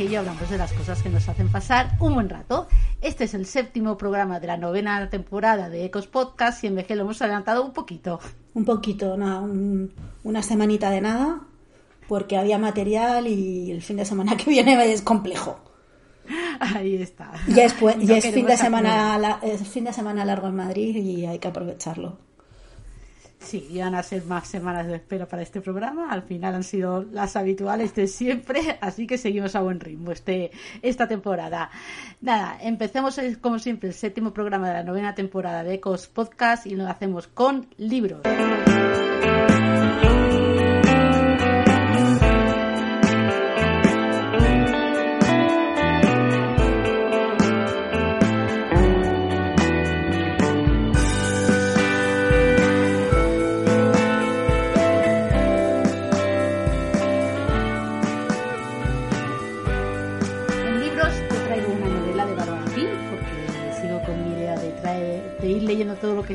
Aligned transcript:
en 0.00 0.08
que 0.08 0.12
y 0.12 0.16
hablamos 0.16 0.48
de 0.50 0.58
las 0.58 0.72
cosas 0.72 1.02
que 1.02 1.08
nos 1.08 1.28
hacen 1.28 1.48
pasar 1.48 1.96
un 2.00 2.14
buen 2.14 2.28
rato. 2.28 2.66
Este 3.00 3.24
es 3.24 3.34
el 3.34 3.46
séptimo 3.46 3.96
programa 3.96 4.40
de 4.40 4.46
la 4.46 4.56
novena 4.56 5.08
temporada 5.08 5.68
de 5.68 5.84
Ecos 5.84 6.06
Podcast 6.06 6.62
y 6.64 6.70
MG 6.70 6.94
lo 6.94 7.02
hemos 7.02 7.22
adelantado 7.22 7.64
un 7.64 7.72
poquito. 7.72 8.20
Un 8.54 8.64
poquito, 8.64 9.16
nada, 9.16 9.40
una 10.24 10.42
semanita 10.42 10.90
de 10.90 11.00
nada, 11.00 11.40
porque 12.08 12.36
había 12.36 12.58
material 12.58 13.26
y 13.26 13.70
el 13.70 13.82
fin 13.82 13.96
de 13.96 14.04
semana 14.04 14.36
que 14.36 14.50
viene 14.50 14.92
es 14.92 15.02
complejo. 15.02 15.60
Ahí 16.60 16.96
está. 16.96 17.32
Ya 17.48 17.64
es, 17.64 17.74
ya 18.00 18.16
es 18.16 18.30
fin, 18.30 18.46
de 18.46 18.56
semana, 18.56 19.38
es 19.42 19.66
fin 19.68 19.84
de 19.84 19.92
semana 19.92 20.24
largo 20.24 20.48
en 20.48 20.56
Madrid 20.56 20.96
y 20.96 21.26
hay 21.26 21.38
que 21.38 21.48
aprovecharlo. 21.48 22.18
Sí, 23.38 23.66
iban 23.70 23.94
a 23.94 24.02
ser 24.02 24.24
más 24.24 24.48
semanas 24.48 24.86
de 24.86 24.96
espera 24.96 25.26
para 25.26 25.42
este 25.42 25.60
programa. 25.60 26.10
Al 26.10 26.22
final 26.22 26.54
han 26.54 26.64
sido 26.64 27.02
las 27.02 27.36
habituales 27.36 27.94
de 27.94 28.08
siempre, 28.08 28.78
así 28.80 29.06
que 29.06 29.18
seguimos 29.18 29.54
a 29.54 29.60
buen 29.60 29.78
ritmo 29.78 30.10
este, 30.10 30.50
esta 30.82 31.06
temporada. 31.06 31.70
Nada, 32.20 32.58
empecemos 32.60 33.20
como 33.40 33.58
siempre 33.58 33.88
el 33.90 33.94
séptimo 33.94 34.32
programa 34.32 34.68
de 34.68 34.74
la 34.74 34.82
novena 34.82 35.14
temporada 35.14 35.62
de 35.62 35.74
Ecos 35.74 36.06
Podcast 36.08 36.66
y 36.66 36.76
lo 36.76 36.88
hacemos 36.88 37.28
con 37.28 37.68
libros. 37.76 38.22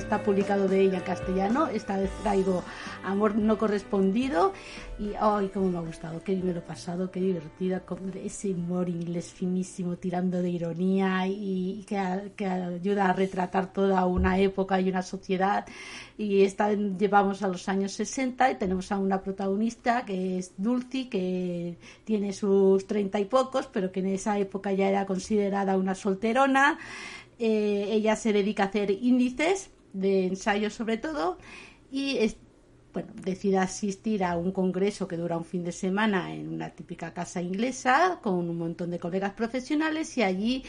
Está 0.01 0.23
publicado 0.23 0.67
de 0.67 0.81
ella 0.81 0.97
en 0.97 1.03
castellano. 1.03 1.67
Esta 1.67 1.97
vez 1.97 2.09
traigo 2.23 2.63
Amor 3.03 3.35
no 3.35 3.57
correspondido 3.57 4.53
y 4.99 5.13
ay, 5.19 5.49
cómo 5.53 5.69
me 5.69 5.77
ha 5.77 5.81
gustado, 5.81 6.23
qué 6.23 6.33
bien 6.33 6.47
me 6.47 6.53
lo 6.53 6.63
pasado, 6.63 7.09
qué 7.09 7.19
divertida, 7.19 7.79
con 7.79 8.11
ese 8.15 8.51
humor 8.51 8.89
inglés 8.89 9.31
finísimo, 9.31 9.95
tirando 9.95 10.41
de 10.41 10.49
ironía 10.49 11.25
y, 11.27 11.83
que, 11.87 12.31
que, 12.35 12.45
ayuda 12.45 13.09
a 13.09 13.13
retratar 13.13 13.73
toda 13.73 14.05
una 14.05 14.37
época 14.39 14.79
y 14.79 14.89
una 14.89 15.01
sociedad. 15.01 15.65
Y 16.17 16.43
esta 16.43 16.73
llevamos 16.73 17.41
a 17.41 17.47
los 17.47 17.67
años 17.69 17.93
60 17.93 18.51
y 18.51 18.55
tenemos 18.55 18.91
a 18.91 18.99
una 18.99 19.21
protagonista 19.21 20.05
que 20.05 20.37
es 20.37 20.53
Dulcie, 20.57 21.09
que 21.09 21.77
tiene 22.03 22.33
sus 22.33 22.85
treinta 22.85 23.19
y 23.19 23.25
pocos, 23.25 23.67
pero 23.67 23.91
que 23.91 24.01
en 24.01 24.07
esa 24.07 24.37
época 24.37 24.71
ya 24.73 24.89
era 24.89 25.05
considerada 25.05 25.77
una 25.77 25.95
solterona. 25.95 26.77
Eh, 27.39 27.87
ella 27.91 28.15
se 28.15 28.33
dedica 28.33 28.63
a 28.63 28.65
hacer 28.67 28.91
índices 28.91 29.71
de 29.93 30.27
ensayos 30.27 30.73
sobre 30.73 30.97
todo 30.97 31.37
y 31.91 32.17
bueno, 32.93 33.09
decide 33.15 33.57
asistir 33.57 34.23
a 34.23 34.37
un 34.37 34.51
congreso 34.51 35.07
que 35.07 35.17
dura 35.17 35.37
un 35.37 35.45
fin 35.45 35.63
de 35.63 35.71
semana 35.71 36.33
en 36.33 36.53
una 36.53 36.69
típica 36.69 37.13
casa 37.13 37.41
inglesa 37.41 38.19
con 38.21 38.49
un 38.49 38.57
montón 38.57 38.91
de 38.91 38.99
colegas 38.99 39.33
profesionales 39.33 40.17
y 40.17 40.23
allí 40.23 40.63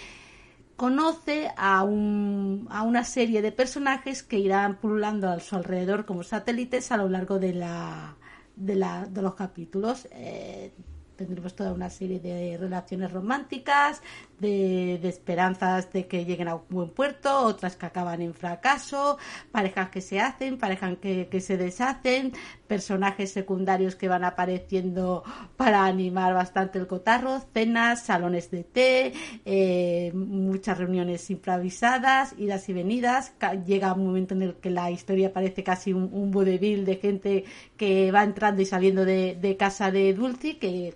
conoce 0.77 1.51
a, 1.57 1.85
un, 1.85 2.67
a 2.71 2.83
una 2.83 3.05
serie 3.05 3.43
de 3.43 3.53
personajes 3.53 4.23
que 4.23 4.39
irán 4.39 4.79
pululando 4.79 5.29
a 5.29 5.39
su 5.41 5.57
alrededor 5.57 6.05
como 6.07 6.23
satélites 6.23 6.93
a 6.93 6.97
lo 6.97 7.09
largo 7.09 7.39
de, 7.39 7.55
la, 7.55 8.17
de, 8.57 8.77
la, 8.77 9.07
de 9.07 9.23
los 9.23 9.35
capítulos. 9.35 10.09
Eh, 10.13 10.73
tendremos 11.17 11.55
toda 11.55 11.73
una 11.73 11.91
serie 11.91 12.21
de 12.21 12.57
relaciones 12.57 13.13
románticas, 13.13 14.03
de, 14.43 15.09
esperanzas 15.09 15.91
de 15.93 16.07
que 16.07 16.27
lleguen 16.27 16.49
a 16.49 16.57
un 16.57 16.63
buen 16.69 16.91
puerto, 16.91 17.47
otras 17.47 17.77
que 17.77 17.87
acaban 17.87 18.21
en 18.21 18.35
fracaso, 18.35 19.17
parejas 19.51 19.89
que 19.89 20.03
se 20.03 20.21
hacen, 20.21 20.59
parejas 20.59 20.99
que, 21.01 21.41
se 21.41 21.57
deshacen, 21.57 22.33
personajes 22.67 23.33
secundarios 23.33 23.95
que 23.95 24.09
van 24.09 24.25
apareciendo 24.25 25.23
para 25.57 25.87
animar 25.87 26.35
bastante 26.35 26.79
el 26.79 26.87
cotarro, 26.87 27.41
cenas, 27.55 28.03
salones 28.05 28.51
de 28.51 28.65
té, 28.65 29.13
eh, 29.47 30.13
muchas 30.13 30.77
reuniones 30.77 31.31
improvisadas, 31.31 32.35
idas 32.37 32.69
y 32.69 32.73
venidas. 32.75 33.33
Llega 33.65 33.95
un 33.95 34.07
momento 34.07 34.35
en 34.35 34.43
el 34.43 34.55
que 34.57 34.71
la 34.71 34.91
historia 34.91 35.33
parece 35.33 35.63
casi 35.63 35.93
un, 35.93 36.11
un 36.13 36.33
de 36.33 36.99
gente 37.01 37.45
que 37.77 38.11
va 38.11 38.25
entrando 38.25 38.61
y 38.63 38.67
saliendo 38.67 39.05
de, 39.05 39.37
de 39.41 39.57
casa 39.57 39.93
de 39.93 40.13
Dulce, 40.13 40.59
que 40.59 40.95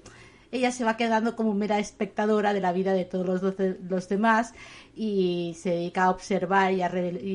ella 0.56 0.72
se 0.72 0.84
va 0.84 0.97
quedando 0.97 1.37
como 1.37 1.55
mera 1.55 1.78
espectadora 1.78 2.53
de 2.53 2.61
la 2.61 2.72
vida 2.72 2.93
de 2.93 3.05
todos 3.05 3.43
los, 3.43 3.55
los 3.89 4.09
demás 4.09 4.55
y 4.97 5.55
se 5.61 5.71
dedica 5.71 6.05
a 6.05 6.11
observar 6.11 6.73
y 6.73 6.81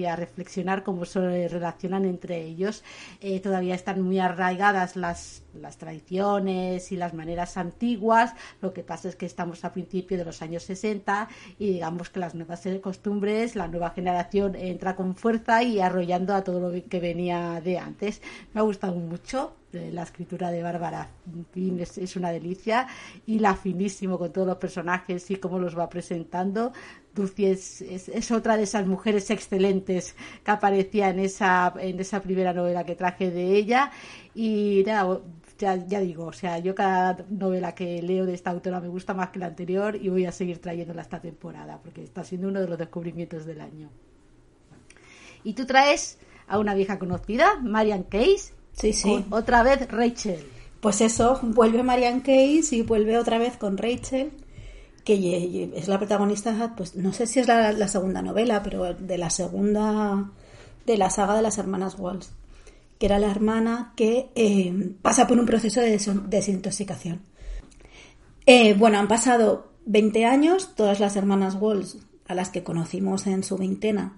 a, 0.06 0.16
reflexionar 0.16 0.84
cómo 0.84 1.06
se 1.06 1.48
relacionan 1.48 2.06
entre 2.06 2.44
ellos. 2.44 2.84
Eh, 3.22 3.40
todavía 3.40 3.76
están 3.76 4.02
muy 4.02 4.20
arraigadas 4.20 4.96
las, 4.96 5.44
las 5.54 5.78
tradiciones 5.78 6.92
y 6.92 6.98
las 6.98 7.14
maneras 7.14 7.58
antiguas, 7.58 8.34
lo 8.62 8.74
que 8.74 8.84
pasa 8.84 9.10
es 9.10 9.16
que 9.16 9.28
estamos 9.28 9.64
a 9.64 9.72
principios 9.72 10.18
de 10.18 10.26
los 10.26 10.42
años 10.42 10.64
60 10.64 11.30
y 11.60 11.74
digamos 11.74 12.10
que 12.10 12.20
las 12.20 12.36
nuevas 12.36 12.68
costumbres, 12.82 13.56
la 13.56 13.68
nueva 13.68 13.92
generación 13.92 14.56
entra 14.56 14.96
con 14.96 15.16
fuerza 15.16 15.64
y 15.64 15.80
arrollando 15.80 16.34
a 16.34 16.44
todo 16.44 16.60
lo 16.60 16.84
que 16.90 17.00
venía 17.00 17.62
de 17.62 17.78
antes. 17.78 18.22
Me 18.54 18.62
ha 18.62 18.64
gustado 18.64 18.96
mucho 18.96 19.54
eh, 19.74 19.90
la 19.94 20.04
escritura 20.04 20.52
de 20.52 20.62
Bárbara 20.64 21.08
es, 21.56 21.98
es, 21.98 22.16
una 22.18 22.32
delicia 22.32 22.88
y 23.26 23.40
la 23.40 23.56
finísimo 23.56 24.18
con 24.18 24.32
todos 24.34 24.48
los 24.48 24.58
personajes 24.58 25.32
y 25.32 25.38
cómo 25.38 25.60
los 25.60 25.78
va 25.78 25.88
presentando 25.88 26.74
Dulce 27.14 27.52
es, 27.52 28.32
otra 28.32 28.56
de 28.56 28.64
esas 28.64 28.88
mujeres 28.88 29.30
excelentes 29.30 30.16
que 30.44 30.52
aparecía 30.52 31.10
en 31.10 31.20
esa, 31.20 31.74
en 31.80 32.00
esa 32.00 32.22
primera 32.22 32.54
novela 32.54 32.86
que 32.86 32.96
traje 32.96 33.32
de 33.32 33.56
ella. 33.56 33.92
Y 34.34 34.84
nada, 34.86 35.20
ya, 35.60 35.76
ya, 35.76 36.00
digo, 36.00 36.26
o 36.26 36.34
sea, 36.34 36.60
yo 36.60 36.74
cada 36.74 37.26
novela 37.30 37.76
que 37.76 38.02
leo 38.02 38.26
de 38.26 38.34
esta 38.34 38.52
autora 38.52 38.80
me 38.80 38.88
gusta 38.88 39.14
más 39.14 39.30
que 39.30 39.40
la 39.40 39.48
anterior 39.48 39.96
y 39.96 40.10
voy 40.10 40.26
a 40.26 40.32
seguir 40.32 40.60
trayéndola 40.60 41.02
esta 41.02 41.20
temporada 41.20 41.80
porque 41.84 42.04
está 42.04 42.24
siendo 42.24 42.48
uno 42.48 42.62
de 42.62 42.68
los 42.68 42.78
descubrimientos 42.78 43.46
del 43.46 43.62
año. 43.62 43.90
Y 45.44 45.54
tú 45.54 45.66
traes 45.66 46.18
a 46.48 46.60
una 46.60 46.74
vieja 46.74 46.98
conocida, 46.98 47.60
Marian 47.62 48.04
Case. 48.04 48.54
Sí, 48.72 48.94
sí. 48.94 49.26
otra 49.32 49.64
vez 49.64 49.92
Rachel. 49.92 50.44
Pues 50.80 51.02
eso, 51.02 51.40
vuelve 51.44 51.84
Marian 51.84 52.22
Case 52.22 52.76
y 52.76 52.82
vuelve 52.84 53.18
otra 53.18 53.38
vez 53.38 53.58
con 53.58 53.78
Rachel 53.78 54.32
que 55.04 55.72
es 55.76 55.88
la 55.88 55.98
protagonista, 55.98 56.74
pues 56.76 56.96
no 56.96 57.14
sé 57.14 57.26
si 57.28 57.40
es 57.40 57.48
la, 57.48 57.88
segunda 57.88 58.22
novela, 58.22 58.62
pero 58.64 58.94
de 58.94 59.18
la 59.18 59.30
segunda 59.30 60.32
de 60.86 60.98
la 60.98 61.10
saga 61.10 61.36
de 61.36 61.42
las 61.42 61.58
hermanas 61.58 61.98
Walls, 61.98 62.32
que 63.00 63.06
era 63.06 63.20
la 63.20 63.30
hermana 63.32 63.94
que 63.96 64.30
eh, 64.36 64.94
pasa 65.02 65.28
por 65.28 65.40
un 65.40 65.46
proceso 65.46 65.82
de 65.82 66.00
desintoxicación. 66.28 67.22
Eh, 68.46 68.74
bueno, 68.74 69.00
han 69.00 69.08
pasado 69.08 69.72
20 69.86 70.26
años, 70.26 70.76
todas 70.76 71.00
las 71.00 71.16
hermanas 71.16 71.56
Walls 71.60 71.98
a 72.28 72.36
las 72.36 72.50
que 72.50 72.64
conocimos 72.64 73.28
en 73.28 73.44
su 73.44 73.58
veintena, 73.58 74.18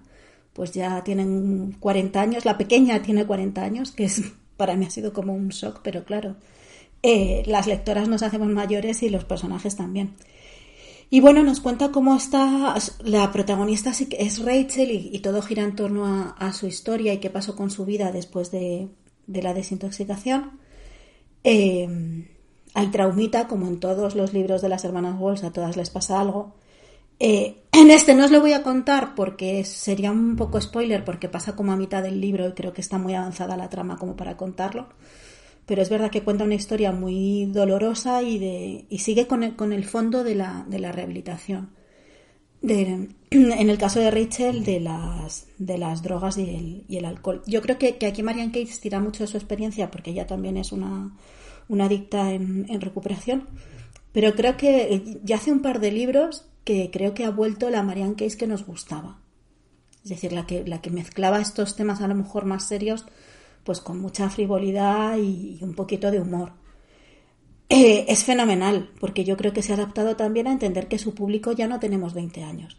pues 0.52 0.72
ya 0.72 1.02
tienen 1.02 1.76
40 1.80 2.20
años, 2.20 2.44
la 2.44 2.56
pequeña 2.56 3.02
tiene 3.02 3.26
40 3.26 3.62
años, 3.62 3.90
que 3.90 4.04
es, 4.04 4.22
para 4.56 4.76
mí 4.76 4.86
ha 4.86 4.90
sido 4.90 5.12
como 5.12 5.34
un 5.34 5.48
shock, 5.48 5.80
pero 5.82 6.04
claro, 6.04 6.36
eh, 7.02 7.42
las 7.46 7.66
lectoras 7.66 8.08
nos 8.08 8.22
hacemos 8.22 8.48
mayores 8.48 9.02
y 9.02 9.10
los 9.10 9.24
personajes 9.24 9.76
también. 9.76 10.14
Y 11.14 11.20
bueno, 11.20 11.44
nos 11.44 11.60
cuenta 11.60 11.92
cómo 11.92 12.16
está 12.16 12.74
la 13.04 13.30
protagonista 13.30 13.92
es 14.18 14.44
Rachel 14.44 14.90
y, 14.90 15.16
todo 15.20 15.42
gira 15.42 15.62
en 15.62 15.76
torno 15.76 16.34
a, 16.36 16.52
su 16.52 16.66
historia 16.66 17.12
y 17.12 17.20
qué 17.20 17.30
pasó 17.30 17.54
con 17.54 17.70
su 17.70 17.84
vida 17.84 18.10
después 18.10 18.50
de, 18.50 18.88
la 19.28 19.54
desintoxicación. 19.54 20.58
Eh, 21.44 22.26
hay 22.74 22.86
traumita, 22.88 23.46
como 23.46 23.68
en 23.68 23.78
todos 23.78 24.16
los 24.16 24.32
libros 24.32 24.60
de 24.60 24.68
las 24.68 24.84
hermanas 24.84 25.14
Walls, 25.16 25.44
a 25.44 25.52
todas 25.52 25.76
les 25.76 25.88
pasa 25.88 26.20
algo. 26.20 26.56
Eh, 27.20 27.62
en 27.70 27.92
este 27.92 28.16
no 28.16 28.24
os 28.24 28.32
lo 28.32 28.40
voy 28.40 28.52
a 28.52 28.64
contar 28.64 29.14
porque 29.14 29.62
sería 29.62 30.10
un 30.10 30.34
poco 30.34 30.60
spoiler 30.60 31.04
porque 31.04 31.28
pasa 31.28 31.54
como 31.54 31.70
a 31.70 31.76
mitad 31.76 32.02
del 32.02 32.20
libro 32.20 32.48
y 32.48 32.54
creo 32.54 32.72
que 32.72 32.80
está 32.80 32.98
muy 32.98 33.14
avanzada 33.14 33.56
la 33.56 33.68
trama 33.68 33.98
como 33.98 34.16
para 34.16 34.36
contarlo 34.36 34.88
pero 35.66 35.82
es 35.82 35.88
verdad 35.88 36.10
que 36.10 36.22
cuenta 36.22 36.44
una 36.44 36.54
historia 36.54 36.92
muy 36.92 37.46
dolorosa 37.46 38.22
y, 38.22 38.38
de, 38.38 38.86
y 38.88 38.98
sigue 38.98 39.26
con 39.26 39.42
el, 39.42 39.56
con 39.56 39.72
el 39.72 39.84
fondo 39.84 40.24
de 40.24 40.34
la, 40.34 40.64
de 40.68 40.78
la 40.78 40.92
rehabilitación. 40.92 41.70
De, 42.60 43.08
en 43.30 43.70
el 43.70 43.78
caso 43.78 44.00
de 44.00 44.10
Rachel, 44.10 44.64
de 44.64 44.80
las, 44.80 45.46
de 45.58 45.78
las 45.78 46.02
drogas 46.02 46.36
y 46.36 46.42
el, 46.42 46.84
y 46.88 46.96
el 46.98 47.06
alcohol. 47.06 47.42
Yo 47.46 47.62
creo 47.62 47.78
que, 47.78 47.96
que, 47.96 48.06
aquí 48.06 48.22
Marian 48.22 48.50
Cates 48.50 48.80
tira 48.80 49.00
mucho 49.00 49.24
de 49.24 49.28
su 49.28 49.36
experiencia 49.36 49.90
porque 49.90 50.10
ella 50.10 50.26
también 50.26 50.56
es 50.58 50.72
una, 50.72 51.16
una 51.68 51.86
adicta 51.86 52.32
en, 52.32 52.80
recuperación, 52.80 53.48
pero 54.12 54.34
creo 54.34 54.56
que 54.56 55.20
ya 55.24 55.36
hace 55.36 55.50
un 55.50 55.62
par 55.62 55.80
de 55.80 55.92
libros 55.92 56.46
que 56.64 56.90
creo 56.90 57.14
que 57.14 57.24
ha 57.24 57.30
vuelto 57.30 57.70
la 57.70 57.82
Marian 57.82 58.14
Cates 58.14 58.36
que 58.36 58.46
nos 58.46 58.66
gustaba. 58.66 59.20
Es 60.02 60.10
decir, 60.10 60.32
la 60.32 60.46
que, 60.46 60.64
la 60.66 60.82
que 60.82 60.90
mezclaba 60.90 61.40
estos 61.40 61.76
temas 61.76 62.02
a 62.02 62.08
lo 62.08 62.14
mejor 62.14 62.44
más 62.44 62.68
serios 62.68 63.06
pues 63.64 63.80
con 63.80 63.98
mucha 63.98 64.30
frivolidad 64.30 65.16
y, 65.18 65.58
un 65.62 65.74
poquito 65.74 66.10
de 66.10 66.20
humor. 66.20 66.52
Eh, 67.68 68.04
es 68.08 68.24
fenomenal, 68.24 68.90
porque 69.00 69.24
yo 69.24 69.36
creo 69.36 69.52
que 69.52 69.62
se 69.62 69.72
ha 69.72 69.76
adaptado 69.76 70.16
también 70.16 70.46
a 70.46 70.52
entender 70.52 70.86
que 70.86 70.98
su 70.98 71.14
público 71.14 71.52
ya 71.52 71.66
no 71.66 71.80
tenemos 71.80 72.14
20 72.14 72.44
años. 72.44 72.76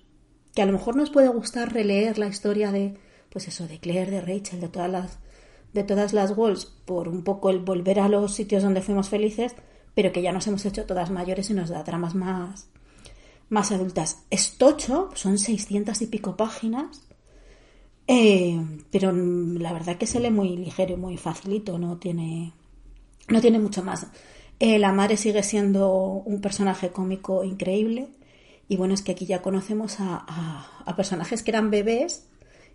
Que 0.54 0.62
a 0.62 0.66
lo 0.66 0.72
mejor 0.72 0.96
nos 0.96 1.10
puede 1.10 1.28
gustar 1.28 1.74
releer 1.74 2.18
la 2.18 2.28
historia 2.28 2.72
de, 2.72 2.98
pues 3.30 3.48
eso, 3.48 3.68
de 3.68 3.80
Claire, 3.80 4.12
de 4.12 4.22
Rachel, 4.22 4.62
de 4.62 4.70
todas 4.70 4.90
las, 4.90 5.18
de 5.74 5.84
todas 5.84 6.14
las 6.14 6.38
Walls, 6.38 6.66
por 6.86 7.10
un 7.10 7.24
poco 7.24 7.50
el 7.50 7.60
volver 7.60 8.00
a 8.00 8.08
los 8.08 8.34
sitios 8.34 8.64
donde 8.64 8.82
fuimos 8.82 9.10
felices, 9.10 9.56
pero 9.96 10.12
que 10.12 10.22
ya 10.22 10.32
nos 10.32 10.46
hemos 10.48 10.66
hecho 10.66 10.86
todas 10.86 11.10
mayores 11.10 11.50
y 11.50 11.54
nos 11.54 11.70
da 11.70 11.84
dramas 11.84 12.14
más, 12.14 12.70
más 13.50 13.72
adultas. 13.72 14.24
Es 14.30 14.58
tocho, 14.58 15.10
son 15.16 15.38
600 15.40 16.02
y 16.02 16.08
pico 16.08 16.38
páginas, 16.38 17.05
eh, 18.08 18.60
pero 18.92 19.12
la 19.12 19.74
verdad 19.74 19.98
que 19.98 20.08
se 20.08 20.20
lee 20.20 20.30
muy 20.30 20.56
ligero 20.58 20.94
y 20.94 20.98
muy 20.98 21.18
facilito, 21.18 21.78
no 21.80 21.98
tiene, 21.98 22.54
no 23.28 23.42
tiene 23.42 23.60
mucho 23.60 23.84
más. 23.84 24.08
Eh, 24.60 24.80
la 24.80 24.94
madre 24.94 25.18
sigue 25.18 25.44
siendo 25.44 25.92
un 26.26 26.40
personaje 26.42 26.90
cómico 26.90 27.44
increíble. 27.44 28.08
Y 28.68 28.78
bueno, 28.78 28.94
es 28.94 29.02
que 29.02 29.12
aquí 29.12 29.26
ya 29.26 29.42
conocemos 29.42 29.98
a, 30.00 30.94
personajes 30.96 31.44
que 31.44 31.52
eran 31.52 31.70
bebés 31.70 32.28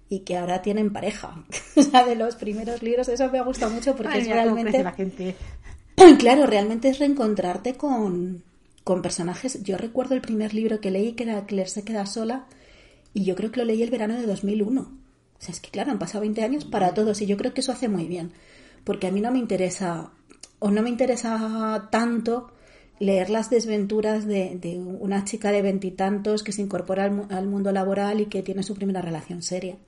y 0.08 0.20
que 0.20 0.36
ahora 0.36 0.62
tienen 0.62 0.92
pareja. 0.92 1.44
o 1.76 1.82
sea, 1.82 2.04
de 2.04 2.16
los 2.16 2.36
primeros 2.36 2.82
libros, 2.82 3.08
eso 3.08 3.30
me 3.30 3.38
ha 3.38 3.42
gustado 3.42 3.72
mucho 3.72 3.96
porque 3.96 4.18
es 4.18 4.28
realmente. 4.28 4.82
La 4.82 4.92
gente. 4.92 5.36
claro, 6.18 6.46
realmente 6.46 6.88
es 6.88 6.98
reencontrarte 6.98 7.74
con, 7.74 8.44
con 8.84 9.02
personajes. 9.02 9.62
Yo 9.62 9.78
recuerdo 9.78 10.14
el 10.14 10.20
primer 10.20 10.54
libro 10.54 10.80
que 10.80 10.90
leí, 10.90 11.12
que 11.12 11.24
era 11.24 11.46
Claire 11.46 11.70
se 11.70 11.84
queda 11.84 12.06
sola, 12.06 12.46
y 13.14 13.24
yo 13.24 13.34
creo 13.34 13.50
que 13.50 13.60
lo 13.60 13.66
leí 13.66 13.82
el 13.82 13.90
verano 13.90 14.14
de 14.14 14.26
2001. 14.26 15.00
O 15.40 15.42
sea, 15.42 15.54
es 15.54 15.60
que 15.60 15.70
claro, 15.70 15.90
han 15.90 15.98
pasado 15.98 16.20
20 16.20 16.42
años 16.42 16.64
para 16.64 16.92
todos, 16.92 17.20
y 17.22 17.26
yo 17.26 17.37
creo 17.37 17.54
que 17.54 17.62
eso 17.62 17.72
hace 17.72 17.88
muy 17.88 18.06
bien. 18.06 18.32
Porque 18.84 19.06
a 19.06 19.10
mí 19.10 19.20
no 19.20 19.32
me 19.32 19.38
interesa 19.38 20.12
o 20.58 20.70
no 20.70 20.82
me 20.82 20.90
interesa 20.90 21.88
tanto 21.90 22.52
leer 22.98 23.31
las 23.31 23.48
desventuras 23.50 24.26
de, 24.26 24.78
una 25.00 25.25
chica 25.25 25.50
de 25.50 25.62
veintitantos 25.62 26.42
que 26.42 26.52
se 26.52 26.62
incorpora 26.62 27.04
al, 27.04 27.46
mundo 27.48 27.72
laboral 27.72 28.20
y 28.20 28.26
que 28.26 28.42
tiene 28.42 28.62
su 28.62 28.75
primera 28.75 29.00
relación 29.00 29.42
seria. 29.42 29.78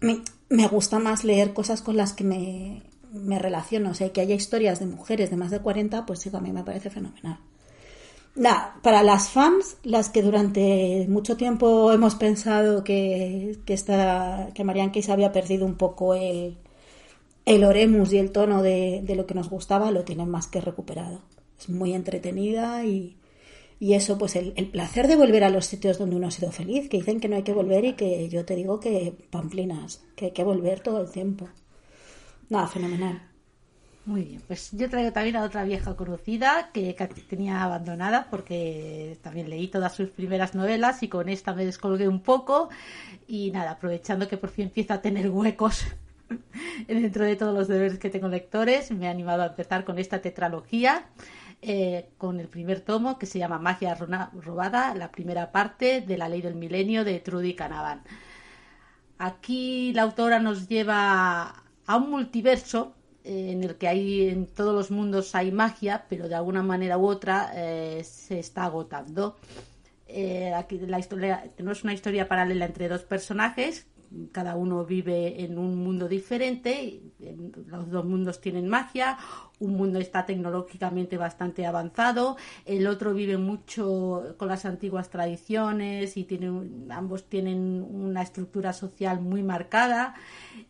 Me, 0.00 0.66
gusta 0.66 0.98
más 0.98 1.22
leer 1.22 1.52
cosas 1.52 1.82
con 1.82 1.96
las 1.96 2.12
que 2.12 2.24
me, 2.24 2.82
me, 3.12 3.38
relaciono, 3.38 3.90
o 3.90 3.94
sea, 3.94 4.12
que 4.12 4.20
haya 4.20 4.34
historias 4.34 4.80
de 4.80 4.86
mujeres 4.86 5.30
de 5.30 5.36
más 5.36 5.52
de 5.52 5.60
40, 5.60 6.04
pues 6.04 6.18
sí, 6.18 6.30
a 6.32 6.40
mí 6.40 6.52
me 6.52 6.64
parece 6.64 6.90
fenomenal. 6.90 7.38
Nada, 8.40 8.80
para 8.82 9.02
las 9.02 9.28
fans, 9.28 9.76
las 9.82 10.08
que 10.08 10.22
durante 10.22 11.04
mucho 11.10 11.36
tiempo 11.36 11.92
hemos 11.92 12.14
pensado 12.14 12.82
que, 12.82 13.58
que, 13.66 13.74
esta, 13.74 14.48
que 14.54 14.64
Marianne 14.64 14.92
Case 14.92 15.12
había 15.12 15.30
perdido 15.30 15.66
un 15.66 15.76
poco 15.76 16.14
el, 16.14 16.56
el 17.44 17.64
oremus 17.64 18.14
y 18.14 18.18
el 18.18 18.32
tono 18.32 18.62
de, 18.62 19.04
lo 19.14 19.26
que 19.26 19.34
nos 19.34 19.50
gustaba 19.50 19.90
lo 19.90 20.04
tienen 20.04 20.30
más 20.30 20.46
que 20.46 20.62
recuperado. 20.62 21.20
Es 21.58 21.68
muy 21.68 21.92
entretenida 21.92 22.82
y, 22.86 23.18
eso, 23.78 24.16
pues 24.16 24.36
el, 24.36 24.70
placer 24.70 25.06
de 25.06 25.16
volver 25.16 25.44
a 25.44 25.50
los 25.50 25.66
sitios 25.66 25.98
donde 25.98 26.16
uno 26.16 26.28
ha 26.28 26.30
sido 26.30 26.50
feliz, 26.50 26.88
que 26.88 26.96
dicen 26.96 27.20
que 27.20 27.28
no 27.28 27.36
hay 27.36 27.42
que 27.42 27.52
volver 27.52 27.84
y 27.84 27.92
que 27.92 28.26
yo 28.30 28.46
te 28.46 28.56
digo 28.56 28.80
que 28.80 29.14
pamplinas, 29.30 30.02
que 30.16 30.26
hay 30.26 30.32
que 30.32 30.44
volver 30.44 30.80
todo 30.80 31.02
el 31.02 31.10
tiempo. 31.10 31.46
Nada, 32.48 32.68
fenomenal. 32.68 33.29
Muy 34.10 34.24
bien, 34.24 34.42
pues 34.44 34.72
yo 34.72 34.90
traigo 34.90 35.12
también 35.12 35.36
a 35.36 35.44
otra 35.44 35.62
vieja 35.62 35.94
conocida 35.94 36.70
que 36.72 36.94
tenía 37.28 37.62
abandonada 37.62 38.26
porque 38.28 39.16
también 39.22 39.48
leí 39.48 39.68
todas 39.68 39.94
sus 39.94 40.10
primeras 40.10 40.56
novelas 40.56 41.04
y 41.04 41.08
con 41.08 41.28
esta 41.28 41.54
me 41.54 41.64
descolgué 41.64 42.08
un 42.08 42.18
poco 42.20 42.70
y 43.28 43.52
nada, 43.52 43.70
aprovechando 43.70 44.26
que 44.26 44.36
por 44.36 44.50
fin 44.50 44.64
empieza 44.64 44.94
a 44.94 45.00
tener 45.00 45.30
huecos 45.30 45.84
dentro 46.88 47.24
de 47.24 47.36
todos 47.36 47.54
los 47.54 47.68
deberes 47.68 48.00
que 48.00 48.10
tengo 48.10 48.26
lectores, 48.26 48.90
me 48.90 49.06
he 49.06 49.08
animado 49.08 49.44
a 49.44 49.46
empezar 49.46 49.84
con 49.84 49.96
esta 50.00 50.20
tetralogía, 50.20 51.04
eh, 51.62 52.08
con 52.18 52.40
el 52.40 52.48
primer 52.48 52.80
tomo 52.80 53.16
que 53.16 53.26
se 53.26 53.38
llama 53.38 53.60
Magia 53.60 53.94
Robada, 53.94 54.92
la 54.96 55.12
primera 55.12 55.52
parte 55.52 56.00
de 56.00 56.18
la 56.18 56.28
Ley 56.28 56.42
del 56.42 56.56
Milenio 56.56 57.04
de 57.04 57.20
Trudy 57.20 57.54
Canavan. 57.54 58.02
Aquí 59.18 59.92
la 59.92 60.02
autora 60.02 60.40
nos 60.40 60.66
lleva 60.66 61.62
a 61.86 61.96
un 61.96 62.10
multiverso 62.10 62.96
en 63.24 63.62
el 63.64 63.76
que 63.76 63.88
hay 63.88 64.28
en 64.28 64.46
todos 64.46 64.74
los 64.74 64.90
mundos 64.90 65.34
hay 65.34 65.52
magia, 65.52 66.06
pero 66.08 66.28
de 66.28 66.34
alguna 66.34 66.62
manera 66.62 66.98
u 66.98 67.06
otra 67.06 67.52
eh, 67.54 68.02
se 68.04 68.38
está 68.38 68.64
agotando. 68.64 69.36
aquí 70.56 70.78
la 70.78 70.98
historia 70.98 71.50
es 71.56 71.84
una 71.84 71.92
historia 71.92 72.28
paralela 72.28 72.66
entre 72.66 72.88
dos 72.88 73.02
personajes 73.02 73.86
cada 74.32 74.56
uno 74.56 74.84
vive 74.84 75.44
en 75.44 75.58
un 75.58 75.76
mundo 75.76 76.08
diferente, 76.08 77.00
los 77.66 77.90
dos 77.90 78.04
mundos 78.04 78.40
tienen 78.40 78.68
magia, 78.68 79.18
un 79.60 79.76
mundo 79.76 79.98
está 79.98 80.26
tecnológicamente 80.26 81.16
bastante 81.16 81.66
avanzado, 81.66 82.36
el 82.64 82.86
otro 82.86 83.14
vive 83.14 83.36
mucho 83.36 84.34
con 84.36 84.48
las 84.48 84.64
antiguas 84.64 85.10
tradiciones 85.10 86.16
y 86.16 86.26
ambos 86.90 87.24
tienen 87.28 87.86
una 87.88 88.22
estructura 88.22 88.72
social 88.72 89.20
muy 89.20 89.42
marcada 89.42 90.14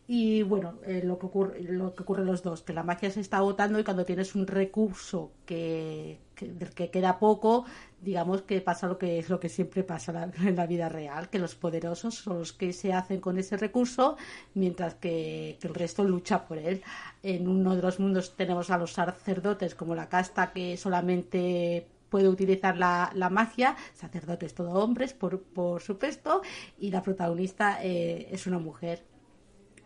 y 0.07 0.43
bueno, 0.43 0.75
eh, 0.85 1.01
lo, 1.03 1.17
que 1.17 1.25
ocurre, 1.25 1.61
lo 1.63 1.95
que 1.95 2.03
ocurre 2.03 2.25
los 2.25 2.43
dos, 2.43 2.61
que 2.63 2.73
la 2.73 2.83
magia 2.83 3.09
se 3.09 3.21
está 3.21 3.37
agotando 3.37 3.79
y 3.79 3.83
cuando 3.83 4.05
tienes 4.05 4.35
un 4.35 4.45
recurso 4.45 5.31
que, 5.45 6.19
del 6.39 6.71
que 6.71 6.89
queda 6.89 7.19
poco, 7.19 7.65
digamos 8.01 8.41
que 8.41 8.61
pasa 8.61 8.87
lo 8.87 8.97
que 8.97 9.19
es 9.19 9.29
lo 9.29 9.39
que 9.39 9.49
siempre 9.49 9.83
pasa 9.83 10.29
en 10.43 10.55
la 10.55 10.65
vida 10.67 10.89
real, 10.89 11.29
que 11.29 11.39
los 11.39 11.55
poderosos 11.55 12.15
son 12.15 12.39
los 12.39 12.53
que 12.53 12.73
se 12.73 12.93
hacen 12.93 13.21
con 13.21 13.37
ese 13.37 13.57
recurso, 13.57 14.17
mientras 14.53 14.95
que, 14.95 15.57
el 15.61 15.73
resto 15.73 16.03
lucha 16.03 16.45
por 16.45 16.57
él. 16.57 16.81
En 17.23 17.47
uno 17.47 17.75
de 17.75 17.81
los 17.81 17.99
mundos 17.99 18.35
tenemos 18.35 18.69
a 18.69 18.77
los 18.77 18.93
sacerdotes 18.93 19.75
como 19.75 19.95
la 19.95 20.09
casta 20.09 20.51
que 20.51 20.75
solamente 20.77 21.87
puede 22.09 22.27
utilizar 22.27 22.77
la, 22.77 23.29
magia, 23.31 23.75
sacerdotes 23.93 24.53
todo 24.53 24.71
hombres, 24.71 25.13
por, 25.13 25.41
por 25.41 25.81
supuesto, 25.81 26.41
y 26.77 26.91
la 26.91 27.01
protagonista 27.01 27.79
eh, 27.81 28.27
es 28.31 28.47
una 28.47 28.59
mujer 28.59 29.03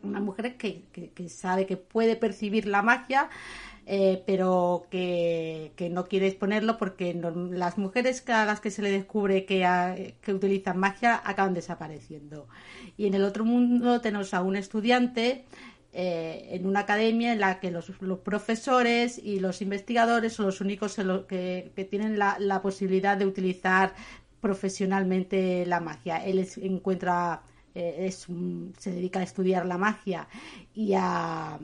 una 0.05 0.19
mujer 0.19 0.55
que, 0.55 0.83
sabe 1.29 1.65
que 1.65 1.77
puede 1.77 2.15
percibir 2.15 2.67
la 2.67 2.81
magia, 2.81 3.29
eh, 3.85 4.23
pero 4.25 4.87
que, 4.89 5.71
no 5.91 6.05
quiere 6.05 6.27
exponerlo 6.27 6.77
porque 6.77 7.13
las 7.13 7.77
mujeres 7.77 8.27
a 8.29 8.45
las 8.45 8.61
que 8.61 8.71
se 8.71 8.81
le 8.81 8.91
descubre 8.91 9.45
que, 9.45 10.15
que 10.21 10.33
utilizan 10.33 10.77
magia 10.77 11.21
acaban 11.23 11.53
desapareciendo. 11.53 12.47
Y 12.97 13.07
en 13.07 13.15
el 13.15 13.23
otro 13.23 13.45
mundo 13.45 14.01
tenemos 14.01 14.33
a 14.33 14.41
un 14.41 14.55
estudiante 14.55 15.45
eh, 15.97 16.49
en 16.51 16.67
una 16.67 16.81
academia 16.81 17.31
en 17.31 17.39
la 17.39 17.61
que 17.61 17.71
los, 17.71 17.89
profesores 18.21 19.17
y 19.17 19.39
los 19.39 19.61
investigadores 19.61 20.33
son 20.33 20.47
los 20.47 20.59
únicos 20.59 20.97
que, 21.29 21.87
tienen 21.89 22.19
la, 22.19 22.35
la, 22.37 22.61
posibilidad 22.61 23.15
de 23.15 23.25
utilizar 23.25 23.93
profesionalmente 24.41 25.65
la 25.65 25.79
magia. 25.79 26.17
Él 26.17 26.45
encuentra 26.61 27.43
eh, 27.75 28.07
es, 28.07 28.27
se 28.77 28.91
dedica 28.91 29.21
a 29.21 29.23
estudiar 29.23 29.65
la 29.65 29.77
magia 29.77 30.27
y 30.73 30.95
a, 30.95 31.59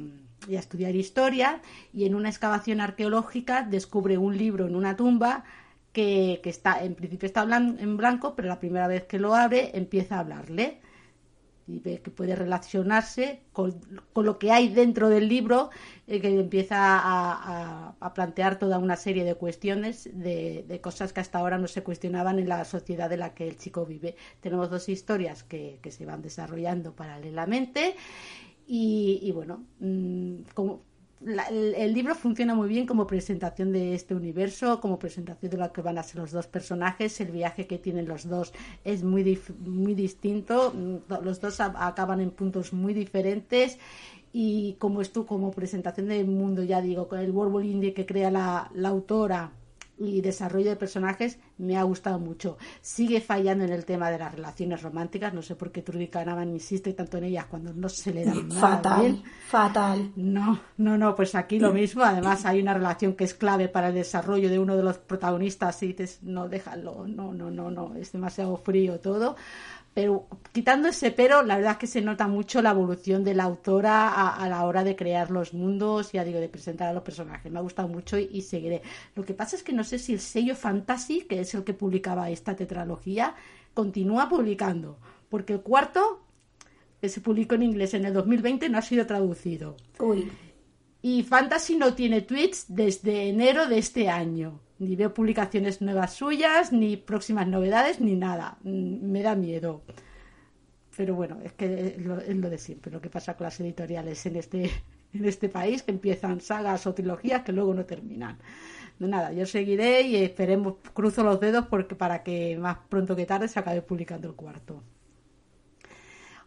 estudiar 0.50 0.96
historia 0.96 1.62
y 1.94 2.06
en 2.06 2.16
una 2.16 2.30
excavación 2.30 2.80
arqueológica 2.80 3.64
descubre 3.64 4.18
un 4.18 4.38
libro 4.38 4.66
en 4.66 4.76
una 4.78 4.96
tumba 4.96 5.44
que, 5.92 6.40
que 6.42 6.50
está 6.50 6.84
en 6.84 6.96
principio 6.96 7.28
está 7.28 7.44
en 7.44 7.98
blanco 7.98 8.34
pero 8.36 8.48
la 8.48 8.60
primera 8.60 8.88
vez 8.88 9.04
que 9.04 9.20
lo 9.20 9.36
abre 9.36 9.72
empieza 9.74 10.16
a 10.16 10.20
hablarle 10.20 10.80
y 11.68 11.80
ve 11.80 12.02
que 12.02 12.12
puede 12.12 12.36
relacionarse 12.36 13.42
con, 13.54 13.80
lo 14.16 14.40
que 14.40 14.52
hay 14.52 14.70
dentro 14.70 15.10
del 15.10 15.28
libro, 15.28 15.70
eh, 16.08 16.20
que 16.20 16.40
empieza 16.40 16.78
a, 16.80 18.14
plantear 18.14 18.60
toda 18.60 18.78
una 18.78 18.98
serie 18.98 19.24
de 19.24 19.36
cuestiones, 19.36 20.10
de, 20.14 20.80
cosas 20.82 21.14
que 21.14 21.20
hasta 21.20 21.40
ahora 21.40 21.58
no 21.58 21.68
se 21.68 21.84
cuestionaban 21.84 22.40
en 22.40 22.50
la 22.50 22.66
sociedad 22.66 23.12
en 23.12 23.20
la 23.20 23.34
que 23.34 23.48
el 23.48 23.58
chico 23.58 23.86
vive. 23.86 24.16
Tenemos 24.42 24.70
dos 24.70 24.90
historias 24.90 25.44
que, 25.44 25.80
se 25.90 26.06
van 26.06 26.22
desarrollando 26.22 26.94
paralelamente 26.96 27.96
y, 28.68 29.20
y 29.22 29.32
bueno, 29.32 29.66
mm, 29.80 30.44
como 30.54 30.91
el, 31.26 31.94
libro 31.94 32.16
funciona 32.16 32.56
muy 32.56 32.68
bien 32.68 32.88
como 32.88 33.06
presentación 33.06 33.72
de 33.72 33.94
este 33.94 34.16
universo, 34.16 34.80
como 34.82 34.98
presentación 34.98 35.52
de 35.52 35.58
lo 35.58 35.72
que 35.72 35.82
van 35.82 35.98
a 35.98 36.04
ser 36.04 36.22
los 36.22 36.32
dos 36.32 36.48
personajes. 36.48 37.20
El 37.22 37.32
viaje 37.32 37.68
que 37.68 37.78
tienen 37.78 38.08
los 38.08 38.28
dos 38.28 38.54
es 38.84 39.04
muy, 39.04 39.40
muy 39.60 39.94
distinto. 39.94 40.74
Los 41.24 41.40
dos 41.40 41.60
acaban 41.60 42.22
en 42.22 42.32
puntos 42.32 42.74
muy 42.74 42.94
diferentes. 42.94 43.78
Y 44.34 44.78
como 44.80 45.02
esto, 45.02 45.26
como 45.26 45.52
presentación 45.52 46.08
del 46.08 46.28
mundo, 46.28 46.64
ya 46.64 46.82
digo, 46.82 47.08
con 47.08 47.20
el 47.20 47.32
World 47.32 47.66
Indie 47.66 47.94
que 47.94 48.06
crea 48.06 48.32
la, 48.32 48.72
la 48.74 48.90
autora 48.90 49.52
y 50.02 50.22
desarrollo 50.22 50.70
de 50.70 50.76
personajes 50.76 51.38
me 51.58 51.78
ha 51.78 51.84
gustado 51.84 52.20
mucho. 52.20 52.58
Sigue 52.82 53.22
fallando 53.22 53.64
en 53.64 53.72
el 53.72 53.86
tema 53.86 54.10
de 54.10 54.18
las 54.18 54.34
relaciones 54.34 54.82
románticas, 54.82 55.34
no 55.34 55.42
sé 55.42 55.56
por 55.56 55.72
qué 55.72 55.82
Trudy 55.82 56.08
Canavan 56.08 56.50
insiste 56.50 56.94
tanto 56.94 57.18
en 57.18 57.26
ellas 57.26 57.46
cuando 57.46 57.74
no 57.74 57.88
se 57.90 58.14
le 58.14 58.26
da 58.26 58.34
nada 58.34 58.60
fatal, 58.60 59.24
Fatal. 59.48 60.12
No, 60.16 60.60
no, 60.78 60.98
no, 60.98 61.16
pues 61.16 61.36
aquí 61.36 61.60
lo 61.60 61.72
mismo. 61.72 62.04
Además 62.04 62.46
hay 62.46 62.62
una 62.62 62.74
relación 62.74 63.14
que 63.14 63.24
es 63.24 63.34
clave 63.34 63.68
para 63.68 63.90
el 63.90 63.96
desarrollo 63.96 64.50
de 64.50 64.60
uno 64.60 64.76
de 64.76 64.84
los 64.84 64.98
protagonistas 64.98 65.82
y 65.84 65.88
dices, 65.88 66.20
no, 66.24 66.50
déjalo, 66.50 67.06
no, 67.08 67.34
no, 67.34 67.52
no, 67.52 67.70
no, 67.70 67.96
es 67.96 68.12
demasiado 68.12 68.58
frío 68.58 69.00
todo. 69.00 69.36
Pero 69.94 70.28
quitando 70.54 70.88
ese 70.88 71.12
pero, 71.12 71.44
la 71.44 71.58
verdad 71.58 71.74
es 71.74 71.78
que 71.80 71.88
se 71.88 72.02
nota 72.02 72.28
mucho 72.28 72.62
la 72.62 72.72
evolución 72.72 73.26
de 73.26 73.34
la 73.34 73.44
autora 73.44 74.30
a, 74.30 74.48
la 74.48 74.64
hora 74.64 74.86
de 74.86 74.96
crear 74.96 75.32
los 75.32 75.54
mundos, 75.54 76.14
ya 76.14 76.24
digo, 76.24 76.40
de 76.40 76.48
presentar 76.48 76.88
a 76.88 76.94
los 76.94 77.04
personajes. 77.04 77.52
Me 77.52 77.60
ha 77.60 77.62
gustado 77.62 77.90
mucho 77.90 78.18
y, 78.18 78.42
seguiré. 78.42 78.82
Lo 79.16 79.26
que 79.26 79.34
pasa 79.34 79.58
es 79.58 79.64
que 79.64 79.74
no 79.74 79.84
sé 79.84 80.00
si 80.00 80.14
el 80.14 80.22
sello 80.22 80.56
Fantasy, 80.56 81.22
que 81.22 81.42
es 81.42 81.54
el 81.54 81.66
que 81.66 81.74
publicaba 81.74 82.30
esta 82.30 82.56
tetralogía, 82.56 83.36
continúa 83.74 84.30
publicando, 84.30 84.98
porque 85.30 85.54
el 85.54 85.62
cuarto, 85.62 86.22
que 87.02 87.10
se 87.10 87.20
publicó 87.20 87.56
en 87.56 87.64
inglés 87.64 87.94
en 87.94 88.06
el 88.06 88.14
2020, 88.14 88.70
no 88.70 88.78
ha 88.78 88.82
sido 88.82 89.06
traducido. 89.06 89.76
Y 91.02 91.24
Fantasy 91.24 91.76
no 91.76 91.96
tiene 91.96 92.22
tweets 92.22 92.66
desde 92.70 93.28
enero 93.28 93.68
de 93.68 93.80
este 93.80 94.08
año 94.08 94.62
ni 94.82 94.96
veo 94.96 95.14
publicaciones 95.14 95.80
nuevas 95.82 96.14
suyas, 96.14 96.74
ni 96.74 96.98
próximas 96.98 97.48
novedades, 97.48 98.02
ni 98.02 98.16
nada. 98.16 98.58
Mm, 98.64 99.12
me 99.12 99.22
da 99.22 99.36
miedo. 99.36 99.84
Pero 100.98 101.16
bueno, 101.16 101.40
es 101.44 101.54
que 101.54 101.96
es 101.98 101.98
lo, 102.06 102.50
de 102.50 102.58
siempre, 102.58 102.92
lo 102.92 103.00
que 103.00 103.10
pasa 103.10 103.38
con 103.38 103.46
las 103.46 103.60
editoriales 103.60 104.26
en 104.26 104.36
este, 104.38 104.72
en 105.14 105.26
este 105.26 105.50
país, 105.50 105.84
que 105.84 105.92
empiezan 105.92 106.42
sagas 106.42 106.88
o 106.88 106.94
trilogías 106.96 107.44
que 107.44 107.52
luego 107.54 107.74
no 107.74 107.86
terminan. 107.86 108.38
Nada, 109.00 109.32
yo 109.34 109.46
seguiré 109.46 110.02
y 110.02 110.16
esperemos, 110.18 110.76
cruzo 110.94 111.24
los 111.24 111.40
dedos 111.40 111.68
porque 111.68 111.96
para 111.96 112.24
que 112.24 112.58
más 112.58 112.78
pronto 112.90 113.16
que 113.16 113.26
tarde 113.26 113.48
se 113.48 113.60
acabe 113.60 113.82
publicando 113.82 114.28
el 114.28 114.36
cuarto 114.36 114.84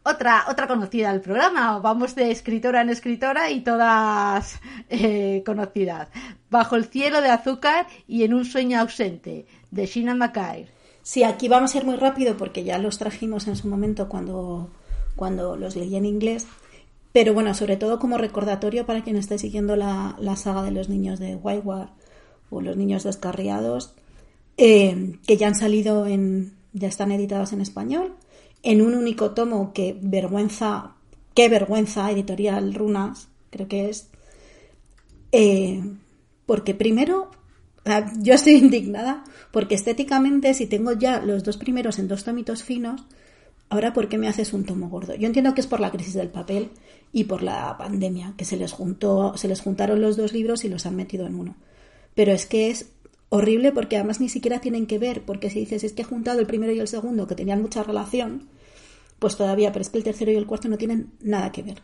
otra, 0.05 0.45
otra 0.49 0.67
conocida 0.67 1.11
del 1.11 1.21
programa. 1.21 1.79
Vamos 1.79 2.15
de 2.15 2.31
escritora 2.31 2.83
en 2.83 2.91
escritora 2.91 3.51
y 3.51 3.61
todas 3.63 4.61
eh, 4.91 5.43
conocidas. 5.45 6.09
Bajo 6.51 6.77
el 6.77 6.85
cielo 6.85 7.21
de 7.21 7.31
azúcar 7.31 7.87
y 8.07 8.25
en 8.25 8.35
un 8.35 8.45
sueño 8.45 8.81
ausente, 8.81 9.47
de 9.71 9.87
Sheena 9.87 10.15
Mackay. 10.15 10.67
Sí, 11.03 11.25
aquí 11.25 11.49
vamos 11.49 11.75
a 11.75 11.79
ir 11.79 11.85
muy 11.85 11.97
rápido 11.97 12.37
porque 12.37 12.65
ya 12.65 12.79
los 12.79 12.99
trajimos 12.99 13.49
en 13.49 13.57
su 13.57 13.69
momento 13.69 14.09
cuando, 14.09 14.71
cuando 15.17 15.57
los 15.57 15.75
leí 15.75 15.97
en 15.97 16.07
inglés. 16.07 16.47
Pero 17.13 17.33
bueno, 17.33 17.55
sobre 17.55 17.77
todo 17.77 17.99
como 17.99 18.19
recordatorio 18.19 18.87
para 18.87 19.03
quien 19.03 19.17
esté 19.17 19.39
siguiendo 19.39 19.77
la, 19.77 20.17
saga 20.37 20.63
de 20.63 20.71
los 20.71 20.89
niños 20.89 21.19
de 21.19 21.37
Whiteward 21.37 21.91
o 22.51 22.61
los 22.61 22.77
niños 22.77 23.05
descarriados, 23.05 23.95
eh, 24.57 25.19
que 25.27 25.37
ya 25.37 25.49
han 25.49 25.55
salido 25.55 26.07
en, 26.07 26.55
ya 26.73 26.89
están 26.89 27.13
editados 27.13 27.53
en 27.53 27.61
español 27.61 28.15
en 28.64 28.80
un 28.80 28.94
único 28.94 29.33
tomo 29.33 29.73
que 29.73 29.97
vergüenza, 30.00 30.97
qué 31.35 31.49
vergüenza 31.49 32.11
editorial 32.11 32.75
Runas, 32.75 33.28
creo 33.50 33.68
que 33.68 33.90
es, 33.90 34.09
eh, 35.30 35.83
porque 36.47 36.75
primero 36.75 37.30
yo 38.21 38.35
estoy 38.35 38.54
indignada 38.56 39.23
porque 39.52 39.75
estéticamente 39.75 40.54
si 40.54 40.66
tengo 40.66 40.92
ya 40.92 41.21
los 41.21 41.44
dos 41.44 41.59
primeros 41.59 41.99
en 41.99 42.09
dos 42.09 42.25
tomitos 42.25 42.64
finos, 42.64 43.04
ahora 43.68 43.92
¿por 43.92 44.09
qué 44.09 44.16
me 44.16 44.28
haces 44.28 44.54
un 44.54 44.64
tomo 44.64 44.88
gordo? 44.88 45.14
Yo 45.14 45.26
entiendo 45.26 45.54
que 45.54 45.61
es 45.61 45.66
por 45.66 45.80
la 45.80 45.90
crisis 45.90 46.14
del 46.14 46.30
papel 46.30 46.71
y 47.12 47.25
por 47.25 47.42
la 47.42 47.76
pandemia, 47.76 48.33
que 48.38 48.47
se 48.47 48.56
les 48.56 48.73
juntó, 48.73 49.37
se 49.37 49.47
les 49.47 49.61
juntaron 49.61 50.00
los 50.00 50.16
dos 50.16 50.33
libros 50.33 50.64
y 50.64 50.71
los 50.71 50.87
han 50.87 50.97
metido 50.97 51.26
en 51.26 51.35
uno. 51.35 51.56
Pero 52.14 52.33
es 52.33 52.47
que 52.47 52.71
es 52.71 52.92
horrible 53.28 53.73
porque 53.73 53.97
además 53.97 54.21
ni 54.21 54.28
siquiera 54.28 54.61
tienen 54.61 54.87
que 54.87 54.99
ver, 54.99 55.23
porque 55.23 55.50
si 55.50 55.61
dices 55.61 55.85
es 55.85 55.92
que 55.92 56.02
he 56.02 56.04
juntado 56.04 56.40
el 56.40 56.47
primero 56.47 56.73
y 56.73 56.78
el 56.78 56.88
segundo 56.88 57.26
que 57.26 57.35
tenían 57.35 57.61
mucha 57.61 57.83
relación, 57.83 58.49
pues 59.18 59.37
todavía, 59.37 59.73
pero 59.73 59.83
es 59.83 59.90
que 59.90 59.99
el 59.99 60.04
tercero 60.04 60.33
y 60.33 60.37
el 60.37 60.47
cuarto 60.47 60.68
no 60.68 60.78
tienen 60.78 61.12
nada 61.21 61.52
que 61.52 61.62
ver. 61.62 61.83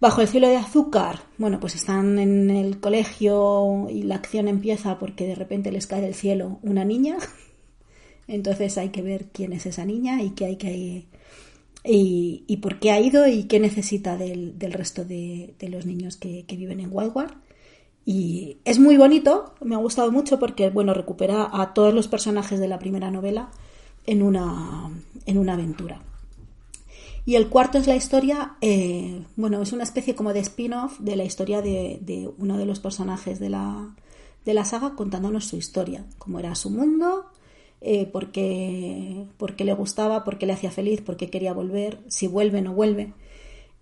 Bajo 0.00 0.20
el 0.20 0.28
cielo 0.28 0.48
de 0.48 0.56
azúcar, 0.56 1.20
bueno, 1.38 1.60
pues 1.60 1.74
están 1.76 2.18
en 2.18 2.50
el 2.50 2.80
colegio 2.80 3.86
y 3.88 4.02
la 4.02 4.16
acción 4.16 4.48
empieza 4.48 4.98
porque 4.98 5.26
de 5.26 5.34
repente 5.34 5.72
les 5.72 5.86
cae 5.86 6.02
del 6.02 6.14
cielo 6.14 6.58
una 6.62 6.84
niña. 6.84 7.16
Entonces 8.28 8.76
hay 8.78 8.90
que 8.90 9.02
ver 9.02 9.26
quién 9.32 9.52
es 9.52 9.66
esa 9.66 9.84
niña 9.84 10.22
y 10.22 10.30
qué 10.30 10.46
hay 10.46 10.56
que 10.56 11.06
y, 11.84 12.44
y 12.46 12.56
por 12.58 12.78
qué 12.80 12.90
ha 12.90 13.00
ido 13.00 13.28
y 13.28 13.44
qué 13.44 13.60
necesita 13.60 14.16
del, 14.16 14.54
resto 14.72 15.04
de, 15.04 15.54
los 15.68 15.84
niños 15.84 16.16
que, 16.16 16.44
que 16.46 16.56
viven 16.56 16.80
en 16.80 16.88
Wildward. 16.90 17.34
Y 18.06 18.58
es 18.64 18.78
muy 18.78 18.96
bonito, 18.96 19.54
me 19.62 19.74
ha 19.74 19.78
gustado 19.78 20.10
mucho 20.10 20.38
porque, 20.38 20.70
bueno, 20.70 20.92
recupera 20.92 21.48
a 21.52 21.72
todos 21.72 21.94
los 21.94 22.08
personajes 22.08 22.58
de 22.60 22.68
la 22.68 22.78
primera 22.78 23.10
novela 23.10 23.50
en 24.06 24.22
una, 24.22 24.90
en 25.26 25.38
una 25.38 25.54
aventura. 25.54 26.02
Y 27.26 27.36
el 27.36 27.48
cuarto 27.48 27.78
es 27.78 27.86
la 27.86 27.96
historia, 27.96 28.56
eh, 28.60 29.24
bueno, 29.36 29.62
es 29.62 29.72
una 29.72 29.84
especie 29.84 30.14
como 30.14 30.34
de 30.34 30.40
spin-off 30.40 30.98
de 31.00 31.16
la 31.16 31.24
historia 31.24 31.62
de, 31.62 32.30
uno 32.36 32.58
de 32.58 32.66
los 32.66 32.80
personajes 32.80 33.40
de 33.40 33.48
la, 33.48 33.94
de 34.44 34.54
la 34.54 34.64
saga 34.66 34.94
contándonos 34.94 35.46
su 35.46 35.56
historia, 35.56 36.04
cómo 36.18 36.38
era 36.38 36.54
su 36.54 36.68
mundo, 36.68 37.24
eh, 37.80 38.06
por, 38.06 38.30
qué, 38.30 39.26
le 39.58 39.72
gustaba, 39.74 40.22
por 40.24 40.36
qué 40.36 40.46
le 40.46 40.52
hacía 40.52 40.70
feliz, 40.70 41.00
por 41.00 41.16
qué 41.16 41.30
quería 41.30 41.54
volver, 41.54 41.98
si 42.08 42.26
vuelve 42.26 42.58
o 42.58 42.62
no 42.62 42.74
vuelve. 42.74 43.14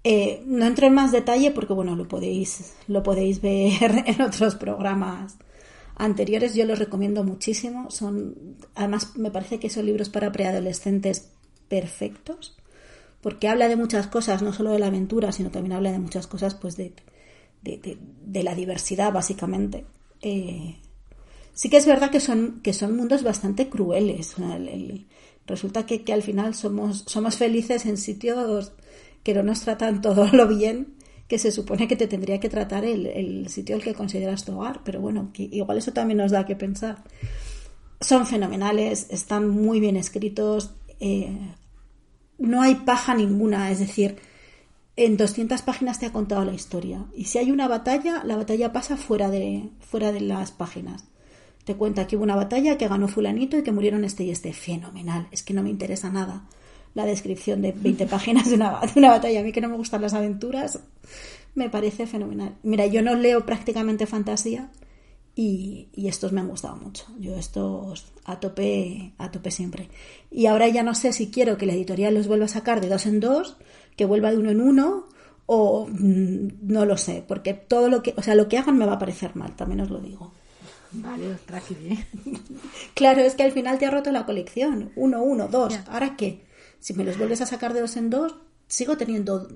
Eh, 0.05 0.43
no 0.47 0.67
entro 0.67 0.87
en 0.87 0.95
más 0.95 1.13
detalle 1.13 1.53
porque 1.53 1.73
bueno, 1.73 1.95
lo 1.95 2.09
podéis, 2.09 2.75
lo 2.89 3.05
podéis 3.05 3.41
ver 3.41 4.05
en 4.07 4.23
otros 4.23 4.55
programas 4.55 5.37
anteriores. 5.97 6.55
Yo 6.55 6.65
los 6.65 6.79
recomiendo 6.79 7.25
muchísimo. 7.25 7.91
Son, 7.91 8.57
además, 8.75 9.17
me 9.17 9.31
parece 9.31 9.59
que 9.59 9.71
son 9.71 9.87
libros 9.87 10.09
para 10.09 10.33
preadolescentes 10.33 11.31
perfectos, 11.69 12.57
porque 13.23 13.49
habla 13.49 13.69
de 13.69 13.77
muchas 13.77 14.09
cosas, 14.09 14.43
no 14.43 14.53
solo 14.53 14.71
de 14.71 14.79
la 14.79 14.89
aventura, 14.89 15.33
sino 15.33 15.51
también 15.51 15.73
habla 15.73 15.93
de 15.93 15.99
muchas 15.99 16.27
cosas, 16.27 16.55
pues 16.55 16.77
de, 16.77 16.93
de, 17.63 18.43
la 18.43 18.55
diversidad, 18.55 19.13
básicamente. 19.13 19.87
Eh, 20.21 20.77
sí 21.55 21.71
que 21.71 21.77
es 21.77 21.87
verdad 21.87 22.11
que 22.11 22.21
son, 22.21 22.61
que 22.63 22.73
son 22.73 22.97
mundos 22.97 23.23
bastante 23.23 23.69
crueles. 23.69 24.35
resulta 25.47 25.87
que, 25.87 26.03
que, 26.03 26.13
al 26.13 26.23
final 26.23 26.55
somos, 26.55 27.05
somos 27.07 27.37
felices 27.37 27.87
en 27.87 27.97
sitios 27.97 28.73
que 29.23 29.35
no 29.35 29.43
nos 29.43 29.61
tratan 29.61 30.03
todo 30.03 30.27
lo 30.33 30.49
bien 30.49 30.97
que 31.29 31.39
se 31.39 31.51
supone 31.51 31.89
que 31.89 31.97
te 31.97 32.09
tendría 32.09 32.41
que 32.41 32.51
tratar 32.51 32.85
el, 32.85 33.49
sitio 33.49 33.77
al 33.77 33.83
que 33.83 33.95
consideras 33.95 34.45
tu 34.45 34.53
hogar, 34.53 34.83
pero 34.85 35.01
bueno, 35.01 35.31
igual 35.39 35.79
eso 35.79 35.93
también 35.93 36.19
nos 36.19 36.31
da 36.31 36.45
que 36.45 36.57
pensar. 36.57 37.05
Son 38.01 38.27
fenomenales, 38.27 39.07
están 39.09 39.49
muy 39.49 39.81
bien 39.81 39.97
escritos, 39.97 40.73
eh, 41.01 41.55
no 42.43 42.63
hay 42.63 42.75
paja 42.75 43.15
ninguna, 43.15 43.71
es 43.71 43.79
decir, 43.79 44.17
en 44.97 45.17
200 45.17 45.63
páginas 45.63 45.99
te 45.99 46.07
ha 46.07 46.13
contado 46.13 46.45
la 46.45 46.53
historia. 46.53 47.07
Y 47.15 47.25
si 47.25 47.39
hay 47.39 47.51
una 47.51 47.69
batalla, 47.69 48.23
la 48.25 48.37
batalla 48.37 48.73
pasa 48.73 48.97
fuera 48.97 49.31
de, 49.31 49.71
fuera 49.81 50.13
de 50.13 50.21
las 50.21 50.53
páginas. 50.53 51.05
Te 51.65 51.77
cuenta 51.77 52.07
que 52.07 52.17
hubo 52.17 52.25
una 52.25 52.37
batalla, 52.37 52.77
que 52.77 52.89
ganó 52.89 53.09
fulanito 53.09 53.57
y 53.57 53.63
que 53.63 53.73
murieron 53.73 54.05
este 54.05 54.25
y 54.25 54.31
este. 54.31 54.53
Fenomenal, 54.53 55.29
es 55.31 55.43
que 55.43 55.55
no 55.55 55.63
me 55.63 55.71
interesa 55.71 56.11
nada 56.11 56.45
la 56.95 57.07
descripción 57.07 57.63
de 57.63 57.73
20 57.73 58.07
páginas 58.09 58.49
de 58.49 58.57
una, 58.57 58.81
de 58.81 58.93
una 58.97 59.11
batalla. 59.11 59.41
A 59.41 59.43
mí 59.43 59.53
que 59.53 59.61
no 59.61 59.69
me 59.69 59.77
gustan 59.77 60.03
las 60.03 60.15
aventuras, 60.15 60.81
me 61.55 61.71
parece 61.71 62.07
fenomenal. 62.07 62.57
Mira, 62.63 62.87
yo 62.87 63.03
no 63.03 63.15
leo 63.15 63.47
prácticamente 63.47 64.07
fantasía 64.07 64.71
y, 65.35 65.89
estos 65.97 66.33
me 66.33 66.41
han 66.41 66.49
gustado 66.49 66.77
mucho. 66.77 67.07
Yo 67.19 67.37
estos 67.37 68.07
a 68.25 68.39
tope, 68.39 69.13
a 69.19 69.31
tope 69.31 69.51
siempre. 69.51 69.89
Y 70.31 70.47
ahora 70.47 70.69
ya 70.69 70.83
no 70.83 70.95
sé 70.95 71.13
si 71.13 71.31
quiero 71.31 71.57
que 71.57 71.67
la 71.67 71.73
editorial 71.73 72.15
los 72.15 72.29
vuelva 72.29 72.47
a 72.47 72.49
sacar 72.49 72.81
de 72.81 72.89
dos 72.89 73.07
en 73.07 73.21
dos, 73.21 73.57
que 73.97 74.05
vuelva 74.05 74.31
de 74.31 74.39
uno 74.39 74.51
en 74.51 74.61
uno, 74.61 75.09
o 75.47 75.87
mm, 75.89 76.49
no 76.63 76.85
lo 76.85 76.97
sé, 76.97 77.25
porque 77.27 77.55
todo 77.55 77.89
lo 77.89 78.03
que, 78.03 78.15
o 78.17 78.23
sea, 78.23 78.35
lo 78.35 78.49
que 78.49 78.59
hagan 78.59 78.79
me 78.79 78.87
va 78.87 78.95
a 78.95 78.99
parecer 78.99 79.35
mal, 79.35 79.57
también 79.57 79.81
os 79.81 79.91
lo 79.91 80.01
digo. 80.01 80.33
Vale, 80.93 81.39
bien. 81.81 82.07
claro, 82.95 83.23
es 83.23 83.35
que 83.35 83.43
al 83.43 83.53
final 83.53 83.79
te 83.79 83.87
ha 83.87 83.91
roto 83.91 84.13
la 84.13 84.27
colección. 84.27 84.93
Uno, 84.95 85.23
uno, 85.23 85.49
dos. 85.49 85.79
¿Ahora 85.89 86.17
qué? 86.17 86.45
Si 86.81 86.93
me 86.93 87.05
los 87.05 87.17
vuelves 87.17 87.41
a 87.41 87.47
sacar 87.47 87.73
de 87.73 87.81
dos 87.81 87.97
en 87.97 88.11
dos, 88.11 88.37
sigo 88.67 88.99
teniendo 88.99 89.49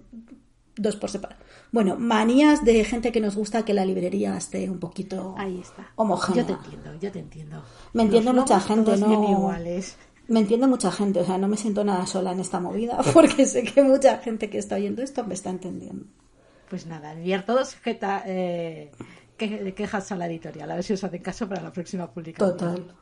dos 0.76 0.96
por 0.96 1.10
separado. 1.10 1.42
Bueno, 1.72 1.96
manías 1.98 2.64
de 2.64 2.84
gente 2.84 3.12
que 3.12 3.20
nos 3.20 3.36
gusta 3.36 3.64
que 3.64 3.74
la 3.74 3.84
librería 3.84 4.36
esté 4.36 4.68
un 4.70 4.78
poquito 4.78 5.34
Ahí 5.38 5.60
está. 5.60 5.90
homogénea. 5.96 6.42
Yo 6.42 6.46
te 6.46 6.52
entiendo, 6.52 7.00
yo 7.00 7.12
te 7.12 7.18
entiendo. 7.18 7.62
Me 7.92 8.02
entiende 8.02 8.32
mucha 8.32 8.60
gente, 8.60 8.96
¿no? 8.96 9.30
Iguales. 9.30 9.96
Me 10.28 10.40
entiende 10.40 10.66
mucha 10.66 10.90
gente, 10.90 11.20
o 11.20 11.24
sea, 11.24 11.38
no 11.38 11.46
me 11.46 11.56
siento 11.56 11.84
nada 11.84 12.04
sola 12.06 12.32
en 12.32 12.40
esta 12.40 12.58
movida 12.58 12.98
porque 13.14 13.46
sé 13.46 13.62
que 13.62 13.82
mucha 13.82 14.18
gente 14.18 14.50
que 14.50 14.58
está 14.58 14.74
oyendo 14.76 15.02
esto 15.02 15.24
me 15.24 15.34
está 15.34 15.50
entendiendo. 15.50 16.06
Pues 16.68 16.86
nada, 16.86 17.12
enviar 17.12 17.44
todos 17.46 17.76
eh, 17.84 18.90
quejas 19.38 20.10
a 20.10 20.16
la 20.16 20.26
editorial, 20.26 20.68
a 20.70 20.74
ver 20.74 20.82
si 20.82 20.94
os 20.94 21.04
hacen 21.04 21.22
caso 21.22 21.48
para 21.48 21.62
la 21.62 21.72
próxima 21.72 22.10
publicación. 22.10 22.56
Total. 22.56 22.94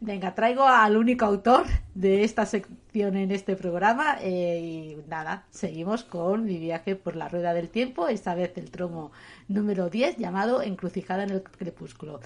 Venga, 0.00 0.34
traigo 0.34 0.64
al 0.64 0.96
único 0.96 1.24
autor 1.24 1.64
de 1.94 2.24
esta 2.24 2.46
sección 2.46 3.16
en 3.16 3.30
este 3.30 3.56
programa 3.56 4.18
eh, 4.20 4.60
y 4.60 5.08
nada, 5.08 5.44
seguimos 5.50 6.04
con 6.04 6.44
mi 6.44 6.58
viaje 6.58 6.96
por 6.96 7.16
la 7.16 7.28
rueda 7.28 7.54
del 7.54 7.68
tiempo, 7.68 8.08
esta 8.08 8.34
vez 8.34 8.52
el 8.56 8.70
tromo 8.70 9.12
número 9.48 9.90
10 9.90 10.16
llamado 10.16 10.62
Encrucijada 10.62 11.24
en 11.24 11.30
el 11.30 11.42
crepúsculo. 11.42 12.20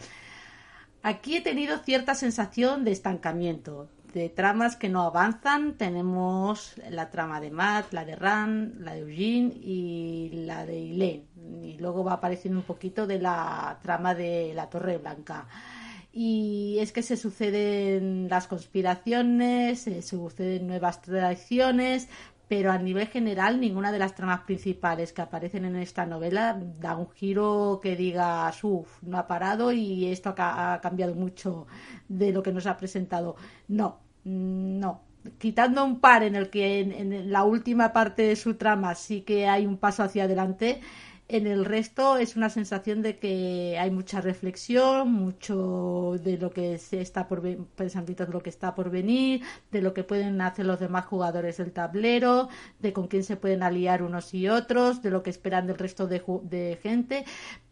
Aquí 1.02 1.36
he 1.36 1.40
tenido 1.40 1.78
cierta 1.78 2.14
sensación 2.14 2.84
de 2.84 2.92
estancamiento, 2.92 3.88
de 4.12 4.28
tramas 4.28 4.76
que 4.76 4.88
no 4.88 5.02
avanzan. 5.02 5.74
Tenemos 5.78 6.74
la 6.90 7.10
trama 7.10 7.40
de 7.40 7.50
Matt, 7.50 7.92
la 7.92 8.04
de 8.04 8.16
Ran, 8.16 8.74
la 8.80 8.94
de 8.94 9.00
Eugene 9.00 9.54
y 9.62 10.30
la 10.44 10.66
de 10.66 10.90
Elaine. 10.90 11.26
Y 11.62 11.78
luego 11.78 12.04
va 12.04 12.14
apareciendo 12.14 12.58
un 12.58 12.66
poquito 12.66 13.06
de 13.06 13.18
la 13.18 13.78
trama 13.82 14.14
de 14.14 14.52
la 14.54 14.68
Torre 14.68 14.98
Blanca. 14.98 15.46
Y 16.12 16.78
es 16.80 16.92
que 16.92 17.02
se 17.02 17.16
suceden 17.16 18.28
las 18.28 18.46
conspiraciones, 18.46 19.80
se 19.80 20.02
suceden 20.02 20.66
nuevas 20.66 21.02
tradiciones, 21.02 22.08
pero 22.50 22.72
a 22.72 22.78
nivel 22.78 23.06
general 23.06 23.60
ninguna 23.60 23.92
de 23.92 24.00
las 24.00 24.16
tramas 24.16 24.40
principales 24.40 25.12
que 25.12 25.22
aparecen 25.22 25.64
en 25.66 25.76
esta 25.76 26.04
novela 26.06 26.60
da 26.80 26.96
un 26.96 27.08
giro 27.12 27.78
que 27.80 27.94
diga, 27.94 28.52
uff, 28.62 29.02
no 29.02 29.18
ha 29.18 29.28
parado 29.28 29.70
y 29.70 30.06
esto 30.06 30.34
ha, 30.36 30.80
cambiado 30.82 31.14
mucho 31.14 31.68
de 32.08 32.32
lo 32.32 32.42
que 32.42 32.52
nos 32.52 32.66
ha 32.66 32.76
presentado. 32.76 33.36
No, 33.68 34.00
no. 34.24 35.02
Quitando 35.38 35.84
un 35.84 36.00
par 36.00 36.24
en 36.24 36.34
el 36.34 36.50
que 36.50 36.80
en 36.80 37.30
la 37.30 37.44
última 37.44 37.92
parte 37.92 38.22
de 38.22 38.34
su 38.34 38.54
trama 38.54 38.96
sí 38.96 39.20
que 39.20 39.46
hay 39.46 39.66
un 39.66 39.76
paso 39.76 40.02
hacia 40.02 40.24
adelante, 40.24 40.80
en 41.30 41.46
el 41.46 41.64
resto 41.64 42.16
es 42.16 42.36
una 42.36 42.50
sensación 42.50 43.02
de 43.02 43.18
que 43.18 43.76
hay 43.78 43.90
mucha 43.90 44.20
reflexión, 44.20 45.12
mucho 45.12 46.16
de 46.22 46.36
lo 46.38 46.50
que 46.50 46.78
se 46.78 47.00
está 47.00 47.28
por 47.28 47.40
de 47.42 48.32
lo 48.32 48.42
que 48.42 48.50
está 48.50 48.74
por 48.74 48.90
venir, 48.90 49.42
de 49.70 49.82
lo 49.82 49.94
que 49.94 50.04
pueden 50.04 50.40
hacer 50.40 50.66
los 50.66 50.80
demás 50.80 51.06
jugadores 51.06 51.58
del 51.58 51.72
tablero, 51.72 52.48
de 52.80 52.92
con 52.92 53.06
quién 53.08 53.24
se 53.24 53.36
pueden 53.36 53.62
aliar 53.62 54.02
unos 54.02 54.34
y 54.34 54.48
otros, 54.48 55.02
de 55.02 55.10
lo 55.10 55.22
que 55.22 55.30
esperan 55.30 55.66
del 55.66 55.78
resto 55.78 56.06
de, 56.06 56.22
de 56.42 56.78
gente, 56.82 57.24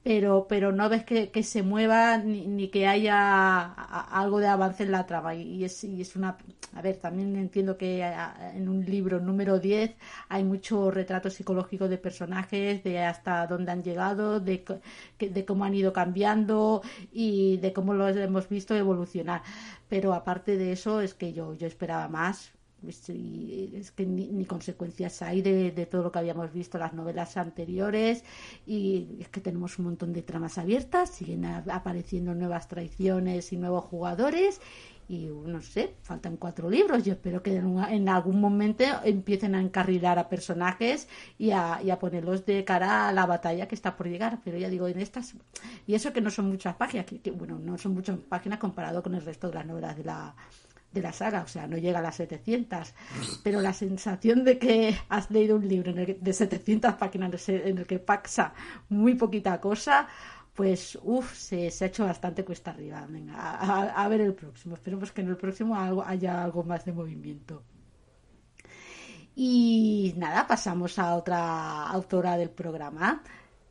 pero, 0.09 0.47
pero 0.49 0.73
no 0.73 0.89
ves 0.89 1.05
que, 1.05 1.31
que 1.31 1.43
se 1.43 1.63
mueva 1.63 2.17
ni, 2.17 2.47
ni, 2.47 2.69
que 2.69 2.87
haya 2.87 3.75
algo 4.23 4.39
de 4.41 4.47
avance 4.47 4.85
en 4.85 4.93
la 4.93 5.05
trama. 5.05 5.35
Y, 5.35 5.65
es, 5.65 5.85
y 5.85 6.01
es 6.01 6.17
una. 6.17 6.39
A 6.75 6.81
ver, 6.81 6.97
también 6.97 7.37
entiendo 7.37 7.77
que 7.77 8.03
en 8.55 8.71
un 8.71 8.87
libro 8.87 9.21
número 9.21 9.59
10 9.59 9.97
hay 10.31 10.45
mucho 10.45 10.91
retrato 10.91 11.29
psicológico 11.29 11.89
de 11.89 11.99
personajes, 11.99 12.83
de 12.85 13.01
hasta 13.01 13.47
dónde 13.47 13.71
han 13.73 13.83
llegado, 13.83 14.41
de, 14.41 14.65
de 15.19 15.45
cómo 15.45 15.67
han 15.67 15.75
ido 15.75 15.93
cambiando 15.93 16.81
y 17.13 17.59
de 17.59 17.75
cómo 17.75 17.93
los 17.93 18.17
hemos 18.17 18.49
visto 18.49 18.75
evolucionar. 18.75 19.43
Pero 19.91 20.15
aparte 20.15 20.57
de 20.57 20.73
eso, 20.73 21.03
es 21.03 21.13
que 21.13 21.35
yo, 21.35 21.55
yo 21.55 21.67
esperaba 21.67 22.09
más 22.09 22.58
es 22.87 23.91
que 23.93 24.07
ni, 24.07 24.45
consecuencias 24.45 25.23
hay 25.23 25.43
de, 25.43 25.87
todo 25.87 26.05
lo 26.05 26.13
que 26.13 26.19
habíamos 26.21 26.53
visto 26.53 26.77
en 26.77 26.83
las 26.83 26.95
novelas 26.95 27.37
anteriores 27.37 28.25
y 28.67 29.19
es 29.21 29.29
que 29.29 29.41
tenemos 29.41 29.79
un 29.79 29.87
montón 29.87 30.13
de 30.13 30.23
tramas 30.23 30.59
abiertas, 30.59 31.11
siguen 31.11 31.45
apareciendo 31.45 32.35
nuevas 32.35 32.69
traiciones 32.69 33.53
y 33.53 33.57
nuevos 33.57 33.85
jugadores 33.85 34.61
y 35.09 35.27
no 35.27 35.63
sé, 35.63 35.95
faltan 36.03 36.37
cuatro 36.37 36.69
libros. 36.69 37.03
Yo 37.03 37.15
espero 37.15 37.43
que 37.43 37.57
en, 37.57 38.09
algún 38.09 38.41
momento 38.41 38.85
empiecen 39.03 39.55
a 39.55 39.61
encarrilar 39.61 40.19
a 40.19 40.29
personajes 40.29 41.09
y 41.39 41.51
a, 41.51 41.81
y 41.83 41.91
a, 41.91 41.99
ponerlos 41.99 42.45
de 42.45 42.63
cara 42.65 43.09
a 43.09 43.13
la 43.13 43.25
batalla 43.25 43.67
que 43.67 43.75
está 43.75 43.97
por 43.97 44.07
llegar. 44.07 44.41
Pero 44.45 44.59
ya 44.59 44.69
digo, 44.69 44.87
en 44.87 45.01
estas, 45.01 45.35
y 45.87 45.95
eso 45.95 46.13
que 46.13 46.21
no 46.21 46.31
son 46.31 46.51
muchas 46.51 46.77
páginas, 46.77 47.07
que 47.07 47.31
bueno, 47.31 47.59
no 47.59 47.79
son 47.79 47.95
muchas 47.95 48.19
páginas 48.19 48.59
comparado 48.59 49.03
con 49.03 49.15
el 49.15 49.25
resto 49.25 49.49
de 49.49 49.55
las 49.55 49.67
novelas 49.67 49.97
de 49.97 50.05
la 50.05 50.35
de 50.93 51.03
la 51.03 51.13
saga, 51.13 51.43
o 51.43 51.47
sea, 51.47 51.67
no 51.67 51.77
llega 51.77 51.99
a 51.99 52.03
las 52.03 52.17
700, 52.17 52.95
pero 53.43 53.61
la 53.61 53.73
sensación 53.73 54.45
de 54.45 54.59
que 54.59 54.97
has 55.09 55.31
leído 55.31 55.57
un 55.57 55.69
libro 55.69 55.93
de 55.93 56.33
700 56.33 56.95
páginas 56.95 57.49
en 57.49 57.79
el 57.79 57.87
que 57.87 57.99
pasa 57.99 58.55
muy 58.89 59.15
poquita 59.15 59.61
cosa, 59.61 60.09
pues 60.59 60.99
uff, 61.03 61.35
se, 61.35 61.69
ha 61.69 61.87
hecho 61.87 62.05
bastante 62.05 62.45
cuesta 62.45 62.73
arriba. 62.73 63.07
Venga, 63.09 63.37
a, 63.39 64.09
ver 64.09 64.23
el 64.23 64.35
próximo. 64.35 64.75
Esperemos 64.75 65.13
que 65.13 65.21
en 65.21 65.29
el 65.29 65.37
próximo 65.37 65.77
haya 66.05 66.43
algo 66.43 66.65
más 66.65 66.85
de 66.85 66.93
movimiento. 66.93 67.63
Y 69.37 70.15
nada, 70.17 70.49
pasamos 70.49 70.99
a 70.99 71.15
otra 71.15 71.87
autora 71.87 72.37
del 72.37 72.51
programa, 72.51 73.23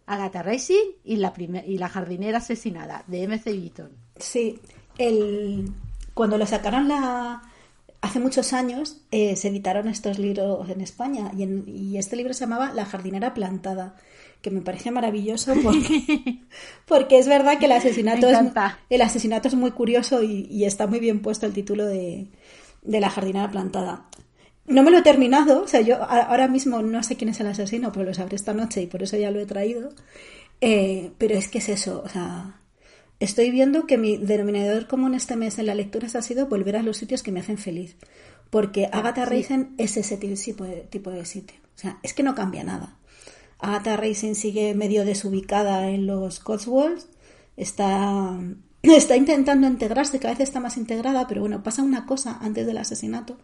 Agatha 0.06 0.42
Racing 0.42 0.94
y 1.04 1.18
la, 1.18 1.34
y 1.38 1.78
la 1.78 1.90
jardinera 1.90 2.38
asesinada, 2.38 3.04
de 3.06 3.24
M.C. 3.24 3.52
Beaton. 3.52 3.92
Sí, 4.16 4.58
el, 4.98 5.70
cuando 6.18 6.38
lo 6.38 6.46
sacaron 6.46 6.90
la... 6.90 7.44
hace 8.02 8.20
muchos 8.20 8.52
años, 8.52 8.98
eh, 9.12 9.38
se 9.38 9.50
editaron 9.50 9.88
estos 9.88 10.20
libros 10.20 10.68
en 10.70 10.82
España 10.82 11.32
y, 11.38 11.96
este 11.98 12.18
libro 12.18 12.34
se 12.34 12.42
llamaba 12.42 12.74
La 12.74 12.86
jardinera 12.86 13.34
plantada, 13.34 13.96
que 14.42 14.52
me 14.52 14.62
parece 14.62 14.92
maravilloso 14.92 15.54
porque, 15.64 16.40
porque 16.88 17.20
es 17.20 17.28
verdad 17.28 17.60
que 17.60 17.66
el 17.66 17.72
asesinato, 17.72 18.28
es, 18.28 18.38
el 18.90 19.02
asesinato 19.02 19.48
es 19.48 19.54
muy 19.54 19.72
curioso 19.72 20.24
y, 20.24 20.66
está 20.66 20.88
muy 20.88 21.00
bien 21.00 21.22
puesto 21.22 21.46
el 21.46 21.54
título 21.54 21.86
de, 21.86 22.28
La 22.84 23.10
jardinera 23.10 23.50
plantada. 23.50 24.08
No 24.66 24.84
me 24.84 24.92
lo 24.92 24.98
he 24.98 25.04
terminado, 25.04 25.64
o 25.64 25.68
sea, 25.68 25.80
yo 25.80 26.04
ahora 26.04 26.50
mismo 26.50 26.82
no 26.82 27.02
sé 27.02 27.16
quién 27.16 27.30
es 27.30 27.40
el 27.40 27.48
asesino, 27.48 27.94
pero 27.94 28.06
lo 28.06 28.14
sabré 28.14 28.36
esta 28.36 28.54
noche 28.54 28.82
y 28.82 28.88
por 28.88 29.02
eso 29.02 29.16
ya 29.16 29.32
lo 29.32 29.40
he 29.40 29.46
traído. 29.46 29.92
Eh, 30.60 31.12
pero 31.20 31.36
es 31.36 31.48
que 31.48 31.60
es 31.60 31.70
eso, 31.70 32.02
o 32.04 32.10
sea, 32.10 32.60
Estoy 33.20 33.50
viendo 33.50 33.88
que 33.88 33.98
mi 33.98 34.18
denominador 34.18 34.88
común 34.88 35.16
este 35.16 35.36
mes 35.36 35.58
en 35.58 35.66
la 35.66 35.76
lectura 35.76 36.08
ha 36.14 36.22
sido 36.22 36.48
volver 36.48 36.76
a 36.76 36.84
los 36.84 36.98
sitios 36.98 37.24
que 37.24 37.32
me 37.32 37.40
hacen 37.40 37.58
feliz. 37.58 37.96
Porque 38.50 38.86
ah, 38.86 39.00
Agatha 39.00 39.26
Racing 39.26 39.76
es 39.78 39.98
ese 39.98 40.18
tipo 40.18 40.64
de, 40.64 40.82
tipo 40.90 41.10
de 41.10 41.26
sitio. 41.26 41.58
O 41.76 41.80
sea, 41.80 42.00
es 42.04 42.14
que 42.14 42.24
no 42.24 42.36
cambia 42.36 42.64
nada. 42.64 42.98
Agatha 43.60 43.98
Racing 43.98 44.36
sigue 44.36 44.76
medio 44.76 45.04
desubicada 45.04 45.90
en 45.90 46.06
los 46.06 46.40
Cotswolds. 46.40 47.08
Está, 47.56 48.40
está 48.84 49.16
intentando 49.16 49.68
integrarse, 49.68 50.20
cada 50.20 50.36
vez 50.36 50.42
está 50.42 50.60
más 50.60 50.78
integrada, 50.78 51.28
pero 51.28 51.42
bueno, 51.42 51.64
pasa 51.64 51.82
una 51.82 52.06
cosa 52.06 52.38
antes 52.40 52.68
del 52.68 52.78
asesinato. 52.78 53.38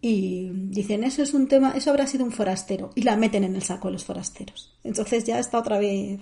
Y 0.00 0.50
dicen, 0.52 1.02
eso 1.02 1.22
es 1.22 1.34
un 1.34 1.48
tema, 1.48 1.72
eso 1.72 1.90
habrá 1.90 2.06
sido 2.06 2.24
un 2.24 2.30
forastero. 2.30 2.90
Y 2.94 3.02
la 3.02 3.16
meten 3.16 3.42
en 3.42 3.56
el 3.56 3.62
saco 3.62 3.90
los 3.90 4.04
forasteros. 4.04 4.76
Entonces 4.84 5.24
ya 5.24 5.38
está 5.38 5.58
otra 5.58 5.78
vez 5.78 6.20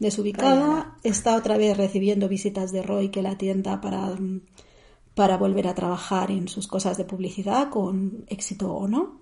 desubicada, 0.00 0.96
está 1.04 1.36
otra 1.36 1.56
vez 1.56 1.76
recibiendo 1.76 2.28
visitas 2.28 2.72
de 2.72 2.82
Roy 2.82 3.10
que 3.10 3.22
la 3.22 3.32
atienda 3.32 3.80
para, 3.80 4.16
para 5.14 5.36
volver 5.36 5.68
a 5.68 5.74
trabajar 5.74 6.30
en 6.30 6.48
sus 6.48 6.66
cosas 6.66 6.96
de 6.96 7.04
publicidad 7.04 7.68
con 7.68 8.24
éxito 8.26 8.72
o 8.72 8.88
no. 8.88 9.20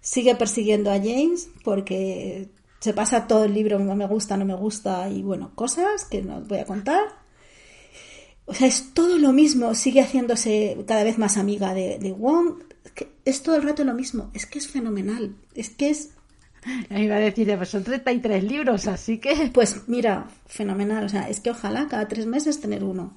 Sigue 0.00 0.34
persiguiendo 0.34 0.90
a 0.90 0.98
James 0.98 1.50
porque 1.62 2.48
se 2.80 2.94
pasa 2.94 3.26
todo 3.26 3.44
el 3.44 3.54
libro, 3.54 3.78
no 3.78 3.94
me 3.94 4.06
gusta, 4.06 4.36
no 4.36 4.46
me 4.46 4.56
gusta 4.56 5.08
y 5.10 5.22
bueno, 5.22 5.52
cosas 5.54 6.06
que 6.06 6.22
no 6.22 6.38
os 6.38 6.48
voy 6.48 6.58
a 6.58 6.66
contar. 6.66 7.04
O 8.46 8.54
sea, 8.54 8.66
es 8.66 8.92
todo 8.94 9.18
lo 9.18 9.32
mismo, 9.32 9.74
sigue 9.74 10.00
haciéndose 10.00 10.84
cada 10.86 11.04
vez 11.04 11.18
más 11.18 11.36
amiga 11.36 11.74
de, 11.74 11.98
de 11.98 12.12
Wong. 12.12 12.62
es 13.24 13.42
todo 13.42 13.56
el 13.56 13.62
rato 13.62 13.84
lo 13.84 13.94
mismo, 13.94 14.30
es 14.34 14.46
que 14.46 14.58
es 14.58 14.68
fenomenal, 14.68 15.36
es 15.54 15.70
que 15.70 15.90
es 15.90 16.10
me 16.90 17.04
iba 17.04 17.16
a 17.16 17.20
decir, 17.20 17.52
pues 17.56 17.68
son 17.68 17.84
33 17.84 18.44
libros, 18.44 18.86
así 18.86 19.18
que... 19.18 19.50
Pues 19.52 19.88
mira, 19.88 20.28
fenomenal. 20.46 21.04
O 21.04 21.08
sea, 21.08 21.28
es 21.28 21.40
que 21.40 21.50
ojalá 21.50 21.86
cada 21.88 22.08
tres 22.08 22.26
meses 22.26 22.60
tener 22.60 22.84
uno. 22.84 23.16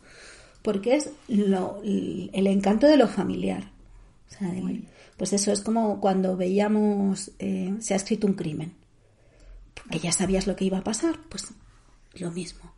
Porque 0.62 0.96
es 0.96 1.12
lo, 1.28 1.82
el 1.84 2.48
encanto 2.48 2.88
de 2.88 2.98
lo 2.98 3.08
familiar. 3.08 3.72
O 4.28 4.32
sea, 4.32 4.54
pues 5.16 5.34
eso 5.34 5.52
es 5.52 5.62
como 5.62 6.00
cuando 6.02 6.36
veíamos, 6.36 7.32
eh, 7.40 7.74
se 7.80 7.94
ha 7.94 7.98
escrito 7.98 8.28
un 8.28 8.34
crimen. 8.34 8.74
Porque 9.74 10.00
ya 10.00 10.12
sabías 10.12 10.48
lo 10.48 10.56
que 10.56 10.66
iba 10.66 10.80
a 10.80 10.84
pasar. 10.84 11.20
Pues 11.30 11.48
lo 12.16 12.32
mismo 12.32 12.77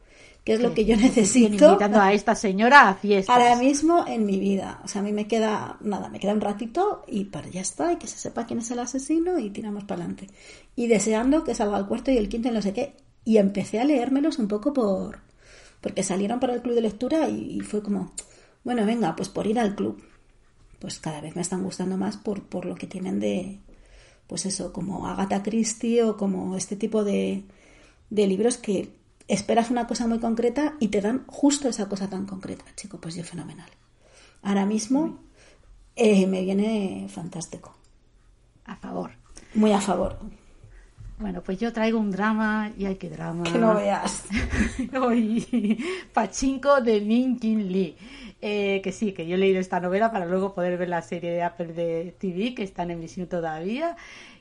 que 0.50 0.56
es 0.56 0.62
lo 0.62 0.74
que 0.74 0.84
yo 0.84 0.98
necesito. 0.98 1.66
Invitando 1.68 2.02
a 2.02 2.12
esta 2.12 2.34
señora 2.34 2.90
a 2.90 2.96
fiestas. 2.96 3.38
Ahora 3.38 3.56
mismo 3.56 4.04
en 4.08 4.26
mi 4.26 4.40
vida. 4.40 4.82
O 4.84 4.88
sea, 4.88 5.02
a 5.02 5.04
mí 5.04 5.14
me 5.14 5.28
queda, 5.28 5.78
nada, 5.80 6.10
me 6.10 6.20
queda 6.20 6.34
un 6.34 6.42
ratito 6.42 7.04
y 7.08 7.26
para 7.26 7.48
ya 7.50 7.62
está, 7.62 7.94
y 7.94 7.98
que 7.98 8.08
se 8.08 8.18
sepa 8.18 8.48
quién 8.48 8.58
es 8.58 8.72
el 8.72 8.80
asesino 8.80 9.38
y 9.38 9.52
tiramos 9.52 9.84
para 9.84 10.02
adelante. 10.02 10.28
Y 10.76 10.88
deseando 10.88 11.44
que 11.44 11.54
salga 11.54 11.78
el 11.78 11.86
cuarto 11.86 12.10
y 12.10 12.18
el 12.18 12.30
quinto 12.30 12.48
y 12.48 12.52
no 12.52 12.64
sé 12.64 12.74
qué. 12.74 12.96
Y 13.24 13.38
empecé 13.38 13.80
a 13.80 13.84
leérmelos 13.84 14.40
un 14.40 14.48
poco 14.48 14.74
por. 14.74 15.20
porque 15.82 16.02
salieron 16.02 16.40
para 16.40 16.56
el 16.56 16.64
club 16.64 16.74
de 16.74 16.82
lectura 16.82 17.30
y, 17.30 17.60
fue 17.60 17.84
como, 17.84 18.14
bueno, 18.64 18.88
venga, 18.88 19.16
pues 19.16 19.30
por 19.30 19.46
ir 19.46 19.60
al 19.60 19.76
club. 19.76 20.02
Pues 20.80 20.98
cada 20.98 21.22
vez 21.22 21.36
me 21.36 21.44
están 21.44 21.62
gustando 21.62 21.96
más 21.96 22.18
por, 22.18 22.42
por 22.42 22.66
lo 22.66 22.74
que 22.74 22.88
tienen 22.88 23.20
de. 23.20 23.60
Pues 24.26 24.48
eso, 24.48 24.74
como 24.74 25.06
Agatha 25.08 25.44
Christie 25.44 26.02
o 26.02 26.18
como 26.18 26.56
este 26.56 26.76
tipo 26.76 27.04
de, 27.04 27.44
de 28.10 28.26
libros 28.26 28.58
que 28.58 28.99
esperas 29.30 29.70
una 29.70 29.88
cosa 29.88 30.08
muy 30.08 30.20
concreta 30.20 30.74
y 30.80 30.90
te 30.90 31.00
dan 31.00 31.26
justo 31.28 31.70
esa 31.70 31.88
cosa 31.88 32.10
tan 32.10 32.26
concreta, 32.26 32.66
chico, 32.76 33.00
pues 33.00 33.16
yo 33.16 33.24
fenomenal. 33.24 33.70
Ahora 34.42 34.66
mismo 34.66 35.20
eh, 35.96 36.28
me 36.28 36.42
viene 36.42 37.08
fantástico. 37.10 37.76
A 38.66 38.76
favor. 38.76 39.12
Muy 39.54 39.72
a 39.72 39.80
favor. 39.80 40.18
Bueno, 41.20 41.42
pues 41.44 41.60
yo 41.60 41.74
traigo 41.74 42.00
un 42.00 42.12
drama 42.12 42.72
y 42.78 42.86
hay 42.86 42.96
que 42.96 43.10
drama. 43.10 43.44
Que 43.44 43.58
no 43.60 43.76
veas. 43.76 44.26
Hoy, 45.02 45.78
Pachinko 46.14 46.82
de 46.82 47.02
Min 47.02 47.40
Jin 47.40 47.72
Lee. 47.72 47.98
Eh, 48.42 48.80
que 48.82 48.94
sí, 48.94 49.12
que 49.12 49.28
yo 49.28 49.36
he 49.36 49.38
leído 49.38 49.60
esta 49.60 49.82
novela 49.82 50.14
para 50.14 50.26
luego 50.26 50.56
poder 50.56 50.78
ver 50.78 50.88
la 50.88 51.02
serie 51.02 51.30
de 51.30 51.44
Apple 51.44 51.74
de 51.74 52.16
TV, 52.18 52.56
que 52.56 52.64
está 52.64 52.84
en 52.84 52.92
emisión 52.92 53.28
todavía 53.28 53.98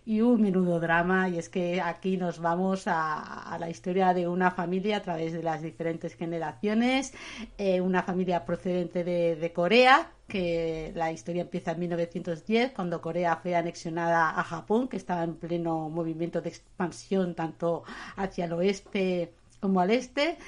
y 0.09 0.23
un 0.23 0.41
menudo 0.41 0.81
drama 0.81 1.29
y 1.29 1.37
es 1.37 1.51
que 1.51 1.83
aquí 1.83 2.17
nos 2.17 2.39
vamos 2.39 2.85
a, 2.87 3.59
la 3.61 3.69
historia 3.69 4.15
de 4.15 4.27
una 4.27 4.51
familia 4.51 4.97
a 4.97 5.03
través 5.03 5.35
de 5.35 5.43
las 5.43 5.61
diferentes 5.61 6.15
generaciones, 6.15 7.13
eh, 7.59 7.83
una 7.83 8.03
familia 8.03 8.47
procedente 8.47 9.05
de, 9.05 9.53
Corea, 9.53 10.11
que 10.27 10.93
la 10.95 11.13
historia 11.13 11.43
empieza 11.43 11.73
en 11.73 11.81
1910 11.81 12.73
cuando 12.73 13.03
Corea 13.03 13.37
fue 13.37 13.55
anexionada 13.55 14.31
a 14.31 14.43
Japón, 14.45 14.89
que 14.89 14.97
estaba 14.97 15.25
en 15.25 15.35
pleno 15.35 15.91
movimiento 15.91 16.41
de 16.41 16.49
expansión 16.49 17.35
tanto 17.35 17.85
hacia 18.17 18.47
el 18.47 18.55
oeste 18.55 19.35
como 19.61 19.81
al 19.83 19.91
este. 19.91 20.39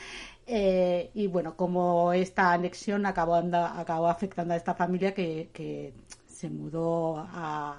Eh, 0.47 1.11
y 1.13 1.27
bueno, 1.27 1.55
como 1.55 2.15
esta 2.15 2.53
anexión 2.53 3.05
acabó, 3.05 3.35
afectando 4.09 4.55
a 4.55 4.57
esta 4.57 4.75
familia 4.75 5.13
que 5.13 5.93
se 6.27 6.49
mudó 6.49 7.19
a, 7.19 7.77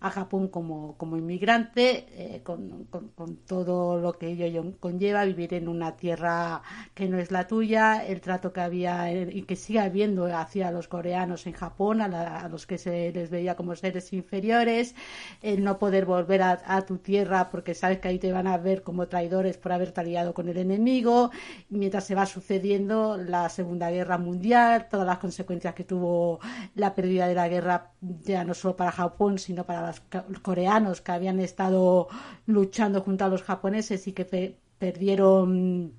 a 0.00 0.10
Japón 0.10 0.48
como, 0.48 0.96
como 0.96 1.16
inmigrante, 1.16 2.06
eh, 2.10 2.42
con, 2.44 2.84
con, 2.84 3.36
todo 3.46 3.98
lo 3.98 4.12
que 4.12 4.28
ello 4.28 4.74
conlleva, 4.78 5.24
vivir 5.24 5.54
en 5.54 5.68
una 5.68 5.96
tierra 5.96 6.62
que 6.94 7.08
no 7.08 7.18
es 7.18 7.32
la 7.32 7.48
tuya, 7.48 8.06
el 8.06 8.20
trato 8.20 8.52
que 8.52 8.60
había 8.60 9.10
y 9.12 9.42
que 9.42 9.56
sigue 9.56 9.80
habiendo 9.80 10.26
hacia 10.26 10.70
los 10.70 10.86
coreanos 10.86 11.46
en 11.46 11.52
Japón, 11.52 12.00
a, 12.00 12.48
los 12.48 12.66
que 12.66 12.78
se 12.78 13.10
les 13.12 13.30
veía 13.30 13.56
como 13.56 13.74
seres 13.74 14.12
inferiores, 14.12 14.94
el 15.42 15.64
no 15.64 15.78
poder 15.78 16.04
volver 16.06 16.42
a, 16.42 16.82
tu 16.86 16.98
tierra 16.98 17.50
porque 17.50 17.74
sabes 17.74 17.98
que 17.98 18.08
ahí 18.08 18.18
te 18.18 18.32
van 18.32 18.46
a 18.46 18.56
ver 18.56 18.82
como 18.82 19.08
traidores 19.08 19.58
por 19.58 19.72
haberte 19.72 20.00
aliado 20.00 20.32
con 20.32 20.48
el 20.48 20.58
enemigo, 20.58 21.30
mientras 21.70 22.04
se 22.04 22.14
va 22.14 22.26
sucediendo 22.26 23.16
la 23.16 23.48
Segunda 23.48 23.90
Guerra 23.90 24.16
Mundial, 24.16 24.86
todas 24.88 25.06
las 25.06 25.18
consecuencias 25.18 25.74
que 25.74 25.84
tuvo 25.84 26.38
la 26.76 26.94
pérdida 26.94 27.26
de 27.26 27.34
la 27.34 27.48
guerra 27.48 27.92
ya 28.00 28.44
no 28.44 28.54
solo 28.54 28.76
para 28.76 28.92
Japón, 28.92 29.38
sino 29.38 29.64
para 29.64 29.87
los 30.28 30.40
coreanos 30.40 31.00
que 31.00 31.12
habían 31.12 31.40
estado 31.40 32.08
luchando 32.46 33.02
junto 33.02 33.24
a 33.24 33.28
los 33.28 33.42
japoneses 33.42 34.06
y 34.06 34.12
que 34.12 34.56
perdieron 34.78 35.92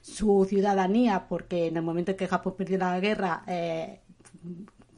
su 0.00 0.46
ciudadanía 0.48 1.26
porque 1.28 1.66
en 1.66 1.76
el 1.76 1.82
momento 1.82 2.12
en 2.12 2.16
que 2.16 2.28
Japón 2.28 2.54
perdió 2.56 2.78
la 2.78 3.00
guerra 3.00 3.42
eh, 3.46 4.00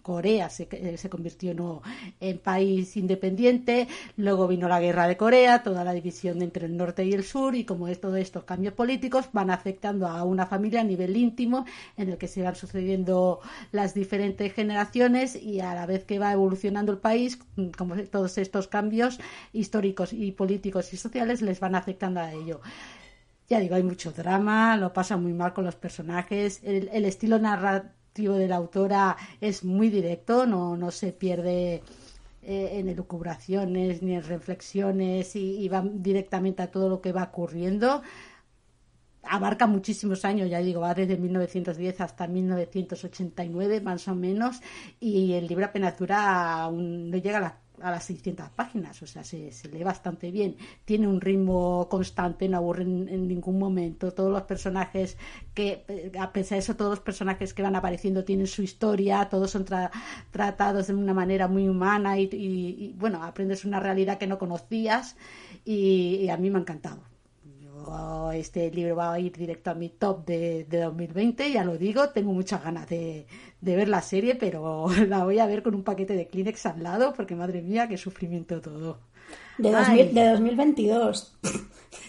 Corea 0.03 0.51
se, 0.51 0.69
eh, 0.71 0.97
se 0.97 1.09
convirtió 1.09 1.55
no, 1.55 1.83
en 2.21 2.39
país 2.39 2.97
independiente, 2.97 3.89
luego 4.17 4.49
vino 4.49 4.69
la 4.69 4.81
guerra 4.81 5.07
de 5.09 5.17
Corea, 5.17 5.63
toda 5.63 5.85
la 5.85 5.93
división 5.93 6.43
entre 6.43 6.67
el 6.67 6.77
norte 6.77 7.05
y 7.05 7.13
el 7.13 7.25
sur 7.25 7.55
y 7.55 7.65
como 7.65 7.89
es, 7.89 8.01
todos 8.01 8.19
estos 8.19 8.45
cambios 8.45 8.75
políticos 8.75 9.27
van 9.33 9.51
afectando 9.51 10.07
a 10.07 10.25
una 10.25 10.47
familia 10.47 10.81
a 10.81 10.85
nivel 10.85 11.17
íntimo 11.17 11.65
en 11.97 12.11
el 12.11 12.19
que 12.19 12.29
se 12.29 12.43
van 12.43 12.57
sucediendo 12.57 13.41
las 13.73 13.95
diferentes 13.95 14.53
generaciones 14.53 15.37
y 15.37 15.61
a 15.61 15.75
la 15.75 15.87
vez 15.87 16.05
que 16.05 16.19
va 16.19 16.33
evolucionando 16.33 16.93
el 16.93 16.99
país, 16.99 17.39
como 17.77 17.97
todos 18.05 18.39
estos 18.39 18.69
cambios 18.69 19.19
históricos 19.53 20.13
y 20.13 20.33
políticos 20.33 20.93
y 20.93 20.97
sociales 20.97 21.43
les 21.43 21.61
van 21.61 21.75
afectando 21.75 22.21
a 22.21 22.33
ello. 22.33 22.61
Ya 23.49 23.59
digo, 23.59 23.75
hay 23.75 23.83
mucho 23.83 24.13
drama, 24.13 24.77
lo 24.77 24.93
pasa 24.93 25.17
muy 25.17 25.33
mal 25.33 25.53
con 25.53 25.65
los 25.65 25.75
personajes, 25.75 26.61
el, 26.63 26.89
el 26.93 27.05
estilo 27.05 27.39
narrativo 27.39 28.00
de 28.15 28.49
la 28.49 28.57
autora 28.57 29.17
es 29.41 29.65
muy 29.65 29.89
directo, 29.89 30.47
no, 30.47 30.77
no 30.77 30.91
se 30.91 31.13
pierde 31.13 31.83
eh, 32.43 32.71
en 32.79 32.89
elucubraciones 32.89 34.03
ni 34.03 34.15
en 34.15 34.23
reflexiones 34.23 35.37
y, 35.37 35.69
va 35.69 35.83
directamente 35.83 36.63
a 36.63 36.71
todo 36.71 36.89
lo 36.89 37.01
que 37.01 37.13
va 37.13 37.25
ocurriendo. 37.25 38.03
Abarca 39.23 39.67
muchísimos 39.67 40.25
años, 40.25 40.51
ya 40.51 40.59
digo, 40.61 40.81
va 40.81 40.95
desde 40.95 41.17
1910 41.17 42.01
hasta 42.01 42.27
1989 42.27 43.81
más 43.83 44.09
o 44.09 44.15
menos 44.15 44.61
y 44.99 45.35
el 45.35 45.47
libro 45.47 45.67
apenas 45.67 45.99
dura, 45.99 46.71
no 46.73 47.17
llega 47.17 47.39
a 47.39 47.41
la 47.41 47.59
a 47.83 47.91
las 47.91 48.05
600 48.05 48.51
páginas, 48.51 49.03
o 49.03 49.07
sea, 49.07 49.25
se, 49.25 49.51
lee 49.73 49.83
bastante 49.83 50.31
bien. 50.31 50.57
Tiene 50.85 51.09
un 51.09 51.21
ritmo 51.21 51.89
constante, 51.89 52.49
no 52.49 52.59
aburre 52.59 52.83
en, 52.83 53.29
ningún 53.29 53.59
momento. 53.59 54.13
Todos 54.13 54.33
los 54.33 54.43
personajes 54.43 55.17
que, 55.55 56.13
a 56.19 56.33
pesar 56.33 56.57
de 56.57 56.61
eso, 56.61 56.77
todos 56.77 56.91
los 56.91 57.01
personajes 57.01 57.55
que 57.55 57.63
van 57.63 57.77
apareciendo 57.77 58.25
tienen 58.25 58.47
su 58.47 58.63
historia, 58.63 59.29
todos 59.29 59.51
son 59.51 59.65
tratados 60.31 60.87
de 60.87 60.95
una 60.95 61.15
manera 61.15 61.49
muy 61.49 61.69
humana 61.69 62.19
y, 62.19 62.95
bueno, 62.99 63.23
aprendes 63.23 63.65
una 63.65 63.81
realidad 63.81 64.19
que 64.19 64.27
no 64.27 64.39
conocías 64.39 65.17
y 65.65 66.29
a 66.29 66.37
mí 66.37 66.51
me 66.51 66.59
ha 66.59 66.61
encantado 66.63 67.10
este 68.33 68.71
libro 68.71 68.97
va 68.97 69.13
a 69.13 69.19
ir 69.19 69.33
directo 69.33 69.71
a 69.71 69.75
mi 69.75 69.89
top 69.89 70.25
de, 70.27 70.67
2020, 70.69 71.51
ya 71.51 71.65
lo 71.65 71.77
digo, 71.77 72.09
tengo 72.11 72.33
muchas 72.33 72.63
ganas 72.63 72.89
de, 72.89 73.27
ver 73.61 73.89
la 73.89 74.03
serie, 74.03 74.35
pero 74.35 74.87
la 75.09 75.25
voy 75.25 75.39
a 75.39 75.47
ver 75.47 75.63
con 75.63 75.75
un 75.75 75.83
paquete 75.83 76.15
de 76.15 76.27
Kleenex 76.29 76.67
al 76.67 76.83
lado, 76.83 77.13
porque 77.15 77.35
madre 77.35 77.63
mía, 77.63 77.89
qué 77.89 77.97
sufrimiento 77.97 78.61
todo. 78.61 78.99
De, 79.59 79.71
2022. 79.71 81.37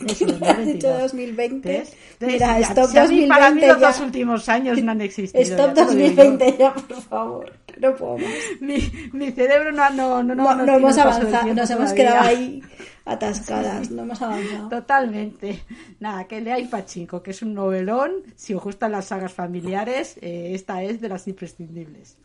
Eso, 0.08 0.26
2022. 0.26 1.02
2020. 1.02 1.84
Mira, 2.22 2.60
stop 2.60 2.90
2020 2.90 3.28
para 3.28 3.52
mí 3.52 3.62
los 3.62 3.80
dos 3.80 4.00
últimos 4.00 4.50
años 4.50 4.82
no 4.82 4.92
han 4.92 5.02
existido. 5.02 5.44
Stop 5.44 5.74
2020 5.74 6.56
ya, 6.58 6.74
por 6.74 7.02
favor. 7.02 7.54
No 7.82 7.96
puedo 7.96 8.18
más. 8.20 8.32
Mi, 8.62 8.78
mi 9.12 9.32
cerebro 9.32 9.72
no, 9.72 9.90
no, 9.90 10.22
no, 10.24 10.36
no, 10.36 10.56
no, 10.56 10.76
hemos 10.76 10.98
avanzado, 11.00 11.52
nos 11.54 11.70
hemos 11.70 11.94
quedado 11.94 12.20
ahí 12.22 12.62
atascadas, 13.06 13.90
no 13.90 14.04
hemos 14.04 14.22
avanzado. 14.22 14.70
Totalmente. 14.70 15.64
Nada, 16.00 16.28
que 16.28 16.42
leáis 16.42 16.68
Pachinko, 16.70 17.24
que 17.24 17.32
es 17.32 17.42
un 17.42 17.56
novelón. 17.56 18.12
Si 18.36 18.54
os 18.54 18.64
gustan 18.64 18.92
las 18.92 19.06
sagas 19.06 19.34
familiares, 19.34 20.18
eh, 20.22 20.52
esta 20.54 20.84
es 20.84 21.02
de 21.02 21.10
las 21.10 21.28
imprescindibles. 21.28 22.18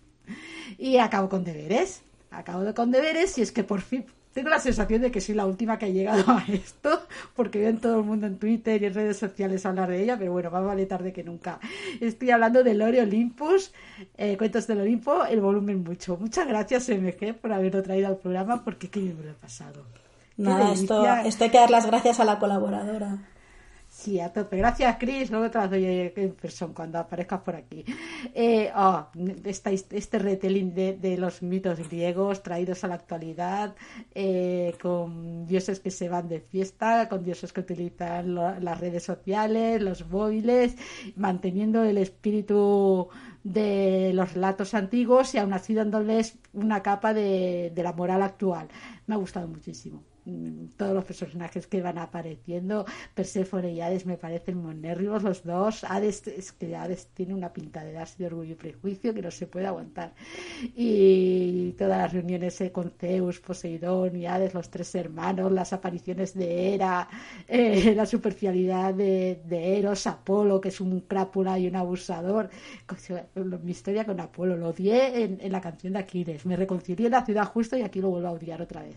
Y 0.77 0.99
acabo 0.99 1.31
con 1.31 1.42
deberes. 1.42 2.03
Acabo 2.31 2.75
con 2.75 2.90
deberes 2.90 3.38
y 3.38 3.42
es 3.42 3.51
que 3.51 3.64
por 3.64 3.81
fin 3.81 4.05
tengo 4.37 4.51
la 4.51 4.59
sensación 4.59 5.01
de 5.01 5.11
que 5.11 5.22
soy 5.22 5.35
la 5.35 5.46
última 5.46 5.79
que 5.79 5.87
ha 5.87 5.88
llegado 5.88 6.22
a 6.31 6.44
esto, 6.53 7.01
porque 7.35 7.59
veo 7.59 7.70
en 7.70 7.79
todo 7.79 8.01
el 8.01 8.05
mundo 8.05 8.27
en 8.27 8.37
Twitter 8.37 8.83
y 8.83 8.85
en 8.85 8.92
redes 8.92 9.16
sociales 9.16 9.64
hablar 9.64 9.88
de 9.88 10.03
ella, 10.03 10.18
pero 10.18 10.31
bueno, 10.31 10.51
más 10.51 10.62
vale 10.62 10.85
tarde 10.85 11.14
que 11.14 11.25
nunca. 11.25 11.59
Estoy 12.03 12.33
hablando 12.33 12.62
de 12.62 12.75
Lore 12.75 13.01
Olympus, 13.01 13.72
eh, 14.18 14.37
Cuentos 14.37 14.66
del 14.66 14.83
Olimpo, 14.83 15.25
el 15.25 15.40
volumen 15.40 15.83
mucho. 15.83 16.18
Muchas 16.18 16.46
gracias, 16.46 16.90
MG, 16.90 17.33
por 17.33 17.51
haberlo 17.51 17.83
traído 17.83 18.09
al 18.09 18.18
programa, 18.18 18.62
porque 18.62 18.90
qué 18.90 19.01
bien 19.01 19.16
me 19.16 19.25
lo 19.25 19.31
he 19.31 19.35
pasado. 19.35 19.87
Nada, 20.37 20.70
esto, 20.70 21.07
esto 21.25 21.44
hay 21.44 21.51
que 21.51 21.59
dar 21.59 21.70
las 21.70 21.87
gracias 21.87 22.20
a 22.20 22.27
la 22.27 22.38
colaboradora. 22.38 23.16
Sí, 24.07 24.21
a 24.21 24.33
tope. 24.33 24.57
Gracias, 24.57 24.99
Chris. 25.01 25.33
Luego 25.33 25.51
te 25.51 25.59
las 25.59 25.69
doy 25.69 25.85
en 25.85 26.33
persona 26.35 26.73
cuando 26.73 27.01
aparezcas 27.01 27.40
por 27.40 27.57
aquí. 27.57 27.85
Eh, 28.33 28.71
oh, 28.77 29.09
este 29.51 30.19
retelling 30.21 30.73
de, 30.73 31.16
los 31.19 31.42
mitos 31.42 31.77
griegos 31.88 32.40
traídos 32.40 32.85
a 32.85 32.87
la 32.87 32.95
actualidad, 32.95 33.75
eh, 34.14 34.77
con 34.81 35.45
dioses 35.45 35.81
que 35.81 35.90
se 35.90 36.09
van 36.09 36.29
de 36.29 36.38
fiesta, 36.38 37.09
con 37.09 37.25
dioses 37.25 37.53
que 37.53 37.62
utilizan 37.62 38.33
las 38.37 38.79
redes 38.79 39.03
sociales, 39.03 39.83
los 39.83 40.07
móviles, 40.09 40.77
manteniendo 41.16 41.83
el 41.83 41.99
espíritu 41.99 43.09
de 43.42 44.12
los 44.14 44.35
relatos 44.35 44.75
antiguos 44.75 45.35
y 45.35 45.38
aún 45.38 45.53
así 45.53 45.75
dándoles 45.75 46.38
una 46.53 46.81
capa 46.81 47.12
de 47.12 47.73
la 47.83 47.92
moral 47.92 48.23
actual. 48.23 48.69
Me 49.09 49.16
ha 49.16 49.19
gustado 49.19 49.49
muchísimo. 49.49 50.05
Mm, 50.27 50.71
todos 50.77 50.93
los 50.93 51.05
personajes 51.05 51.69
que 51.69 51.81
van 51.81 51.99
apareciendo, 51.99 52.85
Persephone 53.15 53.71
y 53.73 53.81
Hades 53.81 54.07
me 54.07 54.17
parecen 54.17 54.57
muy 54.59 54.75
nervios 54.75 55.23
los 55.23 55.45
dos. 55.45 55.85
Hades 55.85 56.27
es 56.27 56.51
que 56.51 56.75
Hades 56.75 57.07
tiene 57.15 57.33
una 57.33 57.53
pinta 57.53 57.85
de 57.85 57.93
darse 57.93 58.17
de 58.19 58.27
orgullo 58.27 58.53
y 58.53 58.57
prejuicio 58.57 59.15
que 59.15 59.23
no 59.23 59.31
se 59.31 59.47
puede 59.47 59.67
aguantar. 59.67 60.15
Y 60.75 61.73
todas 61.79 61.99
las 61.99 62.12
reuniones 62.12 62.61
eh, 62.61 62.73
con 62.73 62.91
Zeus, 62.91 63.39
Poseidón 63.39 64.17
y 64.17 64.27
Hades, 64.27 64.53
los 64.53 64.69
tres 64.69 64.93
hermanos, 64.97 65.53
las 65.53 65.73
apariciones 65.73 66.35
de 66.35 66.75
Hera, 66.75 67.09
eh, 67.47 67.95
la 67.95 68.05
superficialidad 68.05 68.95
de, 68.95 69.39
Eros, 69.79 70.09
Apolo, 70.09 70.61
que 70.61 70.71
es 70.71 70.81
un 70.81 71.03
crápula 71.03 71.57
y 71.59 71.69
un 71.69 71.77
abusador. 71.77 72.51
Mi 73.62 73.71
historia 73.71 74.05
con 74.05 74.19
Apolo 74.21 74.57
lo 74.57 74.71
odié 74.71 75.23
en, 75.23 75.39
en 75.41 75.53
la 75.53 75.61
canción 75.61 75.93
de 75.93 76.01
Aquiles. 76.01 76.45
Me 76.47 76.57
reconcilié 76.57 77.07
en 77.07 77.12
la 77.12 77.25
ciudad 77.25 77.45
justo 77.45 77.77
y 77.77 77.83
aquí 77.83 78.01
lo 78.01 78.11
vuelvo 78.11 78.29
a 78.29 78.33
odiar 78.33 78.61
otra 78.61 78.83
vez. 78.83 78.97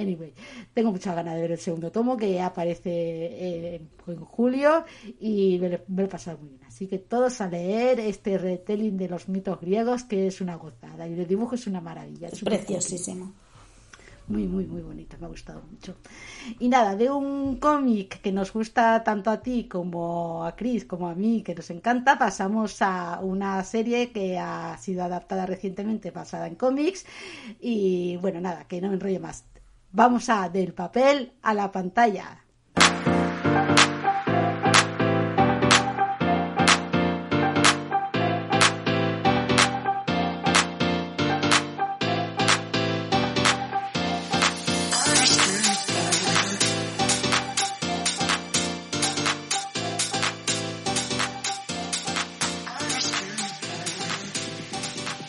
Anyway, 0.00 0.32
tengo 0.72 0.92
muchas 0.92 1.14
ganas 1.14 1.34
de 1.34 1.42
ver 1.42 1.52
el 1.52 1.58
segundo 1.58 1.92
tomo 1.92 2.16
que 2.16 2.40
aparece 2.40 2.90
eh, 2.90 3.80
en 4.06 4.24
julio 4.24 4.84
y 5.20 5.58
me, 5.58 5.68
lo 5.68 6.04
he 6.04 6.08
pasado 6.08 6.38
muy 6.38 6.48
bien. 6.48 6.64
Así 6.64 6.86
que 6.86 6.98
todos 6.98 7.40
a 7.40 7.48
leer 7.48 8.00
este 8.00 8.38
retelling 8.38 8.96
de 8.96 9.08
los 9.08 9.28
mitos 9.28 9.60
griegos 9.60 10.04
que 10.04 10.26
es 10.26 10.40
una 10.40 10.56
gozada 10.56 11.06
y 11.06 11.12
el 11.12 11.26
dibujo 11.26 11.54
es 11.54 11.66
una 11.66 11.80
maravilla. 11.80 12.28
Es 12.28 12.40
preciosísimo. 12.40 13.32
Muy, 14.28 14.46
muy, 14.46 14.64
muy 14.64 14.80
bonito, 14.80 15.16
me 15.18 15.26
ha 15.26 15.28
gustado 15.28 15.60
mucho. 15.68 15.96
Y 16.60 16.68
nada, 16.68 16.94
de 16.94 17.10
un 17.10 17.56
cómic 17.56 18.20
que 18.20 18.30
nos 18.30 18.52
gusta 18.52 19.02
tanto 19.02 19.28
a 19.28 19.42
ti 19.42 19.66
como 19.66 20.44
a 20.44 20.54
Chris, 20.54 20.84
como 20.84 21.08
a 21.08 21.16
mí, 21.16 21.42
que 21.42 21.52
nos 21.52 21.68
encanta, 21.70 22.16
pasamos 22.16 22.80
a 22.80 23.18
una 23.20 23.64
serie 23.64 24.12
que 24.12 24.38
ha 24.38 24.78
sido 24.78 25.02
adaptada 25.02 25.46
recientemente, 25.46 26.12
basada 26.12 26.46
en 26.46 26.54
cómics. 26.54 27.04
Y 27.60 28.18
bueno, 28.18 28.40
nada, 28.40 28.68
que 28.68 28.80
no 28.80 28.88
me 28.88 28.94
enrollo 28.94 29.18
más 29.18 29.49
Vamos 29.92 30.28
a 30.28 30.48
del 30.48 30.72
papel 30.72 31.32
a 31.42 31.52
la 31.52 31.72
pantalla. 31.72 32.44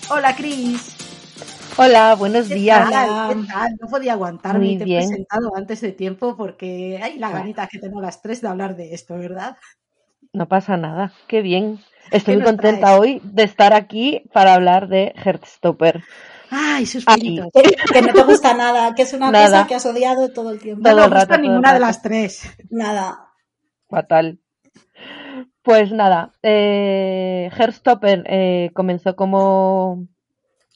Hola 0.10 0.36
Cris. 0.36 1.01
Hola, 1.84 2.14
buenos 2.14 2.48
días. 2.48 2.88
¿Qué 2.88 2.94
tal? 3.48 3.76
No 3.82 3.88
podía 3.88 4.14
aguantarme 4.14 4.68
y 4.68 4.78
te 4.78 4.84
he 4.84 4.98
presentado 4.98 5.56
antes 5.56 5.82
de 5.82 5.92
tiempo 5.92 6.38
porque 6.38 7.00
hay 7.02 7.18
la 7.18 7.32
ganita 7.32 7.66
que 7.66 7.80
tengo 7.80 8.00
las 8.00 8.22
tres 8.22 8.40
de 8.40 8.50
hablar 8.50 8.76
de 8.76 8.94
esto, 8.94 9.18
¿verdad? 9.18 9.58
No 10.32 10.48
pasa 10.48 10.78
nada, 10.78 11.12
qué 11.26 11.42
bien. 11.42 11.80
Estoy 12.12 12.36
muy 12.36 12.46
contenta 12.46 13.00
hoy 13.00 13.20
de 13.24 13.42
estar 13.42 13.74
aquí 13.74 14.30
para 14.32 14.54
hablar 14.54 14.90
de 14.90 15.12
Heartstopper. 15.16 16.04
Ay, 16.52 16.86
suspiritos. 16.86 17.48
Que 17.92 18.02
no 18.04 18.14
te 18.14 18.24
gusta 18.26 18.54
nada, 18.54 18.94
que 18.94 19.02
es 19.02 19.14
una 19.14 19.32
cosa 19.32 19.66
que 19.66 19.74
has 19.74 19.86
odiado 19.88 20.32
todo 20.32 20.52
el 20.52 20.60
tiempo. 20.60 20.88
No 20.88 20.96
me 20.96 21.16
gusta 21.16 21.38
ninguna 21.38 21.74
de 21.74 21.80
las 21.80 22.04
tres. 22.04 22.44
Nada. 22.70 23.34
Fatal. 23.90 24.40
Pues 25.64 25.92
nada, 25.92 26.36
eh, 26.44 27.50
Heartstopper 27.58 28.24
eh, 28.28 28.70
comenzó 28.76 29.16
como, 29.16 30.08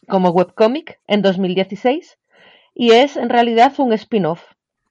como 0.07 0.29
webcomic 0.29 0.99
en 1.07 1.21
2016 1.21 2.17
y 2.73 2.91
es 2.91 3.17
en 3.17 3.29
realidad 3.29 3.73
un 3.77 3.93
spin-off 3.93 4.43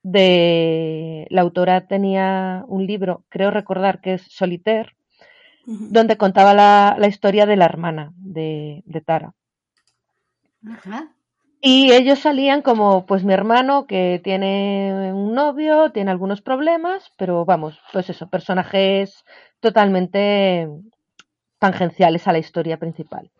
de 0.03 1.27
la 1.31 1.43
autora 1.43 1.87
tenía 1.87 2.65
un 2.69 2.87
libro, 2.87 3.25
creo 3.29 3.51
recordar 3.51 4.01
que 4.01 4.15
es 4.15 4.23
Solitaire, 4.23 4.95
donde 5.67 6.19
contaba 6.19 6.53
la, 6.53 7.07
historia 7.09 7.47
de 7.47 7.57
la 7.57 7.65
hermana 7.65 8.13
de, 8.17 8.83
de 8.85 9.01
Tara. 9.01 9.35
Y 11.67 11.93
ellos 11.93 12.19
salían 12.19 12.61
como, 12.61 13.07
pues 13.07 13.25
mi 13.25 13.33
hermano 13.33 13.87
que 13.87 14.21
tiene 14.23 15.13
un 15.15 15.33
novio, 15.33 15.91
tiene 15.93 16.11
algunos 16.11 16.43
problemas, 16.43 17.11
pero 17.17 17.47
vamos, 17.47 17.81
pues 17.91 18.11
eso, 18.11 18.29
personajes 18.29 19.25
totalmente 19.61 20.69
tangenciales 21.59 22.29
a 22.29 22.33
la 22.33 22.39
historia 22.39 22.79
principal. 22.79 23.31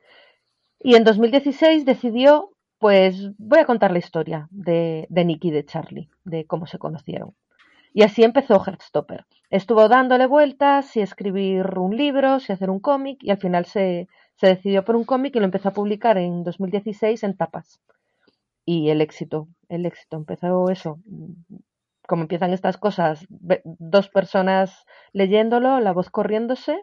Y 0.87 0.97
en 0.97 1.05
2016 1.05 1.87
decidió, 1.87 2.51
pues 2.79 3.31
voy 3.39 3.61
a 3.61 3.65
contar 3.65 3.91
la 3.91 4.01
historia 4.01 4.49
de, 4.51 5.07
de 5.09 5.25
Nicky 5.25 5.49
y 5.49 5.51
de 5.51 5.65
Charlie, 5.65 6.11
de 6.25 6.45
cómo 6.45 6.67
se 6.67 6.79
conocieron. 6.79 7.35
Y 7.95 8.03
así 8.03 8.23
empezó 8.23 8.63
Heartstopper. 8.63 9.25
Estuvo 9.49 9.89
dándole 9.89 10.27
vueltas, 10.27 10.85
si 10.85 11.01
escribir 11.01 11.79
un 11.79 11.97
libro, 11.97 12.39
si 12.39 12.53
hacer 12.53 12.69
un 12.69 12.81
cómic, 12.81 13.17
y 13.23 13.31
al 13.31 13.39
final 13.39 13.65
se, 13.65 14.09
se 14.35 14.49
decidió 14.49 14.85
por 14.85 14.95
un 14.95 15.05
cómic 15.05 15.35
y 15.35 15.39
lo 15.39 15.47
empezó 15.47 15.71
a 15.71 15.73
publicar 15.73 16.19
en 16.19 16.45
2016 16.45 17.23
en 17.23 17.35
tapas. 17.35 17.81
Y 18.67 18.91
el 18.91 19.01
éxito, 19.01 19.49
el 19.71 19.87
éxito, 19.87 20.19
empezó 20.19 20.69
eso. 20.69 20.99
Como 22.07 22.25
empiezan 22.25 22.53
estas 22.53 22.77
cosas, 22.77 23.27
dos 23.31 24.11
personas 24.11 24.85
leyéndolo, 25.15 25.81
la 25.81 25.95
voz 25.95 26.11
corriéndose, 26.11 26.79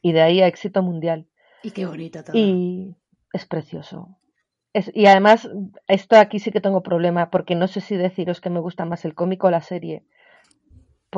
y 0.00 0.12
de 0.12 0.22
ahí 0.22 0.40
a 0.40 0.46
éxito 0.46 0.82
mundial. 0.82 1.26
Y 1.62 1.72
qué 1.72 1.84
bonito 1.84 2.24
todo. 2.24 2.34
Y 2.34 2.96
es 3.32 3.46
precioso. 3.46 4.18
y 4.74 5.06
además, 5.06 5.48
esto 5.86 6.16
aquí 6.16 6.38
sí 6.38 6.50
que 6.50 6.60
tengo 6.60 6.82
problema, 6.82 7.30
porque 7.30 7.54
no 7.54 7.66
sé 7.66 7.80
si 7.80 7.96
deciros 7.96 8.40
que 8.40 8.50
me 8.50 8.60
gusta 8.60 8.84
más 8.84 9.04
el 9.04 9.14
cómic 9.14 9.44
o 9.44 9.50
la 9.50 9.60
serie. 9.60 10.04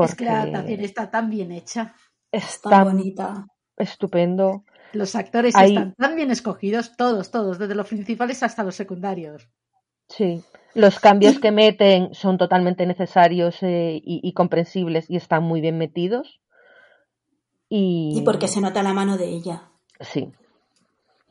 Es 0.02 0.14
que 0.14 0.24
la 0.24 0.42
adaptación 0.42 0.80
está 0.80 1.10
tan 1.10 1.30
bien 1.30 1.52
hecha. 1.52 1.94
Está 2.32 2.70
tan 2.70 2.84
bonita. 2.84 3.46
Estupendo. 3.76 4.64
Los 4.92 5.14
actores 5.14 5.54
están 5.54 5.94
tan 5.94 6.16
bien 6.16 6.30
escogidos, 6.30 6.96
todos, 6.96 7.30
todos, 7.30 7.58
desde 7.58 7.74
los 7.74 7.88
principales 7.88 8.42
hasta 8.42 8.62
los 8.62 8.74
secundarios. 8.74 9.48
Sí, 10.08 10.42
los 10.74 11.00
cambios 11.00 11.38
que 11.38 11.50
meten 11.50 12.14
son 12.14 12.38
totalmente 12.38 12.86
necesarios 12.86 13.62
eh, 13.62 14.00
y, 14.04 14.32
comprensibles 14.34 15.08
y 15.08 15.16
están 15.16 15.42
muy 15.42 15.60
bien 15.60 15.78
metidos. 15.78 16.40
Y... 17.68 18.12
y 18.16 18.22
porque 18.22 18.48
se 18.48 18.60
nota 18.60 18.82
la 18.82 18.92
mano 18.92 19.16
de 19.16 19.28
ella. 19.28 19.70
Sí, 20.00 20.30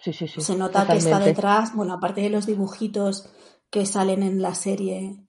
sí, 0.03 0.13
sí, 0.13 0.27
sí. 0.27 0.41
Se 0.41 0.55
nota 0.55 0.85
que 0.85 0.97
está 0.97 1.19
detrás, 1.19 1.73
bueno, 1.75 1.93
aparte 1.93 2.21
de 2.21 2.29
los 2.29 2.45
dibujitos 2.45 3.29
que 3.69 3.85
salen 3.85 4.21
en 4.21 4.41
la 4.41 4.53
serie, 4.53 5.25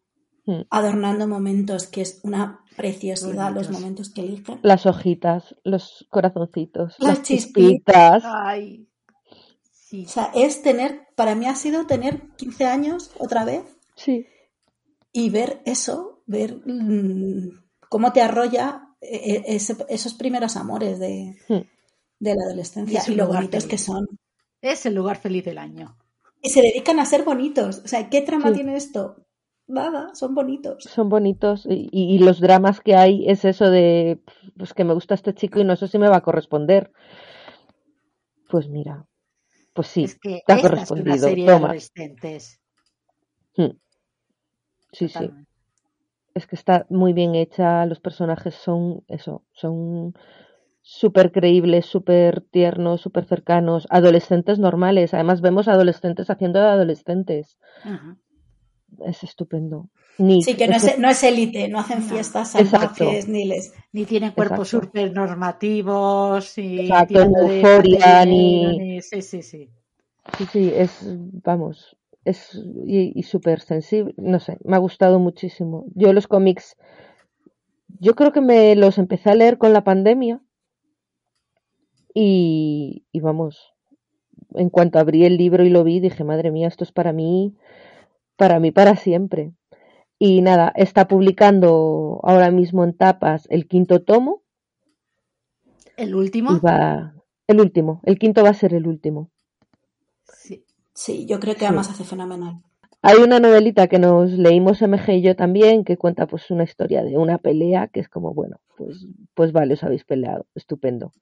hmm. 0.46 0.62
adornando 0.70 1.28
momentos, 1.28 1.86
que 1.86 2.02
es 2.02 2.20
una 2.24 2.64
preciosidad 2.76 3.54
los 3.54 3.70
momentos 3.70 4.10
que 4.10 4.22
eligen. 4.22 4.58
Las 4.62 4.86
hojitas, 4.86 5.54
los 5.64 6.06
corazoncitos, 6.10 6.96
las, 6.98 7.22
chispitas. 7.22 8.22
Ay. 8.26 8.88
O 9.92 10.08
sea, 10.08 10.32
es 10.34 10.62
tener, 10.62 11.06
para 11.14 11.36
mí 11.36 11.46
ha 11.46 11.54
sido 11.54 11.86
tener 11.86 12.28
15 12.36 12.64
años 12.64 13.12
otra 13.18 13.44
vez. 13.44 13.62
Sí. 13.94 14.26
Y 15.12 15.30
ver 15.30 15.62
eso, 15.64 16.22
ver 16.26 16.56
mm, 16.66 17.62
cómo 17.88 18.12
te 18.12 18.20
arrolla 18.20 18.88
eh, 19.00 19.44
eh, 19.46 19.58
esos 19.88 20.14
primeros 20.14 20.56
amores 20.56 20.98
de, 20.98 21.36
hmm. 21.48 21.60
de 22.18 22.34
la 22.34 22.44
adolescencia 22.46 23.02
y, 23.06 23.14
lo 23.14 23.28
bonitos 23.28 23.66
que 23.66 23.78
son. 23.78 24.06
Es 24.64 24.86
el 24.86 24.94
lugar 24.94 25.18
feliz 25.18 25.44
del 25.44 25.58
año. 25.58 25.98
Y 26.40 26.48
se 26.48 26.62
dedican 26.62 26.98
a 26.98 27.04
ser 27.04 27.22
bonitos. 27.22 27.82
O 27.84 27.88
sea, 27.88 28.08
¿qué 28.08 28.22
trama 28.22 28.50
tiene 28.52 28.76
esto? 28.76 29.16
nada, 29.66 30.14
son 30.14 30.34
bonitos. 30.34 30.84
Son 30.84 31.08
bonitos 31.08 31.66
y, 31.68 32.18
los 32.18 32.40
dramas 32.40 32.80
que 32.80 32.94
hay 32.94 33.28
es 33.28 33.44
eso 33.44 33.70
de, 33.70 34.20
pues 34.56 34.74
que 34.74 34.84
me 34.84 34.94
gusta 34.94 35.14
este 35.14 35.34
chico 35.34 35.60
y 35.60 35.64
no 35.64 35.76
sé 35.76 35.88
si 35.88 35.98
me 35.98 36.08
va 36.08 36.16
a 36.16 36.22
corresponder. 36.22 36.92
Pues 38.48 38.68
mira, 38.68 39.06
pues 39.72 39.88
sí, 39.88 40.06
te 40.22 40.52
ha 40.52 40.60
correspondido. 40.60 41.28
Toma. 41.46 41.74
Hmm. 43.56 43.76
Sí, 44.92 45.08
sí. 45.08 45.30
Es 46.34 46.46
que 46.46 46.56
está 46.56 46.86
muy 46.88 47.12
bien 47.12 47.34
hecha, 47.34 47.86
los 47.86 48.00
personajes 48.00 48.54
son 48.54 49.04
eso, 49.08 49.44
son 49.52 50.14
súper 50.86 51.32
creíbles, 51.32 51.86
súper 51.86 52.42
tiernos, 52.42 53.00
súper 53.00 53.24
cercanos, 53.24 53.86
adolescentes 53.88 54.58
normales. 54.58 55.14
Además 55.14 55.40
vemos 55.40 55.66
adolescentes 55.66 56.28
haciendo 56.28 56.60
de 56.60 56.66
adolescentes 56.66 57.58
es 59.04 59.24
estupendo. 59.24 59.88
sí, 60.18 60.54
que 60.54 60.68
no 60.68 60.76
es, 60.76 60.98
no 60.98 61.08
es 61.08 61.22
élite, 61.24 61.68
no 61.68 61.80
hacen 61.80 62.02
fiestas 62.02 62.52
salvajes, 62.52 63.28
ni 63.28 63.46
les... 63.46 63.72
Ni 63.92 64.04
tienen 64.04 64.32
cuerpos 64.32 64.68
súper 64.68 65.12
normativos, 65.12 66.58
y 66.58 66.80
Exacto, 66.80 67.20
euforia, 67.20 68.24
ni... 68.24 69.00
Sí, 69.00 69.22
sí, 69.22 69.42
sí. 69.42 69.70
Sí, 70.38 70.46
sí, 70.52 70.72
es, 70.74 71.00
vamos, 71.42 71.96
es 72.24 72.62
y, 72.86 73.22
súper 73.22 73.60
sensible, 73.60 74.14
no 74.16 74.38
sé, 74.38 74.58
me 74.64 74.76
ha 74.76 74.78
gustado 74.78 75.18
muchísimo. 75.18 75.86
Yo 75.94 76.12
los 76.12 76.26
cómics, 76.26 76.76
yo 78.00 78.14
creo 78.14 78.32
que 78.32 78.40
me 78.40 78.76
los 78.76 78.98
empecé 78.98 79.30
a 79.30 79.34
leer 79.34 79.58
con 79.58 79.72
la 79.72 79.82
pandemia 79.84 80.40
y, 82.14 83.04
y 83.12 83.20
vamos, 83.20 83.74
en 84.54 84.70
cuanto 84.70 84.98
abrí 84.98 85.24
el 85.26 85.36
libro 85.36 85.64
y 85.64 85.70
lo 85.70 85.84
vi, 85.84 86.00
dije, 86.00 86.24
madre 86.24 86.50
mía, 86.50 86.68
esto 86.68 86.84
es 86.84 86.92
para 86.92 87.12
mí 87.12 87.54
para 88.36 88.60
mí 88.60 88.70
para 88.70 88.96
siempre. 88.96 89.52
Y 90.18 90.42
nada, 90.42 90.72
está 90.76 91.08
publicando 91.08 92.20
ahora 92.22 92.50
mismo 92.50 92.84
en 92.84 92.96
tapas 92.96 93.46
el 93.50 93.66
quinto 93.66 94.02
tomo. 94.02 94.42
¿El 95.96 96.14
último? 96.14 96.60
Va, 96.60 97.14
el 97.46 97.60
último, 97.60 98.00
el 98.04 98.18
quinto 98.18 98.42
va 98.42 98.50
a 98.50 98.54
ser 98.54 98.74
el 98.74 98.86
último. 98.86 99.30
Sí, 100.24 100.64
sí 100.92 101.26
yo 101.26 101.38
creo 101.40 101.54
que 101.54 101.66
además 101.66 101.90
hace 101.90 102.04
fenomenal. 102.04 102.62
Hay 103.02 103.18
una 103.18 103.38
novelita 103.38 103.86
que 103.86 103.98
nos 103.98 104.30
leímos 104.30 104.80
MG 104.80 105.10
y 105.10 105.22
yo 105.22 105.36
también, 105.36 105.84
que 105.84 105.98
cuenta 105.98 106.26
pues 106.26 106.50
una 106.50 106.64
historia 106.64 107.04
de 107.04 107.18
una 107.18 107.36
pelea, 107.36 107.88
que 107.88 108.00
es 108.00 108.08
como, 108.08 108.32
bueno, 108.32 108.60
pues, 108.78 109.06
pues 109.34 109.52
vale, 109.52 109.74
os 109.74 109.84
habéis 109.84 110.04
peleado, 110.04 110.46
estupendo. 110.54 111.12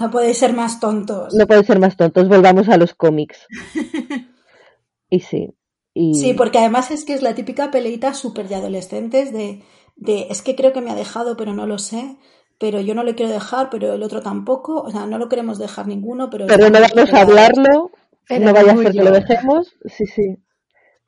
No 0.00 0.10
podéis 0.10 0.38
ser 0.38 0.54
más 0.54 0.80
tontos. 0.80 1.34
No 1.34 1.46
podéis 1.46 1.66
ser 1.66 1.78
más 1.78 1.96
tontos, 1.96 2.28
volvamos 2.28 2.68
a 2.68 2.76
los 2.76 2.94
cómics. 2.94 3.46
y 5.10 5.20
sí, 5.20 5.54
Sí, 5.94 6.34
porque 6.34 6.58
además 6.58 6.90
es 6.90 7.04
que 7.04 7.14
es 7.14 7.22
la 7.22 7.34
típica 7.34 7.70
peleita 7.70 8.14
súper 8.14 8.48
de 8.48 8.54
adolescentes 8.54 9.32
de, 9.32 9.62
de, 9.96 10.28
es 10.30 10.40
que 10.40 10.54
creo 10.54 10.72
que 10.72 10.80
me 10.80 10.90
ha 10.90 10.94
dejado, 10.94 11.36
pero 11.36 11.52
no 11.52 11.66
lo 11.66 11.78
sé, 11.78 12.16
pero 12.58 12.80
yo 12.80 12.94
no 12.94 13.02
le 13.02 13.16
quiero 13.16 13.32
dejar, 13.32 13.70
pero 13.70 13.92
el 13.92 14.02
otro 14.02 14.22
tampoco, 14.22 14.82
o 14.82 14.90
sea, 14.90 15.06
no 15.06 15.18
lo 15.18 15.28
queremos 15.28 15.58
dejar 15.58 15.88
ninguno, 15.88 16.30
pero... 16.30 16.46
Pero 16.46 16.70
no 16.70 16.78
vamos 16.80 17.12
a 17.12 17.20
hablarlo, 17.22 17.90
no 18.30 18.52
vaya 18.52 18.72
a 18.72 18.76
ser 18.76 18.92
que 18.92 19.02
lo 19.02 19.10
dejemos, 19.10 19.74
sí, 19.84 20.06
sí. 20.06 20.36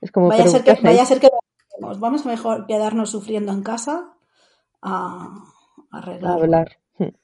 Es 0.01 0.11
como, 0.11 0.29
vaya, 0.29 0.45
a 0.45 0.49
ser 0.49 0.65
que, 0.65 0.75
vaya 0.83 1.03
a 1.03 1.07
ser 1.07 1.21
que 1.21 1.29
lo 1.29 1.39
dejemos, 1.71 2.01
vamos 2.01 2.27
a 2.27 2.29
mejor 2.29 2.67
quedarnos 2.67 3.11
sufriendo 3.11 3.53
en 3.53 3.63
casa 3.63 4.15
a, 4.83 5.45
arreglar. 5.93 6.33
A 6.33 6.35
hablar. 6.35 6.79
Hmm. 6.99 7.15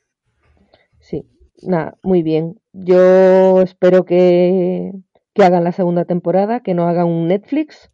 Sí, 1.00 1.26
nada, 1.62 1.97
muy 2.03 2.23
bien. 2.23 2.61
Yo 2.73 3.61
espero 3.62 4.05
que 4.05 4.92
que 5.38 5.44
hagan 5.44 5.62
la 5.62 5.71
segunda 5.71 6.05
temporada, 6.05 6.61
que 6.61 6.75
no 6.75 6.88
hagan 6.88 7.07
un 7.07 7.29
Netflix 7.29 7.92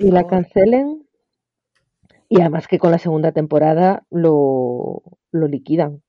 y 0.00 0.10
la 0.10 0.26
cancelen. 0.26 1.06
Y 2.28 2.40
además 2.40 2.66
que 2.66 2.80
con 2.80 2.90
la 2.90 2.98
segunda 2.98 3.30
temporada 3.30 4.04
lo, 4.10 5.02
lo 5.30 5.46
liquidan. 5.46 6.02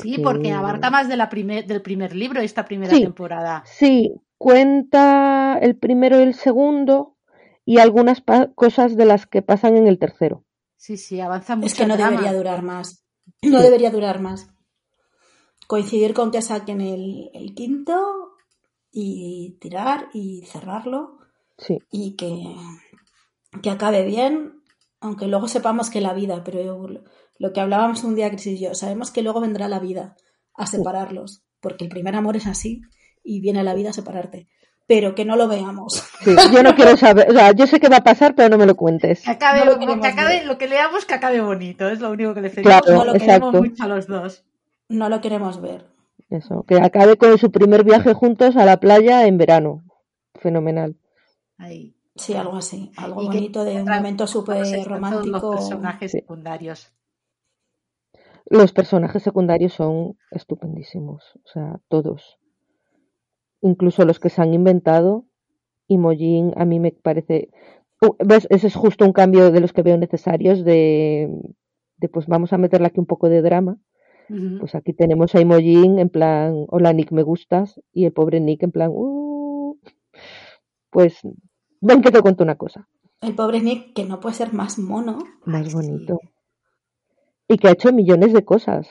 Sí, 0.00 0.18
porque 0.22 0.52
abarca 0.52 0.88
más 0.90 1.08
de 1.08 1.16
la 1.16 1.28
primer, 1.28 1.66
del 1.66 1.82
primer 1.82 2.14
libro 2.14 2.40
esta 2.40 2.64
primera 2.64 2.92
temporada. 2.92 3.64
Sí, 3.66 4.14
cuenta 4.38 5.58
el 5.60 5.76
primero 5.76 6.20
y 6.20 6.22
el 6.22 6.34
segundo 6.34 7.16
y 7.64 7.78
algunas 7.78 8.22
cosas 8.54 8.96
de 8.96 9.04
las 9.04 9.26
que 9.26 9.42
pasan 9.42 9.76
en 9.76 9.88
el 9.88 9.98
tercero. 9.98 10.44
Sí, 10.76 10.96
sí, 10.96 11.20
avanza 11.20 11.56
mucho. 11.56 11.66
Es 11.66 11.74
que 11.74 11.86
no 11.88 11.96
debería 11.96 12.32
durar 12.32 12.62
más. 12.62 13.04
No 13.42 13.60
debería 13.60 13.90
durar 13.90 14.20
más. 14.20 14.53
Coincidir 15.66 16.14
con 16.14 16.30
que 16.30 16.42
saquen 16.42 16.80
el, 16.80 17.30
el 17.34 17.54
quinto 17.54 18.32
y 18.92 19.56
tirar 19.60 20.08
y 20.12 20.42
cerrarlo 20.46 21.18
Sí, 21.58 21.78
y 21.90 22.16
que, 22.16 22.56
que 23.62 23.70
acabe 23.70 24.04
bien, 24.04 24.60
aunque 25.00 25.26
luego 25.28 25.48
sepamos 25.48 25.88
que 25.90 26.00
la 26.00 26.12
vida, 26.12 26.42
pero 26.44 26.62
yo- 26.62 27.00
lo 27.38 27.52
que 27.52 27.60
hablábamos 27.60 28.04
un 28.04 28.14
día, 28.14 28.30
Cris 28.30 28.46
y 28.46 28.58
yo, 28.58 28.74
sabemos 28.74 29.10
que 29.10 29.22
luego 29.22 29.40
vendrá 29.40 29.68
la 29.68 29.78
vida 29.78 30.16
a 30.54 30.66
separarlos, 30.66 31.42
porque 31.60 31.84
el 31.84 31.90
primer 31.90 32.14
amor 32.14 32.36
es 32.36 32.46
así 32.46 32.82
y 33.22 33.40
viene 33.40 33.62
la 33.64 33.74
vida 33.74 33.90
a 33.90 33.92
separarte, 33.92 34.48
pero 34.86 35.14
que 35.14 35.24
no 35.24 35.36
lo 35.36 35.48
veamos. 35.48 35.94
sí. 36.20 36.34
Yo 36.52 36.62
no 36.62 36.74
quiero 36.74 36.96
saber, 36.96 37.30
o 37.30 37.32
sea, 37.32 37.52
yo 37.52 37.66
sé 37.66 37.80
qué 37.80 37.88
va 37.88 37.98
a 37.98 38.04
pasar, 38.04 38.34
pero 38.34 38.48
no 38.50 38.58
me 38.58 38.66
lo 38.66 38.76
cuentes. 38.76 39.22
Que 39.22 39.30
acabe, 39.30 39.60
No 39.60 39.66
lo 39.66 39.78
que 39.78 40.08
acabe 40.08 40.44
lo 40.44 40.58
que 40.58 40.68
leamos, 40.68 41.04
que 41.04 41.14
acabe 41.14 41.40
bonito. 41.40 41.88
Es 41.88 42.00
lo 42.00 42.10
único 42.10 42.34
que 42.34 42.42
le 42.42 42.50
pedimos. 42.50 42.82
Claro, 42.82 42.98
no 42.98 43.04
lo 43.04 43.12
queremos 43.14 43.54
exacto. 43.54 43.62
mucho 43.62 43.82
a 43.84 43.88
los 43.88 44.06
dos. 44.06 44.44
No 44.88 45.08
lo 45.08 45.20
queremos 45.20 45.60
ver. 45.60 45.86
Eso, 46.30 46.64
que 46.64 46.76
acabe 46.76 47.16
con 47.16 47.36
su 47.38 47.50
primer 47.50 47.84
viaje 47.84 48.12
juntos 48.14 48.56
a 48.56 48.64
la 48.64 48.78
playa 48.78 49.26
en 49.26 49.38
verano. 49.38 49.84
Fenomenal. 50.34 50.96
Ahí. 51.58 51.96
Sí, 52.16 52.34
algo 52.34 52.56
así, 52.56 52.92
algo 52.96 53.22
Y 53.22 53.28
que 53.28 53.36
bonito 53.38 53.64
de 53.64 53.82
un 53.82 53.88
momento 53.88 54.26
súper 54.26 54.64
romántico. 54.86 55.40
Todos 55.40 55.54
los 55.54 55.64
personajes 55.68 56.12
Sí. 56.12 56.18
secundarios. 56.18 56.92
Los 58.46 58.72
personajes 58.72 59.22
secundarios 59.22 59.72
son 59.72 60.16
estupendísimos, 60.30 61.24
o 61.44 61.48
sea, 61.48 61.80
todos. 61.88 62.38
Incluso 63.62 64.04
los 64.04 64.20
que 64.20 64.28
se 64.30 64.42
han 64.42 64.54
inventado. 64.54 65.24
Imogen 65.88 66.52
a 66.56 66.64
mí 66.64 66.78
me 66.80 66.92
parece... 66.92 67.50
¿Ves? 68.24 68.46
Ese 68.50 68.66
es 68.66 68.74
justo 68.74 69.04
un 69.04 69.12
cambio 69.12 69.50
de 69.50 69.60
los 69.60 69.72
que 69.72 69.82
veo 69.82 69.96
necesarios 69.96 70.62
de, 70.64 71.30
de 71.96 72.08
pues 72.08 72.26
vamos 72.26 72.52
a 72.52 72.58
meterle 72.58 72.86
aquí 72.86 73.00
un 73.00 73.06
poco 73.06 73.28
de 73.28 73.40
drama. 73.42 73.78
Pues 74.60 74.74
aquí 74.74 74.92
tenemos 74.92 75.34
a 75.34 75.40
Imogen 75.40 75.98
en 75.98 76.08
plan, 76.08 76.64
hola 76.68 76.92
Nick, 76.92 77.12
me 77.12 77.22
gustas, 77.22 77.80
y 77.92 78.04
el 78.06 78.12
pobre 78.12 78.40
Nick 78.40 78.62
en 78.62 78.72
plan, 78.72 78.90
"Uh". 78.92 79.78
pues 80.90 81.18
ven 81.80 82.02
que 82.02 82.10
te 82.10 82.22
cuento 82.22 82.42
una 82.44 82.56
cosa, 82.56 82.88
El 83.20 83.34
pobre 83.34 83.60
Nick, 83.60 83.92
que 83.94 84.04
no 84.04 84.20
puede 84.20 84.34
ser 84.34 84.52
más 84.52 84.78
mono, 84.78 85.18
más 85.44 85.68
sí. 85.68 85.74
bonito, 85.74 86.18
y 87.48 87.58
que 87.58 87.68
ha 87.68 87.72
hecho 87.72 87.92
millones 87.92 88.32
de 88.32 88.44
cosas 88.44 88.88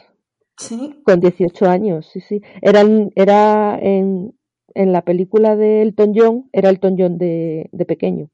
sí, 0.57 1.01
con 1.03 1.19
18 1.19 1.65
años, 1.67 2.07
sí, 2.11 2.19
sí, 2.21 2.41
era, 2.61 2.81
en- 2.81 3.11
era 3.15 3.77
en, 3.81 4.37
en 4.75 4.91
la 4.91 5.01
película 5.03 5.55
de 5.55 5.81
Elton 5.81 6.13
John, 6.15 6.49
era 6.51 6.69
Elton 6.69 6.95
John 6.97 7.17
de, 7.17 7.69
de 7.71 7.85
pequeño. 7.85 8.29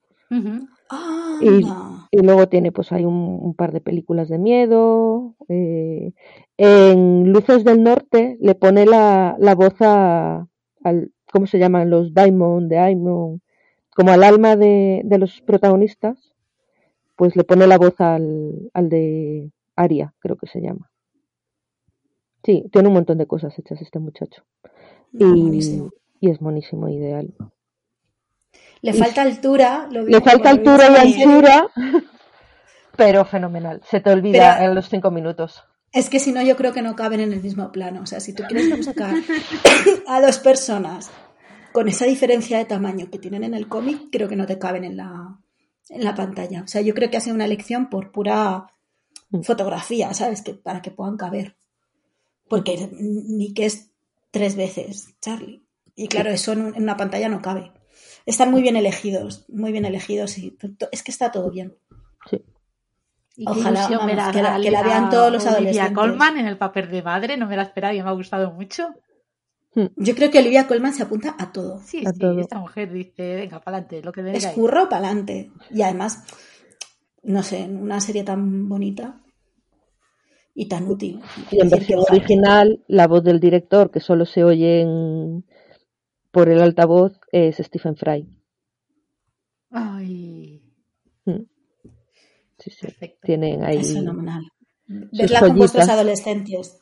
Y-. 1.41 1.63
y 2.11 2.21
luego 2.21 2.49
tiene 2.49 2.71
pues 2.71 2.91
hay 2.91 3.05
un, 3.05 3.39
un 3.41 3.53
par 3.53 3.71
de 3.71 3.81
películas 3.81 4.29
de 4.29 4.39
miedo, 4.39 5.35
eh, 5.47 6.13
en 6.57 7.31
Luces 7.31 7.63
del 7.63 7.83
Norte 7.83 8.37
le 8.41 8.55
pone 8.55 8.85
la, 8.85 9.35
la 9.39 9.55
voz 9.55 9.75
a, 9.81 10.47
al, 10.83 11.11
¿cómo 11.31 11.47
se 11.47 11.59
llaman? 11.59 11.89
Los 11.89 12.13
Diamond, 12.13 12.69
Diamond, 12.69 13.41
como 13.95 14.11
al 14.11 14.23
alma 14.23 14.55
de, 14.55 15.01
de 15.05 15.17
los 15.17 15.41
protagonistas, 15.41 16.33
pues 17.15 17.35
le 17.35 17.43
pone 17.43 17.67
la 17.67 17.77
voz 17.77 17.99
al, 17.99 18.69
al 18.73 18.89
de 18.89 19.51
Aria, 19.75 20.13
creo 20.19 20.37
que 20.37 20.47
se 20.47 20.61
llama. 20.61 20.89
Sí, 22.43 22.65
tiene 22.71 22.87
un 22.87 22.93
montón 22.93 23.17
de 23.17 23.27
cosas 23.27 23.57
hechas 23.59 23.81
este 23.81 23.99
muchacho. 23.99 24.43
No, 25.11 25.35
Y, 25.35 25.89
y 26.21 26.29
es 26.29 26.41
monísimo, 26.41 26.87
ideal. 26.89 27.33
Le 28.81 28.93
falta 28.93 29.21
altura, 29.21 29.87
lo 29.91 30.03
Le 30.03 30.21
falta 30.21 30.49
altura 30.49 30.89
y 31.05 31.21
anchura, 31.21 31.67
pero 32.95 33.25
fenomenal. 33.25 33.81
Se 33.89 33.99
te 33.99 34.09
olvida 34.11 34.55
Pero- 34.57 34.69
en 34.69 34.75
los 34.75 34.89
cinco 34.89 35.11
minutos. 35.11 35.63
Es 35.91 36.09
que 36.09 36.19
si 36.19 36.31
no, 36.31 36.41
yo 36.43 36.55
creo 36.55 36.71
que 36.71 36.81
no 36.83 36.95
caben 36.95 37.19
en 37.19 37.33
el 37.33 37.41
mismo 37.41 37.71
plano. 37.71 38.01
O 38.03 38.05
sea, 38.05 38.19
si 38.19 38.33
tú 38.33 38.43
quieres 38.47 38.85
sacar 38.85 39.15
a 40.07 40.21
dos 40.21 40.37
personas 40.37 41.09
con 41.71 41.87
esa 41.89 42.05
diferencia 42.05 42.57
de 42.59 42.65
tamaño 42.65 43.09
que 43.11 43.17
tienen 43.17 43.43
en 43.43 43.53
el 43.55 43.67
cómic, 43.67 44.03
creo 44.11 44.27
que 44.27 44.35
no 44.35 44.45
te 44.45 44.59
caben 44.59 44.83
en 44.83 44.97
la, 44.97 45.37
en 45.89 46.03
la 46.03 46.13
pantalla. 46.13 46.61
O 46.63 46.67
sea, 46.67 46.81
yo 46.81 46.93
creo 46.93 47.09
que 47.09 47.17
ha 47.17 47.21
sido 47.21 47.35
una 47.35 47.45
elección 47.45 47.89
por 47.89 48.11
pura 48.11 48.67
Mm. 49.31 49.41
fotografía, 49.41 50.11
¿sabes? 50.15 50.41
Que, 50.41 50.55
para 50.55 50.81
que 50.81 50.89
puedan 50.89 51.15
caber. 51.15 51.55
Porque 52.47 52.89
Nick 52.99 53.59
es 53.59 53.91
tres 54.31 54.55
veces 54.55 55.13
Charlie. 55.21 55.63
Y 55.95 56.07
claro, 56.07 56.31
eso 56.31 56.53
en 56.53 56.73
una 56.75 56.97
pantalla 56.97 57.29
no 57.29 57.39
cabe. 57.39 57.71
Están 58.29 58.51
muy 58.51 58.61
bien 58.61 58.75
elegidos, 58.75 59.45
muy 59.49 59.71
bien 59.71 59.85
elegidos 59.85 60.37
y 60.37 60.55
es 60.91 61.03
que 61.03 61.11
está 61.11 61.31
todo 61.31 61.49
bien. 61.49 61.75
Sí. 62.29 62.43
Y 63.35 63.45
Ojalá, 63.47 63.87
vamos, 63.89 64.05
que 64.31 64.41
la- 64.41 64.55
a- 64.55 64.61
que 64.61 64.69
la 64.71 64.83
vean 64.83 65.09
todos 65.09 65.31
los 65.31 65.43
Olivia 65.45 65.57
adolescentes. 65.85 65.93
Colman 65.95 66.37
en 66.37 66.45
el 66.47 66.57
papel 66.57 66.89
de 66.91 67.01
madre, 67.01 67.37
no 67.37 67.47
me 67.47 67.55
la 67.55 67.63
esperaba 67.63 67.93
y 67.93 68.03
me 68.03 68.09
ha 68.09 68.13
gustado 68.13 68.51
mucho. 68.51 68.89
Yo 69.95 70.15
creo 70.15 70.29
que 70.29 70.39
Olivia 70.39 70.67
Colman 70.67 70.93
se 70.93 71.03
apunta 71.03 71.35
a 71.39 71.51
todo. 71.51 71.79
Sí, 71.83 72.03
A 72.05 72.11
sí, 72.11 72.19
todo. 72.19 72.39
esta 72.39 72.59
mujer 72.59 72.91
dice, 72.91 73.35
venga, 73.35 73.61
para 73.61 73.77
adelante, 73.77 74.03
lo 74.03 74.11
que 74.11 74.21
me 74.23 74.31
Es 74.31 74.39
digáis. 74.39 74.55
curro 74.55 74.89
para 74.89 75.07
adelante. 75.07 75.51
Y 75.71 75.81
además, 75.83 76.23
no 77.23 77.41
sé, 77.43 77.59
en 77.59 77.77
una 77.81 78.01
serie 78.01 78.23
tan 78.23 78.67
bonita 78.67 79.21
y 80.53 80.67
tan 80.67 80.87
útil. 80.87 81.21
Y 81.51 81.61
en 81.61 81.69
versión 81.69 81.99
original, 82.09 82.83
la 82.87 83.07
voz 83.07 83.23
del 83.23 83.39
director, 83.39 83.89
que 83.91 84.01
solo 84.01 84.25
se 84.25 84.43
oye 84.43 84.81
en- 84.81 85.45
por 86.31 86.49
el 86.49 86.61
altavoz, 86.61 87.18
es 87.31 87.57
Stephen 87.57 87.95
Fry. 87.95 88.27
Ay, 89.71 90.63
Mm. 91.25 91.43
Sí, 92.57 92.71
sí. 92.71 92.81
perfecto. 92.87 93.19
Tienen 93.23 93.63
ahí. 93.63 93.77
Es 93.77 93.93
fenomenal. 93.93 94.43
Verla 94.87 95.39
con 95.41 95.55
vuestros 95.57 95.87
adolescentes. 95.89 96.81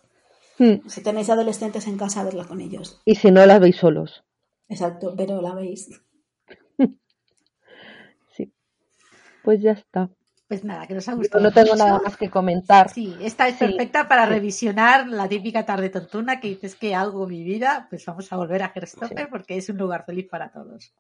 Mm. 0.58 0.88
Si 0.88 1.04
tenéis 1.04 1.30
adolescentes 1.30 1.86
en 1.88 1.98
casa, 1.98 2.24
verla 2.24 2.46
con 2.46 2.62
ellos. 2.62 3.02
Y 3.06 3.16
si 3.16 3.30
no, 3.32 3.46
las 3.46 3.60
veis 3.60 3.76
solos. 3.76 4.24
Exacto, 4.70 5.14
pero 5.18 5.42
la 5.42 5.54
veis. 5.54 5.90
Sí. 8.36 8.54
Pues 9.44 9.62
ya 9.62 9.72
está. 9.72 10.10
Pues 10.50 10.64
nada, 10.64 10.88
que 10.88 10.94
nos 10.94 11.08
ha 11.08 11.14
Yo 11.14 11.18
gustado. 11.20 11.44
no 11.44 11.52
tengo 11.52 11.72
mucho. 11.74 11.86
nada 11.86 12.00
más 12.04 12.16
que 12.18 12.30
comentar. 12.30 12.88
Sí, 12.94 13.18
esta 13.22 13.48
es 13.48 13.56
Sí, 13.58 13.66
perfecta 13.66 14.08
para 14.08 14.26
sí. 14.26 14.30
revisionar 14.36 15.08
la 15.08 15.30
típica 15.30 15.66
tarde 15.66 15.90
tontuna 15.90 16.40
que 16.40 16.48
dices 16.50 16.76
que 16.76 16.96
algo 16.96 17.28
mi 17.28 17.44
vida, 17.44 17.88
pues 17.90 18.06
vamos 18.06 18.32
a 18.34 18.38
volver 18.38 18.64
a 18.64 18.70
Gerstopper 18.70 19.30
porque 19.30 19.58
es 19.58 19.70
un 19.70 19.78
lugar 19.78 20.06
feliz 20.06 20.28
para 20.30 20.52
todos. 20.52 20.94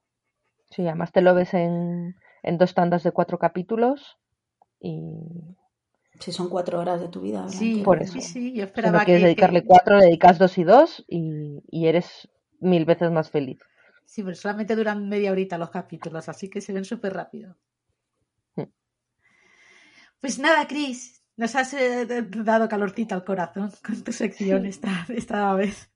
Sí, 0.71 0.87
además 0.87 1.11
te 1.11 1.21
lo 1.21 1.33
ves 1.35 1.53
en, 1.53 2.15
en 2.43 2.57
dos 2.57 2.73
tandas 2.73 3.03
de 3.03 3.11
cuatro 3.11 3.37
capítulos. 3.37 4.17
Y 4.79 5.01
Si 6.19 6.31
son 6.33 6.49
cuatro 6.49 6.79
horas 6.81 6.99
de 7.01 7.07
tu 7.07 7.21
vida. 7.21 7.45
¿verdad? 7.45 7.59
Sí, 7.59 7.83
Por 7.83 8.01
eso. 8.03 8.13
sí, 8.13 8.21
sí, 8.21 8.53
yo 8.53 8.63
si 8.63 8.65
esperaba 8.65 8.91
no 8.91 9.01
quieres 9.03 9.23
que, 9.23 9.23
dedicarle 9.23 9.63
que- 9.63 9.65
cuatro, 9.65 9.97
le 9.97 10.05
dedicas 10.05 10.37
dos 10.39 10.57
y 10.57 10.63
dos 10.63 11.03
y, 11.07 11.63
y 11.69 11.87
eres 11.87 12.29
mil 12.59 12.85
veces 12.85 13.11
más 13.11 13.29
feliz. 13.31 13.59
Sí, 14.11 14.23
pero 14.23 14.35
solamente 14.35 14.75
duran 14.75 15.07
media 15.07 15.31
horita 15.31 15.59
los 15.59 15.69
capítulos, 15.69 16.29
así 16.29 16.49
que 16.49 16.61
se 16.61 16.73
ven 16.73 16.83
súper 16.83 17.13
rápido. 17.13 17.55
Pues 20.21 20.39
nada, 20.39 20.67
Chris, 20.67 21.23
nos 21.35 21.55
has 21.55 21.73
eh, 21.73 22.05
dado 22.07 22.67
calorcita 22.67 23.15
al 23.15 23.23
corazón 23.23 23.71
con 23.85 24.03
tu 24.03 24.11
sección 24.11 24.65
esta, 24.65 25.05
esta 25.09 25.53
vez. 25.53 25.91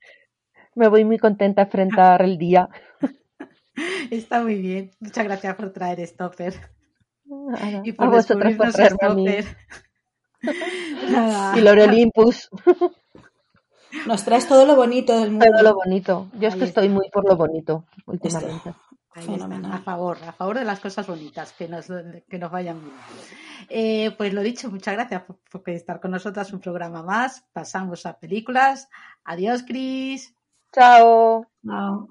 Me 0.74 0.88
voy 0.88 1.04
muy 1.04 1.18
contenta 1.18 1.62
a 1.62 1.64
enfrentar 1.66 2.22
el 2.22 2.38
día. 2.38 2.68
Está 4.10 4.42
muy 4.42 4.60
bien. 4.60 4.92
Muchas 5.00 5.24
gracias 5.24 5.54
por 5.56 5.72
traer 5.72 6.06
Stopper 6.06 6.54
Nada, 7.24 7.82
y 7.84 7.90
a 7.90 7.94
por 7.94 8.14
a 8.14 9.14
mí. 9.14 9.26
Stopper. 9.28 9.44
Nada. 11.10 11.58
Y 11.58 11.60
Lore 11.60 11.84
Olympus, 11.84 12.50
Nos 14.06 14.24
traes 14.24 14.48
todo 14.48 14.66
lo 14.66 14.76
bonito 14.76 15.18
del 15.18 15.30
mundo. 15.30 15.46
todo 15.46 15.62
lo 15.62 15.74
bonito. 15.74 16.30
Yo 16.38 16.48
es 16.48 16.56
que 16.56 16.64
estoy 16.64 16.88
muy 16.88 17.10
por 17.10 17.28
lo 17.28 17.36
bonito 17.36 17.84
últimamente. 18.06 18.70
Ahí 18.70 18.74
Fenomenal. 19.14 19.72
a 19.72 19.78
favor, 19.78 20.18
a 20.26 20.32
favor 20.32 20.58
de 20.58 20.64
las 20.64 20.80
cosas 20.80 21.06
bonitas, 21.06 21.52
que 21.52 21.68
nos, 21.68 21.86
que 22.28 22.38
nos 22.38 22.50
vayan 22.50 22.80
bien. 22.80 22.94
Eh, 23.68 24.10
pues 24.16 24.32
lo 24.32 24.42
dicho, 24.42 24.70
muchas 24.70 24.94
gracias 24.94 25.22
por, 25.22 25.38
por 25.50 25.70
estar 25.70 26.00
con 26.00 26.10
nosotras 26.10 26.52
un 26.52 26.60
programa 26.60 27.02
más. 27.02 27.44
Pasamos 27.52 28.06
a 28.06 28.18
películas. 28.18 28.88
Adiós, 29.24 29.62
Cris. 29.62 30.34
Chao. 30.72 31.46
No. 31.62 32.08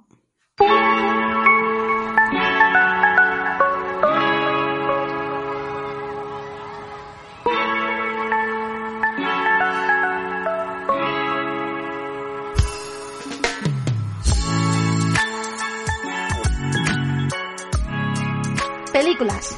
Películas. 19.22 19.56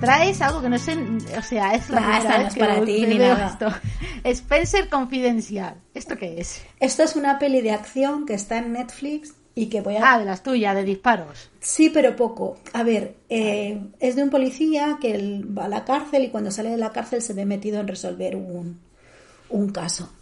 Traes 0.00 0.40
algo 0.40 0.62
que 0.62 0.68
no 0.68 0.78
sé, 0.78 0.96
o 1.36 1.42
sea, 1.42 1.74
es 1.74 1.90
la 1.90 2.00
Bah, 2.00 2.06
primera 2.06 2.18
esta 2.18 2.38
no 2.38 2.44
vez 2.44 2.52
es 2.52 2.58
para 2.58 2.84
ti 2.84 3.00
que 3.00 3.06
ni 3.08 3.18
veo 3.18 3.34
nada. 3.34 3.46
esto. 3.48 3.66
Spencer 4.22 4.88
Confidencial. 4.88 5.74
¿Esto 5.92 6.16
qué 6.16 6.40
es? 6.40 6.62
Esto 6.78 7.02
es 7.02 7.16
una 7.16 7.38
peli 7.40 7.62
de 7.62 7.72
acción 7.72 8.26
que 8.26 8.34
está 8.34 8.58
en 8.58 8.72
Netflix 8.74 9.34
y 9.56 9.66
que 9.66 9.80
voy 9.80 9.96
a... 9.96 10.12
Ah, 10.14 10.18
de 10.20 10.24
las 10.24 10.44
tuyas, 10.44 10.76
de 10.76 10.84
disparos. 10.84 11.50
Sí, 11.58 11.90
pero 11.90 12.14
poco. 12.14 12.58
A 12.72 12.84
ver, 12.84 13.16
eh, 13.28 13.80
es 13.98 14.14
de 14.14 14.22
un 14.22 14.30
policía 14.30 14.98
que 15.00 15.14
él 15.16 15.46
va 15.56 15.64
a 15.64 15.68
la 15.68 15.84
cárcel 15.84 16.22
y 16.24 16.28
cuando 16.30 16.52
sale 16.52 16.70
de 16.70 16.76
la 16.76 16.92
cárcel 16.92 17.22
se 17.22 17.32
ve 17.32 17.44
metido 17.46 17.80
en 17.80 17.88
resolver 17.88 18.36
un, 18.36 18.78
un 19.48 19.68
caso. 19.70 20.12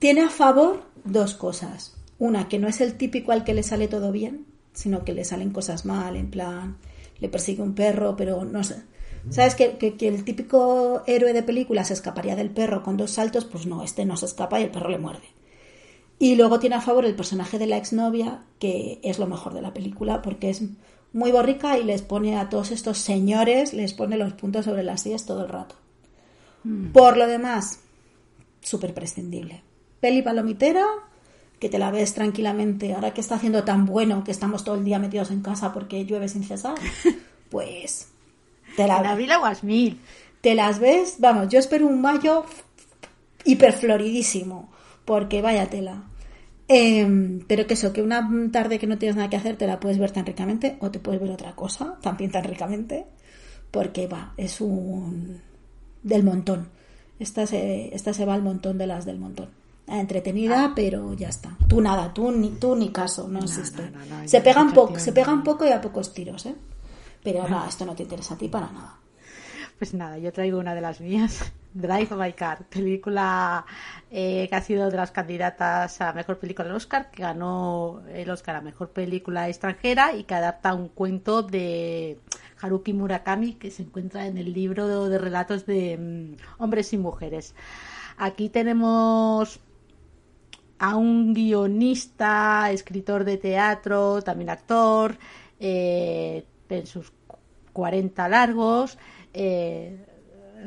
Tiene 0.00 0.22
a 0.22 0.30
favor 0.30 0.82
dos 1.04 1.34
cosas. 1.34 1.96
Una, 2.18 2.48
que 2.48 2.58
no 2.58 2.66
es 2.66 2.80
el 2.80 2.94
típico 2.94 3.30
al 3.30 3.44
que 3.44 3.54
le 3.54 3.62
sale 3.62 3.86
todo 3.86 4.10
bien, 4.10 4.46
sino 4.72 5.04
que 5.04 5.12
le 5.12 5.24
salen 5.24 5.50
cosas 5.50 5.84
mal, 5.84 6.16
en 6.16 6.30
plan, 6.30 6.76
le 7.20 7.28
persigue 7.28 7.62
un 7.62 7.74
perro, 7.74 8.16
pero 8.16 8.44
no 8.44 8.64
sé. 8.64 8.82
¿Sabes 9.28 9.54
que, 9.54 9.76
que, 9.76 10.08
el 10.08 10.24
típico 10.24 11.02
héroe 11.06 11.34
de 11.34 11.42
película 11.42 11.84
se 11.84 11.92
escaparía 11.92 12.36
del 12.36 12.50
perro 12.50 12.82
con 12.82 12.96
dos 12.96 13.10
saltos? 13.10 13.44
Pues 13.44 13.66
no, 13.66 13.82
este 13.82 14.06
no 14.06 14.16
se 14.16 14.26
escapa 14.26 14.58
y 14.58 14.64
el 14.64 14.70
perro 14.70 14.88
le 14.88 14.98
muerde. 14.98 15.28
Y 16.18 16.36
luego 16.36 16.58
tiene 16.58 16.76
a 16.76 16.80
favor 16.80 17.04
el 17.04 17.14
personaje 17.14 17.58
de 17.58 17.66
la 17.66 17.76
exnovia, 17.76 18.44
que 18.58 18.98
es 19.02 19.18
lo 19.18 19.26
mejor 19.26 19.52
de 19.52 19.62
la 19.62 19.74
película, 19.74 20.22
porque 20.22 20.50
es 20.50 20.62
muy 21.12 21.32
borrica 21.32 21.78
y 21.78 21.84
les 21.84 22.02
pone 22.02 22.38
a 22.38 22.48
todos 22.48 22.70
estos 22.70 22.98
señores, 22.98 23.72
les 23.72 23.94
pone 23.94 24.16
los 24.16 24.32
puntos 24.34 24.64
sobre 24.64 24.82
las 24.82 25.02
sillas 25.02 25.26
todo 25.26 25.42
el 25.42 25.48
rato. 25.48 25.76
Mm. 26.64 26.92
Por 26.92 27.16
lo 27.16 27.26
demás, 27.26 27.80
súper 28.60 28.94
prescindible. 28.94 29.62
Peli 30.00 30.22
palomitera, 30.22 30.86
que 31.60 31.68
te 31.68 31.78
la 31.78 31.90
ves 31.90 32.14
tranquilamente, 32.14 32.94
ahora 32.94 33.12
que 33.12 33.20
está 33.20 33.34
haciendo 33.34 33.64
tan 33.64 33.84
bueno 33.84 34.24
que 34.24 34.30
estamos 34.30 34.64
todo 34.64 34.76
el 34.76 34.84
día 34.84 34.98
metidos 34.98 35.30
en 35.30 35.42
casa 35.42 35.72
porque 35.74 36.06
llueve 36.06 36.26
sin 36.28 36.42
cesar, 36.42 36.74
pues 37.50 38.08
te 38.76 38.86
la, 38.88 39.02
la 39.02 39.14
mil. 39.62 40.00
Te 40.40 40.54
las 40.54 40.78
ves, 40.78 41.16
vamos, 41.18 41.50
yo 41.50 41.58
espero 41.58 41.86
un 41.86 42.00
mayo 42.00 42.46
hiperfloridísimo, 43.44 44.70
porque 45.04 45.42
vaya 45.42 45.68
tela. 45.68 46.04
Em, 46.66 47.40
pero 47.46 47.66
que 47.66 47.74
eso, 47.74 47.92
que 47.92 48.00
una 48.00 48.26
tarde 48.50 48.78
que 48.78 48.86
no 48.86 48.96
tienes 48.96 49.16
nada 49.16 49.28
que 49.28 49.36
hacer 49.36 49.56
te 49.56 49.66
la 49.66 49.80
puedes 49.80 49.98
ver 49.98 50.12
tan 50.12 50.24
ricamente 50.24 50.78
o 50.80 50.90
te 50.90 51.00
puedes 51.00 51.20
ver 51.20 51.30
otra 51.30 51.54
cosa 51.54 51.98
también 52.00 52.30
tan 52.30 52.44
ricamente, 52.44 53.04
porque 53.70 54.06
va, 54.06 54.32
es 54.38 54.62
un 54.62 55.42
del 56.02 56.22
montón. 56.22 56.68
Esta 57.18 57.46
se, 57.46 57.94
esta 57.94 58.14
se 58.14 58.24
va 58.24 58.32
al 58.32 58.42
montón 58.42 58.78
de 58.78 58.86
las 58.86 59.04
del 59.04 59.18
montón 59.18 59.59
entretenida, 59.98 60.64
ah. 60.66 60.72
pero 60.74 61.14
ya 61.14 61.28
está. 61.28 61.56
Tú 61.66 61.80
nada, 61.80 62.12
tú 62.12 62.30
ni, 62.30 62.50
tú 62.50 62.76
ni 62.76 62.90
caso, 62.90 63.26
no, 63.28 63.40
existe. 63.40 63.90
se 64.26 64.40
pega 64.40 64.62
un 64.62 64.72
poco, 64.72 64.98
se 64.98 65.12
pega 65.12 65.32
un 65.32 65.42
poco 65.42 65.66
y 65.66 65.72
a 65.72 65.80
pocos 65.80 66.12
tiros, 66.12 66.46
¿eh? 66.46 66.54
Pero 67.22 67.48
no, 67.48 67.66
esto 67.66 67.84
no 67.84 67.94
te 67.94 68.04
interesa 68.04 68.34
a 68.34 68.38
ti 68.38 68.48
para 68.48 68.70
nada. 68.70 68.96
Pues 69.78 69.94
nada, 69.94 70.18
yo 70.18 70.30
traigo 70.30 70.58
una 70.58 70.74
de 70.74 70.82
las 70.82 71.00
mías, 71.00 71.52
Drive 71.72 72.14
My 72.14 72.34
Car, 72.34 72.66
película 72.68 73.64
eh, 74.10 74.46
que 74.48 74.54
ha 74.54 74.60
sido 74.60 74.90
de 74.90 74.96
las 74.96 75.10
candidatas 75.10 76.00
a 76.02 76.12
mejor 76.12 76.38
película 76.38 76.68
del 76.68 76.76
Oscar, 76.76 77.10
que 77.10 77.22
ganó 77.22 78.02
el 78.12 78.28
Oscar 78.28 78.56
a 78.56 78.60
mejor 78.60 78.90
película 78.90 79.48
extranjera 79.48 80.14
y 80.14 80.24
que 80.24 80.34
adapta 80.34 80.74
un 80.74 80.88
cuento 80.88 81.42
de 81.42 82.18
Haruki 82.60 82.92
Murakami 82.92 83.54
que 83.54 83.70
se 83.70 83.82
encuentra 83.82 84.26
en 84.26 84.36
el 84.36 84.52
libro 84.52 85.08
de 85.08 85.18
relatos 85.18 85.64
de 85.64 85.96
mm, 85.96 86.62
hombres 86.62 86.92
y 86.92 86.98
mujeres. 86.98 87.54
Aquí 88.18 88.50
tenemos 88.50 89.60
a 90.80 90.96
un 90.96 91.34
guionista, 91.34 92.70
escritor 92.70 93.24
de 93.24 93.36
teatro, 93.36 94.22
también 94.22 94.48
actor, 94.48 95.18
eh, 95.60 96.44
en 96.70 96.86
sus 96.86 97.12
40 97.74 98.28
largos, 98.30 98.96
eh, 99.34 100.06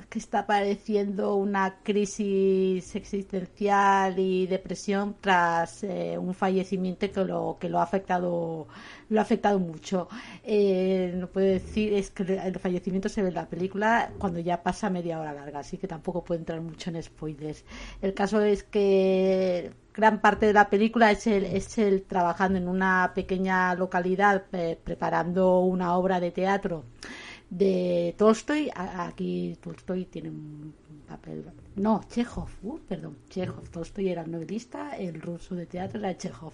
que 0.10 0.20
está 0.20 0.46
padeciendo 0.46 1.36
una 1.36 1.80
crisis 1.84 2.96
existencial 2.96 4.18
y 4.20 4.48
depresión 4.48 5.16
tras 5.22 5.84
eh, 5.84 6.18
un 6.18 6.34
fallecimiento 6.34 7.12
que 7.12 7.24
lo 7.24 7.58
que 7.60 7.70
lo 7.70 7.80
ha 7.80 7.84
afectado 7.84 8.68
lo 9.10 9.20
ha 9.20 9.22
afectado 9.24 9.60
mucho. 9.60 10.08
Eh, 10.44 11.14
no 11.16 11.28
puedo 11.28 11.48
decir 11.48 11.94
es 11.94 12.12
que 12.12 12.24
el 12.24 12.60
fallecimiento 12.60 13.10
se 13.10 13.22
ve 13.22 13.30
en 13.30 13.36
la 13.36 13.48
película 13.48 14.12
cuando 14.18 14.40
ya 14.40 14.64
pasa 14.64 14.90
media 14.90 15.20
hora 15.20 15.34
larga 15.34 15.60
así 15.60 15.78
que 15.78 15.88
tampoco 15.88 16.24
puedo 16.24 16.40
entrar 16.40 16.62
mucho 16.62 16.90
en 16.90 17.02
spoilers. 17.02 17.66
El 18.02 18.14
caso 18.14 18.42
es 18.42 18.64
que 18.64 19.72
gran 19.94 20.20
parte 20.22 20.48
de 20.48 20.54
la 20.54 20.70
película 20.70 21.12
es 21.12 21.28
él, 21.28 21.46
es 21.46 21.78
él 21.78 22.04
trabajando 22.08 22.58
en 22.58 22.68
una 22.68 23.12
pequeña 23.14 23.76
localidad 23.76 24.44
eh, 24.54 24.80
preparando 24.84 25.60
una 25.60 25.96
obra 25.98 26.20
de 26.20 26.32
teatro 26.32 26.86
de 27.58 28.16
Tolstoy. 28.18 28.72
Aquí 28.76 29.58
Tolstoy 29.62 30.06
tiene 30.06 30.30
un 30.30 30.76
No, 31.76 32.02
Chekhov, 32.08 32.50
uh, 32.62 32.80
perdón, 32.88 33.18
Chekhov. 33.30 33.70
Tolstoy 33.70 34.10
era 34.10 34.22
el 34.22 34.32
novelista, 34.32 34.96
el 34.96 35.20
ruso 35.20 35.56
de 35.56 35.66
teatro 35.66 36.00
era 36.00 36.16
Chekhov. 36.18 36.54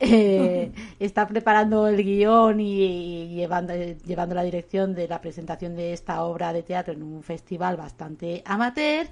Eh, 0.00 0.72
está 0.98 1.26
preparando 1.26 1.86
el 1.86 2.02
guion 2.02 2.60
y, 2.60 3.28
llevando, 3.28 3.72
llevando 4.06 4.34
la 4.34 4.42
dirección 4.42 4.94
de 4.94 5.06
la 5.06 5.20
presentación 5.20 5.76
de 5.76 5.92
esta 5.92 6.22
obra 6.24 6.52
de 6.52 6.62
teatro 6.62 6.92
en 6.92 7.02
un 7.02 7.22
festival 7.22 7.76
bastante 7.76 8.42
amateur. 8.44 9.06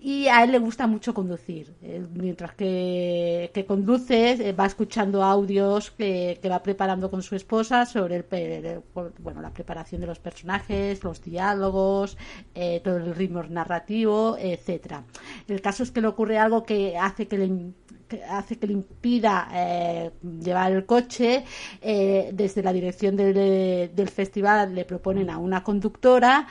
Y 0.00 0.26
a 0.28 0.44
él 0.44 0.52
le 0.52 0.58
gusta 0.58 0.86
mucho 0.86 1.14
conducir. 1.14 1.72
mientras 2.14 2.54
que, 2.54 3.50
que 3.54 3.64
conduce, 3.64 4.32
eh, 4.32 4.52
va 4.52 4.66
escuchando 4.66 5.22
audios 5.22 5.90
que, 5.92 6.38
que, 6.42 6.48
va 6.48 6.62
preparando 6.62 7.10
con 7.10 7.22
su 7.22 7.36
esposa 7.36 7.86
sobre 7.86 8.16
el, 8.16 8.82
bueno, 9.18 9.40
la 9.40 9.50
preparación 9.50 10.00
de 10.00 10.06
los 10.06 10.18
personajes, 10.18 11.02
los 11.02 11.22
diálogos, 11.22 12.16
eh, 12.54 12.80
todo 12.84 12.96
el 12.96 13.14
ritmo 13.14 13.42
narrativo, 13.42 13.93
etcétera. 14.38 15.04
El 15.48 15.60
caso 15.60 15.82
es 15.82 15.90
que 15.90 16.00
le 16.00 16.08
ocurre 16.08 16.38
algo 16.38 16.64
que 16.64 16.96
hace 16.98 17.28
que 17.28 17.38
le 17.38 17.72
hace 18.28 18.58
que 18.58 18.66
le 18.66 18.72
impida 18.74 19.48
eh, 19.52 20.10
llevar 20.40 20.72
el 20.72 20.86
coche. 20.86 21.44
Eh, 21.80 22.30
desde 22.32 22.62
la 22.62 22.72
dirección 22.72 23.16
del, 23.16 23.94
del, 23.94 24.08
festival 24.08 24.74
le 24.74 24.84
proponen 24.84 25.30
a 25.30 25.38
una 25.38 25.62
conductora 25.62 26.46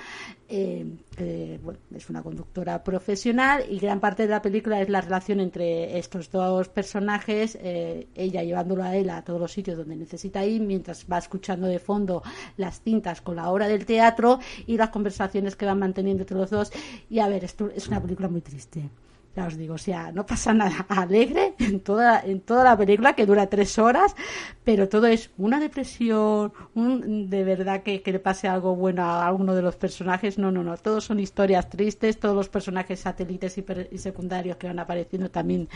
eh, 0.55 0.86
que 1.18 1.59
es 1.95 2.09
una 2.11 2.22
conductora 2.22 2.84
profesional 2.84 3.66
y 3.68 3.80
gran 3.80 3.99
parte 3.99 4.24
de 4.24 4.30
la 4.30 4.41
película 4.41 4.80
es 4.82 4.88
la 4.88 5.01
relación 5.01 5.39
entre 5.39 5.97
estos 5.97 6.30
dos 6.30 6.70
personajes, 6.70 7.57
eh, 7.59 8.07
ella 8.14 8.43
llevándolo 8.43 8.84
a 8.84 8.95
él 8.95 9.09
a 9.09 9.24
todos 9.24 9.39
los 9.39 9.51
sitios 9.51 9.78
donde 9.78 9.95
necesita 9.95 10.45
ir, 10.45 10.61
mientras 10.61 11.07
va 11.11 11.18
escuchando 11.18 11.66
de 11.66 11.80
fondo 11.80 12.22
las 12.57 12.82
cintas 12.82 13.22
con 13.22 13.38
la 13.38 13.49
obra 13.49 13.68
del 13.68 13.88
teatro 13.88 14.39
y 14.68 14.78
las 14.78 14.89
conversaciones 14.89 15.55
que 15.55 15.66
van 15.66 15.80
manteniendo 15.80 16.22
entre 16.22 16.38
los 16.38 16.51
dos. 16.51 16.72
Y 17.09 17.18
a 17.18 17.28
ver, 17.28 17.43
es 17.43 17.88
una 17.88 17.99
película 17.99 18.28
muy 18.28 18.41
triste 18.41 18.89
ya 19.36 19.48
os 19.48 19.58
digo, 19.58 19.74
o 19.76 19.78
sea, 19.78 20.12
no 20.12 20.26
pasa 20.26 20.54
nada 20.54 20.86
alegre 20.90 21.56
en 21.60 21.80
toda, 21.80 22.22
en 22.22 22.42
toda 22.42 22.64
la 22.64 22.78
película 22.78 23.14
que 23.14 23.26
dura 23.26 23.48
tres 23.48 23.80
horas, 23.80 24.16
pero 24.64 24.88
todo 24.88 25.08
es 25.08 25.32
una 25.38 25.60
depresión, 25.60 26.54
un, 26.76 27.30
de 27.30 27.44
verdad 27.44 27.82
que, 27.82 28.02
que 28.04 28.12
le 28.12 28.20
pase 28.20 28.48
algo 28.48 28.76
bueno 28.76 29.04
a 29.04 29.26
alguno 29.28 29.56
de 29.56 29.64
los 29.64 29.76
personajes, 29.76 30.38
no, 30.38 30.52
no, 30.52 30.64
no, 30.64 30.78
todos 30.78 31.06
son 31.06 31.20
historias 31.20 31.70
tristes, 31.70 32.20
todos 32.20 32.36
los 32.36 32.50
personajes 32.50 33.00
satélites 33.00 33.58
y, 33.58 33.98
secundarios 33.98 34.58
que 34.58 34.68
van 34.68 34.80
apareciendo 34.80 35.32
también 35.32 35.68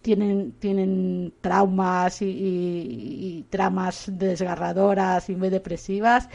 tienen, 0.00 0.52
tienen 0.52 1.34
traumas 1.40 2.22
y, 2.22 2.26
y 2.26 3.46
tramas 3.50 4.06
desgarradoras 4.06 5.28
y 5.28 5.36
muy 5.36 5.50
depresivas 5.50 6.28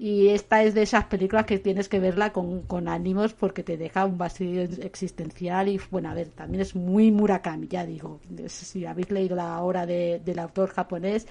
y 0.00 0.28
esta 0.28 0.62
es 0.62 0.72
de 0.72 0.80
esas 0.80 1.04
películas 1.04 1.44
que 1.44 1.58
tienes 1.58 1.90
que 1.90 2.00
verla 2.00 2.32
con, 2.32 2.62
con 2.62 2.88
ánimos 2.88 3.34
porque 3.34 3.62
te 3.62 3.76
deja 3.76 4.06
un 4.06 4.16
vacío 4.16 4.62
existencial 4.62 5.68
y 5.68 5.78
bueno, 5.90 6.08
a 6.08 6.14
ver, 6.14 6.30
también 6.30 6.62
es 6.62 6.74
muy 6.74 7.10
Murakami, 7.10 7.68
ya 7.68 7.84
digo, 7.84 8.18
si 8.46 8.86
habéis 8.86 9.10
leído 9.10 9.36
la 9.36 9.62
obra 9.62 9.84
de, 9.84 10.22
del 10.24 10.38
autor 10.38 10.70
japonés, 10.70 11.26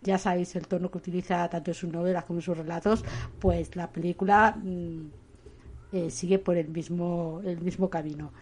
ya 0.00 0.16
sabéis 0.16 0.56
el 0.56 0.66
tono 0.66 0.90
que 0.90 0.96
utiliza 0.96 1.46
tanto 1.50 1.72
en 1.72 1.74
sus 1.74 1.92
novelas 1.92 2.24
como 2.24 2.38
en 2.38 2.42
sus 2.42 2.56
relatos, 2.56 3.04
pues 3.38 3.76
la 3.76 3.92
película 3.92 4.56
mm, 4.56 5.00
eh, 5.92 6.08
sigue 6.08 6.38
por 6.38 6.56
el 6.56 6.70
mismo, 6.70 7.42
el 7.44 7.60
mismo 7.60 7.90
camino 7.90 8.32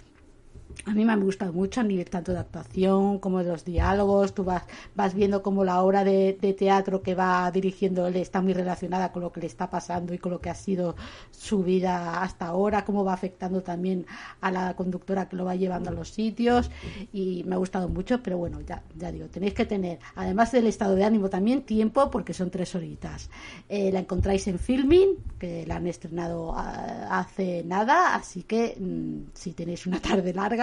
a 0.87 0.93
mí 0.93 1.05
me 1.05 1.13
ha 1.13 1.17
gustado 1.17 1.53
mucho 1.53 1.81
a 1.81 1.85
nivel 1.85 2.09
tanto 2.11 2.33
de 2.33 2.39
actuación 2.39 3.19
como 3.19 3.39
de 3.39 3.51
los 3.51 3.65
diálogos. 3.65 4.35
Tú 4.35 4.45
vas, 4.45 4.65
vas 4.95 5.15
viendo 5.15 5.43
cómo 5.43 5.65
la 5.65 5.83
obra 5.83 6.05
de, 6.05 6.33
teatro 6.59 7.03
que 7.03 7.15
va 7.15 7.51
dirigiendo 7.51 8.07
él 8.07 8.17
está 8.17 8.41
muy 8.43 8.53
relacionada 8.53 9.13
con 9.13 9.23
lo 9.23 9.33
que 9.33 9.41
le 9.41 9.47
está 9.47 9.71
pasando 9.71 10.13
y 10.13 10.19
con 10.19 10.33
lo 10.33 10.41
que 10.41 10.51
ha 10.51 10.55
sido 10.55 10.97
su 11.31 11.63
vida 11.63 12.23
hasta 12.23 12.47
ahora, 12.47 12.85
cómo 12.85 13.05
va 13.05 13.15
afectando 13.15 13.63
también 13.63 14.07
a 14.41 14.51
la 14.51 14.75
conductora 14.75 15.29
que 15.29 15.37
lo 15.37 15.45
va 15.45 15.57
llevando 15.57 15.91
a 15.91 15.93
los 15.93 16.11
sitios. 16.11 16.71
Y 17.13 17.45
me 17.45 17.55
ha 17.55 17.59
gustado 17.59 17.89
mucho, 17.89 18.23
pero 18.23 18.39
bueno, 18.39 18.61
ya, 18.61 18.83
ya 18.97 19.11
digo, 19.11 19.27
tenéis 19.29 19.55
que 19.55 19.65
tener, 19.65 19.99
además 20.15 20.53
del 20.53 20.67
estado 20.67 20.95
de 20.95 21.05
ánimo, 21.05 21.29
también 21.31 21.63
tiempo 21.63 22.11
porque 22.11 22.35
son 22.35 22.51
tres 22.51 22.75
horitas. 22.75 23.31
Eh, 23.69 23.91
la 23.93 24.01
encontráis 24.01 24.47
en 24.49 24.59
Filming, 24.59 25.17
que 25.39 25.67
la 25.67 25.77
han 25.77 25.87
estrenado 25.87 26.53
ah, 26.55 27.19
hace 27.19 27.63
nada, 27.65 28.15
así 28.15 28.43
que 28.43 28.77
mm, 28.79 29.31
si 29.35 29.53
tenéis 29.53 29.87
una 29.87 30.01
tarde 30.01 30.33
larga, 30.33 30.62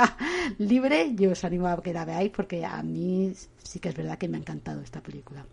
libre, 0.57 1.15
yo 1.15 1.31
os 1.31 1.43
animo 1.43 1.67
a 1.67 1.81
que 1.81 1.93
la 1.93 2.05
veáis 2.05 2.31
porque 2.31 2.65
a 2.65 2.81
mí 2.83 3.33
sí 3.63 3.79
que 3.79 3.89
es 3.89 3.95
verdad 3.95 4.17
que 4.17 4.27
me 4.27 4.37
ha 4.37 4.41
encantado 4.41 4.81
esta 4.81 5.01
película. 5.01 5.45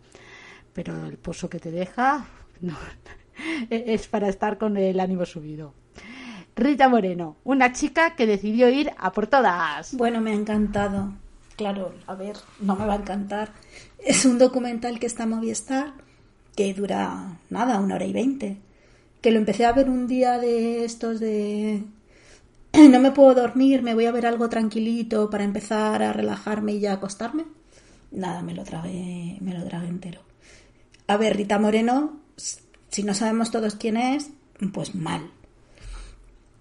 Pero 0.73 1.07
el 1.07 1.17
pozo 1.17 1.49
que 1.49 1.59
te 1.59 1.71
deja 1.71 2.27
es 3.71 4.07
para 4.09 4.29
estar 4.29 4.59
con 4.59 4.77
el 4.77 5.01
ánimo 5.01 5.25
subido. 5.25 5.73
Rita 6.55 6.89
Moreno, 6.89 7.37
una 7.45 7.73
chica 7.73 8.17
que 8.17 8.27
decidió 8.27 8.71
ir 8.71 8.91
a 8.97 9.13
por 9.13 9.27
todas. 9.27 9.95
Bueno, 9.95 10.23
me 10.23 10.31
ha 10.31 10.35
encantado. 10.35 11.13
Claro, 11.57 11.95
a 12.07 12.15
ver, 12.15 12.37
no 12.61 12.77
me 12.77 12.87
va 12.87 12.95
a 12.95 12.99
encantar. 12.99 13.53
Es 13.99 14.25
un 14.25 14.39
documental 14.39 14.99
que 14.99 15.07
está 15.07 15.25
en 15.25 15.31
Movistar, 15.31 15.93
que 16.55 16.73
dura 16.73 17.39
nada, 17.51 17.81
una 17.81 17.97
hora 17.97 18.07
y 18.07 18.13
veinte. 18.13 18.59
Que 19.21 19.33
lo 19.33 19.39
empecé 19.39 19.67
a 19.67 19.73
ver 19.73 19.91
un 19.91 20.07
día 20.07 20.39
de 20.39 20.85
estos 20.85 21.21
de 21.21 21.83
no 22.91 23.01
me 23.01 23.11
puedo 23.11 23.35
dormir, 23.35 23.83
me 23.83 23.95
voy 23.95 24.07
a 24.07 24.13
ver 24.13 24.27
algo 24.27 24.49
tranquilito 24.49 25.31
para 25.31 25.45
empezar 25.45 26.03
a 26.03 26.13
relajarme 26.13 26.73
y 26.73 26.81
ya 26.81 26.95
acostarme. 26.95 27.45
nada, 28.11 28.43
me 28.43 28.55
lo 28.55 28.65
tragué, 28.65 29.39
me 29.41 29.55
lo 29.55 29.65
tragué 29.65 29.89
entero. 29.89 30.21
A 31.07 31.17
ver, 31.17 31.37
Rita 31.37 31.59
Moreno, 31.59 32.21
si 32.89 33.03
no 33.03 33.15
sabemos 33.15 33.51
todos 33.51 33.77
quién 33.77 33.97
es, 33.97 34.31
pues 34.73 34.95
mal. 34.95 35.31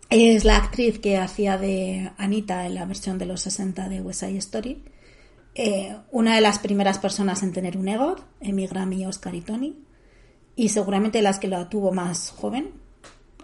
Es 0.10 0.46
la 0.46 0.58
actriz 0.58 1.00
que 1.00 1.18
hacía 1.18 1.58
de 1.58 2.12
Anita 2.18 2.66
en 2.66 2.76
la 2.76 2.86
versión 2.86 3.18
de 3.18 3.26
los 3.26 3.42
60 3.42 3.90
de 3.90 4.02
West 4.02 4.22
Side 4.22 4.38
Story. 4.38 4.84
Eh, 5.56 5.98
una 6.12 6.36
de 6.36 6.42
las 6.42 6.60
primeras 6.60 7.00
personas 7.00 7.42
en 7.44 7.54
tener 7.54 7.78
un 7.78 7.88
EGOT, 7.88 8.24
Emmy 8.40 8.68
Grammy, 8.68 9.06
Oscar 9.06 9.36
y 9.36 9.42
Tony. 9.42 9.76
Y 10.56 10.70
seguramente 10.70 11.22
las 11.22 11.40
que 11.40 11.48
lo 11.48 11.68
tuvo 11.68 11.92
más 11.92 12.30
joven, 12.30 12.85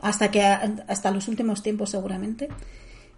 hasta, 0.01 0.31
que, 0.31 0.41
hasta 0.41 1.11
los 1.11 1.27
últimos 1.27 1.63
tiempos 1.63 1.91
seguramente. 1.91 2.49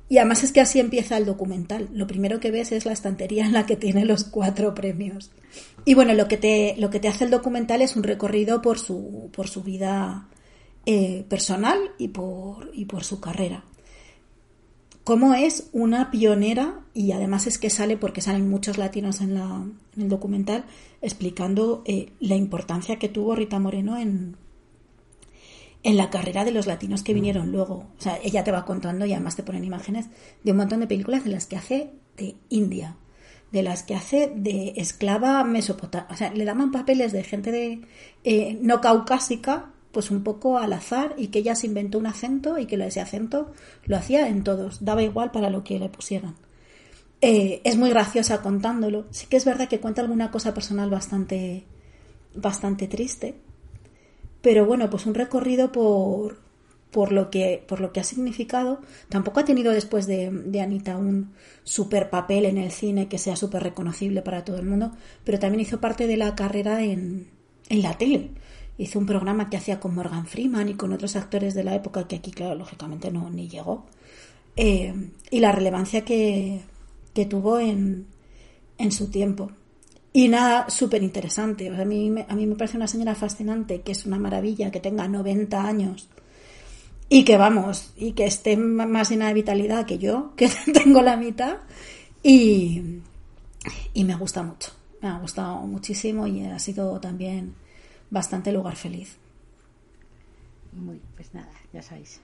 Y 0.10 0.18
además 0.18 0.44
es 0.44 0.52
que 0.52 0.62
así 0.62 0.80
empieza 0.80 1.18
el 1.18 1.26
documental. 1.26 1.90
Lo 1.94 2.06
primero 2.06 2.40
que 2.40 2.52
ves 2.52 2.72
es 2.72 2.86
la 2.86 2.94
estantería 2.94 3.46
en 3.46 3.54
la 3.54 3.66
que 3.66 3.76
tiene 3.76 4.06
los 4.06 4.26
cuatro 4.26 4.76
premios. 4.76 5.32
Y 5.86 5.94
bueno, 5.96 6.14
lo 6.14 6.28
que 6.28 6.38
te, 6.38 6.76
lo 6.78 6.90
que 6.90 7.00
te 7.00 7.08
hace 7.08 7.24
el 7.24 7.32
documental 7.32 7.82
es 7.82 7.96
un 7.96 8.04
recorrido 8.04 8.62
por 8.62 8.80
su, 8.80 9.30
por 9.34 9.48
su 9.48 9.64
vida 9.64 10.28
eh, 10.86 11.26
personal 11.30 11.80
y 11.98 12.10
por, 12.10 12.70
y 12.74 12.86
por 12.86 13.04
su 13.04 13.20
carrera. 13.20 13.64
Cómo 15.04 15.34
es 15.34 15.70
una 15.74 16.12
pionera, 16.12 16.80
y 16.94 17.12
además 17.12 17.46
es 17.46 17.58
que 17.58 17.70
sale 17.70 17.98
porque 17.98 18.22
salen 18.22 18.50
muchos 18.50 18.78
latinos 18.78 19.20
en, 19.20 19.34
la, 19.34 19.66
en 19.96 20.02
el 20.02 20.08
documental, 20.08 20.64
explicando 21.02 21.84
eh, 21.86 22.14
la 22.22 22.36
importancia 22.36 23.00
que 23.00 23.10
tuvo 23.10 23.36
Rita 23.36 23.60
Moreno 23.60 23.98
en, 23.98 24.38
en 25.84 25.98
la 25.98 26.10
carrera 26.10 26.46
de 26.46 26.52
los 26.52 26.66
latinos 26.66 27.04
que 27.04 27.14
vinieron 27.14 27.52
luego. 27.52 27.86
O 27.98 28.02
sea, 28.02 28.18
ella 28.24 28.44
te 28.44 28.52
va 28.52 28.66
contando 28.66 29.06
y 29.06 29.14
además 29.14 29.36
te 29.36 29.44
ponen 29.44 29.66
imágenes 29.66 30.08
de 30.44 30.52
un 30.52 30.58
montón 30.58 30.80
de 30.80 30.88
películas 30.88 31.24
de 31.24 31.32
las 31.32 31.46
que 31.46 31.58
hace 31.58 31.92
de 32.18 32.36
India, 32.50 32.96
de 33.52 33.64
las 33.64 33.84
que 33.84 33.96
hace 33.96 34.32
de 34.34 34.74
esclava 34.78 35.44
mesopotámica. 35.44 36.14
O 36.14 36.18
sea, 36.18 36.34
le 36.34 36.46
daban 36.46 36.72
papeles 36.72 37.12
de 37.12 37.24
gente 37.24 37.52
de 37.52 37.82
eh, 38.24 38.58
no 38.62 38.80
caucásica, 38.80 39.72
pues 39.92 40.10
un 40.10 40.24
poco 40.24 40.58
al 40.58 40.74
azar 40.74 41.14
y 41.18 41.28
que 41.28 41.40
ella 41.40 41.54
se 41.54 41.68
inventó 41.68 42.00
un 42.00 42.08
acento 42.08 42.58
y 42.58 42.66
que 42.66 42.76
ese 42.76 43.02
acento 43.02 43.52
lo 43.86 43.98
hacía 43.98 44.28
en 44.28 44.44
todos, 44.44 44.84
daba 44.84 45.04
igual 45.04 45.32
para 45.32 45.52
lo 45.52 45.64
que 45.64 45.78
le 45.80 45.90
pusieran. 45.90 46.36
Eh, 47.22 47.62
es 47.64 47.78
muy 47.78 47.90
graciosa 47.90 48.42
contándolo. 48.42 49.06
Sí 49.12 49.28
que 49.28 49.38
es 49.38 49.46
verdad 49.46 49.70
que 49.70 49.80
cuenta 49.80 50.02
alguna 50.02 50.32
cosa 50.32 50.54
personal 50.54 50.90
bastante, 50.90 51.64
bastante 52.36 52.88
triste, 52.88 53.36
pero 54.44 54.66
bueno, 54.66 54.90
pues 54.90 55.06
un 55.06 55.14
recorrido 55.16 55.72
por, 55.72 56.38
por 56.92 57.14
lo 57.14 57.32
que 57.32 57.64
por 57.66 57.80
lo 57.80 57.94
que 57.94 58.02
ha 58.02 58.04
significado. 58.04 58.82
Tampoco 59.08 59.40
ha 59.40 59.46
tenido 59.46 59.72
después 59.72 60.06
de, 60.06 60.30
de 60.30 60.62
Anita 60.62 60.98
un 60.98 61.32
super 61.64 62.10
papel 62.10 62.46
en 62.46 62.58
el 62.58 62.70
cine 62.72 63.08
que 63.08 63.18
sea 63.18 63.38
súper 63.38 63.64
reconocible 63.64 64.22
para 64.22 64.44
todo 64.44 64.58
el 64.58 64.66
mundo, 64.66 64.92
pero 65.24 65.40
también 65.40 65.62
hizo 65.62 65.80
parte 65.80 66.08
de 66.08 66.18
la 66.18 66.36
carrera 66.36 66.84
en, 66.84 67.30
en 67.70 67.82
la 67.82 67.98
tele. 67.98 68.32
Hizo 68.78 69.00
un 69.00 69.06
programa 69.06 69.50
que 69.50 69.56
hacía 69.56 69.80
con 69.80 69.96
Morgan 69.96 70.28
Freeman 70.28 70.68
y 70.68 70.74
con 70.74 70.92
otros 70.92 71.16
actores 71.16 71.54
de 71.54 71.64
la 71.64 71.76
época 71.76 72.08
que 72.08 72.18
aquí, 72.18 72.32
claro, 72.32 72.56
lógicamente 72.56 73.12
no 73.12 73.30
ni 73.30 73.48
llegó. 73.48 73.86
Eh, 74.58 74.94
y 75.32 75.40
la 75.40 75.54
relevancia 75.54 76.04
que, 76.04 76.60
que 77.14 77.26
tuvo 77.26 77.60
en, 77.60 78.08
en 78.78 78.92
su 78.92 79.10
tiempo. 79.10 79.52
Y 80.14 80.28
nada, 80.28 80.70
súper 80.70 81.02
interesante. 81.02 81.68
a, 81.68 81.86
mí, 81.86 82.14
a 82.28 82.36
mí 82.36 82.46
me 82.46 82.56
parece 82.56 82.78
una 82.78 82.88
señora 82.88 83.16
fascinante, 83.16 83.82
que 83.82 83.92
es 83.92 84.06
una 84.06 84.20
maravilla, 84.20 84.70
que 84.70 84.80
tenga 84.80 85.08
90 85.08 85.64
años 85.66 86.08
y 87.10 87.26
que 87.26 87.38
vamos, 87.38 87.94
y 87.96 88.14
que 88.14 88.26
esté 88.26 88.58
más 88.58 89.10
llena 89.10 89.28
de 89.28 89.34
vitalidad 89.34 89.86
que 89.86 89.98
yo, 89.98 90.34
que 90.38 90.50
tengo 90.72 91.02
la 91.02 91.18
mitad. 91.18 91.58
Y, 92.22 93.02
y 93.94 94.04
me 94.04 94.16
gusta 94.16 94.44
mucho. 94.44 94.72
Me 95.02 95.10
ha 95.10 95.20
gustado 95.20 95.58
muchísimo 95.62 96.28
y 96.28 96.46
ha 96.46 96.58
sido 96.60 97.00
también 97.00 97.56
bastante 98.10 98.52
lugar 98.52 98.76
feliz. 98.76 99.18
Muy, 100.72 101.02
pues 101.16 101.34
nada, 101.34 101.52
ya 101.74 101.82
sabéis. 101.82 102.22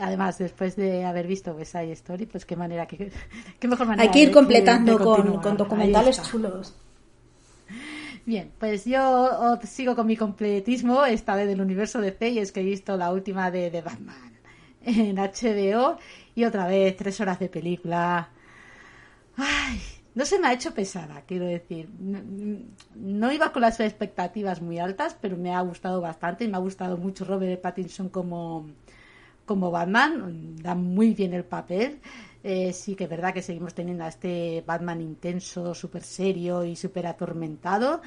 Además, 0.00 0.38
después 0.38 0.76
de 0.76 1.04
haber 1.04 1.26
visto 1.26 1.52
West 1.52 1.72
Side 1.72 1.92
Story, 1.92 2.26
pues 2.26 2.46
qué 2.46 2.54
manera, 2.54 2.86
qué, 2.86 3.10
qué 3.58 3.68
mejor 3.68 3.88
manera. 3.88 4.04
Hay 4.04 4.10
que 4.10 4.20
ir 4.20 4.30
completando 4.30 4.96
con, 4.98 5.40
con, 5.42 5.56
documentales 5.56 6.22
chulos. 6.22 6.74
Bien, 8.24 8.52
pues 8.58 8.84
yo 8.84 9.58
sigo 9.64 9.96
con 9.96 10.06
mi 10.06 10.16
completismo, 10.16 11.04
esta 11.04 11.34
vez 11.34 11.48
del 11.48 11.60
universo 11.60 12.00
de 12.00 12.12
C, 12.12 12.28
y 12.28 12.38
es 12.38 12.52
que 12.52 12.60
he 12.60 12.64
visto 12.64 12.96
la 12.96 13.12
última 13.12 13.50
de, 13.50 13.70
de 13.70 13.80
Batman 13.80 14.38
en 14.84 15.16
HBO 15.16 15.98
y 16.34 16.44
otra 16.44 16.66
vez 16.66 16.96
tres 16.96 17.20
horas 17.20 17.38
de 17.40 17.48
película. 17.48 18.28
Ay, 19.36 19.80
no 20.18 20.24
se 20.24 20.40
me 20.40 20.48
ha 20.48 20.52
hecho 20.52 20.74
pesada, 20.74 21.22
quiero 21.28 21.44
decir. 21.44 21.88
No, 22.96 23.30
iba 23.30 23.52
con 23.52 23.62
las 23.62 23.78
expectativas 23.78 24.60
muy 24.60 24.80
altas, 24.80 25.16
pero 25.20 25.36
me 25.36 25.54
ha 25.54 25.60
gustado 25.60 26.00
bastante 26.00 26.42
y 26.42 26.48
me 26.48 26.56
ha 26.56 26.60
gustado 26.60 26.96
mucho 26.96 27.24
Robert 27.24 27.60
Pattinson 27.60 28.08
como, 28.08 28.66
como 29.46 29.70
Batman. 29.70 30.56
Da 30.56 30.74
muy 30.74 31.14
bien 31.14 31.34
el 31.34 31.44
papel. 31.44 32.00
Eh, 32.42 32.72
sí 32.72 32.96
que 32.96 33.04
es 33.04 33.10
verdad 33.10 33.32
que 33.32 33.42
seguimos 33.42 33.74
teniendo 33.74 34.02
a 34.02 34.08
este 34.08 34.64
Batman 34.66 35.00
intenso, 35.02 35.72
súper 35.72 36.02
serio 36.02 36.64
y 36.64 36.74
súper 36.74 37.06
atormentado. 37.06 38.02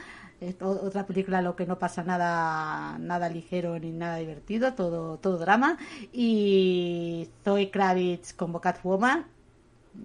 otra 0.59 1.05
película 1.05 1.39
en 1.39 1.45
lo 1.45 1.55
que 1.55 1.65
no 1.65 1.79
pasa 1.79 2.03
nada 2.03 2.97
nada 2.99 3.29
ligero 3.29 3.79
ni 3.79 3.91
nada 3.91 4.17
divertido, 4.17 4.73
todo, 4.73 5.17
todo 5.17 5.37
drama. 5.37 5.77
Y 6.11 7.29
Zoe 7.45 7.71
Kravitz 7.71 8.33
como 8.33 8.59
Catwoman 8.59 9.27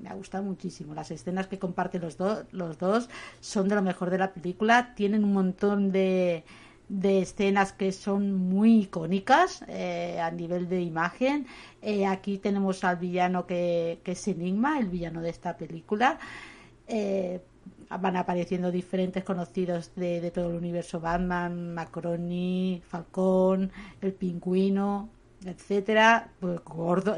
me 0.02 0.08
ha 0.08 0.14
gustado 0.14 0.44
muchísimo. 0.44 0.94
Las 0.94 1.10
escenas 1.10 1.46
que 1.46 1.58
comparten 1.58 2.02
los, 2.02 2.16
dos 2.16 2.44
los 2.52 2.78
dos 2.78 3.08
son 3.40 3.68
de 3.68 3.74
lo 3.74 3.82
mejor 3.82 4.10
de 4.10 4.18
la 4.18 4.32
película. 4.32 4.94
Tienen 4.94 5.24
un 5.24 5.32
montón 5.32 5.92
de, 5.92 6.44
de 6.88 7.22
escenas 7.22 7.72
que 7.72 7.92
son 7.92 8.34
muy 8.34 8.82
icónicas 8.82 9.64
eh, 9.68 10.20
a 10.20 10.30
nivel 10.30 10.68
de 10.68 10.82
imagen. 10.82 11.46
Eh, 11.82 12.06
aquí 12.06 12.38
tenemos 12.38 12.84
al 12.84 12.96
villano 12.96 13.46
que, 13.46 14.00
que, 14.04 14.12
es 14.12 14.28
Enigma, 14.28 14.78
el 14.78 14.88
villano 14.88 15.20
de 15.22 15.30
esta 15.30 15.56
película. 15.56 16.18
Eh, 16.86 17.40
van 17.88 18.16
apareciendo 18.16 18.70
diferentes 18.70 19.24
conocidos 19.24 19.92
de, 19.94 20.20
de, 20.20 20.30
todo 20.30 20.50
el 20.50 20.56
universo 20.56 21.00
Batman, 21.00 21.74
Macroni, 21.74 22.82
Falcón, 22.86 23.70
el 24.00 24.12
pingüino, 24.12 25.08
etcétera, 25.44 26.30
pues 26.40 26.60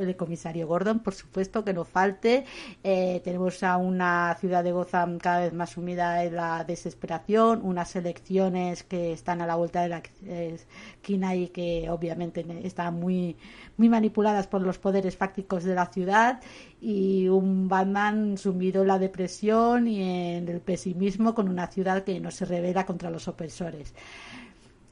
el 0.00 0.16
comisario 0.16 0.66
Gordon, 0.66 1.00
por 1.00 1.14
supuesto, 1.14 1.64
que 1.64 1.72
no 1.72 1.84
falte. 1.84 2.44
Eh, 2.82 3.20
tenemos 3.24 3.62
a 3.62 3.76
una 3.76 4.36
ciudad 4.40 4.64
de 4.64 4.72
Gotham 4.72 5.18
cada 5.18 5.40
vez 5.40 5.52
más 5.52 5.70
sumida 5.70 6.24
en 6.24 6.36
la 6.36 6.64
desesperación, 6.64 7.60
unas 7.62 7.94
elecciones 7.96 8.82
que 8.82 9.12
están 9.12 9.40
a 9.40 9.46
la 9.46 9.56
vuelta 9.56 9.82
de 9.82 9.88
la 9.88 10.02
esquina 10.26 11.34
y 11.34 11.48
que 11.48 11.88
obviamente 11.90 12.44
están 12.64 12.94
muy, 12.94 13.36
muy 13.76 13.88
manipuladas 13.88 14.46
por 14.46 14.62
los 14.62 14.78
poderes 14.78 15.16
fácticos 15.16 15.64
de 15.64 15.74
la 15.74 15.86
ciudad 15.86 16.40
y 16.80 17.28
un 17.28 17.68
Batman 17.68 18.36
sumido 18.38 18.82
en 18.82 18.88
la 18.88 18.98
depresión 18.98 19.88
y 19.88 20.02
en 20.02 20.48
el 20.48 20.60
pesimismo 20.60 21.34
con 21.34 21.48
una 21.48 21.66
ciudad 21.68 22.04
que 22.04 22.20
no 22.20 22.30
se 22.30 22.44
revela 22.44 22.86
contra 22.86 23.10
los 23.10 23.28
opresores 23.28 23.94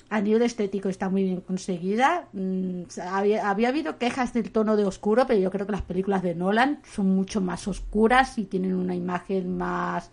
a 0.08 0.20
nivel 0.20 0.42
estético 0.42 0.88
está 0.88 1.08
muy 1.08 1.24
bien 1.24 1.40
conseguida. 1.40 2.28
Mm, 2.32 2.82
había, 3.02 3.48
habido 3.48 3.98
quejas 3.98 4.32
del 4.32 4.52
tono 4.52 4.76
de 4.76 4.84
oscuro, 4.84 5.26
pero 5.26 5.40
yo 5.40 5.50
creo 5.50 5.66
que 5.66 5.72
las 5.72 5.82
películas 5.82 6.22
de 6.22 6.34
Nolan 6.34 6.80
son 6.84 7.14
mucho 7.14 7.40
más 7.40 7.66
oscuras 7.66 8.38
y 8.38 8.44
tienen 8.44 8.74
una 8.74 8.94
imagen 8.94 9.56
más, 9.56 10.10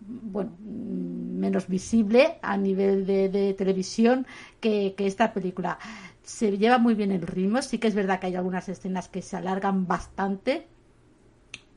bueno, 0.00 0.50
mm, 0.58 1.38
menos 1.38 1.68
visible 1.68 2.38
a 2.42 2.56
nivel 2.56 3.06
de, 3.06 3.54
televisión 3.56 4.26
que, 4.60 4.94
que, 4.96 5.06
esta 5.06 5.32
película. 5.32 5.78
Se 6.22 6.58
lleva 6.58 6.78
muy 6.78 6.94
bien 6.94 7.12
el 7.12 7.22
ritmo, 7.22 7.62
sí 7.62 7.78
que 7.78 7.88
es 7.88 7.94
verdad 7.94 8.20
que 8.20 8.26
hay 8.26 8.36
algunas 8.36 8.68
escenas 8.68 9.08
que 9.08 9.22
se 9.22 9.36
alargan 9.36 9.86
bastante, 9.86 10.66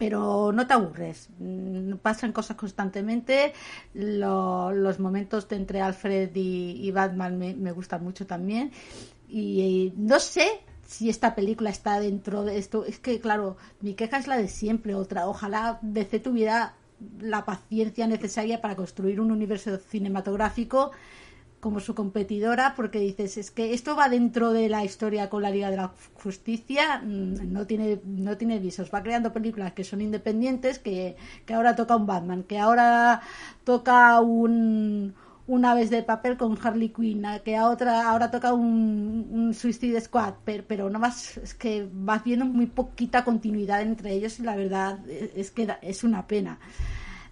pero 0.02 0.52
no 0.52 0.66
te 0.66 0.74
aburres. 0.74 1.30
Mm, 1.38 1.98
pasan 1.98 2.32
cosas 2.32 2.58
constantemente. 2.58 3.54
los 3.94 5.00
momentos 5.00 5.48
de 5.48 5.58
entre 5.58 5.80
Alfred 5.80 6.32
y, 6.34 6.90
Batman 6.90 7.38
me, 7.38 7.72
gustan 7.72 8.04
mucho 8.04 8.26
también. 8.26 8.72
Y, 9.30 9.94
no 9.96 10.20
sé 10.20 10.62
si 10.88 11.12
esta 11.12 11.36
película 11.36 11.70
está 11.70 12.00
dentro 12.00 12.44
de 12.44 12.58
esto. 12.58 12.84
Es 12.84 12.98
que, 12.98 13.20
claro, 13.22 13.58
mi 13.82 13.94
queja 13.94 14.18
es 14.18 14.26
la 14.26 14.38
de 14.38 14.48
siempre. 14.48 14.96
Otra, 14.96 15.28
ojalá 15.28 15.78
DC 15.84 16.20
tuviera 16.20 16.74
la 17.20 17.46
paciencia 17.46 18.08
necesaria 18.08 18.60
para 18.60 18.76
construir 18.76 19.22
un 19.22 19.32
universo 19.32 19.78
cinematográfico 19.78 20.94
como 21.62 21.80
su 21.80 21.96
competidora 21.96 22.74
porque 22.76 23.00
dices 23.00 23.38
es 23.38 23.52
que 23.52 23.74
esto 23.74 23.96
va 23.96 24.10
dentro 24.10 24.52
de 24.52 24.68
la 24.68 24.84
historia 24.84 25.30
con 25.30 25.42
la 25.44 25.52
Liga 25.52 25.70
de 25.70 25.78
la 25.78 25.94
Justicia 26.16 27.02
mm, 27.02 27.54
no 27.54 27.66
tiene 27.66 28.02
no 28.06 28.36
tiene 28.36 28.60
visos 28.60 28.92
va 28.94 29.02
creando 29.02 29.32
películas 29.32 29.72
que 29.74 29.86
son 29.86 30.02
independientes 30.02 30.80
que, 30.80 31.16
que 31.46 31.54
ahora 31.54 31.76
toca 31.76 31.96
un 31.96 32.06
Batman 32.06 32.44
que 32.44 32.60
ahora 32.60 33.22
toca 33.64 34.20
un 34.20 35.14
una 35.48 35.74
vez 35.74 35.90
de 35.90 36.04
papel 36.04 36.38
con 36.38 36.58
Harley 36.62 36.90
Quinn, 36.90 37.26
que 37.44 37.60
otra 37.60 38.10
ahora 38.10 38.32
toca 38.32 38.54
un, 38.54 39.28
un 39.32 39.54
Suicide 39.54 40.00
Squad, 40.00 40.36
pero, 40.46 40.64
pero 40.66 40.90
no 40.90 40.98
más 40.98 41.38
es 41.38 41.54
que 41.54 41.90
vas 41.92 42.24
viendo 42.24 42.46
muy 42.46 42.68
poquita 42.68 43.26
continuidad 43.26 43.82
entre 43.82 44.14
ellos 44.14 44.40
y 44.40 44.44
la 44.44 44.56
verdad 44.56 45.00
es 45.10 45.52
que 45.52 45.68
es 45.82 46.04
una 46.06 46.26
pena. 46.26 46.58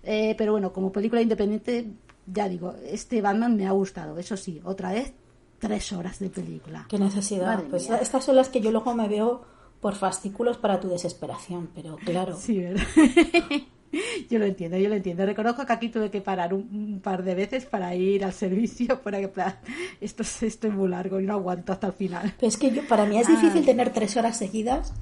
Eh, 0.03 0.35
pero 0.37 0.53
bueno, 0.53 0.73
como 0.73 0.91
película 0.91 1.21
independiente, 1.21 1.93
ya 2.33 2.47
digo, 2.49 2.73
este 2.85 3.21
Batman 3.21 3.55
me 3.55 3.67
ha 3.67 3.71
gustado. 3.71 4.17
Eso 4.17 4.37
sí, 4.37 4.61
otra 4.63 4.91
vez, 4.91 5.13
tres 5.59 5.91
horas 5.93 6.19
de 6.19 6.29
película. 6.29 6.85
Qué 6.89 6.97
necesidad. 6.99 7.45
Madre 7.47 7.67
Pues 7.69 7.89
mía. 7.89 7.97
estas 8.01 8.23
son 8.25 8.35
las 8.35 8.49
que 8.49 8.61
yo 8.61 8.71
luego 8.71 8.93
me 8.95 9.07
veo 9.07 9.41
por 9.81 9.95
fascículos 9.95 10.57
para 10.57 10.79
tu 10.79 10.89
desesperación, 10.89 11.69
pero 11.73 11.95
claro. 11.97 12.35
Sí, 12.37 12.59
¿verdad? 12.59 12.83
yo 14.29 14.37
lo 14.39 14.45
entiendo, 14.45 14.77
yo 14.77 14.89
lo 14.89 14.95
entiendo. 14.95 15.25
Reconozco 15.25 15.65
que 15.65 15.73
aquí 15.73 15.89
tuve 15.89 16.11
que 16.11 16.21
parar 16.21 16.53
un, 16.53 16.61
un 16.71 16.99
par 17.01 17.23
de 17.23 17.33
veces 17.33 17.65
para 17.65 17.95
ir 17.95 18.23
al 18.25 18.33
servicio, 18.33 18.99
para 19.03 19.19
que, 19.19 19.31
esto, 20.01 20.23
es- 20.23 20.43
esto 20.43 20.67
es 20.67 20.73
muy 20.73 20.89
largo 20.89 21.19
y 21.19 21.25
no 21.25 21.33
aguanto 21.33 21.71
hasta 21.73 21.87
el 21.87 21.93
final. 21.93 22.33
Pero 22.37 22.47
es 22.49 22.57
que 22.57 22.71
yo, 22.71 22.87
para 22.87 23.05
mí 23.05 23.17
es 23.19 23.27
Ay. 23.29 23.35
difícil 23.37 23.65
tener 23.65 23.91
tres 23.93 24.15
horas 24.17 24.37
seguidas 24.37 24.93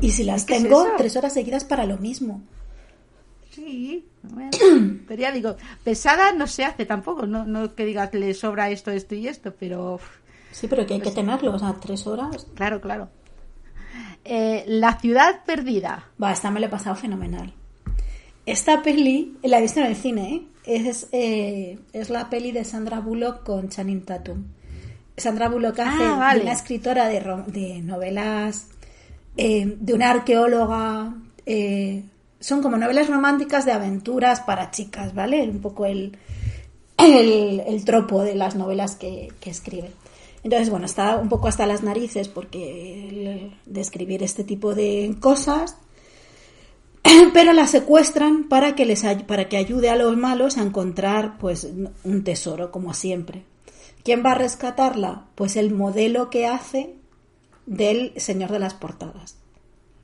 y 0.00 0.10
si 0.10 0.24
las 0.24 0.44
¿Qué 0.44 0.56
es 0.56 0.62
tengo, 0.62 0.84
tres 0.96 1.16
horas 1.16 1.32
seguidas 1.32 1.64
para 1.64 1.84
lo 1.86 1.96
mismo. 1.98 2.42
Sí, 3.58 4.06
bueno, 4.22 4.50
pero 5.08 5.20
ya 5.20 5.32
digo, 5.32 5.56
pesada 5.82 6.32
no 6.32 6.46
se 6.46 6.64
hace 6.64 6.86
tampoco, 6.86 7.26
no, 7.26 7.44
no 7.44 7.74
que 7.74 7.84
digas 7.84 8.14
le 8.14 8.32
sobra 8.34 8.70
esto, 8.70 8.92
esto 8.92 9.14
y 9.16 9.26
esto, 9.26 9.52
pero 9.58 9.98
Sí, 10.52 10.68
pero 10.68 10.86
que 10.86 10.94
hay 10.94 11.00
Pues 11.00 11.10
que 11.14 11.20
tenerlo, 11.20 11.54
o 11.54 11.58
sea, 11.58 11.74
tres 11.80 12.06
horas. 12.06 12.46
claro, 12.54 12.80
claro. 12.80 13.08
Eh, 14.24 14.64
la 14.66 14.98
ciudad 15.00 15.44
perdida. 15.44 16.04
Va, 16.22 16.32
esta 16.32 16.50
me 16.50 16.60
lo 16.60 16.66
he 16.66 16.68
pasado 16.68 16.94
fenomenal. 16.96 17.52
Esta 18.46 18.82
peli, 18.82 19.36
la 19.42 19.58
he 19.58 19.62
visto 19.62 19.80
en 19.80 19.86
el 19.86 19.96
cine, 19.96 20.34
¿eh? 20.34 20.42
es, 20.88 21.08
eh, 21.12 21.78
es 21.92 22.10
la 22.10 22.30
peli 22.30 22.52
de 22.52 22.64
Sandra 22.64 23.00
Bullock 23.00 23.42
con 23.42 23.68
Channing 23.68 24.04
Tatum. 24.04 24.44
Sandra 25.16 25.48
Bullock 25.48 25.78
hace 25.80 26.02
Ah, 26.04 26.12
de 26.12 26.16
vale. 26.18 26.42
una 26.42 26.52
escritora 26.52 27.08
de, 27.08 27.20
de 27.48 27.82
novelas, 27.82 28.68
eh, 29.36 29.76
de 29.80 29.94
una 29.94 30.10
arqueóloga. 30.12 31.14
Son 32.40 32.62
como 32.62 32.76
novelas 32.76 33.08
románticas 33.08 33.64
de 33.64 33.72
aventuras 33.72 34.40
para 34.40 34.70
chicas, 34.70 35.14
¿vale? 35.14 35.42
Un 35.42 35.60
poco 35.60 35.86
el, 35.86 36.16
el, 36.96 37.60
el 37.60 37.84
tropo 37.84 38.22
de 38.22 38.34
las 38.34 38.54
novelas 38.54 38.96
que, 38.96 39.32
que 39.40 39.50
escribe. 39.50 39.90
Entonces, 40.44 40.70
bueno, 40.70 40.86
está 40.86 41.16
un 41.16 41.28
poco 41.28 41.48
hasta 41.48 41.66
las 41.66 41.82
narices 41.82 42.28
porque 42.28 43.50
de 43.66 43.80
escribir 43.80 44.22
este 44.22 44.44
tipo 44.44 44.74
de 44.74 45.16
cosas, 45.20 45.76
pero 47.34 47.52
la 47.52 47.66
secuestran 47.66 48.48
para 48.48 48.74
que 48.74 48.86
les 48.86 49.04
para 49.26 49.48
que 49.48 49.56
ayude 49.56 49.90
a 49.90 49.96
los 49.96 50.16
malos 50.16 50.56
a 50.56 50.62
encontrar 50.62 51.38
pues 51.38 51.68
un 52.04 52.24
tesoro 52.24 52.70
como 52.70 52.94
siempre. 52.94 53.44
¿Quién 54.04 54.24
va 54.24 54.32
a 54.32 54.36
rescatarla? 54.36 55.26
Pues 55.34 55.56
el 55.56 55.74
modelo 55.74 56.30
que 56.30 56.46
hace 56.46 56.94
del 57.66 58.12
señor 58.16 58.50
de 58.50 58.60
las 58.60 58.74
portadas, 58.74 59.36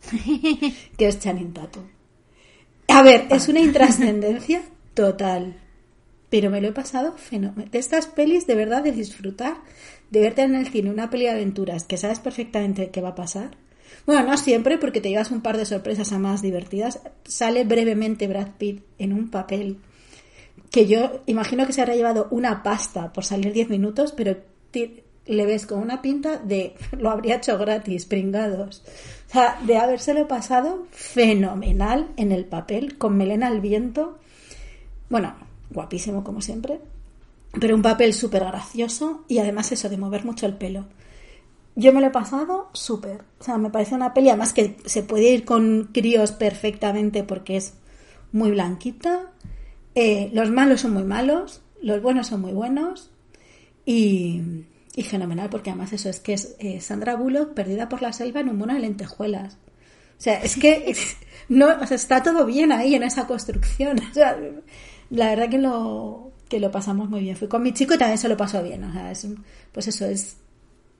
que 0.98 1.06
es 1.06 1.20
Channing 1.20 1.54
Tatum. 1.54 1.93
A 2.88 3.02
ver, 3.02 3.26
es 3.30 3.48
una 3.48 3.60
intrascendencia 3.60 4.62
total, 4.94 5.56
pero 6.30 6.50
me 6.50 6.60
lo 6.60 6.68
he 6.68 6.72
pasado 6.72 7.12
fenomenal. 7.16 7.70
De 7.70 7.78
estas 7.78 8.06
pelis, 8.06 8.46
de 8.46 8.54
verdad, 8.54 8.82
de 8.82 8.92
disfrutar, 8.92 9.56
de 10.10 10.20
verte 10.20 10.42
en 10.42 10.54
el 10.54 10.68
cine 10.68 10.90
una 10.90 11.10
peli 11.10 11.24
de 11.24 11.30
aventuras 11.30 11.84
que 11.84 11.96
sabes 11.96 12.20
perfectamente 12.20 12.90
qué 12.90 13.00
va 13.00 13.10
a 13.10 13.14
pasar. 13.14 13.56
Bueno, 14.06 14.24
no 14.24 14.36
siempre, 14.36 14.78
porque 14.78 15.00
te 15.00 15.08
llevas 15.08 15.30
un 15.30 15.40
par 15.40 15.56
de 15.56 15.64
sorpresas 15.64 16.12
a 16.12 16.18
más 16.18 16.42
divertidas. 16.42 17.00
Sale 17.24 17.64
brevemente 17.64 18.28
Brad 18.28 18.52
Pitt 18.58 18.84
en 18.98 19.12
un 19.12 19.30
papel 19.30 19.78
que 20.70 20.86
yo 20.86 21.22
imagino 21.26 21.66
que 21.66 21.72
se 21.72 21.80
habrá 21.80 21.94
llevado 21.94 22.26
una 22.30 22.62
pasta 22.62 23.12
por 23.12 23.24
salir 23.24 23.52
10 23.52 23.70
minutos, 23.70 24.12
pero 24.12 24.36
le 25.26 25.46
ves 25.46 25.66
con 25.66 25.78
una 25.78 26.02
pinta 26.02 26.38
de 26.38 26.74
lo 26.98 27.10
habría 27.10 27.36
hecho 27.36 27.56
gratis, 27.58 28.06
pringados. 28.06 28.82
Sea, 29.34 29.58
de 29.66 29.76
habérselo 29.78 30.28
pasado 30.28 30.86
fenomenal 30.92 32.06
en 32.16 32.30
el 32.30 32.44
papel, 32.44 32.98
con 32.98 33.16
melena 33.16 33.48
al 33.48 33.60
viento. 33.60 34.16
Bueno, 35.10 35.34
guapísimo 35.70 36.22
como 36.22 36.40
siempre, 36.40 36.78
pero 37.58 37.74
un 37.74 37.82
papel 37.82 38.14
súper 38.14 38.44
gracioso 38.44 39.24
y 39.26 39.38
además 39.38 39.72
eso 39.72 39.88
de 39.88 39.96
mover 39.96 40.24
mucho 40.24 40.46
el 40.46 40.54
pelo. 40.54 40.84
Yo 41.74 41.92
me 41.92 42.00
lo 42.00 42.06
he 42.06 42.10
pasado 42.10 42.70
súper. 42.74 43.22
O 43.40 43.42
sea, 43.42 43.58
me 43.58 43.70
parece 43.70 43.96
una 43.96 44.14
peli, 44.14 44.28
además 44.28 44.52
que 44.52 44.76
se 44.84 45.02
puede 45.02 45.32
ir 45.32 45.44
con 45.44 45.90
críos 45.92 46.30
perfectamente 46.30 47.24
porque 47.24 47.56
es 47.56 47.74
muy 48.30 48.52
blanquita. 48.52 49.32
Eh, 49.96 50.30
los 50.32 50.52
malos 50.52 50.82
son 50.82 50.92
muy 50.92 51.02
malos, 51.02 51.60
los 51.82 52.00
buenos 52.00 52.28
son 52.28 52.40
muy 52.40 52.52
buenos. 52.52 53.10
Y, 53.84 54.42
y 54.96 55.02
fenomenal, 55.02 55.50
porque 55.50 55.70
además 55.70 55.92
eso 55.92 56.08
es 56.08 56.20
que 56.20 56.34
es 56.34 56.54
eh, 56.58 56.80
Sandra 56.80 57.16
Bullock 57.16 57.54
perdida 57.54 57.88
por 57.88 58.02
la 58.02 58.12
selva 58.12 58.40
en 58.40 58.48
un 58.48 58.58
mono 58.58 58.74
de 58.74 58.80
lentejuelas. 58.80 59.54
O 59.54 60.20
sea, 60.20 60.40
es 60.42 60.56
que 60.56 60.94
no, 61.48 61.66
o 61.80 61.86
sea, 61.86 61.96
está 61.96 62.22
todo 62.22 62.46
bien 62.46 62.72
ahí 62.72 62.94
en 62.94 63.02
esa 63.02 63.26
construcción. 63.26 64.00
La 65.10 65.28
verdad 65.30 65.50
que 65.50 65.58
lo, 65.58 66.32
que 66.48 66.60
lo 66.60 66.70
pasamos 66.70 67.10
muy 67.10 67.20
bien. 67.20 67.36
Fui 67.36 67.48
con 67.48 67.62
mi 67.62 67.72
chico 67.72 67.94
y 67.94 67.98
también 67.98 68.18
se 68.18 68.28
lo 68.28 68.36
pasó 68.36 68.62
bien. 68.62 68.84
O 68.84 68.92
sea, 68.92 69.10
es, 69.10 69.26
pues 69.72 69.88
eso 69.88 70.06
es 70.06 70.36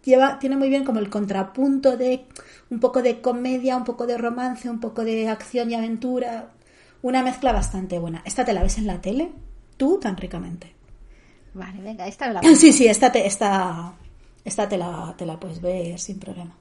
lleva, 0.05 0.38
tiene 0.38 0.57
muy 0.57 0.68
bien 0.68 0.84
como 0.84 1.01
el 1.01 1.09
contrapunto 1.09 1.97
de 1.97 2.26
un 2.70 2.80
poco 2.80 3.03
de 3.03 3.20
comedia, 3.20 3.76
un 3.76 3.84
poco 3.84 4.07
de 4.07 4.18
romance, 4.18 4.68
un 4.68 4.80
poco 4.80 5.05
de 5.05 5.28
acción 5.28 5.70
y 5.70 5.74
aventura. 5.74 6.53
Una 7.03 7.22
mezcla 7.22 7.53
bastante 7.53 7.99
buena. 7.99 8.22
¿Esta 8.24 8.45
te 8.45 8.53
la 8.53 8.62
ves 8.62 8.78
en 8.78 8.86
la 8.86 9.01
tele? 9.01 9.32
Tú 9.76 9.99
tan 10.01 10.16
ricamente. 10.16 10.74
Vale, 11.55 11.80
venga, 11.80 12.07
esta 12.07 12.26
me 12.28 12.34
la 12.34 12.42
Sí, 12.42 12.72
sí, 12.72 12.86
esta 12.86 13.11
te, 13.12 13.26
esta, 13.26 13.92
esta 14.44 14.68
te, 14.68 14.76
la, 14.76 15.14
te 15.16 15.24
la 15.24 15.38
puedes 15.38 15.61
ver 15.61 15.98
sin 15.98 16.18
problema. 16.18 16.52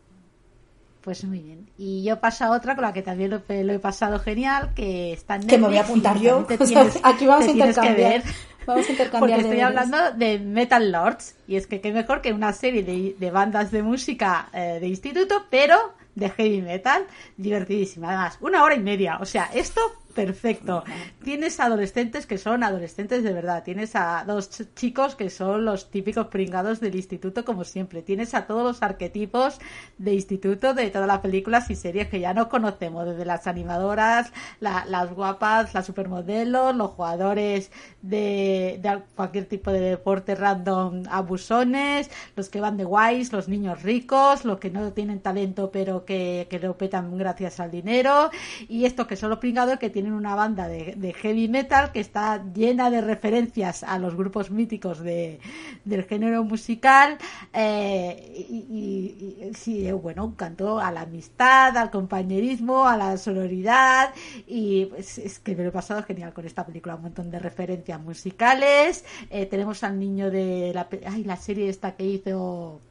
Pues 1.01 1.23
muy 1.25 1.39
bien. 1.39 1.67
Y 1.77 2.03
yo 2.03 2.19
paso 2.21 2.45
a 2.45 2.51
otra 2.51 2.75
con 2.75 2.83
la 2.83 2.93
que 2.93 3.01
también 3.01 3.29
lo, 3.31 3.41
he- 3.49 3.63
lo 3.63 3.73
he 3.73 3.79
pasado 3.79 4.19
genial, 4.19 4.71
que 4.73 5.11
está 5.11 5.35
en 5.35 5.47
Que 5.47 5.57
me 5.57 5.67
voy 5.67 5.77
a 5.77 5.81
apuntar 5.81 6.17
yo. 6.17 6.45
O 6.59 6.65
sea, 6.65 6.89
aquí 7.03 7.25
vamos 7.25 7.45
a 7.47 7.51
intercambiar. 7.51 8.23
Vamos 8.65 8.87
a 8.87 8.91
intercambiar 8.91 9.19
Porque 9.19 9.33
estoy 9.41 9.57
deberes. 9.57 9.65
hablando 9.93 10.17
de 10.17 10.39
Metal 10.39 10.91
Lords. 10.93 11.35
Y 11.45 11.57
es 11.57 11.67
que 11.67 11.81
qué 11.81 11.91
mejor 11.91 12.21
que 12.21 12.31
una 12.31 12.53
serie 12.53 12.83
de, 12.83 13.17
de 13.19 13.31
bandas 13.31 13.71
de 13.71 13.83
música 13.83 14.47
eh, 14.53 14.77
de 14.79 14.87
instituto, 14.87 15.45
pero 15.49 15.75
de 16.15 16.29
heavy 16.29 16.61
metal. 16.61 17.03
Divertidísima. 17.35 18.07
Además, 18.07 18.37
una 18.39 18.63
hora 18.63 18.75
y 18.75 18.79
media. 18.79 19.17
O 19.19 19.25
sea, 19.25 19.49
esto 19.53 19.81
perfecto. 20.13 20.83
Tienes 21.23 21.59
adolescentes 21.59 22.25
que 22.25 22.37
son 22.37 22.63
adolescentes 22.63 23.23
de 23.23 23.33
verdad. 23.33 23.63
Tienes 23.63 23.95
a 23.95 24.23
dos 24.25 24.49
ch- 24.51 24.67
chicos 24.75 25.15
que 25.15 25.29
son 25.29 25.65
los 25.65 25.89
típicos 25.89 26.27
pringados 26.27 26.79
del 26.79 26.95
instituto, 26.95 27.43
como 27.45 27.63
siempre. 27.63 28.01
Tienes 28.01 28.33
a 28.33 28.45
todos 28.45 28.63
los 28.63 28.81
arquetipos 28.83 29.59
de 29.97 30.13
instituto 30.13 30.73
de 30.73 30.89
todas 30.89 31.07
las 31.07 31.19
películas 31.19 31.69
y 31.69 31.75
series 31.75 32.07
que 32.09 32.19
ya 32.19 32.33
no 32.33 32.49
conocemos, 32.49 33.05
desde 33.07 33.25
las 33.25 33.47
animadoras, 33.47 34.31
la- 34.59 34.85
las 34.87 35.11
guapas, 35.13 35.73
las 35.73 35.85
supermodelos, 35.85 36.75
los 36.75 36.91
jugadores 36.91 37.71
de, 38.01 38.79
de 38.81 39.01
cualquier 39.15 39.45
tipo 39.45 39.71
de 39.71 39.79
deporte 39.79 40.35
random 40.35 41.03
abusones, 41.09 42.09
los 42.35 42.49
que 42.49 42.59
van 42.61 42.77
de 42.77 42.83
guays, 42.83 43.31
los 43.31 43.47
niños 43.47 43.81
ricos, 43.83 44.45
los 44.45 44.59
que 44.59 44.69
no 44.69 44.91
tienen 44.93 45.19
talento 45.21 45.71
pero 45.71 46.05
que, 46.05 46.47
que 46.49 46.59
lo 46.59 46.77
petan 46.77 47.17
gracias 47.17 47.59
al 47.59 47.71
dinero, 47.71 48.29
y 48.67 48.85
estos 48.85 49.07
que 49.07 49.15
son 49.15 49.29
los 49.29 49.39
pringados 49.39 49.79
que 49.79 49.89
tienen 49.89 50.02
una 50.11 50.35
banda 50.35 50.67
de, 50.67 51.13
heavy 51.13 51.47
metal 51.47 51.91
que 51.91 51.99
está 51.99 52.43
llena 52.53 52.89
de 52.89 53.01
referencias 53.01 53.83
a 53.83 53.97
los 53.99 54.15
grupos 54.15 54.51
míticos 54.51 54.99
de, 54.99 55.39
del 55.85 56.03
género 56.03 56.43
musical, 56.43 57.17
eh, 57.53 58.45
y, 58.49 58.55
y- 58.55 59.51
y- 59.65 59.87
eh, 59.87 59.93
bueno, 59.93 60.25
un 60.25 60.33
canto 60.33 60.79
a 60.79 60.91
la 60.91 61.01
amistad, 61.01 61.77
al 61.77 61.91
compañerismo, 61.91 62.85
a 62.87 62.97
la 62.97 63.15
sororidad, 63.17 64.13
y 64.47 64.85
pues, 64.87 65.17
es 65.19 65.39
que 65.39 65.55
me 65.55 65.63
lo 65.63 65.69
he 65.69 65.71
pasado 65.71 66.03
genial 66.03 66.33
con 66.33 66.45
esta 66.45 66.65
película, 66.65 66.95
un 66.95 67.03
montón 67.03 67.31
de 67.31 67.39
referencias 67.39 68.01
musicales, 68.01 69.05
eh, 69.29 69.45
tenemos 69.45 69.83
al 69.83 69.99
niño 69.99 70.29
de 70.31 70.71
la, 70.73 70.87
ay, 71.07 71.23
la 71.23 71.37
serie 71.37 71.69
esta 71.69 71.95
que 71.95 72.05
hizo 72.05 72.81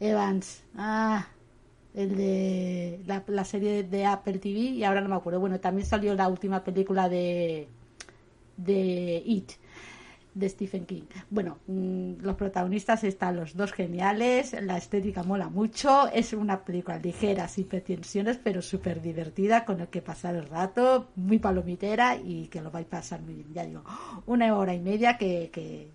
Evans, 0.00 0.62
ah, 0.76 1.26
el 1.94 2.16
de 2.16 3.00
la, 3.06 3.44
serie 3.44 3.84
de 3.84 4.04
Apple 4.04 4.38
TV 4.38 4.58
y 4.58 4.84
ahora 4.84 5.00
no 5.00 5.08
me 5.08 5.16
acuerdo. 5.16 5.40
Bueno, 5.40 5.60
también 5.60 5.86
salió 5.86 6.14
la 6.14 6.28
última 6.28 6.62
película 6.64 7.08
de 7.08 7.68
de 8.56 9.22
It 9.24 9.52
de 10.34 10.48
Stephen 10.48 10.84
King. 10.84 11.04
Bueno, 11.30 11.58
mm, 11.66 12.14
los 12.20 12.34
protagonistas 12.36 13.04
están 13.04 13.36
los 13.36 13.56
dos 13.56 13.72
geniales, 13.72 14.54
la 14.60 14.76
estética 14.76 15.22
mola 15.22 15.48
mucho, 15.48 16.08
es 16.08 16.32
una 16.32 16.64
película 16.64 16.98
ligera, 16.98 17.46
sin 17.48 17.66
pretensiones, 17.66 18.38
pero 18.42 18.60
súper 18.60 19.00
divertida, 19.00 19.64
con 19.64 19.80
el 19.80 19.88
que 19.88 20.02
pasar 20.02 20.34
el 20.34 20.46
rato, 20.46 21.08
muy 21.16 21.38
palomitera 21.38 22.16
y 22.16 22.48
que 22.48 22.60
lo 22.60 22.70
vais 22.70 22.86
a 22.86 22.90
pasar 22.90 23.22
muy 23.22 23.34
bien. 23.34 23.54
Ya 23.54 23.64
digo, 23.64 23.84
una 24.26 24.56
hora 24.56 24.74
y 24.74 24.80
media 24.80 25.16
que, 25.16 25.50
que, 25.52 25.88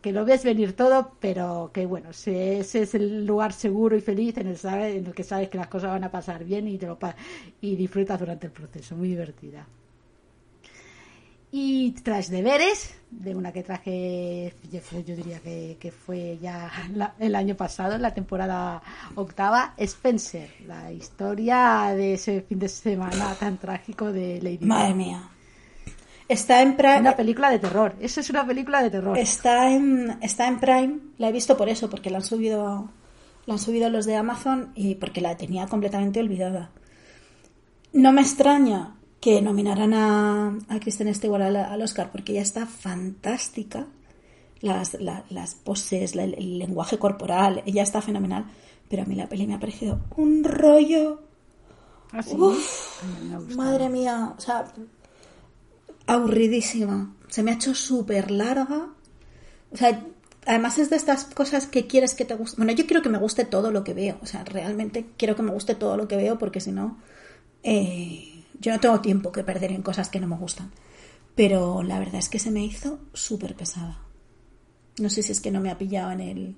que 0.00 0.12
lo 0.12 0.24
ves 0.24 0.44
venir 0.44 0.74
todo, 0.74 1.12
pero 1.20 1.70
que 1.72 1.86
bueno, 1.86 2.10
ese, 2.10 2.58
es 2.60 2.94
el 2.94 3.26
lugar 3.26 3.52
seguro 3.52 3.96
y 3.96 4.00
feliz 4.00 4.36
en 4.38 4.48
el, 4.48 4.58
en 4.64 5.06
el 5.06 5.14
que 5.14 5.24
sabes 5.24 5.48
que 5.48 5.58
las 5.58 5.68
cosas 5.68 5.90
van 5.90 6.04
a 6.04 6.10
pasar 6.10 6.44
bien 6.44 6.66
y, 6.68 6.78
te 6.78 6.86
lo 6.86 6.98
pa- 6.98 7.16
y 7.60 7.76
disfrutas 7.76 8.18
durante 8.18 8.46
el 8.46 8.52
proceso, 8.52 8.96
muy 8.96 9.08
divertida. 9.08 9.66
Y 11.52 11.92
tras 12.04 12.30
deberes, 12.30 12.94
de 13.10 13.34
una 13.34 13.52
que 13.52 13.64
traje, 13.64 14.54
yo, 14.70 14.80
diría 15.16 15.40
que, 15.40 15.92
fue 15.92 16.38
ya 16.40 16.70
la- 16.94 17.14
el 17.18 17.34
año 17.34 17.56
pasado, 17.56 17.96
en 17.96 18.02
la 18.02 18.14
temporada 18.14 18.80
octava, 19.16 19.74
Spencer, 19.76 20.48
la 20.68 20.92
historia 20.92 21.92
de 21.96 22.14
ese 22.14 22.42
fin 22.42 22.60
de 22.60 22.68
semana 22.68 23.34
tan 23.34 23.58
trágico 23.58 24.12
de 24.12 24.40
Lady 24.40 24.64
Madre 24.64 24.94
mía. 24.94 25.28
Está 26.30 26.62
en 26.62 26.76
Prime. 26.76 27.00
Una 27.00 27.16
película 27.16 27.50
de 27.50 27.58
terror. 27.58 27.94
Eso 28.00 28.20
es 28.20 28.30
una 28.30 28.46
película 28.46 28.82
de 28.82 28.90
terror. 28.90 29.18
Está 29.18 29.70
en, 29.70 30.16
está 30.22 30.46
en 30.48 30.60
Prime. 30.60 30.98
La 31.18 31.28
he 31.28 31.32
visto 31.32 31.56
por 31.56 31.68
eso, 31.68 31.90
porque 31.90 32.08
la 32.10 32.18
han 32.18 32.24
subido, 32.24 32.88
la 33.46 33.54
han 33.54 33.58
subido 33.58 33.90
los 33.90 34.06
de 34.06 34.16
Amazon 34.16 34.72
y 34.74 34.94
porque 34.94 35.20
la 35.20 35.36
tenía 35.36 35.66
completamente 35.66 36.20
olvidada. 36.20 36.70
No 37.92 38.12
me 38.12 38.20
extraña 38.20 38.96
que 39.20 39.42
nominaran 39.42 39.92
a, 39.92 40.56
a 40.68 40.80
Kristen 40.80 41.12
Stewart 41.14 41.42
al, 41.42 41.56
al 41.56 41.82
Oscar, 41.82 42.10
porque 42.12 42.32
ella 42.32 42.42
está 42.42 42.64
fantástica. 42.66 43.86
Las, 44.60 44.94
la- 45.00 45.24
las 45.30 45.54
poses, 45.54 46.14
la- 46.14 46.24
el 46.24 46.58
lenguaje 46.58 46.98
corporal, 46.98 47.62
ella 47.66 47.82
está 47.82 48.00
fenomenal. 48.02 48.44
Pero 48.88 49.02
a 49.02 49.06
mí 49.06 49.14
la 49.14 49.28
peli 49.28 49.46
me 49.46 49.54
ha 49.54 49.58
parecido 49.60 50.00
un 50.16 50.44
rollo. 50.44 51.22
Ah, 52.12 52.22
sí. 52.22 52.34
Uf, 52.36 53.02
me. 53.30 53.54
Madre 53.56 53.88
mía, 53.88 54.34
o 54.36 54.40
sea, 54.40 54.64
aburridísima. 56.10 57.14
Se 57.28 57.42
me 57.42 57.52
ha 57.52 57.54
hecho 57.54 57.74
súper 57.74 58.30
larga. 58.32 58.88
O 59.70 59.76
sea, 59.76 60.04
además 60.44 60.78
es 60.78 60.90
de 60.90 60.96
estas 60.96 61.24
cosas 61.24 61.66
que 61.66 61.86
quieres 61.86 62.14
que 62.14 62.24
te 62.24 62.34
guste. 62.34 62.56
Bueno, 62.56 62.72
yo 62.72 62.86
quiero 62.86 63.02
que 63.02 63.08
me 63.08 63.18
guste 63.18 63.44
todo 63.44 63.70
lo 63.70 63.84
que 63.84 63.94
veo. 63.94 64.18
O 64.20 64.26
sea, 64.26 64.44
realmente 64.44 65.06
quiero 65.16 65.36
que 65.36 65.42
me 65.42 65.52
guste 65.52 65.76
todo 65.76 65.96
lo 65.96 66.08
que 66.08 66.16
veo 66.16 66.36
porque 66.38 66.60
si 66.60 66.72
no, 66.72 66.98
eh, 67.62 68.44
yo 68.58 68.72
no 68.72 68.80
tengo 68.80 69.00
tiempo 69.00 69.30
que 69.30 69.44
perder 69.44 69.70
en 69.70 69.82
cosas 69.82 70.08
que 70.08 70.18
no 70.18 70.26
me 70.26 70.36
gustan. 70.36 70.72
Pero 71.36 71.84
la 71.84 72.00
verdad 72.00 72.16
es 72.16 72.28
que 72.28 72.40
se 72.40 72.50
me 72.50 72.64
hizo 72.64 72.98
súper 73.14 73.54
pesada. 73.54 74.02
No 74.98 75.08
sé 75.10 75.22
si 75.22 75.30
es 75.30 75.40
que 75.40 75.52
no 75.52 75.60
me 75.60 75.70
ha 75.70 75.78
pillado 75.78 76.10
en 76.10 76.20
el, 76.20 76.56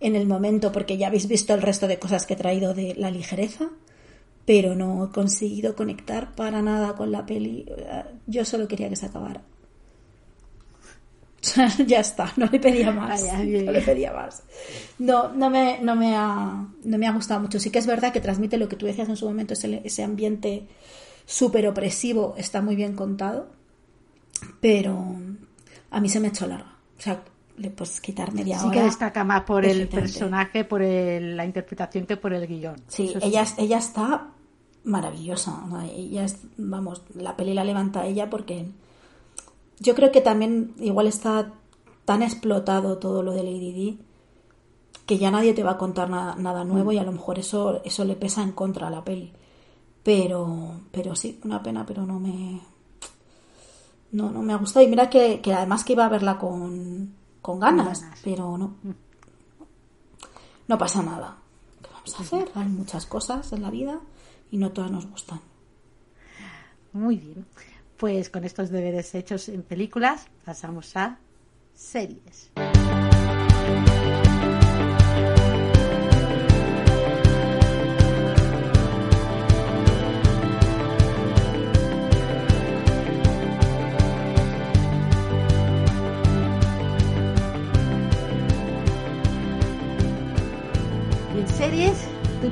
en 0.00 0.16
el 0.16 0.26
momento 0.26 0.72
porque 0.72 0.98
ya 0.98 1.06
habéis 1.06 1.28
visto 1.28 1.54
el 1.54 1.62
resto 1.62 1.86
de 1.86 2.00
cosas 2.00 2.26
que 2.26 2.34
he 2.34 2.36
traído 2.36 2.74
de 2.74 2.96
la 2.96 3.12
ligereza 3.12 3.70
pero 4.48 4.74
no 4.74 5.04
he 5.04 5.08
conseguido 5.10 5.76
conectar 5.76 6.34
para 6.34 6.62
nada 6.62 6.94
con 6.94 7.12
la 7.12 7.26
peli. 7.26 7.66
Yo 8.26 8.46
solo 8.46 8.66
quería 8.66 8.88
que 8.88 8.96
se 8.96 9.04
acabara. 9.04 9.42
ya 11.86 12.00
está, 12.00 12.32
no 12.38 12.46
le 12.46 12.58
pedía 12.58 12.90
más. 12.90 13.22
No 13.30 13.72
le 13.72 13.82
pedía 13.82 14.10
más. 14.12 14.42
No, 14.98 15.28
no 15.34 15.50
me, 15.50 15.80
no 15.82 15.94
me 15.94 16.16
ha, 16.16 16.66
no 16.82 16.98
me 16.98 17.06
ha 17.06 17.12
gustado 17.12 17.40
mucho. 17.40 17.60
Sí 17.60 17.68
que 17.70 17.78
es 17.78 17.86
verdad 17.86 18.10
que 18.10 18.20
transmite 18.22 18.56
lo 18.56 18.70
que 18.70 18.76
tú 18.76 18.86
decías 18.86 19.10
en 19.10 19.16
su 19.16 19.26
momento, 19.26 19.52
ese, 19.52 19.82
ese 19.84 20.02
ambiente 20.02 20.66
súper 21.26 21.68
opresivo, 21.68 22.34
está 22.38 22.62
muy 22.62 22.74
bien 22.74 22.94
contado, 22.96 23.50
pero 24.62 25.14
a 25.90 26.00
mí 26.00 26.08
se 26.08 26.20
me 26.20 26.28
ha 26.28 26.30
hecho 26.30 26.46
larga. 26.46 26.74
O 26.98 27.00
sea, 27.02 27.22
le 27.58 27.68
puedes 27.68 28.00
quitar 28.00 28.32
media 28.32 28.58
Sí 28.58 28.66
hora. 28.66 28.74
que 28.78 28.82
destaca 28.84 29.24
más 29.24 29.42
por 29.42 29.66
el 29.66 29.88
personaje, 29.88 30.64
por 30.64 30.80
el- 30.80 31.36
la 31.36 31.44
interpretación 31.44 32.06
que 32.06 32.16
por 32.16 32.32
el 32.32 32.46
guion. 32.46 32.76
Sí, 32.88 33.12
Eso 33.14 33.18
ella, 33.26 33.44
ella 33.58 33.76
está 33.78 34.28
maravillosa. 34.84 35.64
o 35.66 35.70
sea, 35.70 35.86
Ella 35.86 36.24
es, 36.24 36.38
vamos, 36.56 37.02
la 37.14 37.36
peli 37.36 37.54
la 37.54 37.64
levanta 37.64 38.06
ella 38.06 38.30
porque 38.30 38.70
yo 39.80 39.94
creo 39.94 40.10
que 40.10 40.20
también 40.20 40.74
igual 40.78 41.06
está 41.06 41.52
tan 42.04 42.22
explotado 42.22 42.98
todo 42.98 43.22
lo 43.22 43.32
de 43.32 43.42
Lady 43.42 43.72
Di 43.72 43.98
que 45.06 45.18
ya 45.18 45.30
nadie 45.30 45.54
te 45.54 45.62
va 45.62 45.72
a 45.72 45.78
contar 45.78 46.10
nada, 46.10 46.34
nada 46.36 46.64
nuevo 46.64 46.92
y 46.92 46.98
a 46.98 47.02
lo 47.02 47.12
mejor 47.12 47.38
eso, 47.38 47.82
eso 47.84 48.04
le 48.04 48.14
pesa 48.14 48.42
en 48.42 48.52
contra 48.52 48.88
a 48.88 48.90
la 48.90 49.04
peli. 49.04 49.32
Pero, 50.02 50.82
pero 50.90 51.16
sí, 51.16 51.40
una 51.44 51.62
pena, 51.62 51.86
pero 51.86 52.04
no 52.04 52.20
me, 52.20 52.60
no, 54.12 54.30
no 54.30 54.42
me 54.42 54.52
ha 54.52 54.56
gustado. 54.56 54.84
Y 54.84 54.88
mira 54.88 55.08
que, 55.08 55.40
que 55.40 55.54
además 55.54 55.82
que 55.84 55.94
iba 55.94 56.04
a 56.04 56.10
verla 56.10 56.38
con, 56.38 57.14
con 57.40 57.58
ganas, 57.58 58.02
ganas. 58.02 58.20
pero 58.22 58.58
no. 58.58 58.74
No 60.66 60.78
pasa 60.78 61.02
nada. 61.02 61.38
¿Qué 61.80 61.88
vamos 61.90 62.20
a 62.20 62.22
hacer? 62.22 62.50
Hay 62.54 62.68
muchas 62.68 63.06
cosas 63.06 63.50
en 63.54 63.62
la 63.62 63.70
vida 63.70 64.00
y 64.50 64.58
no 64.58 64.72
todas 64.72 64.90
nos 64.90 65.06
gustan. 65.06 65.40
Muy 66.92 67.16
bien. 67.16 67.46
Pues 67.96 68.30
con 68.30 68.44
estos 68.44 68.70
deberes 68.70 69.14
hechos 69.14 69.48
en 69.48 69.62
películas, 69.62 70.26
pasamos 70.44 70.96
a 70.96 71.18
series. 71.74 72.50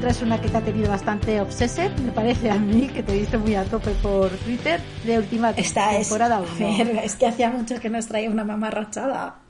Traes 0.07 0.23
una 0.23 0.41
que 0.41 0.49
te 0.49 0.57
ha 0.57 0.61
tenido 0.61 0.89
bastante 0.89 1.41
obsesed, 1.41 1.91
me 1.99 2.13
parece 2.13 2.49
a 2.49 2.55
mí, 2.61 2.87
que 2.87 3.03
te 3.03 3.13
viste 3.13 3.39
muy 3.39 3.57
a 3.57 3.65
tope 3.65 3.91
por 4.01 4.31
Twitter, 4.31 4.81
de 5.05 5.19
última 5.19 5.51
Esta 5.51 5.99
es, 5.99 6.07
temporada 6.07 6.41
uno. 6.59 6.77
ver, 6.79 7.01
es 7.03 7.17
que 7.17 7.27
hacía 7.27 7.51
mucho 7.51 7.81
que 7.81 7.91
nos 7.91 8.07
traía 8.07 8.31
una 8.31 8.45
mamarrachada. 8.45 9.41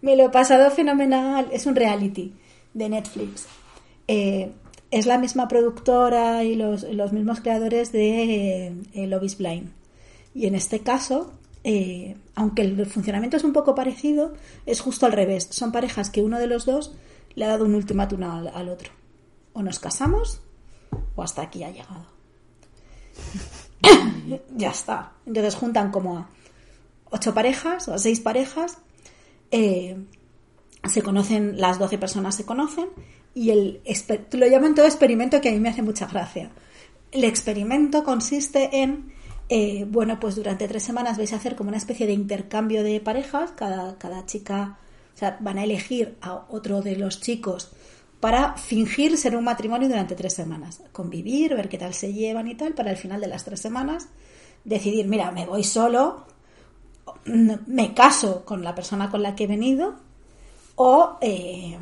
Me 0.00 0.16
lo 0.16 0.24
he 0.24 0.28
pasado 0.30 0.70
fenomenal. 0.70 1.46
Es 1.52 1.66
un 1.66 1.76
reality 1.76 2.32
de 2.72 2.88
Netflix. 2.88 3.48
Eh, 4.08 4.50
es 4.90 5.04
la 5.04 5.18
misma 5.18 5.46
productora 5.46 6.42
y 6.44 6.56
los, 6.56 6.84
los 6.84 7.12
mismos 7.12 7.40
creadores 7.40 7.92
de 7.92 8.72
eh, 8.94 9.20
is 9.20 9.36
Blind. 9.36 9.72
Y 10.34 10.46
en 10.46 10.54
este 10.54 10.80
caso, 10.80 11.34
eh, 11.64 12.16
aunque 12.34 12.62
el 12.62 12.86
funcionamiento 12.86 13.36
es 13.36 13.44
un 13.44 13.52
poco 13.52 13.74
parecido, 13.74 14.32
es 14.64 14.80
justo 14.80 15.04
al 15.04 15.12
revés. 15.12 15.48
Son 15.50 15.70
parejas 15.70 16.08
que 16.08 16.22
uno 16.22 16.38
de 16.38 16.46
los 16.46 16.64
dos 16.64 16.94
le 17.34 17.44
ha 17.44 17.48
dado 17.48 17.66
un 17.66 17.74
ultimátum 17.74 18.22
al, 18.22 18.48
al 18.48 18.70
otro. 18.70 19.01
O 19.52 19.62
nos 19.62 19.78
casamos 19.78 20.40
o 21.14 21.22
hasta 21.22 21.42
aquí 21.42 21.64
ha 21.64 21.70
llegado. 21.70 22.06
ya 24.56 24.70
está. 24.70 25.12
Entonces 25.26 25.54
juntan 25.54 25.90
como 25.90 26.18
a 26.18 26.30
ocho 27.10 27.34
parejas 27.34 27.88
o 27.88 27.94
a 27.94 27.98
seis 27.98 28.20
parejas. 28.20 28.78
eh, 29.50 29.96
se 30.84 31.02
conocen, 31.02 31.60
las 31.60 31.78
12 31.78 31.98
personas 31.98 32.34
se 32.34 32.44
conocen 32.44 32.88
y 33.34 33.50
el 33.50 33.82
lo 34.32 34.46
llaman 34.46 34.74
todo 34.74 34.86
experimento 34.86 35.40
que 35.40 35.48
a 35.48 35.52
mí 35.52 35.60
me 35.60 35.68
hace 35.68 35.82
mucha 35.82 36.06
gracia. 36.06 36.50
El 37.12 37.24
experimento 37.24 38.04
consiste 38.04 38.82
en, 38.82 39.12
eh, 39.48 39.84
bueno, 39.88 40.18
pues 40.18 40.34
durante 40.34 40.66
tres 40.66 40.82
semanas 40.82 41.18
vais 41.18 41.32
a 41.32 41.36
hacer 41.36 41.56
como 41.56 41.68
una 41.68 41.76
especie 41.76 42.06
de 42.06 42.14
intercambio 42.14 42.82
de 42.82 43.00
parejas, 43.00 43.52
cada, 43.52 43.98
cada 43.98 44.26
chica, 44.26 44.78
o 45.14 45.18
sea, 45.18 45.36
van 45.40 45.58
a 45.58 45.64
elegir 45.64 46.16
a 46.20 46.46
otro 46.48 46.82
de 46.82 46.96
los 46.96 47.20
chicos 47.20 47.72
para 48.22 48.54
fingir 48.54 49.18
ser 49.18 49.34
un 49.34 49.42
matrimonio 49.42 49.88
durante 49.88 50.14
tres 50.14 50.32
semanas, 50.32 50.80
convivir, 50.92 51.56
ver 51.56 51.68
qué 51.68 51.76
tal 51.76 51.92
se 51.92 52.12
llevan 52.12 52.46
y 52.46 52.54
tal, 52.54 52.72
para 52.72 52.92
al 52.92 52.96
final 52.96 53.20
de 53.20 53.26
las 53.26 53.42
tres 53.42 53.58
semanas 53.58 54.06
decidir, 54.62 55.08
mira, 55.08 55.32
me 55.32 55.44
voy 55.44 55.64
solo, 55.64 56.24
me 57.24 57.94
caso 57.94 58.44
con 58.44 58.62
la 58.62 58.76
persona 58.76 59.10
con 59.10 59.24
la 59.24 59.34
que 59.34 59.42
he 59.42 59.46
venido 59.48 59.96
o, 60.76 61.18
eh, 61.20 61.76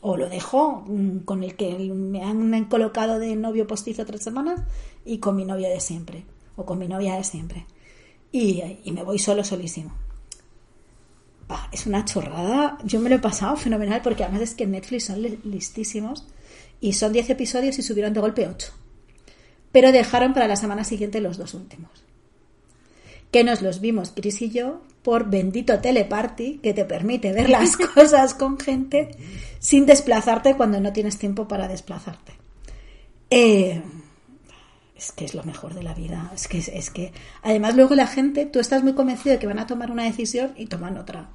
o 0.00 0.16
lo 0.16 0.28
dejo 0.28 0.84
mm, 0.86 1.24
con 1.24 1.42
el 1.42 1.56
que 1.56 1.76
me 1.76 2.22
han 2.22 2.66
colocado 2.66 3.18
de 3.18 3.34
novio 3.34 3.66
postizo 3.66 4.06
tres 4.06 4.22
semanas 4.22 4.62
y 5.04 5.18
con 5.18 5.34
mi 5.34 5.44
novia 5.44 5.70
de 5.70 5.80
siempre 5.80 6.24
o 6.54 6.64
con 6.64 6.78
mi 6.78 6.86
novia 6.86 7.16
de 7.16 7.24
siempre. 7.24 7.66
Y, 8.30 8.62
y 8.84 8.92
me 8.92 9.02
voy 9.02 9.18
solo 9.18 9.42
solísimo 9.42 10.03
Bah, 11.48 11.68
es 11.72 11.86
una 11.86 12.04
chorrada. 12.04 12.78
Yo 12.84 13.00
me 13.00 13.10
lo 13.10 13.16
he 13.16 13.20
pasado 13.20 13.56
fenomenal 13.56 14.00
porque 14.02 14.24
además 14.24 14.42
es 14.42 14.54
que 14.54 14.64
en 14.64 14.72
Netflix 14.72 15.04
son 15.04 15.22
li- 15.22 15.38
listísimos 15.44 16.26
y 16.80 16.94
son 16.94 17.12
10 17.12 17.30
episodios 17.30 17.78
y 17.78 17.82
subieron 17.82 18.12
de 18.14 18.20
golpe 18.20 18.46
8 18.48 18.72
pero 19.72 19.90
dejaron 19.90 20.34
para 20.34 20.46
la 20.46 20.54
semana 20.54 20.84
siguiente 20.84 21.20
los 21.20 21.36
dos 21.36 21.52
últimos. 21.54 21.90
Que 23.32 23.42
nos 23.42 23.60
los 23.60 23.80
vimos 23.80 24.12
Chris 24.14 24.40
y 24.42 24.50
yo 24.50 24.82
por 25.02 25.28
bendito 25.28 25.80
teleparty 25.80 26.58
que 26.62 26.72
te 26.72 26.84
permite 26.84 27.32
ver 27.32 27.50
las 27.50 27.76
cosas 27.94 28.34
con 28.34 28.56
gente 28.60 29.10
sin 29.58 29.84
desplazarte 29.84 30.54
cuando 30.56 30.78
no 30.80 30.92
tienes 30.92 31.18
tiempo 31.18 31.48
para 31.48 31.66
desplazarte. 31.66 32.34
Eh, 33.30 33.82
es 35.04 35.12
que 35.12 35.26
es 35.26 35.34
lo 35.34 35.44
mejor 35.44 35.74
de 35.74 35.82
la 35.82 35.92
vida. 35.92 36.30
Es 36.34 36.48
que, 36.48 36.58
es 36.58 36.90
que 36.90 37.12
además 37.42 37.76
luego 37.76 37.94
la 37.94 38.06
gente, 38.06 38.46
tú 38.46 38.58
estás 38.58 38.82
muy 38.82 38.94
convencido 38.94 39.34
de 39.34 39.38
que 39.38 39.46
van 39.46 39.58
a 39.58 39.66
tomar 39.66 39.90
una 39.90 40.04
decisión 40.04 40.54
y 40.56 40.66
toman 40.66 40.96
otra. 40.96 41.28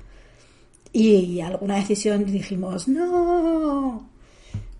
Y 0.91 1.39
alguna 1.41 1.75
decisión 1.75 2.25
dijimos, 2.25 2.87
no. 2.87 4.09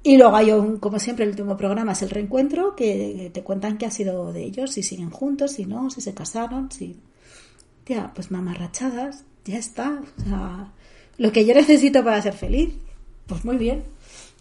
Y 0.02 0.18
luego 0.18 0.36
hay 0.36 0.52
un, 0.52 0.80
como 0.80 0.98
siempre, 0.98 1.26
el 1.26 1.32
último 1.32 1.56
programa 1.56 1.92
es 1.92 2.02
el 2.02 2.10
reencuentro, 2.10 2.76
que 2.76 3.30
te 3.32 3.44
cuentan 3.44 3.78
qué 3.78 3.86
ha 3.86 3.92
sido 3.92 4.34
de 4.34 4.44
ellos, 4.44 4.72
si 4.72 4.82
siguen 4.82 5.12
juntos, 5.12 5.52
si 5.52 5.66
no, 5.66 5.90
si 5.90 6.02
se 6.02 6.14
casaron, 6.14 6.72
si... 6.72 7.00
Tía, 7.84 8.12
pues 8.16 8.32
mamarrachadas, 8.32 9.24
ya 9.46 9.58
está. 9.58 10.02
O 10.20 10.24
sea, 10.24 10.74
lo 11.18 11.32
que 11.32 11.46
yo 11.46 11.54
necesito 11.54 12.04
para 12.04 12.22
ser 12.22 12.34
feliz, 12.34 12.74
pues 13.28 13.46
muy 13.46 13.58
bien. 13.58 13.84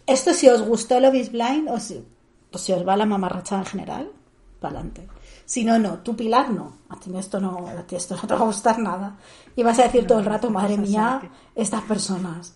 Esto 0.07 0.33
si 0.33 0.47
os 0.47 0.63
gustó 0.63 0.99
Love 0.99 1.15
is 1.15 1.31
Blind, 1.31 1.69
o 1.69 1.79
si, 1.79 2.03
o 2.51 2.57
si 2.57 2.71
os 2.71 2.87
va 2.87 2.97
la 2.97 3.05
mamarrachada 3.05 3.61
en 3.61 3.67
general, 3.67 4.11
para 4.59 4.79
adelante. 4.79 5.07
Si 5.45 5.63
no, 5.63 5.79
no, 5.79 5.99
tú 5.99 6.15
Pilar 6.15 6.51
no. 6.51 6.79
A 6.89 6.99
ti 6.99 7.11
esto 7.17 7.39
no, 7.39 7.67
a 7.67 7.83
ti 7.83 7.95
esto 7.95 8.15
no 8.15 8.21
te 8.21 8.33
va 8.33 8.41
a 8.41 8.45
gustar 8.45 8.79
nada. 8.79 9.17
Y 9.55 9.63
vas 9.63 9.79
a 9.79 9.83
decir 9.83 10.05
todo 10.05 10.19
el 10.19 10.25
rato, 10.25 10.49
madre 10.49 10.77
mía, 10.77 11.21
estas 11.55 11.81
personas. 11.83 12.55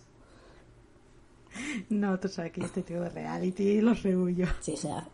No, 1.88 2.18
tú 2.18 2.28
sabes 2.28 2.52
que 2.52 2.62
estoy 2.62 2.82
todo 2.82 3.02
de 3.02 3.10
reality 3.10 3.80
los 3.80 4.02
rehuyo. 4.02 4.46
Sí, 4.60 4.72
o 4.72 4.76
sea, 4.76 5.06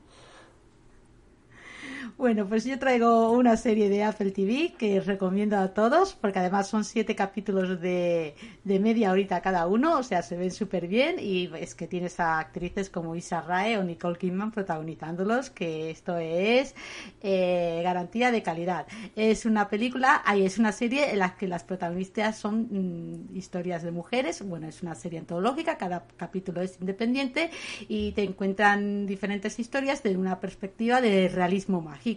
Bueno, 2.20 2.46
pues 2.46 2.66
yo 2.66 2.78
traigo 2.78 3.30
una 3.30 3.56
serie 3.56 3.88
de 3.88 4.04
Apple 4.04 4.32
TV 4.32 4.74
que 4.76 5.00
recomiendo 5.00 5.56
a 5.56 5.68
todos, 5.68 6.12
porque 6.12 6.38
además 6.38 6.68
son 6.68 6.84
siete 6.84 7.16
capítulos 7.16 7.80
de, 7.80 8.34
de 8.62 8.78
media 8.78 9.10
horita 9.10 9.40
cada 9.40 9.66
uno, 9.66 9.96
o 9.98 10.02
sea, 10.02 10.20
se 10.20 10.36
ven 10.36 10.50
súper 10.50 10.86
bien 10.86 11.16
y 11.18 11.50
es 11.58 11.74
que 11.74 11.86
tienes 11.86 12.20
a 12.20 12.38
actrices 12.38 12.90
como 12.90 13.16
Isa 13.16 13.40
Rae 13.40 13.78
o 13.78 13.84
Nicole 13.84 14.18
Kidman 14.18 14.50
protagonizándolos, 14.50 15.48
que 15.48 15.88
esto 15.88 16.18
es 16.18 16.74
eh, 17.22 17.80
garantía 17.82 18.30
de 18.30 18.42
calidad. 18.42 18.86
Es 19.16 19.46
una 19.46 19.70
película, 19.70 20.20
ahí 20.26 20.44
es 20.44 20.58
una 20.58 20.72
serie 20.72 21.12
en 21.12 21.20
la 21.20 21.36
que 21.36 21.48
las 21.48 21.64
protagonistas 21.64 22.36
son 22.36 22.68
mm, 22.70 23.34
historias 23.34 23.82
de 23.82 23.92
mujeres, 23.92 24.46
bueno, 24.46 24.68
es 24.68 24.82
una 24.82 24.94
serie 24.94 25.20
antológica, 25.20 25.78
cada 25.78 26.04
capítulo 26.18 26.60
es 26.60 26.78
independiente 26.82 27.50
y 27.88 28.12
te 28.12 28.24
encuentran 28.24 29.06
diferentes 29.06 29.58
historias 29.58 30.02
desde 30.02 30.18
una 30.18 30.38
perspectiva 30.38 31.00
de 31.00 31.26
realismo 31.28 31.80
mágico 31.80 32.09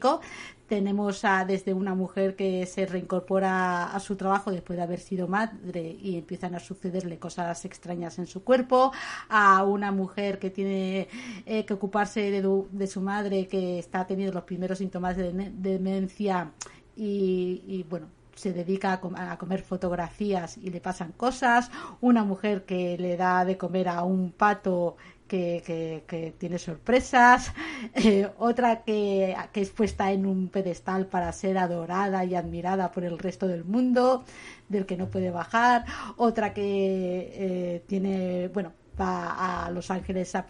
tenemos 0.68 1.24
a, 1.26 1.46
desde 1.46 1.74
una 1.74 1.94
mujer 1.94 2.36
que 2.36 2.66
se 2.66 2.86
reincorpora 2.86 3.94
a 3.94 4.00
su 4.00 4.16
trabajo 4.16 4.52
después 4.52 4.78
de 4.78 4.84
haber 4.84 5.00
sido 5.00 5.28
madre 5.28 5.98
y 6.02 6.18
empiezan 6.18 6.56
a 6.56 6.60
sucederle 6.60 7.20
cosas 7.20 7.66
extrañas 7.66 8.18
en 8.18 8.26
su 8.26 8.44
cuerpo, 8.44 8.92
a 9.30 9.64
una 9.64 9.92
mujer 9.92 10.40
que 10.40 10.50
tiene 10.50 11.08
eh, 11.46 11.66
que 11.66 11.74
ocuparse 11.74 12.32
de, 12.32 12.88
su 12.88 13.02
madre 13.02 13.48
que 13.48 13.80
está 13.80 14.08
teniendo 14.08 14.34
los 14.34 14.44
primeros 14.46 14.80
síntomas 14.80 15.16
de, 15.18 15.32
demencia 15.32 16.52
y, 16.96 17.86
bueno, 17.90 18.08
se 18.36 18.52
dedica 18.52 19.00
a, 19.16 19.38
comer 19.38 19.62
fotografías 19.62 20.58
y 20.58 20.70
le 20.70 20.82
pasan 20.82 21.12
cosas, 21.12 21.70
una 22.02 22.24
mujer 22.24 22.66
que 22.66 22.98
le 22.98 23.16
da 23.16 23.46
de 23.46 23.58
comer 23.58 23.90
a 23.90 24.04
un 24.04 24.32
pato 24.32 24.96
que, 25.34 26.34
tiene 26.38 26.60
sorpresas, 26.60 27.52
eh, 27.96 28.30
otra 28.38 28.84
que, 28.84 29.36
que 29.52 29.62
es 29.62 29.70
puesta 29.70 30.12
en 30.12 30.26
un 30.26 30.50
pedestal 30.50 31.08
para 31.08 31.32
ser 31.32 31.58
adorada 31.58 32.24
y 32.26 32.36
admirada 32.36 32.92
por 32.92 33.04
el 33.04 33.18
resto 33.18 33.48
del 33.48 33.64
mundo, 33.64 34.24
del 34.70 34.86
que 34.86 34.98
no 34.98 35.08
puede 35.08 35.32
bajar, 35.32 35.86
otra 36.18 36.54
que 36.54 36.64
eh, 36.64 37.84
tiene, 37.88 38.50
bueno, 38.50 38.74
va 39.00 39.66
a 39.66 39.72
Los 39.72 39.90
Ángeles 39.90 40.36
a, 40.36 40.46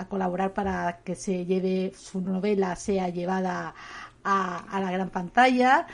a, 0.00 0.08
colaborar 0.08 0.52
para 0.52 1.00
que 1.04 1.14
se 1.14 1.46
lleve 1.46 1.92
su 1.96 2.20
novela 2.20 2.74
sea 2.74 3.08
llevada 3.10 3.74
a, 4.24 4.76
a 4.76 4.80
la 4.80 4.90
gran 4.90 5.10
pantalla 5.10 5.86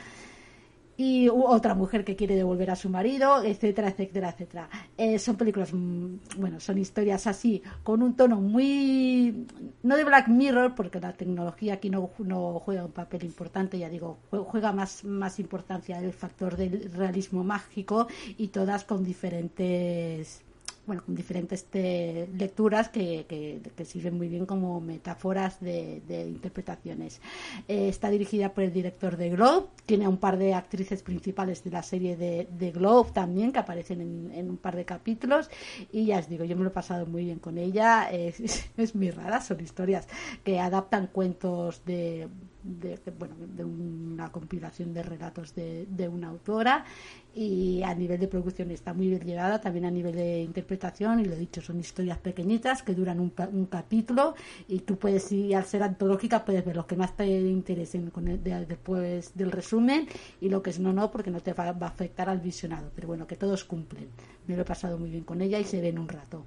y 0.97 1.29
otra 1.29 1.75
mujer 1.75 2.03
que 2.03 2.15
quiere 2.15 2.35
devolver 2.35 2.71
a 2.71 2.75
su 2.75 2.89
marido, 2.89 3.43
etcétera, 3.43 3.89
etcétera, 3.89 4.29
etcétera. 4.29 4.69
Eh, 4.97 5.19
son 5.19 5.37
películas, 5.37 5.71
mm, 5.71 6.15
bueno, 6.37 6.59
son 6.59 6.79
historias 6.79 7.27
así, 7.27 7.61
con 7.83 8.01
un 8.01 8.15
tono 8.15 8.41
muy, 8.41 9.45
no 9.83 9.95
de 9.95 10.03
Black 10.03 10.27
Mirror, 10.27 10.73
porque 10.75 10.99
la 10.99 11.13
tecnología 11.13 11.75
aquí 11.75 11.89
no, 11.91 12.09
no 12.19 12.59
juega 12.59 12.85
un 12.85 12.91
papel 12.91 13.23
importante, 13.23 13.77
ya 13.77 13.89
digo, 13.89 14.17
juega 14.31 14.71
más, 14.71 15.03
más 15.03 15.39
importancia 15.39 15.99
el 15.99 16.13
factor 16.13 16.57
del 16.57 16.91
realismo 16.91 17.43
mágico 17.43 18.07
y 18.37 18.47
todas 18.47 18.83
con 18.83 19.03
diferentes 19.03 20.46
bueno, 20.87 21.03
con 21.05 21.15
diferentes 21.15 21.67
lecturas 21.73 22.87
que, 22.87 23.25
que, 23.27 23.85
sirven 23.85 24.17
muy 24.17 24.29
bien 24.29 24.45
como 24.45 24.79
metáforas 24.79 25.59
de, 25.59 26.01
interpretaciones. 26.27 27.21
Eh, 27.67 27.89
está 27.89 28.09
dirigida 28.09 28.53
por 28.53 28.63
el 28.63 28.71
director 28.71 29.17
de 29.17 29.29
Globe, 29.29 29.67
tiene 29.85 30.07
un 30.07 30.17
par 30.17 30.37
de 30.37 30.53
actrices 30.53 31.03
principales 31.03 31.63
de 31.63 31.71
la 31.71 31.83
serie 31.83 32.15
de, 32.15 32.47
de 32.57 32.71
Globe 32.71 33.11
también, 33.13 33.51
que 33.51 33.59
aparecen 33.59 34.31
en, 34.33 34.49
un 34.49 34.57
par 34.57 34.77
de 34.77 34.85
capítulos, 34.85 35.49
y 35.91 36.05
ya 36.05 36.19
os 36.19 36.29
digo, 36.29 36.45
yo 36.45 36.55
me 36.55 36.63
lo 36.63 36.69
he 36.69 36.73
pasado 36.73 37.05
muy 37.05 37.25
bien 37.25 37.39
con 37.39 37.57
ella, 37.57 38.09
es, 38.11 38.69
es 38.77 38.95
muy 38.95 39.11
rara, 39.11 39.41
son 39.41 39.59
historias 39.59 40.07
que 40.45 40.59
adaptan 40.59 41.07
cuentos 41.07 41.83
de 41.85 42.29
de, 42.63 42.99
bueno, 43.17 43.35
de 43.39 43.63
una 43.63 44.31
compilación 44.31 44.93
de 44.93 45.03
relatos 45.03 45.53
de, 45.55 45.85
de, 45.89 46.07
una 46.07 46.29
autora 46.29 46.85
y 47.33 47.83
a 47.83 47.93
nivel 47.93 48.19
de 48.19 48.27
producción 48.27 48.71
está 48.71 48.93
muy 48.93 49.07
bien 49.09 49.23
llevada, 49.23 49.61
también 49.61 49.85
a 49.85 49.91
nivel 49.91 50.15
de 50.15 50.41
interpretación, 50.41 51.19
y 51.19 51.25
lo 51.25 51.33
he 51.33 51.37
dicho, 51.37 51.61
son 51.61 51.79
historias 51.79 52.17
pequeñitas 52.17 52.83
que 52.83 52.93
duran 52.93 53.19
un, 53.19 53.31
un 53.51 53.65
capítulo 53.67 54.35
y 54.67 54.79
tú 54.79 54.97
puedes, 54.97 55.31
y 55.31 55.53
al 55.53 55.65
ser 55.65 55.83
antológica, 55.83 56.43
puedes 56.43 56.65
ver 56.65 56.75
los 56.75 56.85
que 56.85 56.95
más 56.95 57.15
te 57.15 57.25
interesen 57.27 58.09
con 58.09 58.25
después 58.43 59.31
del 59.35 59.51
resumen 59.51 60.07
y 60.41 60.49
lo 60.49 60.61
que 60.61 60.71
es 60.71 60.79
no, 60.79 60.93
no, 60.93 61.11
porque 61.11 61.31
no 61.31 61.41
te 61.41 61.53
va, 61.53 61.71
va 61.71 61.87
a 61.87 61.89
afectar 61.89 62.29
al 62.29 62.39
visionado, 62.39 62.91
pero 62.95 63.07
bueno, 63.07 63.27
que 63.27 63.35
todos 63.35 63.63
cumplen. 63.63 64.09
Me 64.47 64.55
lo 64.55 64.63
he 64.63 64.65
pasado 64.65 64.97
muy 64.97 65.09
bien 65.09 65.23
con 65.23 65.41
ella 65.41 65.59
y 65.59 65.63
se 65.63 65.81
ven 65.81 65.99
un 65.99 66.07
rato. 66.07 66.45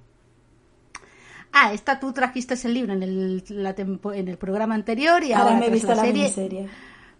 Ah, 1.52 1.72
esta 1.72 1.98
tú 1.98 2.12
trajiste 2.12 2.54
ese 2.54 2.68
libro 2.68 2.92
en 2.92 3.02
el, 3.02 3.44
la 3.48 3.74
en 3.76 4.28
el 4.28 4.38
programa 4.38 4.74
anterior 4.74 5.22
y 5.24 5.32
ahora, 5.32 5.56
me 5.56 5.66
he 5.66 5.70
visto 5.70 5.94
la, 5.94 6.04
miniserie. 6.04 6.68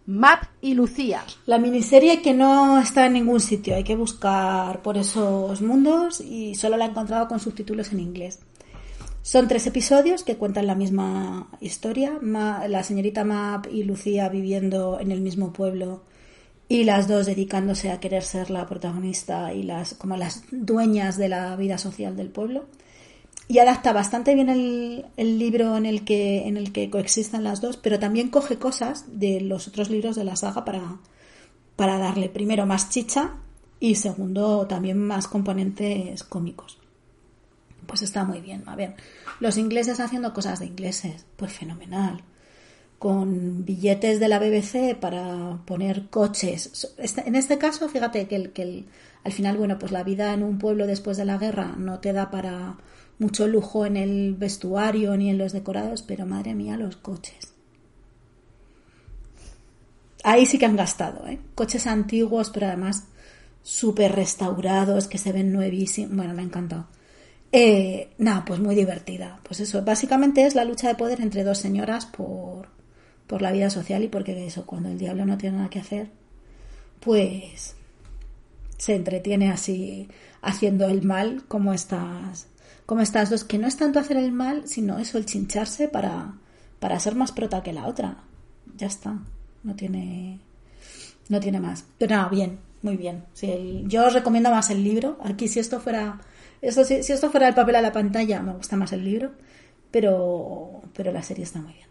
Map 0.06 0.44
y 0.60 0.74
Lucía. 0.74 1.22
La 1.46 1.58
miniserie 1.58 2.22
que 2.22 2.32
no 2.32 2.80
está 2.80 3.06
en 3.06 3.14
ningún 3.14 3.40
sitio, 3.40 3.76
hay 3.76 3.84
que 3.84 3.96
buscar 3.96 4.82
por 4.82 4.96
esos 4.96 5.60
mundos 5.62 6.20
y 6.20 6.54
solo 6.54 6.76
la 6.76 6.86
he 6.86 6.88
encontrado 6.88 7.28
con 7.28 7.40
subtítulos 7.40 7.92
en 7.92 8.00
inglés. 8.00 8.40
Son 9.22 9.48
tres 9.48 9.66
episodios 9.66 10.24
que 10.24 10.36
cuentan 10.36 10.66
la 10.66 10.74
misma 10.74 11.48
historia, 11.60 12.18
la 12.22 12.82
señorita 12.82 13.24
Map 13.24 13.66
y 13.70 13.84
Lucía 13.84 14.28
viviendo 14.28 14.98
en 14.98 15.12
el 15.12 15.20
mismo 15.20 15.52
pueblo 15.52 16.02
y 16.68 16.84
las 16.84 17.06
dos 17.06 17.26
dedicándose 17.26 17.90
a 17.90 18.00
querer 18.00 18.22
ser 18.22 18.48
la 18.50 18.66
protagonista 18.66 19.52
y 19.52 19.64
las 19.64 19.94
como 19.94 20.16
las 20.16 20.44
dueñas 20.50 21.18
de 21.18 21.28
la 21.28 21.54
vida 21.56 21.78
social 21.78 22.16
del 22.16 22.30
pueblo 22.30 22.66
y 23.50 23.58
adapta 23.58 23.92
bastante 23.92 24.36
bien 24.36 24.48
el, 24.48 25.38
libro 25.38 25.76
en 25.76 25.84
el, 25.84 26.04
que, 26.04 26.46
en 26.46 26.56
el 26.56 26.70
que 26.70 26.88
coexistan 26.88 27.42
las 27.42 27.60
dos, 27.60 27.76
pero 27.76 27.98
también 27.98 28.28
coge 28.28 28.58
cosas 28.58 29.06
de 29.18 29.40
los 29.40 29.66
otros 29.66 29.90
libros 29.90 30.14
de 30.14 30.22
la 30.22 30.36
saga 30.36 30.64
para, 30.64 30.98
para 31.74 31.98
darle 31.98 32.28
primero 32.28 32.64
más 32.64 32.90
chicha 32.90 33.38
y 33.80 33.96
segundo 33.96 34.68
también 34.68 34.98
más 34.98 35.26
componentes 35.26 36.22
cómicos. 36.22 36.78
Pues 37.88 38.02
está 38.02 38.22
muy 38.22 38.40
bien. 38.40 38.62
A 38.66 38.76
ver, 38.76 38.94
los 39.40 39.58
ingleses 39.58 39.98
haciendo 39.98 40.32
cosas 40.32 40.60
de 40.60 40.66
ingleses, 40.66 41.26
pues 41.34 41.52
fenomenal. 41.52 42.22
Con 43.00 43.64
billetes 43.64 44.20
de 44.20 44.28
la 44.28 44.38
BBC 44.38 44.94
para 44.94 45.58
poner 45.64 46.08
coches. 46.08 46.94
Este, 46.98 47.26
en 47.26 47.34
este 47.34 47.58
caso, 47.58 47.88
fíjate 47.88 48.28
que, 48.28 48.36
el, 48.36 48.52
que 48.52 48.84
al 49.24 49.32
final, 49.32 49.56
bueno, 49.56 49.76
pues 49.76 49.90
la 49.90 50.04
vida 50.04 50.32
en 50.34 50.44
un 50.44 50.58
pueblo 50.58 50.86
después 50.86 51.16
de 51.16 51.24
la 51.24 51.36
guerra 51.36 51.74
no 51.76 51.98
te 51.98 52.12
da 52.12 52.30
para 52.30 52.76
mucho 53.20 53.46
lujo 53.46 53.86
en 53.86 53.96
el 53.96 54.34
vestuario 54.34 55.16
ni 55.16 55.28
en 55.30 55.38
los 55.38 55.52
decorados, 55.52 56.02
pero 56.02 56.26
madre 56.26 56.54
mía, 56.54 56.76
los 56.76 56.96
coches. 56.96 57.52
Ahí 60.24 60.46
sí 60.46 60.58
que 60.58 60.66
han 60.66 60.76
gastado, 60.76 61.26
¿eh? 61.26 61.38
Coches 61.54 61.86
antiguos, 61.86 62.50
pero 62.50 62.66
además 62.66 63.04
súper 63.62 64.12
restaurados, 64.12 65.06
que 65.06 65.18
se 65.18 65.32
ven 65.32 65.52
nuevísimos. 65.52 66.16
Bueno, 66.16 66.34
me 66.34 66.42
ha 66.42 66.46
encantado. 66.46 66.86
Eh, 67.52 68.10
nada, 68.18 68.44
pues 68.44 68.58
muy 68.58 68.74
divertida. 68.74 69.38
Pues 69.42 69.60
eso, 69.60 69.82
básicamente 69.82 70.46
es 70.46 70.54
la 70.54 70.64
lucha 70.64 70.88
de 70.88 70.94
poder 70.94 71.20
entre 71.20 71.44
dos 71.44 71.58
señoras 71.58 72.06
por, 72.06 72.68
por 73.26 73.42
la 73.42 73.52
vida 73.52 73.68
social 73.68 74.02
y 74.02 74.08
porque 74.08 74.46
eso, 74.46 74.64
cuando 74.64 74.88
el 74.88 74.98
diablo 74.98 75.26
no 75.26 75.36
tiene 75.36 75.58
nada 75.58 75.70
que 75.70 75.80
hacer, 75.80 76.08
pues 77.00 77.76
se 78.78 78.94
entretiene 78.94 79.50
así 79.50 80.08
haciendo 80.40 80.86
el 80.88 81.02
mal 81.02 81.44
como 81.48 81.74
estas 81.74 82.49
como 82.90 83.02
estas 83.02 83.30
dos, 83.30 83.44
que 83.44 83.56
no 83.56 83.68
es 83.68 83.76
tanto 83.76 84.00
hacer 84.00 84.16
el 84.16 84.32
mal, 84.32 84.66
sino 84.66 84.98
eso, 84.98 85.16
el 85.16 85.24
chincharse 85.24 85.86
para, 85.86 86.34
para 86.80 86.98
ser 86.98 87.14
más 87.14 87.30
prota 87.30 87.62
que 87.62 87.72
la 87.72 87.86
otra. 87.86 88.16
Ya 88.76 88.88
está, 88.88 89.16
no 89.62 89.76
tiene, 89.76 90.40
no 91.28 91.38
tiene 91.38 91.60
más. 91.60 91.84
Pero 91.98 92.16
nada, 92.16 92.28
bien, 92.28 92.58
muy 92.82 92.96
bien. 92.96 93.22
yo 93.86 94.04
os 94.04 94.12
recomiendo 94.12 94.50
más 94.50 94.70
el 94.70 94.82
libro. 94.82 95.18
Aquí 95.22 95.46
si 95.46 95.60
esto 95.60 95.78
fuera, 95.78 96.18
esto, 96.60 96.82
si, 96.82 96.94
esto 96.94 97.30
fuera 97.30 97.46
el 97.46 97.54
papel 97.54 97.76
a 97.76 97.80
la 97.80 97.92
pantalla, 97.92 98.42
me 98.42 98.54
gusta 98.54 98.76
más 98.76 98.92
el 98.92 99.04
libro, 99.04 99.30
pero, 99.92 100.82
pero 100.92 101.12
la 101.12 101.22
serie 101.22 101.44
está 101.44 101.60
muy 101.60 101.74
bien. 101.74 101.86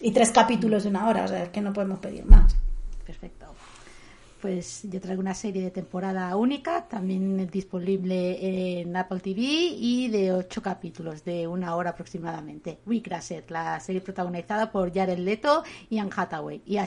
Y 0.00 0.12
tres 0.12 0.30
capítulos 0.30 0.84
de 0.84 0.90
una 0.90 1.08
hora, 1.08 1.24
o 1.24 1.28
sea, 1.28 1.42
es 1.42 1.48
que 1.48 1.60
no 1.60 1.72
podemos 1.72 1.98
pedir 1.98 2.24
más. 2.24 2.54
Perfecto 3.04 3.41
pues 4.42 4.82
yo 4.90 5.00
traigo 5.00 5.20
una 5.20 5.34
serie 5.34 5.62
de 5.62 5.70
temporada 5.70 6.34
única, 6.36 6.88
también 6.88 7.46
disponible 7.46 8.80
en 8.80 8.96
Apple 8.96 9.20
TV 9.20 9.40
y 9.40 10.08
de 10.08 10.32
ocho 10.32 10.60
capítulos, 10.60 11.24
de 11.24 11.46
una 11.46 11.76
hora 11.76 11.90
aproximadamente. 11.90 12.80
We 12.84 13.00
la 13.48 13.78
serie 13.78 14.00
protagonizada 14.00 14.72
por 14.72 14.92
Jared 14.92 15.18
Leto 15.18 15.62
y 15.88 15.98
Anne 15.98 16.10
Hathaway. 16.14 16.60
Y 16.66 16.78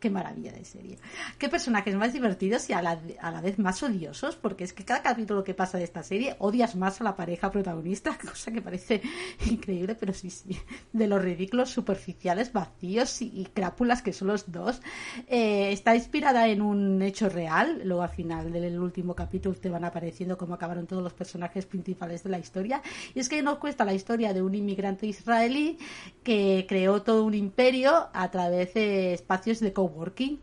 qué 0.00 0.10
maravilla 0.10 0.52
de 0.52 0.64
serie. 0.64 0.98
Qué 1.38 1.48
personajes 1.48 1.94
más 1.94 2.12
divertidos 2.12 2.68
y 2.70 2.72
a 2.72 2.82
la, 2.82 2.98
a 3.20 3.30
la, 3.30 3.40
vez 3.40 3.58
más 3.58 3.82
odiosos, 3.82 4.34
porque 4.34 4.64
es 4.64 4.72
que 4.72 4.84
cada 4.84 5.02
capítulo 5.02 5.44
que 5.44 5.54
pasa 5.54 5.78
de 5.78 5.84
esta 5.84 6.02
serie 6.02 6.36
odias 6.38 6.74
más 6.74 7.00
a 7.00 7.04
la 7.04 7.14
pareja 7.14 7.50
protagonista, 7.50 8.18
cosa 8.28 8.50
que 8.50 8.62
parece 8.62 9.02
increíble, 9.46 9.94
pero 9.94 10.12
sí, 10.12 10.30
sí, 10.30 10.58
de 10.92 11.06
los 11.06 11.22
ridículos 11.22 11.70
superficiales, 11.70 12.52
vacíos 12.52 13.22
y, 13.22 13.46
crápulas 13.52 14.02
que 14.02 14.12
son 14.12 14.28
los 14.28 14.50
dos. 14.50 14.80
Eh, 15.28 15.70
está 15.72 15.94
inspirada 15.94 16.48
en 16.48 16.62
un 16.62 17.02
hecho 17.02 17.28
real, 17.28 17.82
luego 17.84 18.02
al 18.02 18.10
final 18.10 18.52
del 18.52 18.78
último 18.78 19.14
capítulo 19.14 19.54
te 19.54 19.68
van 19.68 19.84
apareciendo 19.84 20.38
cómo 20.38 20.54
acabaron 20.54 20.86
todos 20.86 21.02
los 21.02 21.12
personajes 21.12 21.66
principales 21.66 22.22
de 22.22 22.30
la 22.30 22.38
historia, 22.38 22.82
y 23.14 23.20
es 23.20 23.28
que 23.28 23.42
nos 23.42 23.58
cuesta 23.58 23.84
la 23.84 23.92
historia 23.92 24.32
de 24.32 24.40
un 24.40 24.54
inmigrante 24.54 25.06
israelí 25.06 25.78
que 26.22 26.64
creó 26.68 27.02
todo 27.02 27.24
un 27.24 27.34
imperio 27.34 28.08
a 28.12 28.30
través 28.30 28.72
de 28.74 29.12
espacios 29.12 29.60
de 29.60 29.72
coworking 29.90 30.38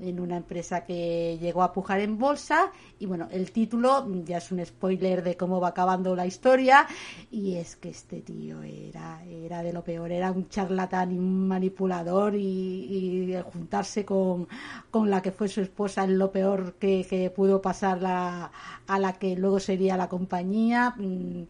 en 0.00 0.20
una 0.20 0.36
empresa 0.36 0.84
que 0.84 1.38
llegó 1.40 1.62
a 1.62 1.72
pujar 1.72 2.00
en 2.00 2.18
bolsa. 2.18 2.70
Y 2.98 3.06
bueno, 3.06 3.28
el 3.30 3.50
título 3.52 4.06
ya 4.24 4.38
es 4.38 4.50
un 4.52 4.64
spoiler 4.64 5.22
de 5.22 5.36
cómo 5.36 5.60
va 5.60 5.68
acabando 5.68 6.14
la 6.14 6.26
historia. 6.26 6.86
Y 7.30 7.56
es 7.56 7.76
que 7.76 7.90
este 7.90 8.20
tío 8.20 8.62
era, 8.62 9.24
era 9.24 9.62
de 9.62 9.72
lo 9.72 9.82
peor, 9.82 10.12
era 10.12 10.30
un 10.30 10.48
charlatán 10.48 11.12
y 11.12 11.18
un 11.18 11.48
manipulador 11.48 12.34
y, 12.34 13.34
juntarse 13.52 14.04
con, 14.04 14.48
con, 14.90 15.10
la 15.10 15.22
que 15.22 15.32
fue 15.32 15.48
su 15.48 15.60
esposa 15.60 16.04
en 16.04 16.18
lo 16.18 16.30
peor 16.30 16.74
que, 16.74 17.06
que 17.08 17.30
pudo 17.30 17.60
pasar 17.60 18.02
la, 18.02 18.50
a 18.86 18.98
la 18.98 19.12
que 19.14 19.36
luego 19.36 19.60
sería 19.60 19.96
la 19.96 20.08
compañía. 20.08 20.94
Mm, 20.96 21.42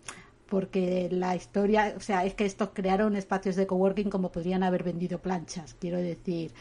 porque 0.48 1.08
la 1.10 1.36
historia, 1.36 1.94
o 1.96 2.00
sea, 2.00 2.24
es 2.24 2.34
que 2.34 2.46
estos 2.46 2.70
crearon 2.72 3.16
espacios 3.16 3.56
de 3.56 3.66
coworking 3.66 4.08
como 4.08 4.32
podrían 4.32 4.62
haber 4.62 4.82
vendido 4.82 5.18
planchas, 5.18 5.74
quiero 5.78 5.98
decir, 5.98 6.52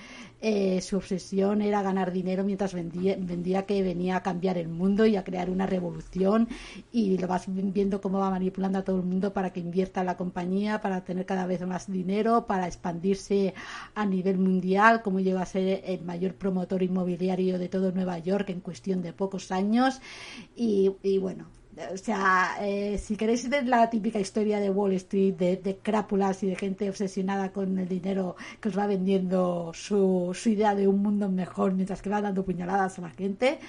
eh, 0.42 0.82
su 0.82 0.98
obsesión 0.98 1.62
era 1.62 1.82
ganar 1.82 2.12
dinero 2.12 2.44
mientras 2.44 2.74
vendía, 2.74 3.16
vendía 3.18 3.66
que 3.66 3.82
venía 3.82 4.18
a 4.18 4.24
cambiar 4.24 4.58
el 4.58 4.68
mundo 4.68 5.06
y 5.06 5.16
a 5.16 5.24
crear 5.24 5.50
una 5.50 5.66
revolución 5.66 6.48
y 6.92 7.18
lo 7.18 7.28
vas 7.28 7.46
viendo 7.48 8.02
cómo 8.02 8.20
va 8.20 8.30
manipulando 8.30 8.80
a 8.80 8.84
todo 8.84 8.98
el 8.98 9.06
mundo 9.06 9.34
para 9.34 9.52
que 9.52 9.62
invierta 9.62 10.02
en 10.02 10.08
la 10.08 10.18
compañía, 10.18 10.82
para 10.82 11.04
tener 11.04 11.26
cada 11.26 11.48
vez 11.48 11.66
más 11.66 11.92
dinero, 11.92 12.46
para 12.46 12.68
expandirse 12.68 13.54
a 13.96 14.06
nivel 14.06 14.38
mundial, 14.38 15.02
cómo 15.02 15.20
llega 15.20 15.42
a 15.42 15.46
ser 15.46 15.82
el 15.86 16.04
mayor 16.04 16.36
promotor 16.36 16.84
inmobiliario 16.84 17.58
de 17.58 17.70
todo 17.70 17.92
Nueva 17.92 18.20
York 18.20 18.50
en 18.50 18.60
cuestión 18.60 19.02
de 19.02 19.14
pocos 19.14 19.52
años. 19.52 20.02
Y, 20.56 20.92
y 21.04 21.18
bueno, 21.18 21.46
o 21.94 21.98
sea, 21.98 22.58
eh, 22.62 22.98
si 22.98 23.16
queréis 23.16 23.48
ver 23.50 23.68
la 23.68 23.90
típica 23.90 24.20
historia 24.20 24.60
de 24.60 24.70
Wall 24.70 24.94
Street, 24.94 25.36
de, 25.36 25.80
crápulas 25.82 26.42
y 26.44 26.48
de 26.48 26.56
gente 26.56 26.90
obsesionada 26.90 27.52
con 27.52 27.78
el 27.78 27.88
dinero 27.88 28.36
que 28.60 28.70
os 28.70 28.78
va 28.78 28.88
vendiendo 28.88 29.72
su, 29.74 30.32
su 30.34 30.50
idea 30.50 30.76
de 30.76 30.88
un 30.88 31.02
mundo 31.02 31.30
mejor 31.30 31.74
mientras 31.74 32.02
que 32.02 32.10
va 32.10 32.22
dando 32.22 32.44
puñaladas 32.44 32.98
a 32.98 33.02
la 33.04 33.10
gente, 33.12 33.60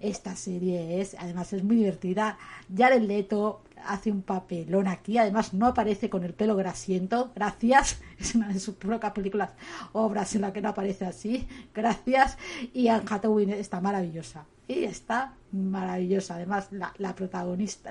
esta 0.00 0.34
serie 0.34 1.00
es, 1.00 1.14
además 1.18 1.52
es 1.52 1.62
muy 1.62 1.76
divertida. 1.76 2.38
Jared 2.74 3.02
Leto 3.02 3.60
hace 3.86 4.10
un 4.10 4.22
papelón 4.22 4.88
aquí, 4.88 5.18
además 5.18 5.54
no 5.54 5.66
aparece 5.66 6.10
con 6.10 6.24
el 6.24 6.34
pelo 6.34 6.56
grasiento, 6.56 7.32
gracias, 7.34 8.00
es 8.18 8.34
una 8.34 8.48
de 8.48 8.60
sus 8.60 8.74
pocas 8.74 9.12
películas, 9.12 9.50
obras 9.92 10.34
en 10.34 10.42
la 10.42 10.52
que 10.52 10.60
no 10.60 10.70
aparece 10.70 11.06
así, 11.06 11.46
gracias, 11.74 12.38
y 12.72 12.88
Anne 12.88 13.04
Hathaway 13.08 13.50
está 13.52 13.80
maravillosa 13.80 14.44
y 14.68 14.84
está 14.84 15.34
maravillosa. 15.50 16.36
Además, 16.36 16.68
la, 16.70 17.14
protagonista, 17.16 17.90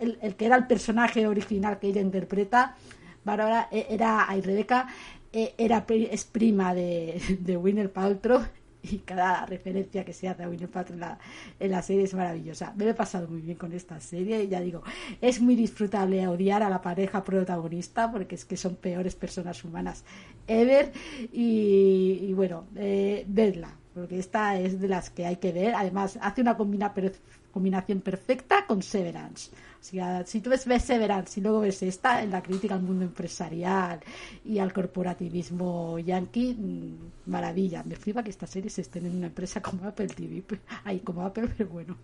el, 0.00 0.34
que 0.36 0.46
era 0.46 0.56
el 0.56 0.66
personaje 0.66 1.26
original 1.26 1.78
que 1.78 1.88
ella 1.88 2.00
interpreta, 2.00 2.76
Bárbara, 3.24 3.68
e, 3.70 3.86
era, 3.90 4.26
ay, 4.28 4.40
Rebeca, 4.40 4.88
e, 5.32 5.54
era, 5.58 5.84
es 5.88 6.24
prima 6.24 6.74
de, 6.74 7.20
de 7.40 7.56
Winner 7.56 7.92
Paltrow 7.92 8.42
y 8.90 8.98
cada 8.98 9.46
referencia 9.46 10.04
que 10.04 10.12
se 10.12 10.28
hace 10.28 10.44
a 10.44 10.48
Winner 10.48 10.68
Paltrow 10.68 10.94
en 10.94 11.00
la, 11.00 11.18
en 11.58 11.70
la 11.70 11.82
serie 11.82 12.04
es 12.04 12.14
maravillosa. 12.14 12.72
Me 12.76 12.88
he 12.88 12.94
pasado 12.94 13.28
muy 13.28 13.40
bien 13.40 13.56
con 13.56 13.72
esta 13.72 14.00
serie 14.00 14.44
y 14.44 14.48
ya 14.48 14.60
digo, 14.60 14.82
es 15.20 15.40
muy 15.40 15.56
disfrutable 15.56 16.26
odiar 16.28 16.62
a 16.62 16.68
la 16.68 16.82
pareja 16.82 17.24
protagonista 17.24 18.10
porque 18.10 18.34
es 18.34 18.44
que 18.44 18.56
son 18.56 18.76
peores 18.76 19.14
personas 19.14 19.64
humanas 19.64 20.04
ever 20.46 20.92
y, 21.32 22.32
bueno, 22.34 22.66
eh, 22.76 23.24
vedla 23.26 23.74
porque 23.94 24.18
esta 24.18 24.58
es 24.58 24.80
de 24.80 24.88
las 24.88 25.08
que 25.10 25.24
hay 25.24 25.36
que 25.36 25.52
ver. 25.52 25.74
Además, 25.76 26.18
hace 26.20 26.40
una 26.40 26.56
combinación 26.56 28.00
perfecta 28.00 28.66
con 28.66 28.82
Severance. 28.82 29.52
Sea, 29.84 30.24
si 30.24 30.40
tú 30.40 30.48
ves, 30.48 30.62
Severance 30.82 31.38
y 31.38 31.42
luego 31.42 31.60
ves 31.60 31.82
esta, 31.82 32.22
en 32.22 32.30
la 32.30 32.42
crítica 32.42 32.74
al 32.74 32.80
mundo 32.80 33.04
empresarial 33.04 34.00
y 34.42 34.58
al 34.58 34.72
corporativismo 34.72 35.98
yankee, 35.98 36.54
mm, 36.54 37.30
maravilla. 37.30 37.82
Me 37.84 37.94
flipa 37.94 38.22
que 38.22 38.30
esta 38.30 38.46
serie 38.46 38.70
se 38.70 38.80
esté 38.80 39.00
en 39.00 39.14
una 39.14 39.26
empresa 39.26 39.60
como 39.60 39.86
Apple 39.86 40.06
TV. 40.06 40.42
Ahí, 40.84 41.00
como 41.04 41.20
Apple, 41.20 41.50
pero 41.54 41.68
bueno. 41.68 41.98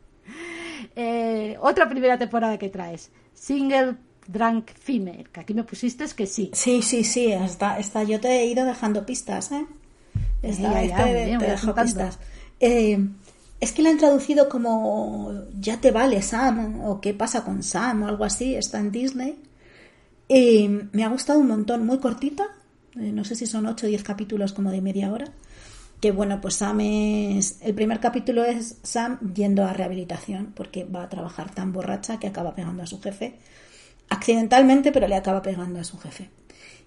Eh, 0.95 1.57
otra 1.59 1.89
primera 1.89 2.19
temporada 2.19 2.59
que 2.59 2.69
traes, 2.69 3.11
Single 3.33 3.97
Drunk 4.27 4.73
Female, 4.75 5.25
que 5.33 5.41
aquí 5.41 5.55
me 5.55 5.65
pusiste 5.65 6.05
es 6.05 6.13
que 6.13 6.27
sí. 6.27 6.51
Sí, 6.53 6.83
sí, 6.83 7.03
sí, 7.03 7.33
hasta, 7.33 7.77
hasta 7.77 8.03
yo 8.03 8.21
te 8.21 8.29
he 8.29 8.45
ido 8.45 8.67
dejando 8.67 9.07
pistas, 9.07 9.53
¿eh? 9.53 9.67
Eh, 12.61 13.09
es 13.61 13.73
que 13.73 13.83
la 13.83 13.91
han 13.91 13.99
traducido 13.99 14.49
como 14.49 15.45
Ya 15.59 15.81
te 15.81 15.91
vale 15.91 16.23
Sam 16.23 16.81
o 16.85 17.01
¿Qué 17.01 17.15
pasa 17.15 17.45
con 17.45 17.63
Sam? 17.63 18.03
o 18.03 18.09
algo 18.09 18.25
así. 18.25 18.55
Está 18.55 18.79
en 18.79 18.91
Disney. 18.91 19.39
Y 20.29 20.69
me 20.93 21.05
ha 21.05 21.09
gustado 21.09 21.39
un 21.39 21.49
montón, 21.49 21.85
muy 21.85 21.99
cortita. 21.99 22.45
Eh, 22.97 23.13
no 23.13 23.25
sé 23.25 23.35
si 23.35 23.47
son 23.47 23.67
8 23.67 23.87
o 23.87 23.89
10 23.89 24.03
capítulos 24.03 24.53
como 24.53 24.71
de 24.71 24.81
media 24.81 25.13
hora. 25.13 25.27
Que 26.01 26.13
bueno, 26.13 26.41
pues 26.41 26.55
Sam 26.55 26.81
es. 26.81 27.59
El 27.61 27.75
primer 27.75 28.01
capítulo 28.01 28.45
es 28.45 28.79
Sam 28.83 29.19
yendo 29.35 29.65
a 29.65 29.73
rehabilitación 29.75 30.53
porque 30.55 30.85
va 30.85 31.03
a 31.03 31.09
trabajar 31.09 31.55
tan 31.55 31.73
borracha 31.73 32.19
que 32.19 32.29
acaba 32.29 32.55
pegando 32.55 32.83
a 32.83 32.87
su 32.87 33.01
jefe. 33.01 33.35
Accidentalmente, 34.09 34.93
pero 34.93 35.07
le 35.07 35.17
acaba 35.17 35.43
pegando 35.43 35.81
a 35.81 35.85
su 35.85 35.99
jefe. 35.99 36.31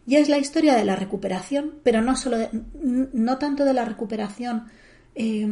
Y 0.08 0.16
es 0.16 0.28
la 0.28 0.40
historia 0.40 0.76
de 0.76 0.84
la 0.84 0.96
recuperación, 0.96 1.76
pero 1.84 2.02
no, 2.02 2.16
solo 2.16 2.38
no 2.82 3.38
tanto 3.38 3.64
de 3.64 3.74
la 3.74 3.86
recuperación 3.86 4.66
eh, 5.16 5.48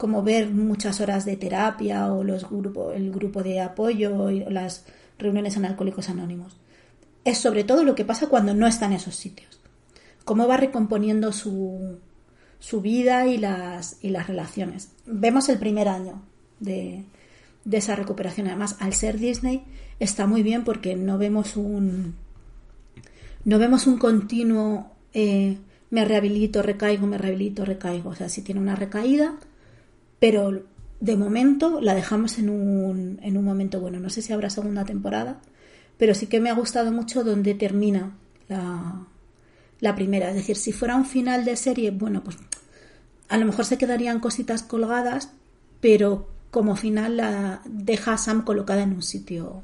como 0.00 0.22
ver 0.22 0.48
muchas 0.48 0.98
horas 1.02 1.26
de 1.26 1.36
terapia 1.36 2.10
o 2.10 2.24
los 2.24 2.48
grupos, 2.48 2.96
el 2.96 3.12
grupo 3.12 3.42
de 3.42 3.60
apoyo 3.60 4.30
y 4.30 4.40
las 4.44 4.86
reuniones 5.18 5.58
en 5.58 5.66
Alcohólicos 5.66 6.08
Anónimos. 6.08 6.56
Es 7.22 7.36
sobre 7.36 7.64
todo 7.64 7.84
lo 7.84 7.94
que 7.94 8.06
pasa 8.06 8.28
cuando 8.28 8.54
no 8.54 8.66
está 8.66 8.86
en 8.86 8.94
esos 8.94 9.14
sitios. 9.14 9.60
Cómo 10.24 10.48
va 10.48 10.56
recomponiendo 10.56 11.32
su, 11.32 11.98
su 12.58 12.80
vida 12.80 13.26
y 13.26 13.36
las, 13.36 13.98
relaciones. 14.00 14.92
Vemos 15.04 15.50
el 15.50 15.58
primer 15.58 15.86
año 15.86 16.22
de, 16.60 17.04
esa 17.70 17.94
recuperación. 17.94 18.46
Además, 18.46 18.76
al 18.80 18.94
ser 18.94 19.18
Disney, 19.18 19.64
está 19.98 20.26
muy 20.26 20.42
bien 20.42 20.64
porque 20.64 20.96
no 20.96 21.18
vemos 21.18 21.58
un 21.58 22.14
no 23.44 23.58
vemos 23.58 23.86
un 23.86 23.98
continuo 23.98 24.92
eh, 25.12 25.58
me 25.90 26.06
rehabilito, 26.06 26.62
recaigo, 26.62 27.06
me 27.06 27.18
rehabilito, 27.18 27.66
recaigo. 27.66 28.08
O 28.08 28.14
sea, 28.14 28.30
sí 28.30 28.40
tiene 28.40 28.62
una 28.62 28.76
recaída, 28.76 29.34
pero 30.20 30.62
de 31.00 31.16
momento 31.16 31.80
la 31.80 31.94
dejamos 31.94 32.38
en 32.38 32.50
un, 32.50 33.18
en 33.22 33.36
un 33.36 33.44
momento 33.44 33.80
bueno. 33.80 33.98
No 33.98 34.10
sé 34.10 34.22
si 34.22 34.32
habrá 34.32 34.50
segunda 34.50 34.84
temporada, 34.84 35.40
pero 35.98 36.14
sí 36.14 36.26
que 36.26 36.40
me 36.40 36.50
ha 36.50 36.54
gustado 36.54 36.92
mucho 36.92 37.24
donde 37.24 37.54
termina 37.54 38.16
la, 38.48 39.06
la 39.80 39.94
primera. 39.96 40.28
Es 40.28 40.36
decir, 40.36 40.56
si 40.56 40.72
fuera 40.72 40.94
un 40.94 41.06
final 41.06 41.44
de 41.44 41.56
serie, 41.56 41.90
bueno, 41.90 42.22
pues 42.22 42.36
a 43.28 43.38
lo 43.38 43.46
mejor 43.46 43.64
se 43.64 43.78
quedarían 43.78 44.20
cositas 44.20 44.62
colgadas, 44.62 45.32
pero 45.80 46.28
como 46.52 46.76
final 46.76 47.16
la 47.16 47.62
deja 47.64 48.12
a 48.12 48.18
Sam 48.18 48.44
colocada 48.44 48.82
en 48.82 48.92
un 48.92 49.02
sitio 49.02 49.62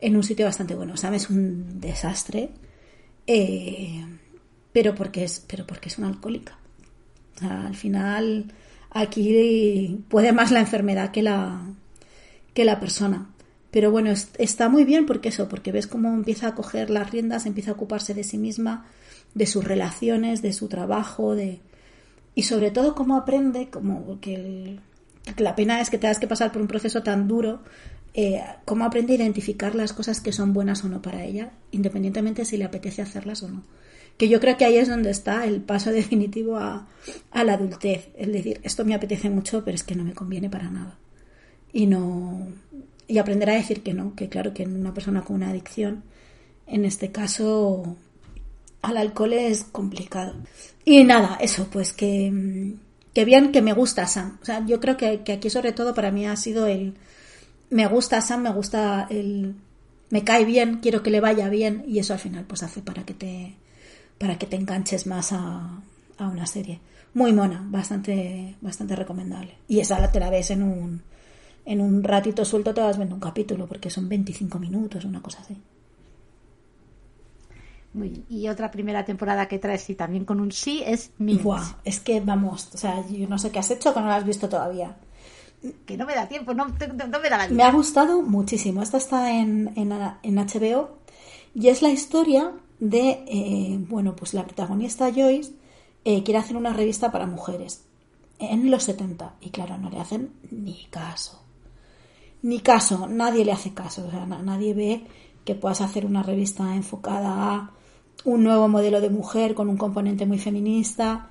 en 0.00 0.16
un 0.16 0.22
sitio 0.22 0.46
bastante 0.46 0.74
bueno. 0.74 0.96
Sam 0.96 1.14
es 1.14 1.30
un 1.30 1.80
desastre 1.80 2.50
eh, 3.26 4.04
pero, 4.72 4.94
porque 4.94 5.24
es, 5.24 5.44
pero 5.46 5.66
porque 5.66 5.88
es 5.88 5.98
una 5.98 6.08
alcohólica. 6.08 6.58
al 7.40 7.74
final, 7.74 8.52
aquí 8.96 10.04
puede 10.08 10.32
más 10.32 10.50
la 10.50 10.60
enfermedad 10.60 11.10
que 11.10 11.22
la, 11.22 11.60
que 12.54 12.64
la 12.64 12.80
persona. 12.80 13.28
Pero 13.70 13.90
bueno, 13.90 14.12
está 14.38 14.68
muy 14.68 14.84
bien 14.84 15.06
porque 15.06 15.28
eso, 15.28 15.48
porque 15.48 15.72
ves 15.72 15.86
cómo 15.86 16.14
empieza 16.14 16.48
a 16.48 16.54
coger 16.54 16.88
las 16.88 17.10
riendas, 17.10 17.46
empieza 17.46 17.72
a 17.72 17.74
ocuparse 17.74 18.14
de 18.14 18.24
sí 18.24 18.38
misma, 18.38 18.86
de 19.34 19.46
sus 19.46 19.64
relaciones, 19.64 20.40
de 20.40 20.52
su 20.52 20.68
trabajo, 20.68 21.34
de 21.34 21.60
y 22.34 22.42
sobre 22.42 22.70
todo 22.70 22.94
cómo 22.94 23.16
aprende, 23.16 23.70
como 23.70 24.20
que, 24.20 24.78
la 25.38 25.56
pena 25.56 25.80
es 25.80 25.88
que 25.88 25.98
tengas 25.98 26.20
que 26.20 26.28
pasar 26.28 26.52
por 26.52 26.60
un 26.60 26.68
proceso 26.68 27.02
tan 27.02 27.26
duro 27.26 27.60
eh, 28.12 28.42
cómo 28.66 28.84
aprende 28.84 29.14
a 29.14 29.16
identificar 29.16 29.74
las 29.74 29.94
cosas 29.94 30.20
que 30.20 30.32
son 30.32 30.52
buenas 30.52 30.84
o 30.84 30.88
no 30.88 31.00
para 31.00 31.24
ella, 31.24 31.52
independientemente 31.70 32.44
si 32.44 32.58
le 32.58 32.64
apetece 32.64 33.00
hacerlas 33.00 33.42
o 33.42 33.48
no. 33.48 33.62
Que 34.16 34.28
yo 34.28 34.40
creo 34.40 34.56
que 34.56 34.64
ahí 34.64 34.76
es 34.76 34.88
donde 34.88 35.10
está 35.10 35.44
el 35.46 35.60
paso 35.60 35.90
definitivo 35.92 36.56
a, 36.56 36.86
la 37.32 37.52
adultez. 37.52 38.08
Es 38.16 38.32
decir, 38.32 38.60
esto 38.62 38.84
me 38.84 38.94
apetece 38.94 39.30
mucho, 39.30 39.64
pero 39.64 39.74
es 39.74 39.84
que 39.84 39.94
no 39.94 40.04
me 40.04 40.14
conviene 40.14 40.48
para 40.48 40.70
nada. 40.70 40.96
Y 41.72 41.86
no. 41.86 42.48
Y 43.08 43.18
aprender 43.18 43.50
a 43.50 43.54
decir 43.54 43.82
que 43.82 43.94
no, 43.94 44.14
que 44.14 44.28
claro 44.28 44.52
que 44.52 44.64
en 44.64 44.74
una 44.74 44.92
persona 44.94 45.22
con 45.22 45.36
una 45.36 45.50
adicción, 45.50 46.02
en 46.66 46.84
este 46.84 47.12
caso, 47.12 47.96
al 48.82 48.96
alcohol 48.96 49.32
es 49.34 49.64
complicado. 49.64 50.34
Y 50.84 51.04
nada, 51.04 51.38
eso, 51.40 51.68
pues 51.70 51.92
que, 51.92 52.74
que 53.12 53.24
bien 53.24 53.52
que 53.52 53.62
me 53.62 53.72
gusta 53.72 54.06
Sam. 54.06 54.38
O 54.42 54.44
sea, 54.44 54.64
yo 54.66 54.80
creo 54.80 54.96
que, 54.96 55.22
que 55.22 55.32
aquí 55.32 55.50
sobre 55.50 55.72
todo 55.72 55.94
para 55.94 56.10
mí 56.10 56.26
ha 56.26 56.36
sido 56.36 56.66
el... 56.66 56.94
Me 57.70 57.86
gusta 57.86 58.20
Sam, 58.20 58.42
me 58.42 58.52
gusta 58.52 59.06
el... 59.10 59.54
Me 60.10 60.22
cae 60.22 60.44
bien, 60.44 60.78
quiero 60.80 61.02
que 61.02 61.10
le 61.10 61.20
vaya 61.20 61.48
bien 61.48 61.84
y 61.88 61.98
eso 61.98 62.12
al 62.12 62.20
final 62.20 62.44
pues 62.44 62.62
hace 62.62 62.80
para 62.80 63.04
que 63.04 63.14
te, 63.14 63.56
para 64.18 64.38
que 64.38 64.46
te 64.46 64.56
enganches 64.56 65.06
más 65.06 65.32
a, 65.32 65.80
a 66.18 66.28
una 66.28 66.46
serie. 66.46 66.80
Muy 67.14 67.32
mona, 67.32 67.64
bastante, 67.68 68.56
bastante 68.60 68.94
recomendable. 68.96 69.54
Y 69.68 69.80
esa 69.80 69.98
la 70.00 70.10
te 70.12 70.20
la 70.20 70.30
ves 70.30 70.50
en 70.50 70.62
un, 70.62 71.02
en 71.64 71.80
un 71.80 72.02
ratito 72.04 72.44
suelto, 72.44 72.74
te 72.74 72.80
vas 72.82 72.96
viendo 72.96 73.14
un 73.14 73.20
capítulo 73.20 73.66
porque 73.66 73.90
son 73.90 74.08
25 74.08 74.58
minutos, 74.58 75.04
una 75.04 75.22
cosa 75.22 75.40
así. 75.40 75.56
Muy 77.94 78.08
bien. 78.10 78.24
Y 78.28 78.48
otra 78.48 78.70
primera 78.70 79.04
temporada 79.04 79.48
que 79.48 79.58
traes 79.58 79.88
y 79.88 79.94
también 79.94 80.24
con 80.26 80.40
un 80.40 80.52
sí 80.52 80.82
es. 80.84 81.10
Buah, 81.18 81.62
es 81.84 82.00
que 82.00 82.20
vamos, 82.20 82.68
o 82.74 82.76
sea, 82.78 83.06
yo 83.08 83.26
no 83.28 83.38
sé 83.38 83.50
qué 83.50 83.58
has 83.58 83.70
hecho 83.70 83.94
que 83.94 84.00
no 84.00 84.06
lo 84.06 84.12
has 84.12 84.24
visto 84.26 84.48
todavía. 84.48 84.96
Que 85.86 85.96
no 85.96 86.04
me 86.04 86.14
da 86.14 86.28
tiempo, 86.28 86.52
no, 86.52 86.66
no- 86.68 87.06
no 87.08 87.20
me 87.20 87.30
da 87.30 87.38
la 87.38 87.48
Me 87.48 87.62
ha 87.62 87.72
gustado 87.72 88.20
muchísimo. 88.22 88.82
Esta 88.82 88.98
está 88.98 89.32
en, 89.32 89.72
en, 89.76 89.92
en 90.22 90.38
HBO 90.38 90.98
y 91.54 91.68
es 91.68 91.80
la 91.80 91.88
historia 91.88 92.52
de, 92.80 93.24
eh, 93.26 93.78
bueno, 93.88 94.14
pues 94.16 94.34
la 94.34 94.44
protagonista 94.44 95.10
Joyce 95.12 95.52
eh, 96.04 96.22
quiere 96.22 96.38
hacer 96.38 96.56
una 96.56 96.72
revista 96.72 97.10
para 97.10 97.26
mujeres 97.26 97.84
en 98.38 98.70
los 98.70 98.84
70 98.84 99.34
y 99.40 99.50
claro, 99.50 99.78
no 99.78 99.90
le 99.90 99.98
hacen 99.98 100.30
ni 100.50 100.84
caso. 100.90 101.42
Ni 102.42 102.60
caso, 102.60 103.06
nadie 103.08 103.44
le 103.44 103.52
hace 103.52 103.72
caso. 103.74 104.06
O 104.06 104.10
sea, 104.10 104.26
na- 104.26 104.42
nadie 104.42 104.74
ve 104.74 105.04
que 105.44 105.54
puedas 105.54 105.80
hacer 105.80 106.04
una 106.06 106.22
revista 106.22 106.76
enfocada 106.76 107.54
a 107.54 107.70
un 108.24 108.42
nuevo 108.44 108.68
modelo 108.68 109.00
de 109.00 109.10
mujer 109.10 109.54
con 109.54 109.68
un 109.68 109.76
componente 109.76 110.26
muy 110.26 110.38
feminista. 110.38 111.30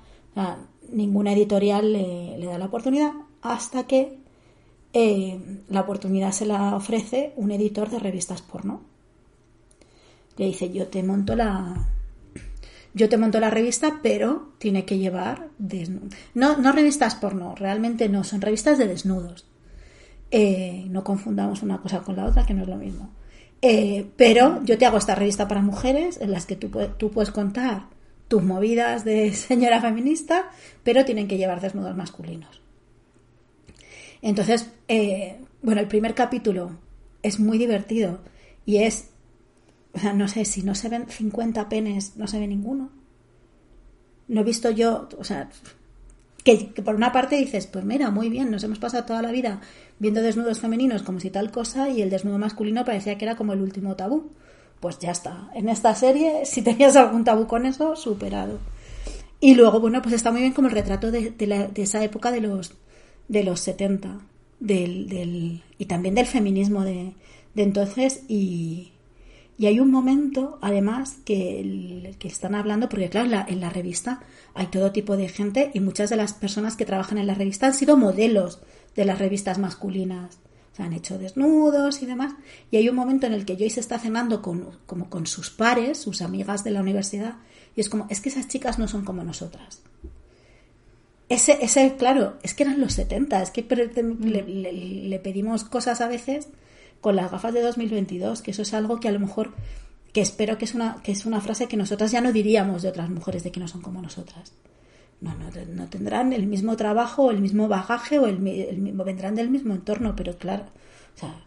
Ninguna 0.90 1.32
editorial 1.32 1.92
le, 1.92 2.38
le 2.38 2.46
da 2.46 2.58
la 2.58 2.66
oportunidad 2.66 3.12
hasta 3.42 3.86
que 3.86 4.18
eh, 4.92 5.62
la 5.68 5.80
oportunidad 5.82 6.32
se 6.32 6.46
la 6.46 6.74
ofrece 6.76 7.32
un 7.36 7.50
editor 7.50 7.90
de 7.90 7.98
revistas 7.98 8.42
porno. 8.42 8.80
Le 10.36 10.46
dice, 10.46 10.70
yo 10.72 10.88
te 10.88 11.02
monto 11.02 11.34
la... 11.34 11.88
Yo 12.94 13.08
te 13.10 13.18
monto 13.18 13.40
la 13.40 13.50
revista, 13.50 14.00
pero 14.02 14.54
tiene 14.58 14.84
que 14.86 14.98
llevar 14.98 15.48
desnu- 15.60 16.14
No, 16.34 16.56
no 16.56 16.72
revistas 16.72 17.14
porno, 17.14 17.54
realmente 17.54 18.08
no, 18.08 18.24
son 18.24 18.40
revistas 18.40 18.78
de 18.78 18.86
desnudos. 18.86 19.46
Eh, 20.30 20.86
no 20.88 21.04
confundamos 21.04 21.62
una 21.62 21.78
cosa 21.82 22.00
con 22.00 22.16
la 22.16 22.24
otra, 22.24 22.46
que 22.46 22.54
no 22.54 22.62
es 22.62 22.68
lo 22.68 22.76
mismo. 22.76 23.10
Eh, 23.62 24.06
pero 24.16 24.62
yo 24.64 24.78
te 24.78 24.86
hago 24.86 24.96
esta 24.98 25.14
revista 25.14 25.46
para 25.46 25.60
mujeres 25.60 26.18
en 26.20 26.30
las 26.30 26.46
que 26.46 26.56
tú, 26.56 26.70
tú 26.98 27.10
puedes 27.10 27.30
contar 27.30 27.84
tus 28.28 28.42
movidas 28.42 29.04
de 29.04 29.32
señora 29.34 29.80
feminista, 29.80 30.50
pero 30.82 31.04
tienen 31.04 31.28
que 31.28 31.36
llevar 31.36 31.60
desnudos 31.60 31.96
masculinos. 31.96 32.62
Entonces, 34.22 34.70
eh, 34.88 35.36
bueno, 35.62 35.80
el 35.80 35.88
primer 35.88 36.14
capítulo 36.14 36.78
es 37.22 37.38
muy 37.38 37.58
divertido 37.58 38.20
y 38.64 38.78
es, 38.78 39.10
o 39.96 39.98
sea, 39.98 40.12
no 40.12 40.28
sé, 40.28 40.44
si 40.44 40.62
no 40.62 40.74
se 40.74 40.88
ven 40.88 41.06
50 41.08 41.68
penes, 41.68 42.16
no 42.16 42.26
se 42.28 42.38
ve 42.38 42.46
ninguno. 42.46 42.90
No 44.28 44.40
he 44.40 44.44
visto 44.44 44.70
yo, 44.70 45.08
o 45.18 45.24
sea, 45.24 45.48
que, 46.44 46.70
por 46.84 46.94
una 46.94 47.12
parte 47.12 47.36
dices, 47.36 47.66
pues 47.66 47.84
mira, 47.84 48.10
muy 48.10 48.28
bien, 48.28 48.50
nos 48.50 48.62
hemos 48.64 48.78
pasado 48.78 49.04
toda 49.04 49.22
la 49.22 49.32
vida 49.32 49.60
viendo 49.98 50.22
desnudos 50.22 50.60
femeninos 50.60 51.02
como 51.02 51.20
si 51.20 51.30
tal 51.30 51.50
cosa 51.50 51.88
y 51.88 52.02
el 52.02 52.10
desnudo 52.10 52.38
masculino 52.38 52.84
parecía 52.84 53.16
que 53.18 53.24
era 53.24 53.36
como 53.36 53.52
el 53.52 53.62
último 53.62 53.96
tabú. 53.96 54.30
Pues 54.80 54.98
ya 54.98 55.10
está. 55.12 55.50
En 55.54 55.68
esta 55.68 55.94
serie, 55.94 56.44
si 56.44 56.60
tenías 56.62 56.96
algún 56.96 57.24
tabú 57.24 57.46
con 57.46 57.64
eso, 57.66 57.96
superado. 57.96 58.58
Y 59.40 59.54
luego, 59.54 59.80
bueno, 59.80 60.02
pues 60.02 60.14
está 60.14 60.30
muy 60.32 60.40
bien 60.42 60.52
como 60.52 60.68
el 60.68 60.74
retrato 60.74 61.10
de, 61.10 61.30
de 61.30 61.46
la- 61.46 61.68
de 61.68 61.82
esa 61.82 62.02
época 62.04 62.30
de 62.30 62.40
los, 62.42 62.74
de 63.28 63.42
los 63.44 63.60
70 63.60 64.18
del, 64.60 65.08
del, 65.08 65.62
y 65.78 65.86
también 65.86 66.14
del 66.14 66.26
feminismo 66.26 66.84
de, 66.84 67.14
de 67.54 67.62
entonces. 67.62 68.22
Y, 68.28 68.92
y 69.58 69.66
hay 69.66 69.80
un 69.80 69.90
momento, 69.90 70.58
además, 70.60 71.16
que, 71.24 72.14
que 72.18 72.28
están 72.28 72.54
hablando, 72.54 72.88
porque 72.88 73.08
claro, 73.08 73.28
la, 73.28 73.46
en 73.48 73.60
la 73.60 73.70
revista 73.70 74.20
hay 74.54 74.66
todo 74.66 74.92
tipo 74.92 75.16
de 75.16 75.28
gente 75.28 75.70
y 75.72 75.80
muchas 75.80 76.10
de 76.10 76.16
las 76.16 76.34
personas 76.34 76.76
que 76.76 76.84
trabajan 76.84 77.16
en 77.18 77.26
la 77.26 77.34
revista 77.34 77.66
han 77.66 77.74
sido 77.74 77.96
modelos 77.96 78.60
de 78.94 79.06
las 79.06 79.18
revistas 79.18 79.58
masculinas. 79.58 80.38
Se 80.72 80.82
han 80.82 80.92
hecho 80.92 81.16
desnudos 81.16 82.02
y 82.02 82.06
demás. 82.06 82.34
Y 82.70 82.76
hay 82.76 82.88
un 82.90 82.96
momento 82.96 83.26
en 83.26 83.32
el 83.32 83.46
que 83.46 83.56
Joyce 83.56 83.80
está 83.80 83.98
cenando 83.98 84.42
con, 84.42 84.78
como 84.84 85.08
con 85.08 85.26
sus 85.26 85.48
pares, 85.48 85.96
sus 85.96 86.20
amigas 86.20 86.62
de 86.62 86.72
la 86.72 86.82
universidad, 86.82 87.36
y 87.74 87.80
es 87.80 87.88
como, 87.88 88.06
es 88.10 88.20
que 88.20 88.28
esas 88.28 88.48
chicas 88.48 88.78
no 88.78 88.86
son 88.88 89.04
como 89.04 89.24
nosotras. 89.24 89.80
Ese, 91.30 91.58
ese, 91.62 91.96
claro, 91.96 92.36
es 92.42 92.52
que 92.52 92.64
eran 92.64 92.80
los 92.80 92.92
70, 92.92 93.42
es 93.42 93.50
que 93.50 93.62
le 93.62 95.18
pedimos 95.18 95.64
cosas 95.64 96.02
a 96.02 96.08
veces 96.08 96.48
con 97.00 97.16
las 97.16 97.30
gafas 97.30 97.54
de 97.54 97.62
2022, 97.62 98.42
que 98.42 98.50
eso 98.50 98.62
es 98.62 98.74
algo 98.74 99.00
que 99.00 99.08
a 99.08 99.12
lo 99.12 99.20
mejor, 99.20 99.54
que 100.12 100.20
espero 100.20 100.58
que 100.58 100.64
es 100.64 100.74
una, 100.74 101.02
que 101.02 101.12
es 101.12 101.26
una 101.26 101.40
frase 101.40 101.68
que 101.68 101.76
nosotras 101.76 102.10
ya 102.10 102.20
no 102.20 102.32
diríamos 102.32 102.82
de 102.82 102.88
otras 102.88 103.10
mujeres 103.10 103.44
de 103.44 103.52
que 103.52 103.60
no 103.60 103.68
son 103.68 103.82
como 103.82 104.02
nosotras. 104.02 104.52
No, 105.20 105.34
no, 105.34 105.46
no 105.72 105.86
tendrán 105.88 106.32
el 106.32 106.46
mismo 106.46 106.76
trabajo, 106.76 107.30
el 107.30 107.40
mismo 107.40 107.68
bagaje 107.68 108.18
o 108.18 108.26
el, 108.26 108.46
el 108.46 108.78
mismo, 108.78 109.04
vendrán 109.04 109.34
del 109.34 109.50
mismo 109.50 109.74
entorno, 109.74 110.14
pero 110.14 110.36
claro, 110.36 110.64
o 111.14 111.18
sea, 111.18 111.46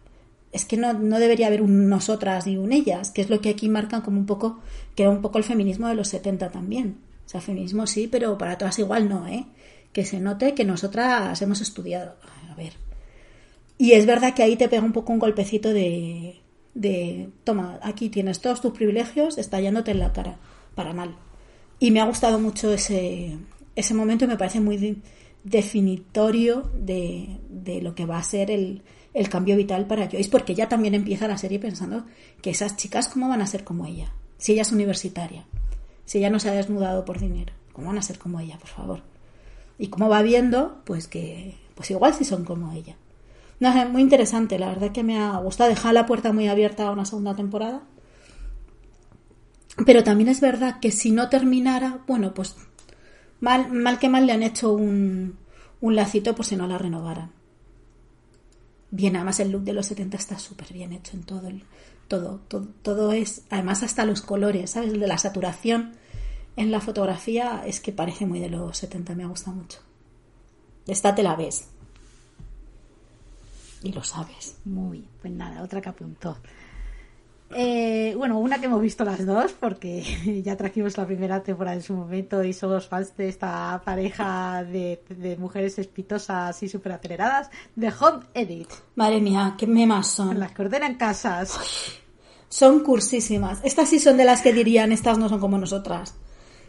es 0.52 0.64
que 0.64 0.76
no, 0.76 0.92
no 0.92 1.18
debería 1.20 1.46
haber 1.46 1.62
un 1.62 1.88
nosotras 1.88 2.46
y 2.46 2.56
un 2.56 2.72
ellas, 2.72 3.10
que 3.10 3.22
es 3.22 3.30
lo 3.30 3.40
que 3.40 3.50
aquí 3.50 3.68
marcan 3.68 4.02
como 4.02 4.18
un 4.18 4.26
poco, 4.26 4.58
que 4.96 5.04
era 5.04 5.10
un 5.10 5.22
poco 5.22 5.38
el 5.38 5.44
feminismo 5.44 5.86
de 5.86 5.94
los 5.94 6.08
70 6.08 6.50
también. 6.50 6.98
O 7.26 7.28
sea, 7.28 7.40
feminismo 7.40 7.86
sí, 7.86 8.08
pero 8.08 8.36
para 8.36 8.58
todas 8.58 8.78
igual 8.80 9.08
no, 9.08 9.28
¿eh? 9.28 9.46
Que 9.92 10.04
se 10.04 10.18
note 10.18 10.54
que 10.54 10.64
nosotras 10.64 11.40
hemos 11.40 11.60
estudiado. 11.60 12.16
A 12.50 12.54
ver. 12.56 12.72
Y 13.80 13.92
es 13.92 14.04
verdad 14.04 14.34
que 14.34 14.42
ahí 14.42 14.56
te 14.56 14.68
pega 14.68 14.82
un 14.82 14.92
poco 14.92 15.10
un 15.14 15.18
golpecito 15.18 15.72
de, 15.72 16.38
de 16.74 17.30
toma, 17.44 17.78
aquí 17.82 18.10
tienes 18.10 18.42
todos 18.42 18.60
tus 18.60 18.74
privilegios 18.74 19.38
estallándote 19.38 19.92
en 19.92 20.00
la 20.00 20.12
cara, 20.12 20.36
para 20.74 20.92
mal. 20.92 21.16
Y 21.78 21.90
me 21.90 22.00
ha 22.02 22.04
gustado 22.04 22.38
mucho 22.38 22.74
ese, 22.74 23.38
ese 23.74 23.94
momento 23.94 24.26
y 24.26 24.28
me 24.28 24.36
parece 24.36 24.60
muy 24.60 24.76
de- 24.76 24.96
definitorio 25.44 26.70
de, 26.74 27.38
de 27.48 27.80
lo 27.80 27.94
que 27.94 28.04
va 28.04 28.18
a 28.18 28.22
ser 28.22 28.50
el, 28.50 28.82
el 29.14 29.30
cambio 29.30 29.56
vital 29.56 29.86
para 29.86 30.10
Joyce, 30.10 30.28
porque 30.28 30.52
ella 30.52 30.68
también 30.68 30.94
empieza 30.94 31.26
la 31.26 31.38
serie 31.38 31.58
pensando 31.58 32.04
que 32.42 32.50
esas 32.50 32.76
chicas, 32.76 33.08
¿cómo 33.08 33.30
van 33.30 33.40
a 33.40 33.46
ser 33.46 33.64
como 33.64 33.86
ella? 33.86 34.12
Si 34.36 34.52
ella 34.52 34.60
es 34.60 34.72
universitaria, 34.72 35.46
si 36.04 36.18
ella 36.18 36.28
no 36.28 36.38
se 36.38 36.50
ha 36.50 36.52
desnudado 36.52 37.06
por 37.06 37.18
dinero, 37.18 37.54
¿cómo 37.72 37.86
van 37.86 37.96
a 37.96 38.02
ser 38.02 38.18
como 38.18 38.40
ella, 38.40 38.58
por 38.58 38.68
favor? 38.68 39.00
Y 39.78 39.86
cómo 39.86 40.10
va 40.10 40.20
viendo, 40.20 40.82
pues 40.84 41.08
que, 41.08 41.54
pues 41.74 41.90
igual 41.90 42.12
si 42.12 42.24
son 42.26 42.44
como 42.44 42.72
ella. 42.72 42.96
No 43.60 43.72
sé, 43.72 43.84
muy 43.86 44.02
interesante, 44.02 44.58
la 44.58 44.68
verdad 44.68 44.90
que 44.90 45.04
me 45.04 45.18
ha 45.18 45.36
gustado. 45.36 45.70
Dejar 45.70 45.94
la 45.94 46.06
puerta 46.06 46.32
muy 46.32 46.48
abierta 46.48 46.88
a 46.88 46.92
una 46.92 47.04
segunda 47.04 47.36
temporada. 47.36 47.82
Pero 49.84 50.02
también 50.02 50.28
es 50.28 50.40
verdad 50.40 50.80
que 50.80 50.90
si 50.90 51.10
no 51.10 51.28
terminara, 51.28 52.00
bueno, 52.06 52.34
pues 52.34 52.56
mal, 53.40 53.70
mal 53.72 53.98
que 53.98 54.08
mal 54.08 54.26
le 54.26 54.32
han 54.32 54.42
hecho 54.42 54.72
un, 54.72 55.38
un 55.80 55.96
lacito 55.96 56.34
por 56.34 56.46
si 56.46 56.56
no 56.56 56.66
la 56.66 56.78
renovaran. 56.78 57.32
Bien, 58.90 59.14
además 59.16 59.40
el 59.40 59.52
look 59.52 59.62
de 59.62 59.72
los 59.72 59.86
70 59.86 60.16
está 60.16 60.38
súper 60.38 60.72
bien 60.72 60.92
hecho 60.92 61.16
en 61.16 61.22
todo, 61.22 61.46
el, 61.46 61.62
todo, 62.08 62.40
todo, 62.48 62.66
todo 62.82 63.12
es, 63.12 63.44
además 63.50 63.82
hasta 63.82 64.04
los 64.04 64.20
colores, 64.20 64.70
¿sabes? 64.70 64.92
De 64.92 65.06
la 65.06 65.16
saturación 65.16 65.92
en 66.56 66.70
la 66.70 66.80
fotografía 66.80 67.62
es 67.64 67.80
que 67.80 67.92
parece 67.92 68.26
muy 68.26 68.40
de 68.40 68.50
los 68.50 68.76
70, 68.76 69.14
me 69.14 69.22
ha 69.22 69.28
gustado 69.28 69.56
mucho. 69.56 69.78
Esta 70.86 71.14
te 71.14 71.22
la 71.22 71.36
ves. 71.36 71.68
Y 73.82 73.92
lo 73.92 74.02
sabes. 74.02 74.58
Muy 74.64 74.98
bien, 74.98 75.10
pues 75.20 75.32
nada, 75.32 75.62
otra 75.62 75.80
que 75.80 75.88
apuntó. 75.88 76.36
Eh, 77.52 78.14
bueno, 78.16 78.38
una 78.38 78.60
que 78.60 78.66
hemos 78.66 78.80
visto 78.80 79.04
las 79.04 79.26
dos, 79.26 79.52
porque 79.52 80.42
ya 80.44 80.56
trajimos 80.56 80.96
la 80.96 81.06
primera 81.06 81.42
temporada 81.42 81.76
en 81.76 81.82
su 81.82 81.94
momento 81.94 82.44
y 82.44 82.52
somos 82.52 82.86
fans 82.86 83.16
de 83.16 83.28
esta 83.28 83.80
pareja 83.84 84.62
de, 84.62 85.02
de 85.08 85.36
mujeres 85.36 85.78
espitosas 85.78 86.62
y 86.62 86.68
súper 86.68 86.92
aceleradas, 86.92 87.50
de 87.74 87.92
Home 87.98 88.26
Edit, 88.34 88.68
Madre 88.94 89.20
mía, 89.20 89.54
qué 89.58 89.66
memas 89.66 90.08
son. 90.08 90.38
las 90.38 90.52
que 90.52 90.62
ordenan 90.62 90.94
casas. 90.94 91.58
Son 92.48 92.80
cursísimas. 92.80 93.60
Estas 93.62 93.88
sí 93.88 93.98
son 94.00 94.16
de 94.16 94.24
las 94.24 94.42
que 94.42 94.52
dirían, 94.52 94.92
estas 94.92 95.18
no 95.18 95.28
son 95.28 95.40
como 95.40 95.56
nosotras. 95.58 96.16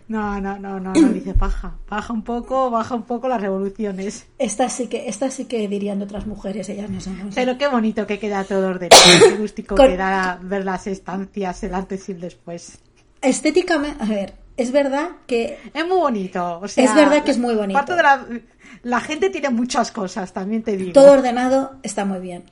No, 0.08 0.40
no, 0.42 0.58
no, 0.60 0.80
no, 0.80 0.94
no, 0.94 1.10
dice 1.14 1.34
baja, 1.34 1.76
baja 1.90 2.14
un 2.14 2.24
poco, 2.24 2.70
baja 2.70 2.96
un 2.96 3.04
poco 3.04 3.28
las 3.28 3.42
revoluciones. 3.42 4.28
Estas 4.38 4.74
sí 4.74 4.88
que, 4.88 5.08
estas 5.08 5.34
sí 5.34 5.46
que 5.46 5.68
dirían 5.68 6.00
de 6.00 6.06
otras 6.06 6.26
mujeres, 6.28 6.68
ellas 6.70 6.90
no 6.90 7.00
son. 7.02 7.30
Pero 7.34 7.58
qué 7.58 7.68
bonito 7.68 8.06
que 8.08 8.20
queda 8.20 8.44
todo 8.44 8.68
ordenado, 8.68 9.02
qué 9.30 9.36
gustico 9.38 9.76
Con- 9.76 9.88
que 9.88 9.98
da 9.98 10.40
ver 10.42 10.66
las 10.66 10.88
estancias, 10.88 11.64
el 11.64 11.74
antes 11.74 12.08
y 12.10 12.14
el 12.14 12.22
después. 12.22 12.80
Estéticamente, 13.22 14.04
a 14.04 14.08
ver, 14.08 14.34
es 14.58 14.72
verdad 14.72 15.10
que 15.28 15.58
Es 15.74 15.88
muy 15.88 15.98
bonito. 15.98 16.60
O 16.62 16.68
sea, 16.68 16.84
Es 16.84 16.96
verdad 16.96 17.24
que 17.24 17.32
es 17.32 17.38
muy 17.38 17.56
bonito. 17.56 17.78
Parte 17.78 17.96
de 17.96 18.04
la, 18.04 18.26
la 18.84 19.00
gente 19.00 19.30
tiene 19.30 19.50
muchas 19.50 19.92
cosas, 19.92 20.34
también 20.34 20.64
te 20.64 20.76
digo. 20.76 20.94
todo 20.94 21.12
ordenado 21.14 21.76
está 21.84 22.04
muy 22.06 22.20
bien. 22.20 22.44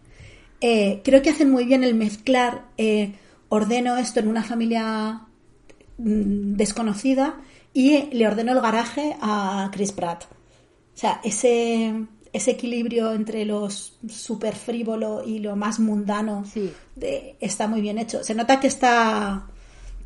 Eh, 0.62 1.02
creo 1.04 1.22
que 1.22 1.30
hacen 1.30 1.50
muy 1.50 1.66
bien 1.66 1.84
el 1.84 1.96
mezclar, 1.96 2.64
eh, 2.78 3.14
ordeno 3.48 3.98
esto 3.98 4.20
en 4.20 4.28
una 4.28 4.44
familia 4.44 5.22
desconocida 6.04 7.36
y 7.74 8.04
le 8.16 8.28
ordenó 8.28 8.54
el 8.54 8.62
garaje 8.62 9.16
a 9.22 9.70
Chris 9.74 9.92
Pratt. 9.92 10.24
O 10.24 10.98
sea, 11.00 11.22
ese, 11.24 11.94
ese 12.34 12.52
equilibrio 12.52 13.12
entre 13.14 13.46
lo 13.46 13.70
súper 13.70 14.56
frívolo 14.56 15.24
y 15.26 15.40
lo 15.40 15.56
más 15.56 15.80
mundano 15.80 16.44
Sí. 16.46 16.72
de- 16.96 17.36
está 17.40 17.68
muy 17.68 17.82
bien 17.82 17.98
hecho. 17.98 18.24
Se 18.24 18.34
nota 18.36 18.60
que 18.60 18.68
está 18.68 19.48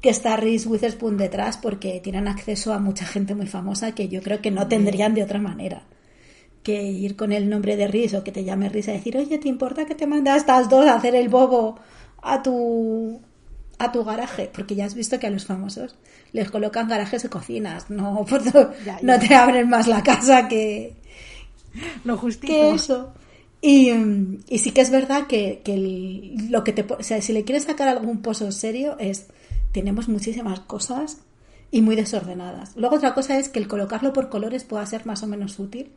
que 0.02 0.10
está 0.10 0.36
Reese 0.36 0.68
Witherspoon 0.68 1.16
detrás 1.16 1.56
porque 1.56 2.02
tienen 2.04 2.28
acceso 2.28 2.74
a 2.74 2.78
mucha 2.80 3.06
gente 3.06 3.36
muy 3.36 3.48
famosa 3.48 3.96
que 3.96 4.10
yo 4.10 4.22
creo 4.22 4.42
que 4.42 4.52
no 4.52 4.68
tendrían 4.68 5.14
de 5.14 5.24
otra 5.24 5.40
manera 5.40 5.84
que 6.62 6.84
ir 6.84 7.16
con 7.16 7.32
el 7.32 7.50
nombre 7.50 7.78
de 7.78 7.88
Reese 7.88 8.18
o 8.18 8.24
que 8.24 8.34
te 8.34 8.44
llame 8.44 8.68
Reese 8.68 8.92
a 8.92 8.96
decir, 8.96 9.16
oye, 9.18 9.38
¿te 9.38 9.48
importa 9.48 9.86
que 9.86 9.96
te 9.96 10.06
mande 10.06 10.30
a 10.30 10.36
estas 10.36 10.68
dos 10.70 10.86
a 10.88 10.96
hacer 10.96 11.16
el 11.16 11.30
bobo 11.30 11.80
a 12.22 12.44
tu 12.44 13.22
a 13.80 13.92
tu 13.92 14.04
garaje? 14.04 14.50
Porque 14.54 14.76
ya 14.76 14.86
has 14.86 14.96
visto 14.96 15.20
que 15.20 15.28
a 15.28 15.30
los 15.32 15.46
famosos 15.46 15.96
les 16.32 16.50
colocan 16.52 16.88
garajes 16.88 17.24
de 17.24 17.30
cocinas, 17.30 17.90
no, 17.90 18.26
por- 18.30 18.44
Ya, 18.86 19.00
no 19.02 19.20
te 19.20 19.34
abren 19.36 19.70
más 19.70 19.88
la 19.88 20.02
casa 20.04 20.48
que, 20.48 20.96
Lo 22.04 22.18
justito. 22.18 22.48
que 22.54 22.72
eso. 22.72 23.14
Y, 23.62 23.92
y 24.50 24.58
sí 24.60 24.72
que 24.72 24.82
es 24.82 24.90
verdad 24.92 25.28
que, 25.28 25.62
que 25.64 25.74
el- 25.74 26.52
lo 26.52 26.64
que 26.64 26.74
te, 26.74 26.86
o 26.94 27.02
sea, 27.04 27.22
si 27.22 27.32
le 27.34 27.44
quieres 27.46 27.64
sacar 27.64 27.88
algún 27.88 28.22
pozo 28.22 28.52
serio 28.52 28.98
es, 29.00 29.28
tenemos 29.72 30.10
muchísimas 30.10 30.60
cosas 30.62 31.20
y 31.72 31.82
muy 31.82 31.96
desordenadas. 31.96 32.76
Luego 32.76 32.98
otra 32.98 33.14
cosa 33.14 33.40
es 33.40 33.50
que 33.50 33.60
el 33.60 33.68
colocarlo 33.68 34.14
por 34.14 34.30
colores 34.30 34.64
pueda 34.64 34.86
ser 34.86 35.06
más 35.06 35.24
o 35.24 35.28
menos 35.28 35.58
útil. 35.60 35.92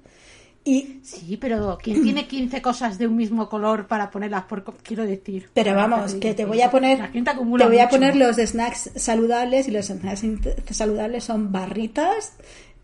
Y, 0.67 0.99
Sí, 1.05 1.37
pero 1.37 1.79
¿quién 1.81 2.03
tiene 2.03 2.27
15 2.27 2.61
cosas 2.61 2.99
de 2.99 3.07
un 3.07 3.15
mismo 3.17 3.49
color 3.49 3.87
para 3.87 4.11
ponerlas 4.11 4.45
por... 4.45 4.65
Quiero 4.83 5.07
decir... 5.07 5.49
pero 5.55 5.75
vamos, 5.77 6.15
que 6.15 6.35
te 6.35 6.45
voy 6.45 6.61
a 6.61 6.71
poner, 6.71 6.99
La 6.99 7.07
gente 7.09 7.31
te 7.31 7.37
acumula 7.37 7.67
voy 7.69 7.79
a 7.79 7.89
poner 7.89 8.17
los 8.17 8.37
snacks 8.37 8.91
saludables 8.97 9.69
y 9.69 9.71
los 9.71 9.87
snacks 9.87 10.23
saludables 10.73 11.23
son 11.23 11.53
barritas, 11.53 12.33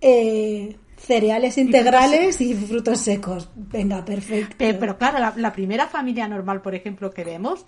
eh, 0.01 0.77
cereales 0.97 1.59
integrales 1.59 2.41
y 2.41 2.55
frutos 2.55 3.01
secos. 3.01 3.51
Venga, 3.57 4.05
perfecto. 4.05 4.55
Pe- 4.57 4.75
Pero 4.75 4.97
claro, 4.97 5.19
la, 5.19 5.35
la 5.37 5.53
primera 5.53 5.89
familia 5.89 6.29
normal, 6.29 6.63
por 6.63 6.77
ejemplo, 6.77 7.11
que 7.11 7.25
vemos, 7.25 7.67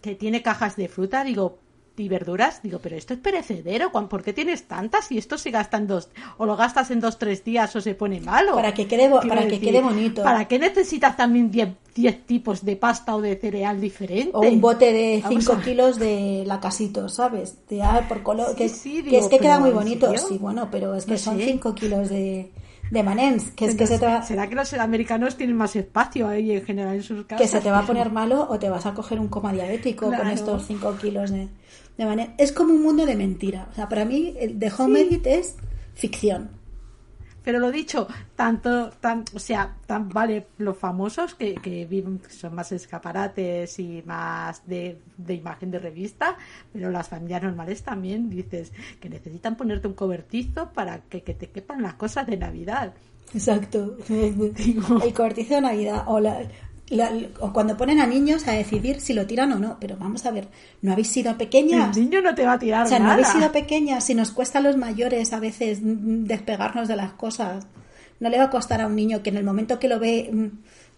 que 0.00 0.14
tiene 0.14 0.40
cajas 0.40 0.76
de 0.76 0.88
fruta, 0.88 1.22
digo, 1.24 1.58
y 1.96 2.08
verduras, 2.08 2.60
digo, 2.62 2.78
pero 2.82 2.96
esto 2.96 3.14
es 3.14 3.20
perecedero, 3.20 3.90
¿cuán- 3.92 4.08
¿por 4.08 4.22
qué 4.22 4.32
tienes 4.32 4.64
tantas? 4.68 5.10
Y 5.12 5.18
esto 5.18 5.38
se 5.38 5.50
gasta 5.50 5.76
en 5.76 5.86
dos, 5.86 6.08
o 6.38 6.46
lo 6.46 6.56
gastas 6.56 6.90
en 6.90 7.00
dos, 7.00 7.18
tres 7.18 7.44
días 7.44 7.74
o 7.76 7.80
se 7.80 7.94
pone 7.94 8.20
malo. 8.20 8.54
Para 8.54 8.74
que 8.74 8.86
quede 8.86 9.08
para 9.10 9.46
que 9.48 9.60
quede 9.60 9.80
bonito. 9.80 10.22
¿Para 10.22 10.46
qué 10.46 10.58
necesitas 10.58 11.16
también 11.16 11.50
10 11.50 11.68
10 11.94 12.26
tipos 12.26 12.62
de 12.62 12.76
pasta 12.76 13.16
o 13.16 13.22
de 13.22 13.36
cereal 13.36 13.80
diferente? 13.80 14.30
O 14.34 14.40
un 14.40 14.60
bote 14.60 14.92
de 14.92 15.20
Vamos 15.24 15.44
5 15.44 15.58
a- 15.58 15.62
kilos 15.62 15.98
de 15.98 16.44
lacasito, 16.46 17.08
¿sabes? 17.08 17.56
De 17.68 17.82
ah, 17.82 18.04
por 18.06 18.22
color. 18.22 18.48
Sí, 18.50 18.54
que, 18.56 18.68
sí, 18.68 19.02
que 19.02 19.16
es 19.18 19.28
que 19.28 19.38
queda 19.38 19.58
muy 19.58 19.70
¿en 19.70 19.76
bonito. 19.76 20.06
serio? 20.10 20.26
Sí, 20.28 20.36
bueno, 20.38 20.68
pero 20.70 20.94
es 20.94 21.06
que 21.06 21.12
No 21.12 21.18
son. 21.18 21.38
5 21.40 21.74
kilos 21.74 22.10
de, 22.10 22.50
de 22.90 23.02
manens. 23.02 23.50
Que 23.52 23.64
es 23.64 23.74
que 23.74 23.86
se, 23.86 23.98
te 23.98 24.04
va, 24.04 24.22
¿Será 24.22 24.46
que 24.46 24.54
los 24.54 24.74
americanos 24.74 25.36
tienen 25.38 25.56
más 25.56 25.74
espacio 25.74 26.28
ahí 26.28 26.50
en 26.52 26.66
general 26.66 26.96
en 26.96 27.02
sus 27.02 27.24
casas? 27.24 27.40
que 27.40 27.48
se 27.48 27.62
te 27.62 27.70
va 27.70 27.78
a 27.78 27.86
poner 27.86 28.12
malo 28.12 28.46
o 28.50 28.58
te 28.58 28.68
vas 28.68 28.84
a 28.84 28.92
coger 28.92 29.18
un 29.18 29.28
coma 29.28 29.54
diabético 29.54 30.12
con 30.14 30.28
estos 30.28 30.66
5 30.66 30.96
kilos 31.00 31.30
de, 31.30 31.48
de 31.96 32.04
manens. 32.06 32.30
Es 32.38 32.52
como 32.52 32.74
un 32.74 32.82
mundo 32.82 33.06
de 33.06 33.16
mentira. 33.16 33.68
O 33.72 33.74
sea, 33.74 33.88
para 33.88 34.04
mí, 34.04 34.34
el 34.38 34.58
de 34.58 34.72
Home 34.78 35.00
Edit 35.00 35.26
es 35.26 35.56
ficción. 35.94 36.50
Pero 37.42 37.60
lo 37.60 37.70
dicho, 37.70 38.08
tanto, 38.34 38.90
tan, 39.00 39.24
o 39.32 39.38
sea, 39.38 39.76
tan 39.86 40.08
vale 40.08 40.48
los 40.58 40.76
famosos 40.76 41.36
que, 41.36 41.54
que 41.54 41.84
viven, 41.86 42.20
son 42.28 42.56
más 42.56 42.72
escaparates 42.72 43.78
y 43.78 44.02
más 44.04 44.66
de, 44.66 44.98
de 45.16 45.34
imagen 45.34 45.70
de 45.70 45.78
revista, 45.78 46.36
pero 46.72 46.90
las 46.90 47.08
familias 47.08 47.44
normales 47.44 47.84
también 47.84 48.28
dices 48.28 48.72
que 48.98 49.08
necesitan 49.08 49.56
ponerte 49.56 49.86
un 49.86 49.94
cobertizo 49.94 50.72
para 50.72 51.02
que, 51.02 51.22
que 51.22 51.34
te 51.34 51.48
quepan 51.50 51.82
las 51.82 51.94
cosas 51.94 52.26
de 52.26 52.36
Navidad. 52.36 52.94
Exacto. 53.32 53.96
El 54.08 55.14
cobertizo 55.14 55.54
de 55.54 55.60
Navidad. 55.60 56.02
O, 56.08 56.18
la- 56.18 56.42
la- 56.88 57.10
o 57.40 57.52
cuando 57.52 57.76
ponen 57.76 58.00
a 58.00 58.06
niños 58.06 58.46
a 58.48 58.52
decidir 58.52 59.00
si 59.00 59.12
lo 59.12 59.26
tiran 59.26 59.52
o 59.52 59.58
no. 59.58 59.76
Pero 59.80 59.96
vamos 59.98 60.24
a 60.26 60.30
ver, 60.30 60.48
¿no 60.82 60.92
habéis 60.92 61.08
sido 61.08 61.36
pequeñas? 61.36 61.96
El 61.96 62.04
niño 62.04 62.22
no 62.22 62.34
te 62.34 62.44
va 62.44 62.52
a 62.52 62.58
tirar 62.58 62.86
O 62.86 62.88
sea, 62.88 62.98
no 62.98 63.04
nada. 63.04 63.14
habéis 63.14 63.28
sido 63.28 63.50
pequeñas, 63.52 64.04
si 64.04 64.14
nos 64.14 64.30
cuesta 64.30 64.58
a 64.58 64.62
los 64.62 64.76
mayores 64.76 65.32
a 65.32 65.40
veces 65.40 65.80
mm, 65.82 66.24
despegarnos 66.24 66.88
de 66.88 66.96
las 66.96 67.12
cosas, 67.12 67.66
no 68.20 68.30
le 68.30 68.38
va 68.38 68.44
a 68.44 68.50
costar 68.50 68.80
a 68.80 68.86
un 68.86 68.94
niño 68.96 69.22
que 69.22 69.30
en 69.30 69.36
el 69.36 69.44
momento 69.44 69.78
que 69.78 69.88
lo 69.88 69.98
ve, 69.98 70.30
mm, 70.32 70.46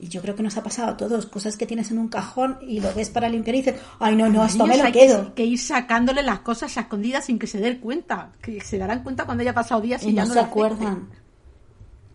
y 0.00 0.08
yo 0.08 0.22
creo 0.22 0.36
que 0.36 0.44
nos 0.44 0.56
ha 0.56 0.62
pasado 0.62 0.92
a 0.92 0.96
todos, 0.96 1.26
cosas 1.26 1.56
que 1.56 1.66
tienes 1.66 1.90
en 1.90 1.98
un 1.98 2.06
cajón 2.08 2.58
y 2.60 2.78
lo 2.78 2.94
ves 2.94 3.10
para 3.10 3.28
limpiar 3.28 3.56
y 3.56 3.62
dices, 3.62 3.80
ay 3.98 4.14
no, 4.14 4.28
no, 4.28 4.44
esto 4.44 4.64
me 4.66 4.76
lo 4.76 4.84
hay 4.84 4.92
quedo. 4.92 5.34
Que, 5.34 5.42
que 5.42 5.44
ir 5.46 5.58
sacándole 5.58 6.22
las 6.22 6.38
cosas 6.40 6.76
a 6.76 6.82
escondidas 6.82 7.24
sin 7.24 7.38
que 7.40 7.48
se 7.48 7.58
den 7.58 7.78
cuenta. 7.78 8.30
Que 8.40 8.60
se 8.60 8.78
darán 8.78 9.02
cuenta 9.02 9.24
cuando 9.24 9.40
haya 9.42 9.54
pasado 9.54 9.80
días 9.80 10.04
y, 10.04 10.10
Y 10.10 10.12
ya 10.14 10.22
no 10.22 10.28
no 10.28 10.34
se 10.34 10.40
afecte. 10.40 10.58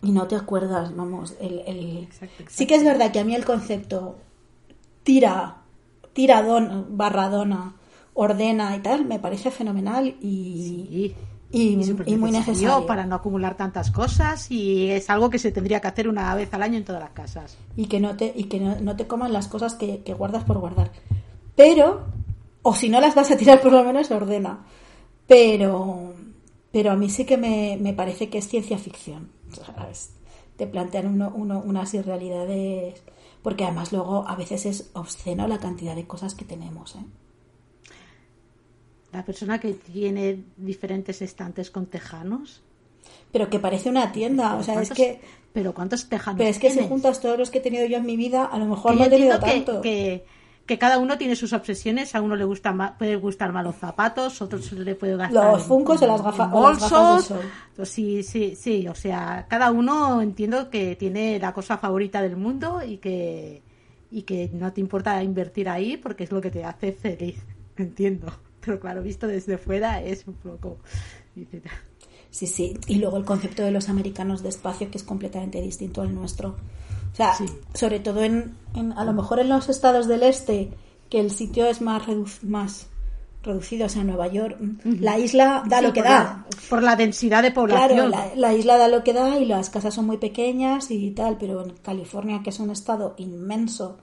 Y 0.04 0.12
no 0.12 0.26
te 0.26 0.36
acuerdas, 0.36 0.94
vamos. 0.94 1.34
El, 1.40 1.60
el- 1.66 1.96
Exacto, 2.04 2.24
exacto. 2.26 2.52
Sí 2.54 2.66
que 2.66 2.74
es 2.76 2.84
verdad 2.84 3.10
que 3.10 3.20
a 3.20 3.24
mí 3.24 3.34
el 3.34 3.44
concepto 3.44 4.18
tira, 5.02 5.62
tiradón, 6.12 6.86
barradona, 6.90 7.74
ordena 8.14 8.76
y 8.76 8.80
tal, 8.80 9.04
me 9.06 9.18
parece 9.18 9.50
fenomenal 9.50 10.14
y, 10.20 11.14
Sí. 11.50 11.76
y, 11.78 11.84
súper 11.84 12.08
y 12.08 12.16
muy 12.16 12.30
necesario. 12.30 12.86
para 12.86 13.06
no 13.06 13.16
acumular 13.16 13.56
tantas 13.56 13.90
cosas 13.90 14.50
y 14.50 14.90
es 14.90 15.08
algo 15.10 15.30
que 15.30 15.38
se 15.38 15.52
tendría 15.52 15.80
que 15.80 15.88
hacer 15.88 16.08
una 16.08 16.34
vez 16.34 16.52
al 16.54 16.62
año 16.62 16.76
en 16.78 16.84
todas 16.84 17.00
las 17.02 17.10
casas. 17.10 17.56
y 17.76 17.86
que 17.86 18.00
no 18.00 18.16
te, 18.16 18.32
y 18.36 18.44
que 18.44 18.60
no, 18.60 18.76
no 18.80 18.96
te 18.96 19.06
coman 19.06 19.32
las 19.32 19.48
cosas 19.48 19.74
que, 19.74 20.02
que 20.02 20.14
guardas 20.14 20.44
por 20.44 20.58
guardar. 20.58 20.90
Pero, 21.56 22.04
o 22.62 22.74
si 22.74 22.88
no 22.88 23.00
las 23.00 23.14
vas 23.14 23.30
a 23.30 23.36
tirar, 23.36 23.60
por 23.60 23.72
lo 23.72 23.84
menos 23.84 24.10
ordena. 24.10 24.64
Pero, 25.26 26.12
pero 26.72 26.90
a 26.92 26.96
mí 26.96 27.08
sí 27.10 27.24
que 27.24 27.36
me, 27.36 27.78
me 27.80 27.92
parece 27.94 28.28
que 28.28 28.38
es 28.38 28.48
ciencia 28.48 28.78
ficción. 28.78 29.28
¿Sabes? 29.54 30.14
Te 30.56 30.66
plantean 30.66 31.06
uno, 31.08 31.32
uno, 31.34 31.60
unas 31.64 31.92
irrealidades. 31.94 33.02
Porque 33.42 33.64
además 33.64 33.92
luego 33.92 34.26
a 34.26 34.36
veces 34.36 34.64
es 34.66 34.90
obsceno 34.94 35.46
la 35.46 35.58
cantidad 35.58 35.94
de 35.94 36.06
cosas 36.06 36.34
que 36.34 36.44
tenemos. 36.46 36.96
¿eh? 36.96 37.04
La 39.12 39.24
persona 39.24 39.60
que 39.60 39.74
tiene 39.74 40.42
diferentes 40.56 41.22
estantes 41.22 41.70
con 41.70 41.86
tejanos. 41.86 42.62
Pero 43.30 43.50
que 43.50 43.58
parece 43.58 43.90
una 43.90 44.12
tienda. 44.12 44.56
O 44.56 44.62
sea, 44.62 44.74
es 44.74 44.88
¿cuántos- 44.88 44.96
que, 44.96 45.20
Pero 45.52 45.74
¿cuántos 45.74 46.08
tejanos 46.08 46.38
pero 46.38 46.50
es 46.50 46.58
que 46.58 46.70
si 46.70 46.80
juntas 46.88 47.20
todos 47.20 47.38
los 47.38 47.50
que 47.50 47.58
he 47.58 47.60
tenido 47.60 47.86
yo 47.86 47.98
en 47.98 48.06
mi 48.06 48.16
vida, 48.16 48.44
a 48.44 48.58
lo 48.58 48.64
mejor 48.66 48.96
no 48.96 49.04
he 49.04 49.10
tenido 49.10 49.38
que- 49.38 49.46
tanto. 49.46 49.80
Que, 49.82 50.24
que 50.66 50.78
cada 50.78 50.98
uno 50.98 51.18
tiene 51.18 51.36
sus 51.36 51.52
obsesiones. 51.52 52.14
A 52.14 52.22
uno 52.22 52.36
le 52.36 52.44
gusta 52.44 52.72
ma- 52.72 52.96
puede 52.96 53.16
gustar 53.16 53.52
más 53.52 53.64
los 53.64 53.76
zapatos, 53.76 54.40
otros 54.40 54.72
le 54.72 54.94
puede 54.94 55.16
gastar 55.16 55.52
Los 55.52 55.62
funcos 55.64 56.00
o 56.02 56.06
las 56.06 56.20
o 56.20 56.24
gafas 56.24 56.50
de 56.50 56.56
bolsos. 56.56 57.24
sol. 57.26 57.86
Sí, 57.86 58.22
sí, 58.22 58.54
sí. 58.56 58.88
O 58.88 58.94
sea, 58.94 59.46
cada 59.48 59.70
uno 59.70 60.22
entiendo 60.22 60.70
que 60.70 60.96
tiene 60.96 61.38
la 61.38 61.52
cosa 61.52 61.76
favorita 61.78 62.22
del 62.22 62.36
mundo 62.36 62.80
y 62.82 62.96
que 62.98 63.62
y 64.10 64.22
que 64.22 64.48
no 64.52 64.72
te 64.72 64.80
importa 64.80 65.20
invertir 65.22 65.68
ahí 65.68 65.96
porque 65.96 66.24
es 66.24 66.30
lo 66.32 66.40
que 66.40 66.50
te 66.50 66.64
hace 66.64 66.92
feliz. 66.92 67.42
Entiendo. 67.76 68.32
Pero 68.60 68.80
claro, 68.80 69.02
visto 69.02 69.26
desde 69.26 69.58
fuera 69.58 70.00
es 70.02 70.26
un 70.26 70.34
poco. 70.34 70.78
Sí, 72.30 72.46
sí. 72.46 72.78
Y 72.86 72.96
luego 72.96 73.16
el 73.16 73.24
concepto 73.24 73.62
de 73.62 73.70
los 73.70 73.88
americanos 73.88 74.42
de 74.42 74.48
espacio, 74.48 74.90
que 74.90 74.98
es 74.98 75.04
completamente 75.04 75.60
distinto 75.60 76.00
al 76.02 76.14
nuestro. 76.14 76.56
O 77.14 77.16
sea, 77.16 77.34
Sí. 77.34 77.46
sobre 77.74 78.00
todo 78.00 78.22
en, 78.22 78.54
en- 78.74 78.92
a 78.92 79.04
lo 79.04 79.12
mejor 79.14 79.38
en 79.38 79.48
los 79.48 79.68
estados 79.70 80.06
del 80.08 80.22
este, 80.24 80.70
que 81.08 81.20
el 81.20 81.30
sitio 81.30 81.64
es 81.66 81.80
más, 81.80 82.02
redu- 82.06 82.42
más 82.42 82.88
reducido, 83.42 83.86
o 83.86 83.88
sea, 83.88 84.02
Nueva 84.04 84.26
York, 84.26 84.56
la 84.84 85.18
isla 85.18 85.62
da 85.66 85.78
Sí, 85.78 85.84
lo 85.86 85.92
que 85.92 86.00
por 86.00 86.08
da. 86.10 86.18
la- 86.18 86.46
por 86.70 86.82
la 86.82 86.96
densidad 86.96 87.42
de 87.42 87.50
población. 87.52 88.08
Claro, 88.08 88.08
la, 88.08 88.34
la 88.34 88.54
isla 88.54 88.76
da 88.78 88.88
lo 88.88 89.04
que 89.04 89.12
da 89.12 89.38
y 89.38 89.44
las 89.44 89.70
casas 89.70 89.94
son 89.94 90.06
muy 90.06 90.16
pequeñas 90.16 90.90
y 90.90 91.10
tal, 91.12 91.36
pero 91.38 91.62
en 91.64 91.70
California, 91.82 92.40
que 92.42 92.50
es 92.50 92.58
un 92.58 92.70
estado 92.70 93.14
inmenso 93.18 93.98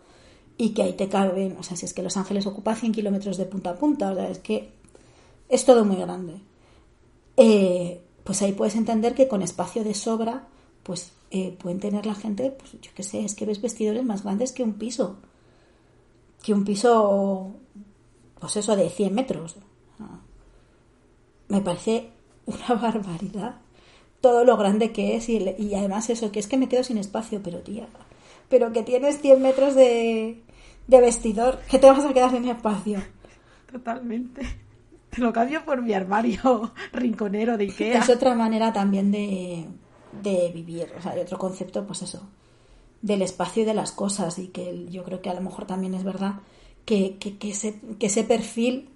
y 0.58 0.70
que 0.70 0.84
ahí 0.84 0.94
te 0.94 1.10
caben, 1.10 1.58
o 1.60 1.64
sea, 1.64 1.76
si 1.76 1.86
es 1.86 1.94
que 1.94 2.04
Los 2.04 2.18
Ángeles 2.18 2.46
ocupa 2.46 2.76
100 2.76 2.92
kilómetros 2.94 3.36
de 3.38 3.46
punta 3.46 3.72
a 3.72 3.76
punta, 3.76 4.12
o 4.12 4.16
sea, 4.16 4.30
es 4.30 4.40
que 4.40 4.70
es 5.50 5.66
todo 5.66 5.84
muy 5.86 5.96
grande. 5.98 6.36
Eh, 7.38 8.02
pues 8.24 8.42
ahí 8.42 8.52
puedes 8.54 8.76
entender 8.76 9.16
que 9.16 9.28
con 9.28 9.42
espacio 9.42 9.84
de 9.84 9.94
sobra, 9.96 10.44
pues 10.84 11.14
eh, 11.32 11.56
pueden 11.60 11.80
tener 11.80 12.06
la 12.06 12.16
gente, 12.16 12.52
pues 12.52 12.74
yo 12.82 12.92
qué 12.96 13.04
sé, 13.04 13.24
es 13.24 13.36
que 13.36 13.46
ves 13.46 13.62
vestidores 13.62 14.04
más 14.04 14.24
grandes 14.24 14.52
que 14.52 14.64
un 14.64 14.74
piso. 14.74 15.18
Que 16.44 16.54
un 16.54 16.66
piso, 16.66 17.54
pues 18.40 18.56
eso, 18.58 18.76
de 18.76 18.90
100 18.90 19.14
metros. 19.14 19.56
Me 21.48 21.62
parece 21.62 22.12
una 22.46 22.76
barbaridad 22.82 23.56
todo 24.22 24.46
lo 24.46 24.56
grande 24.56 24.92
que 24.92 25.16
es 25.16 25.28
y, 25.30 25.56
y 25.58 25.74
además 25.76 26.10
eso, 26.10 26.32
que 26.32 26.40
es 26.40 26.48
que 26.48 26.58
me 26.58 26.70
quedo 26.70 26.84
sin 26.84 26.98
espacio, 26.98 27.42
pero 27.44 27.60
tía, 27.60 27.88
pero 28.50 28.72
que 28.72 28.84
tienes 28.84 29.20
100 29.20 29.42
metros 29.42 29.76
de, 29.76 30.44
de 30.88 31.02
vestidor, 31.02 31.60
que 31.70 31.80
te 31.80 31.90
vas 31.90 32.06
a 32.06 32.14
quedar 32.14 32.30
sin 32.30 32.48
espacio. 32.48 33.02
Totalmente. 33.72 34.42
Te 35.10 35.22
lo 35.22 35.34
cambio 35.34 35.66
por 35.66 35.82
mi 35.82 35.94
armario 35.94 36.72
rinconero 36.94 37.58
de 37.58 37.66
Ikea. 37.66 38.00
Es 38.00 38.10
otra 38.10 38.36
manera 38.36 38.72
también 38.72 39.12
de, 39.12 39.68
de 40.22 40.52
vivir, 40.54 40.92
o 40.98 41.02
sea, 41.02 41.12
hay 41.14 41.20
otro 41.22 41.38
concepto, 41.38 41.86
pues 41.86 42.02
eso, 42.02 42.22
del 43.02 43.22
espacio 43.22 43.64
y 43.64 43.66
de 43.66 43.74
las 43.74 43.92
cosas 43.92 44.38
y 44.40 44.48
que 44.48 44.88
yo 44.90 45.04
creo 45.04 45.22
que 45.22 45.30
a 45.30 45.34
lo 45.34 45.42
mejor 45.42 45.66
también 45.66 45.94
es 45.94 46.04
verdad 46.04 46.36
que, 46.86 47.18
que, 47.18 47.38
que 47.38 47.50
ese, 47.52 47.80
que 48.00 48.08
ese 48.08 48.24
perfil 48.24 48.90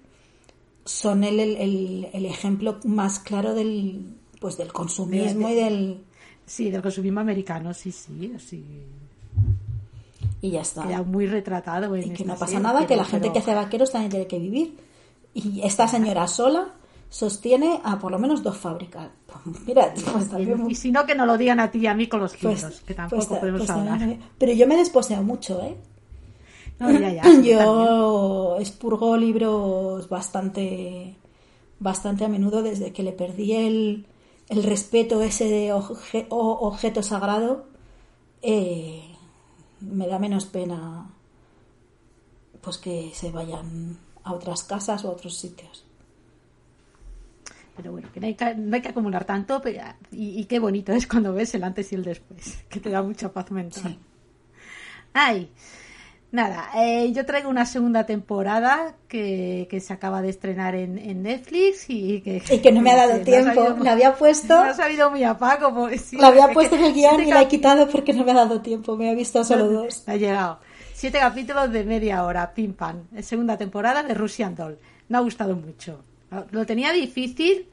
son 0.84 1.24
el, 1.24 1.40
el, 1.40 2.08
el 2.12 2.26
ejemplo 2.26 2.78
más 2.84 3.18
claro 3.18 3.54
del 3.54 4.14
pues 4.40 4.56
del 4.56 4.72
consumismo 4.72 5.48
y 5.48 5.54
del 5.54 6.04
sí 6.44 6.70
del 6.70 6.82
consumismo 6.82 7.18
americano 7.20 7.74
sí 7.74 7.90
sí 7.90 8.32
sí 8.38 8.64
y 10.42 10.50
ya 10.50 10.60
está. 10.60 10.86
Queda 10.86 11.02
muy 11.02 11.26
retratado 11.26 11.96
en 11.96 12.12
y 12.12 12.14
que 12.14 12.24
no 12.24 12.34
pasa 12.34 12.46
serie, 12.46 12.60
nada 12.62 12.86
que 12.86 12.94
la 12.96 13.04
gente 13.04 13.22
pero- 13.28 13.32
que 13.32 13.38
hace 13.40 13.54
vaqueros 13.54 13.90
también 13.90 14.10
tiene 14.10 14.26
que 14.26 14.38
vivir. 14.38 14.76
Y 15.34 15.60
esta 15.62 15.88
señora 15.88 16.26
sola 16.28 16.74
sostiene 17.10 17.80
a 17.84 17.98
por 17.98 18.12
lo 18.12 18.18
menos 18.18 18.42
dos 18.42 18.56
fábricas 18.56 19.08
mira 19.66 19.92
pues 20.12 20.28
también 20.28 20.66
y, 20.68 20.72
y 20.72 20.74
si 20.74 20.90
no 20.92 21.04
que 21.06 21.14
nos 21.14 21.26
lo 21.26 21.36
digan 21.38 21.60
a 21.60 21.70
ti 21.70 21.78
y 21.80 21.86
a 21.86 21.94
mí 21.94 22.06
con 22.08 22.20
los 22.20 22.36
pues- 22.36 22.58
kilos 22.64 22.80
que 22.80 22.94
tampoco 22.94 23.26
pues- 23.26 23.38
podemos 23.40 23.60
pues 23.60 23.70
hablar. 23.70 23.98
también- 23.98 24.20
pero 24.38 24.52
yo 24.52 24.66
me 24.66 24.76
desposeo 24.76 25.22
mucho 25.22 25.60
eh 25.62 25.76
No, 26.78 26.90
ya, 26.90 27.10
ya, 27.12 27.22
yo 27.42 28.56
expurgo 28.60 29.16
libros 29.16 30.08
bastante 30.08 31.16
bastante 31.78 32.24
a 32.24 32.28
menudo 32.28 32.62
desde 32.62 32.92
que 32.92 33.02
le 33.02 33.12
perdí 33.12 33.52
el, 33.52 34.06
el 34.48 34.62
respeto 34.62 35.22
ese 35.22 35.44
de 35.46 35.72
obje- 35.74 36.26
o- 36.30 36.58
objeto 36.68 37.02
sagrado 37.02 37.66
eh, 38.42 39.02
me 39.80 40.06
da 40.06 40.18
menos 40.18 40.44
pena 40.46 41.10
pues 42.60 42.78
que 42.78 43.10
se 43.14 43.30
vayan 43.30 43.96
a 44.24 44.32
otras 44.34 44.62
casas 44.64 45.04
o 45.04 45.08
a 45.08 45.12
otros 45.12 45.36
sitios 45.36 45.84
Pero 47.76 47.92
bueno, 47.92 48.08
que 48.12 48.20
no 48.20 48.26
hay 48.26 48.34
que, 48.34 48.54
no 48.54 48.74
hay 48.74 48.82
que 48.82 48.88
acumular 48.88 49.24
tanto 49.24 49.60
pero- 49.60 49.82
y, 50.10 50.40
y 50.40 50.44
qué 50.46 50.58
bonito 50.58 50.92
es 50.92 51.06
cuando 51.06 51.32
ves 51.32 51.54
el 51.54 51.64
antes 51.64 51.92
y 51.92 51.94
el 51.96 52.04
después, 52.04 52.64
que 52.68 52.80
te 52.80 52.90
da 52.90 53.02
mucha 53.02 53.32
paz 53.32 53.50
mental. 53.50 53.82
Sí. 53.82 53.98
Ay, 55.12 55.50
nada, 56.32 56.68
eh, 56.76 57.12
yo 57.12 57.24
traigo 57.24 57.48
una 57.48 57.64
segunda 57.64 58.04
temporada 58.04 58.94
que, 59.08 59.66
que 59.70 59.80
se 59.80 59.92
acaba 59.92 60.20
de 60.22 60.28
estrenar 60.28 60.74
en, 60.74 60.98
en 60.98 61.22
Netflix 61.22 61.88
y 61.88 62.20
que, 62.20 62.42
y 62.50 62.58
que 62.58 62.72
no 62.72 62.82
me 62.82 62.92
ha 62.92 62.96
dado 63.06 63.20
tiempo 63.22 63.76
la 63.82 63.92
había 63.92 64.14
puesto 64.14 64.54
no 64.64 64.70
ha 64.70 64.74
sabido 64.74 65.10
muy 65.10 65.22
sí, 65.98 66.16
la 66.16 66.28
había 66.28 66.46
es 66.48 66.52
puesto 66.52 66.76
en 66.76 66.84
el 66.84 66.92
guion 66.92 67.20
y 67.22 67.26
la 67.26 67.42
he 67.42 67.48
quitado 67.48 67.88
porque 67.88 68.12
no 68.12 68.24
me 68.24 68.32
ha 68.32 68.34
dado 68.34 68.60
tiempo 68.60 68.96
me 68.96 69.10
ha 69.10 69.14
visto 69.14 69.44
solo 69.44 69.68
dos 69.68 70.02
Ha 70.06 70.16
llegado. 70.16 70.60
Siete 70.92 71.18
capítulos 71.18 71.70
de 71.70 71.84
media 71.84 72.24
hora, 72.24 72.54
pim 72.54 72.72
pam. 72.72 73.04
Segunda 73.20 73.58
temporada 73.58 74.02
de 74.02 74.14
Russian 74.14 74.54
Doll. 74.54 74.78
Me 75.10 75.18
ha 75.18 75.20
gustado 75.20 75.54
mucho. 75.54 76.02
Lo 76.50 76.66
tenía 76.66 76.92
difícil 76.92 77.68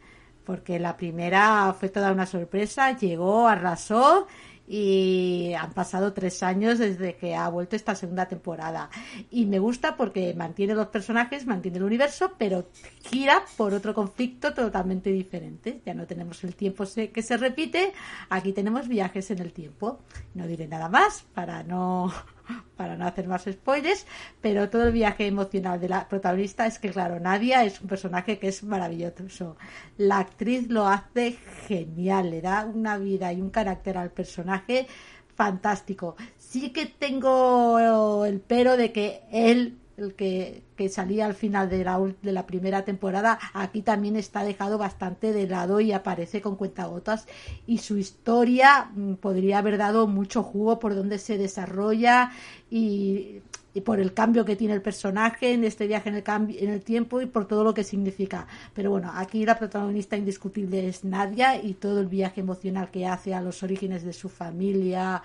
porque 0.46 0.80
la 0.80 0.98
primera 0.98 1.74
fue 1.80 1.90
toda 1.90 2.12
una 2.12 2.26
sorpresa. 2.26 2.98
Llegó, 2.98 3.48
arrasó 3.48 4.28
y 4.68 5.54
han 5.60 5.74
pasado 5.74 6.14
tres 6.14 6.42
años 6.42 6.80
desde 6.80 7.16
que 7.16 7.36
ha 7.36 7.50
vuelto 7.50 7.76
esta 7.76 7.96
segunda 7.96 8.28
temporada. 8.28 8.90
Y 9.30 9.46
me 9.46 9.60
gusta 9.60 9.98
porque 9.98 10.34
mantiene 10.34 10.74
los 10.74 10.88
personajes, 10.88 11.46
mantiene 11.46 11.78
el 11.78 11.84
universo, 11.84 12.34
pero 12.38 12.70
gira 13.04 13.44
por 13.58 13.74
otro 13.74 13.94
conflicto 13.94 14.54
totalmente 14.54 15.12
diferente. 15.12 15.82
Ya 15.86 15.94
no 15.94 16.06
tenemos 16.06 16.44
el 16.44 16.56
tiempo 16.56 16.86
que 16.86 17.22
se 17.22 17.38
repite, 17.38 17.94
aquí 18.30 18.54
tenemos 18.54 18.88
viajes 18.88 19.32
en 19.32 19.40
el 19.40 19.52
tiempo. 19.52 20.00
No 20.34 20.48
diré 20.48 20.68
nada 20.68 20.90
más 20.90 21.24
para 21.34 21.64
no 21.64 22.14
para 22.78 22.96
no 22.96 23.08
hacer 23.08 23.28
más 23.28 23.44
spoilers, 23.44 24.06
pero 24.42 24.70
todo 24.70 24.88
el 24.88 24.94
viaje 24.94 25.28
emocional 25.28 25.80
de 25.80 25.90
la 25.90 26.08
protagonista 26.08 26.66
es 26.66 26.80
que, 26.80 26.90
claro, 26.90 27.20
Nadia 27.20 27.64
es 27.64 27.82
un 27.82 27.88
personaje 27.88 28.40
que 28.40 28.48
es 28.48 28.64
maravilloso. 28.64 29.58
La 29.98 30.20
actriz 30.20 30.70
lo 30.70 30.88
hace 30.88 31.38
genial, 31.68 32.32
le 32.32 32.42
da 32.42 32.66
una 32.66 32.98
vida 32.98 33.32
y 33.34 33.42
un 33.42 33.50
carácter 33.50 33.98
al 33.98 34.12
personaje 34.12 34.88
fantástico. 35.36 36.16
Sí 36.38 36.72
que 36.72 36.86
tengo 36.86 38.26
el 38.26 38.40
pero 38.40 38.78
de 38.78 38.92
que 38.92 39.24
él, 39.32 39.80
el 39.98 40.14
que, 40.16 40.64
que 40.76 40.90
salía 40.90 41.26
al 41.26 41.36
final 41.36 41.70
de 41.70 41.84
la, 41.84 42.00
de 42.22 42.32
la 42.32 42.46
primera 42.48 42.84
temporada, 42.84 43.40
aquí 43.54 43.82
también 43.82 44.16
está 44.16 44.44
dejado 44.44 44.78
bastante 44.78 45.34
de 45.34 45.48
lado 45.48 45.80
y 45.80 45.92
aparece 45.92 46.42
con 46.42 46.56
cuentagotas 46.56 47.28
y 47.68 47.78
su 47.78 47.98
historia 47.98 48.90
mm, 48.96 49.14
podría 49.16 49.60
haber 49.60 49.78
dado 49.78 50.08
mucho 50.08 50.42
jugo 50.44 50.80
por 50.80 50.96
donde 50.96 51.20
se 51.20 51.38
desarrolla 51.38 52.32
y, 52.72 53.42
y 53.76 53.82
por 53.82 54.00
el 54.00 54.14
cambio 54.14 54.46
que 54.46 54.56
tiene 54.56 54.74
el 54.74 54.82
personaje 54.82 55.54
en 55.54 55.64
este 55.64 55.86
viaje 55.88 56.10
en 56.10 56.16
el, 56.16 56.24
cambi- 56.24 56.58
en 56.60 56.70
el 56.72 56.82
tiempo 56.82 57.22
y 57.22 57.26
por 57.28 57.48
todo 57.48 57.64
lo 57.64 57.74
que 57.74 57.84
significa. 57.84 58.48
Pero 58.74 58.90
bueno, 58.92 59.12
aquí 59.16 59.46
la 59.46 59.58
protagonista 59.58 60.18
indiscutible 60.18 60.88
es 60.88 61.04
Nadia 61.04 61.62
y 61.62 61.74
todo 61.76 62.00
el 62.00 62.08
viaje 62.08 62.42
emocional 62.42 62.90
que 62.92 63.06
hace 63.06 63.34
a 63.34 63.42
los 63.42 63.62
orígenes 63.64 64.04
de 64.04 64.14
su 64.14 64.30
familia, 64.30 65.22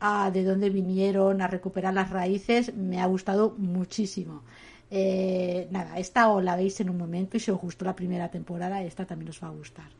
a 0.00 0.30
de 0.30 0.44
dónde 0.44 0.70
vinieron, 0.70 1.40
a 1.40 1.46
recuperar 1.46 1.94
las 1.94 2.10
raíces, 2.10 2.74
me 2.74 3.00
ha 3.00 3.06
gustado 3.06 3.54
muchísimo. 3.58 4.42
Eh, 4.90 5.66
nada, 5.70 5.98
esta 5.98 6.28
os 6.28 6.42
la 6.44 6.56
veis 6.56 6.78
en 6.80 6.90
un 6.90 6.98
momento 6.98 7.36
y 7.36 7.40
si 7.40 7.50
os 7.50 7.60
gustó 7.60 7.84
la 7.84 7.96
primera 7.96 8.30
temporada, 8.30 8.82
esta 8.82 9.04
también 9.04 9.30
os 9.30 9.42
va 9.42 9.48
a 9.48 9.50
gustar. 9.50 9.90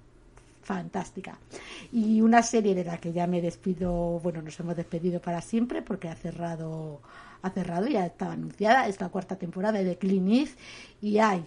Fantástica. 0.63 1.39
Y 1.93 2.21
una 2.21 2.43
serie 2.43 2.75
de 2.75 2.85
la 2.85 2.99
que 2.99 3.13
ya 3.13 3.27
me 3.27 3.41
despido, 3.41 4.21
bueno, 4.21 4.43
nos 4.43 4.59
hemos 4.59 4.77
despedido 4.77 5.21
para 5.21 5.41
siempre 5.41 5.83
porque 5.83 6.09
ha 6.09 6.15
cerrado, 6.15 7.01
ha 7.43 7.51
cerrado, 7.51 7.87
ya 7.87 8.07
estaba 8.07 8.33
anunciada, 8.33 8.89
es 8.89 9.01
la 9.01 9.09
cuarta 9.09 9.37
temporada 9.37 9.83
de 9.83 9.93
Earth 10.01 10.59
y 11.01 11.19
ay, 11.19 11.45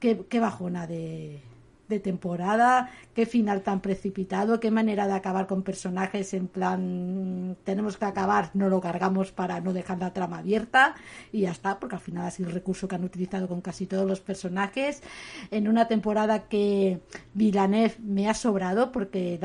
qué, 0.00 0.24
qué 0.28 0.40
bajona 0.40 0.86
de, 0.86 1.42
de 1.88 2.00
temporada, 2.00 2.90
qué 3.14 3.26
final 3.26 3.62
tan 3.62 3.80
precipitado, 3.80 4.60
qué 4.60 4.70
manera 4.70 5.06
de 5.06 5.12
acabar 5.12 5.46
con 5.46 5.62
personajes 5.62 6.34
en 6.34 6.48
plan 6.48 7.56
tenemos 7.64 7.96
que 7.96 8.04
acabar, 8.04 8.50
no 8.54 8.68
lo 8.68 8.80
cargamos 8.80 9.32
para 9.32 9.60
no 9.60 9.72
dejar 9.72 9.98
la 9.98 10.12
trama 10.12 10.38
abierta 10.38 10.94
y 11.32 11.42
ya 11.42 11.50
está, 11.50 11.78
porque 11.78 11.96
al 11.96 12.00
final 12.00 12.26
ha 12.26 12.30
sido 12.30 12.48
el 12.48 12.54
recurso 12.54 12.88
que 12.88 12.94
han 12.94 13.04
utilizado 13.04 13.48
con 13.48 13.60
casi 13.60 13.86
todos 13.86 14.06
los 14.06 14.20
personajes. 14.20 15.02
En 15.50 15.68
una 15.68 15.88
temporada 15.88 16.48
que 16.48 17.00
Villeneuve 17.34 17.96
me 18.00 18.28
ha 18.28 18.34
sobrado 18.34 18.92
porque 18.92 19.38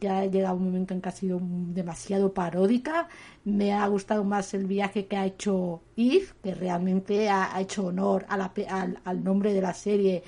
ya 0.00 0.18
ha 0.18 0.26
llegado 0.26 0.56
un 0.56 0.64
momento 0.64 0.94
en 0.94 1.00
que 1.00 1.08
ha 1.08 1.12
sido 1.12 1.40
demasiado 1.42 2.34
paródica 2.34 3.08
me 3.44 3.74
ha 3.74 3.86
gustado 3.88 4.24
más 4.24 4.54
el 4.54 4.66
viaje 4.66 5.06
que 5.06 5.16
ha 5.16 5.26
hecho 5.26 5.82
Yves, 5.96 6.34
que 6.42 6.54
realmente 6.54 7.28
ha, 7.28 7.60
hecho 7.60 7.86
honor 7.86 8.24
a 8.28 8.38
la 8.38 8.52
al, 8.70 8.98
al 9.04 9.22
nombre 9.22 9.52
de 9.52 9.60
la 9.60 9.74
serie 9.74 10.22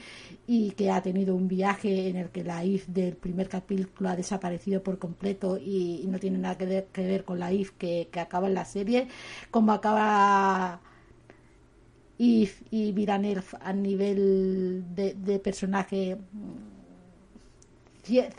y 0.47 0.73
que 0.73 0.91
ha 0.91 1.01
tenido 1.01 1.35
un 1.35 1.49
viaje 1.49 2.09
en 2.09 2.17
el 2.17 2.29
que 2.29 2.45
la 2.45 2.63
Yves 2.63 2.93
del 2.93 3.17
primer 3.17 3.49
capítulo 3.49 4.11
ha 4.11 4.17
desaparecido 4.17 4.83
por 4.83 4.99
completo 4.99 5.57
y, 5.57 6.05
no 6.07 6.19
tiene 6.19 6.39
nada 6.39 6.57
que 6.59 6.67
ver, 7.03 7.25
con 7.25 7.39
la 7.39 7.53
Yves 7.53 7.71
que, 7.73 8.09
acaba 8.21 8.49
en 8.49 8.55
la 8.55 8.65
serie, 8.67 9.09
como 9.51 9.73
acaba 9.73 10.81
Yves 12.19 12.55
y 12.71 12.93
Villeneuve 12.93 13.45
a 13.61 13.73
nivel 13.73 14.85
de, 14.95 15.39
personaje 15.39 16.19
cie- 18.07 18.31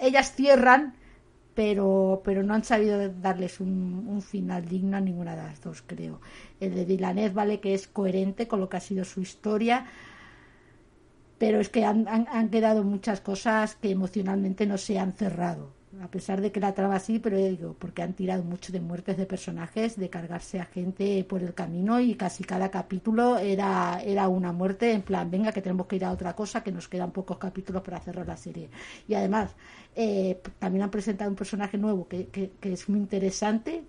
ellas 0.00 0.34
cierran 0.34 0.94
pero 1.54 2.22
pero 2.24 2.42
no 2.42 2.54
han 2.54 2.64
sabido 2.64 3.08
darles 3.08 3.60
un, 3.60 4.22
final 4.22 4.66
digno 4.66 4.96
a 4.96 5.00
ninguna 5.00 5.36
de 5.36 5.42
las 5.42 5.60
dos 5.60 5.82
creo. 5.86 6.20
El 6.60 6.74
de 6.74 6.84
Villeneuve 6.84 7.34
vale 7.34 7.60
que 7.60 7.74
es 7.74 7.88
coherente 7.88 8.48
con 8.48 8.60
lo 8.60 8.68
que 8.68 8.76
ha 8.76 8.80
sido 8.80 9.04
su 9.04 9.20
historia 9.20 9.86
pero 11.38 11.60
es 11.60 11.68
que 11.68 11.84
han, 11.84 12.06
han 12.08 12.48
quedado 12.48 12.84
muchas 12.84 13.20
cosas 13.20 13.74
que 13.74 13.90
emocionalmente 13.90 14.66
no 14.66 14.78
se 14.78 14.98
han 14.98 15.12
cerrado 15.12 15.83
a 16.02 16.08
pesar 16.08 16.40
de 16.40 16.50
que 16.52 16.60
la 16.60 16.74
trama 16.74 16.98
sí, 16.98 17.18
pero 17.18 17.36
digo, 17.36 17.74
porque 17.78 18.02
han 18.02 18.14
tirado 18.14 18.42
mucho 18.42 18.72
de 18.72 18.80
muertes 18.80 19.16
de 19.16 19.26
personajes, 19.26 19.96
de 19.96 20.08
cargarse 20.10 20.60
a 20.60 20.64
gente 20.64 21.24
por 21.24 21.42
el 21.42 21.54
camino 21.54 22.00
y 22.00 22.14
casi 22.14 22.44
cada 22.44 22.70
capítulo 22.70 23.38
era, 23.38 24.00
era 24.02 24.28
una 24.28 24.52
muerte 24.52 24.92
en 24.92 25.02
plan, 25.02 25.30
venga 25.30 25.52
que 25.52 25.62
tenemos 25.62 25.86
que 25.86 25.96
ir 25.96 26.04
a 26.04 26.12
otra 26.12 26.34
cosa, 26.34 26.62
que 26.62 26.72
nos 26.72 26.88
quedan 26.88 27.10
pocos 27.10 27.38
capítulos 27.38 27.82
para 27.82 28.00
cerrar 28.00 28.26
la 28.26 28.36
serie. 28.36 28.68
Y 29.08 29.14
además, 29.14 29.54
eh, 29.94 30.40
también 30.58 30.82
han 30.82 30.90
presentado 30.90 31.30
un 31.30 31.36
personaje 31.36 31.78
nuevo 31.78 32.08
que, 32.08 32.26
que, 32.26 32.52
que 32.60 32.72
es 32.72 32.88
muy 32.88 32.98
interesante, 32.98 33.84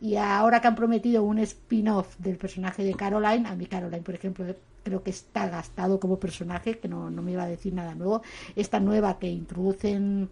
y 0.00 0.16
ahora 0.16 0.60
que 0.60 0.68
han 0.68 0.74
prometido 0.74 1.22
un 1.22 1.38
spin-off 1.40 2.16
del 2.18 2.38
personaje 2.38 2.82
de 2.82 2.94
Caroline, 2.94 3.46
a 3.46 3.54
mí 3.54 3.66
Caroline, 3.66 4.02
por 4.02 4.14
ejemplo, 4.14 4.46
creo 4.82 5.02
que 5.02 5.10
está 5.10 5.48
gastado 5.48 6.00
como 6.00 6.18
personaje, 6.18 6.78
que 6.78 6.88
no, 6.88 7.10
no 7.10 7.22
me 7.22 7.32
iba 7.32 7.42
a 7.42 7.48
decir 7.48 7.74
nada 7.74 7.94
nuevo. 7.94 8.22
Esta 8.56 8.80
nueva 8.80 9.18
que 9.18 9.28
introducen 9.28 10.30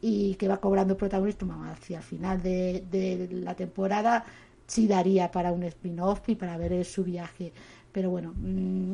y 0.00 0.34
que 0.34 0.48
va 0.48 0.58
cobrando 0.58 0.96
protagonismo. 0.96 1.64
Hacia 1.64 1.98
el 1.98 2.04
final 2.04 2.42
de, 2.42 2.84
de 2.90 3.28
la 3.32 3.54
temporada, 3.54 4.24
sí 4.66 4.86
daría 4.86 5.30
para 5.30 5.52
un 5.52 5.62
spin-off 5.64 6.28
y 6.28 6.34
para 6.34 6.56
ver 6.56 6.84
su 6.84 7.04
viaje. 7.04 7.52
Pero 7.92 8.10
bueno, 8.10 8.32
mmm, 8.36 8.92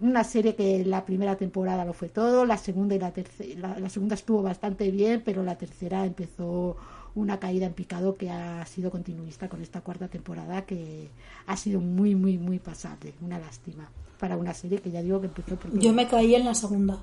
una 0.00 0.24
serie 0.24 0.54
que 0.54 0.84
la 0.84 1.04
primera 1.04 1.36
temporada 1.36 1.84
lo 1.84 1.92
fue 1.92 2.08
todo, 2.08 2.46
la 2.46 2.56
segunda 2.56 2.94
y 2.94 2.98
la 2.98 3.12
tercera, 3.12 3.68
la, 3.68 3.78
la 3.78 3.88
segunda 3.88 4.14
estuvo 4.14 4.42
bastante 4.42 4.90
bien, 4.90 5.22
pero 5.24 5.42
la 5.42 5.56
tercera 5.56 6.06
empezó 6.06 6.76
una 7.14 7.38
caída 7.38 7.66
en 7.66 7.72
picado 7.72 8.14
que 8.14 8.30
ha 8.30 8.64
sido 8.66 8.90
continuista 8.90 9.48
con 9.48 9.60
esta 9.60 9.80
cuarta 9.80 10.08
temporada 10.08 10.62
que 10.62 11.08
ha 11.46 11.56
sido 11.56 11.80
muy 11.80 12.14
muy 12.14 12.38
muy 12.38 12.58
pasable. 12.58 13.14
Una 13.20 13.38
lástima 13.38 13.90
para 14.18 14.36
una 14.36 14.54
serie 14.54 14.78
que 14.80 14.90
ya 14.90 15.02
digo 15.02 15.20
que 15.20 15.26
empezó 15.26 15.56
por 15.56 15.76
yo 15.78 15.92
me 15.92 16.06
caí 16.06 16.34
en 16.34 16.44
la 16.44 16.54
segunda 16.54 16.98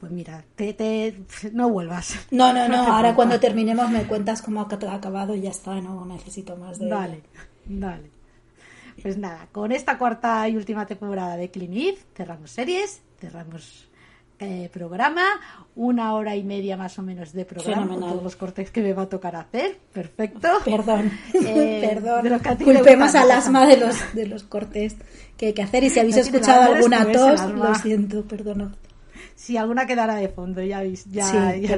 pues 0.00 0.10
mira 0.12 0.42
te, 0.54 0.72
te 0.72 1.14
no 1.52 1.68
vuelvas 1.68 2.14
no 2.30 2.52
no 2.52 2.66
no 2.68 2.76
ahora 2.94 3.14
cuando 3.14 3.38
terminemos 3.38 3.90
me 3.90 4.04
cuentas 4.04 4.40
cómo 4.42 4.60
ha 4.62 4.94
acabado 4.94 5.34
y 5.34 5.42
ya 5.42 5.50
está 5.50 5.80
no 5.80 6.04
necesito 6.06 6.56
más 6.56 6.78
de 6.78 6.88
dale 6.88 7.22
dale 7.66 8.10
Pues 9.02 9.18
nada, 9.18 9.48
con 9.52 9.72
esta 9.72 9.98
cuarta 9.98 10.48
y 10.48 10.56
última 10.56 10.86
temporada 10.86 11.36
de 11.36 11.50
Clean 11.50 11.72
Eve 11.72 11.98
cerramos 12.16 12.50
series, 12.50 13.02
cerramos 13.20 13.88
eh, 14.38 14.68
programa, 14.72 15.22
una 15.76 16.14
hora 16.14 16.34
y 16.36 16.42
media 16.44 16.76
más 16.76 16.98
o 16.98 17.02
menos 17.02 17.32
de 17.32 17.44
programa 17.44 17.82
Fenomenal. 17.82 18.10
todos 18.10 18.22
los 18.24 18.36
cortes 18.36 18.70
que 18.70 18.80
me 18.82 18.92
va 18.94 19.02
a 19.04 19.08
tocar 19.08 19.34
hacer. 19.36 19.78
Perfecto. 19.92 20.48
Perdón, 20.64 21.10
Eh, 21.34 21.86
perdón. 21.88 22.22
de 22.24 22.30
los 22.30 22.42
que 22.42 22.48
a 22.50 22.56
ti 22.56 22.64
te 22.64 22.72
Culpemos 22.74 23.14
al 23.14 23.30
asma 23.30 23.66
de 23.66 23.76
los, 23.78 23.96
de 24.14 24.26
los 24.26 24.42
cortes 24.44 24.96
que 25.38 25.46
hay 25.46 25.52
que 25.54 25.62
hacer. 25.62 25.84
Y 25.84 25.90
si 25.90 26.00
habéis 26.00 26.16
escuchado 26.24 26.72
alguna 26.74 27.02
eres 27.02 27.16
tú, 27.16 27.28
es 27.28 27.40
el 27.42 27.52
tos, 27.52 27.58
lo 27.68 27.74
siento, 27.76 28.22
perdonad. 28.24 28.68
Si 29.46 29.56
alguna 29.56 29.86
quedara 29.86 30.16
de 30.16 30.28
fondo, 30.28 30.60
ya 30.60 30.80
veis, 30.80 31.04
ya, 31.04 31.24
Sí, 31.54 31.60
ya 31.68 31.76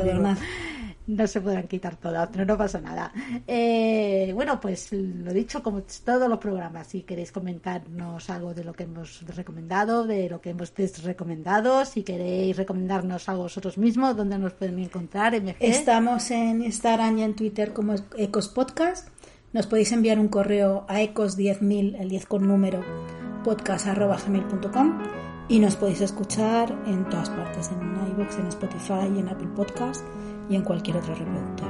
no 1.07 1.27
se 1.27 1.43
podrán 1.43 1.67
quitar 1.67 1.97
todas, 1.97 2.31
pero 2.33 2.47
no 2.47 2.57
pasa 2.57 2.81
nada. 2.81 3.13
Eh, 3.47 4.31
bueno, 4.35 4.59
pues 4.59 4.91
lo 4.91 5.35
dicho, 5.35 5.63
como 5.63 5.83
todos 6.05 6.31
los 6.31 6.39
programas, 6.39 6.87
si 6.87 7.03
queréis 7.03 7.31
comentarnos 7.31 8.31
algo 8.31 8.55
de 8.55 8.65
lo 8.65 8.73
que 8.73 8.85
hemos 8.85 9.23
recomendado, 9.37 10.07
de 10.07 10.31
lo 10.31 10.41
que 10.41 10.51
hemos 10.51 10.75
desrecomendado, 10.75 11.85
si 11.85 12.05
queréis 12.05 12.57
recomendarnos 12.57 13.29
algo 13.29 13.43
vosotros 13.43 13.77
mismos, 13.77 14.17
¿dónde 14.17 14.39
nos 14.39 14.55
pueden 14.55 14.79
encontrar? 14.79 15.39
MG. 15.39 15.57
Estamos 15.61 16.31
en 16.31 16.63
Instagram 16.63 17.19
y 17.19 17.23
en 17.23 17.35
Twitter 17.35 17.75
como 17.75 17.97
Ecos 18.17 18.49
Podcast. 18.49 19.09
Nos 19.53 19.67
podéis 19.67 19.93
enviar 19.93 20.19
un 20.19 20.29
correo 20.29 20.87
a 20.89 21.03
ecos10000, 21.03 22.01
el 22.01 22.09
10 22.09 22.27
con 22.27 22.49
número, 22.49 22.83
podcast.gmail.com 23.45 25.28
y 25.49 25.59
nos 25.61 25.77
podéis 25.77 26.01
escuchar 26.01 26.71
en 26.87 27.09
todas 27.09 27.31
partes, 27.31 27.71
en 27.73 27.81
iVoox, 28.13 28.39
en 28.39 28.47
Spotify, 28.49 29.19
en 29.19 29.29
Apple 29.29 29.49
Podcast 29.57 30.05
y 30.49 30.57
en 30.57 30.63
cualquier 30.63 30.99
otro 30.99 31.15
reproductor. 31.15 31.69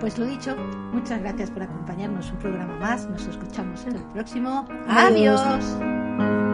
Pues 0.00 0.18
lo 0.18 0.26
dicho, 0.26 0.56
muchas 0.92 1.20
gracias 1.20 1.50
por 1.50 1.62
acompañarnos 1.62 2.30
un 2.30 2.38
programa 2.38 2.76
más. 2.76 3.08
Nos 3.08 3.26
escuchamos 3.26 3.84
en 3.86 3.96
el 3.96 4.02
próximo. 4.12 4.66
Adiós. 4.88 5.40
Adiós. 5.40 6.47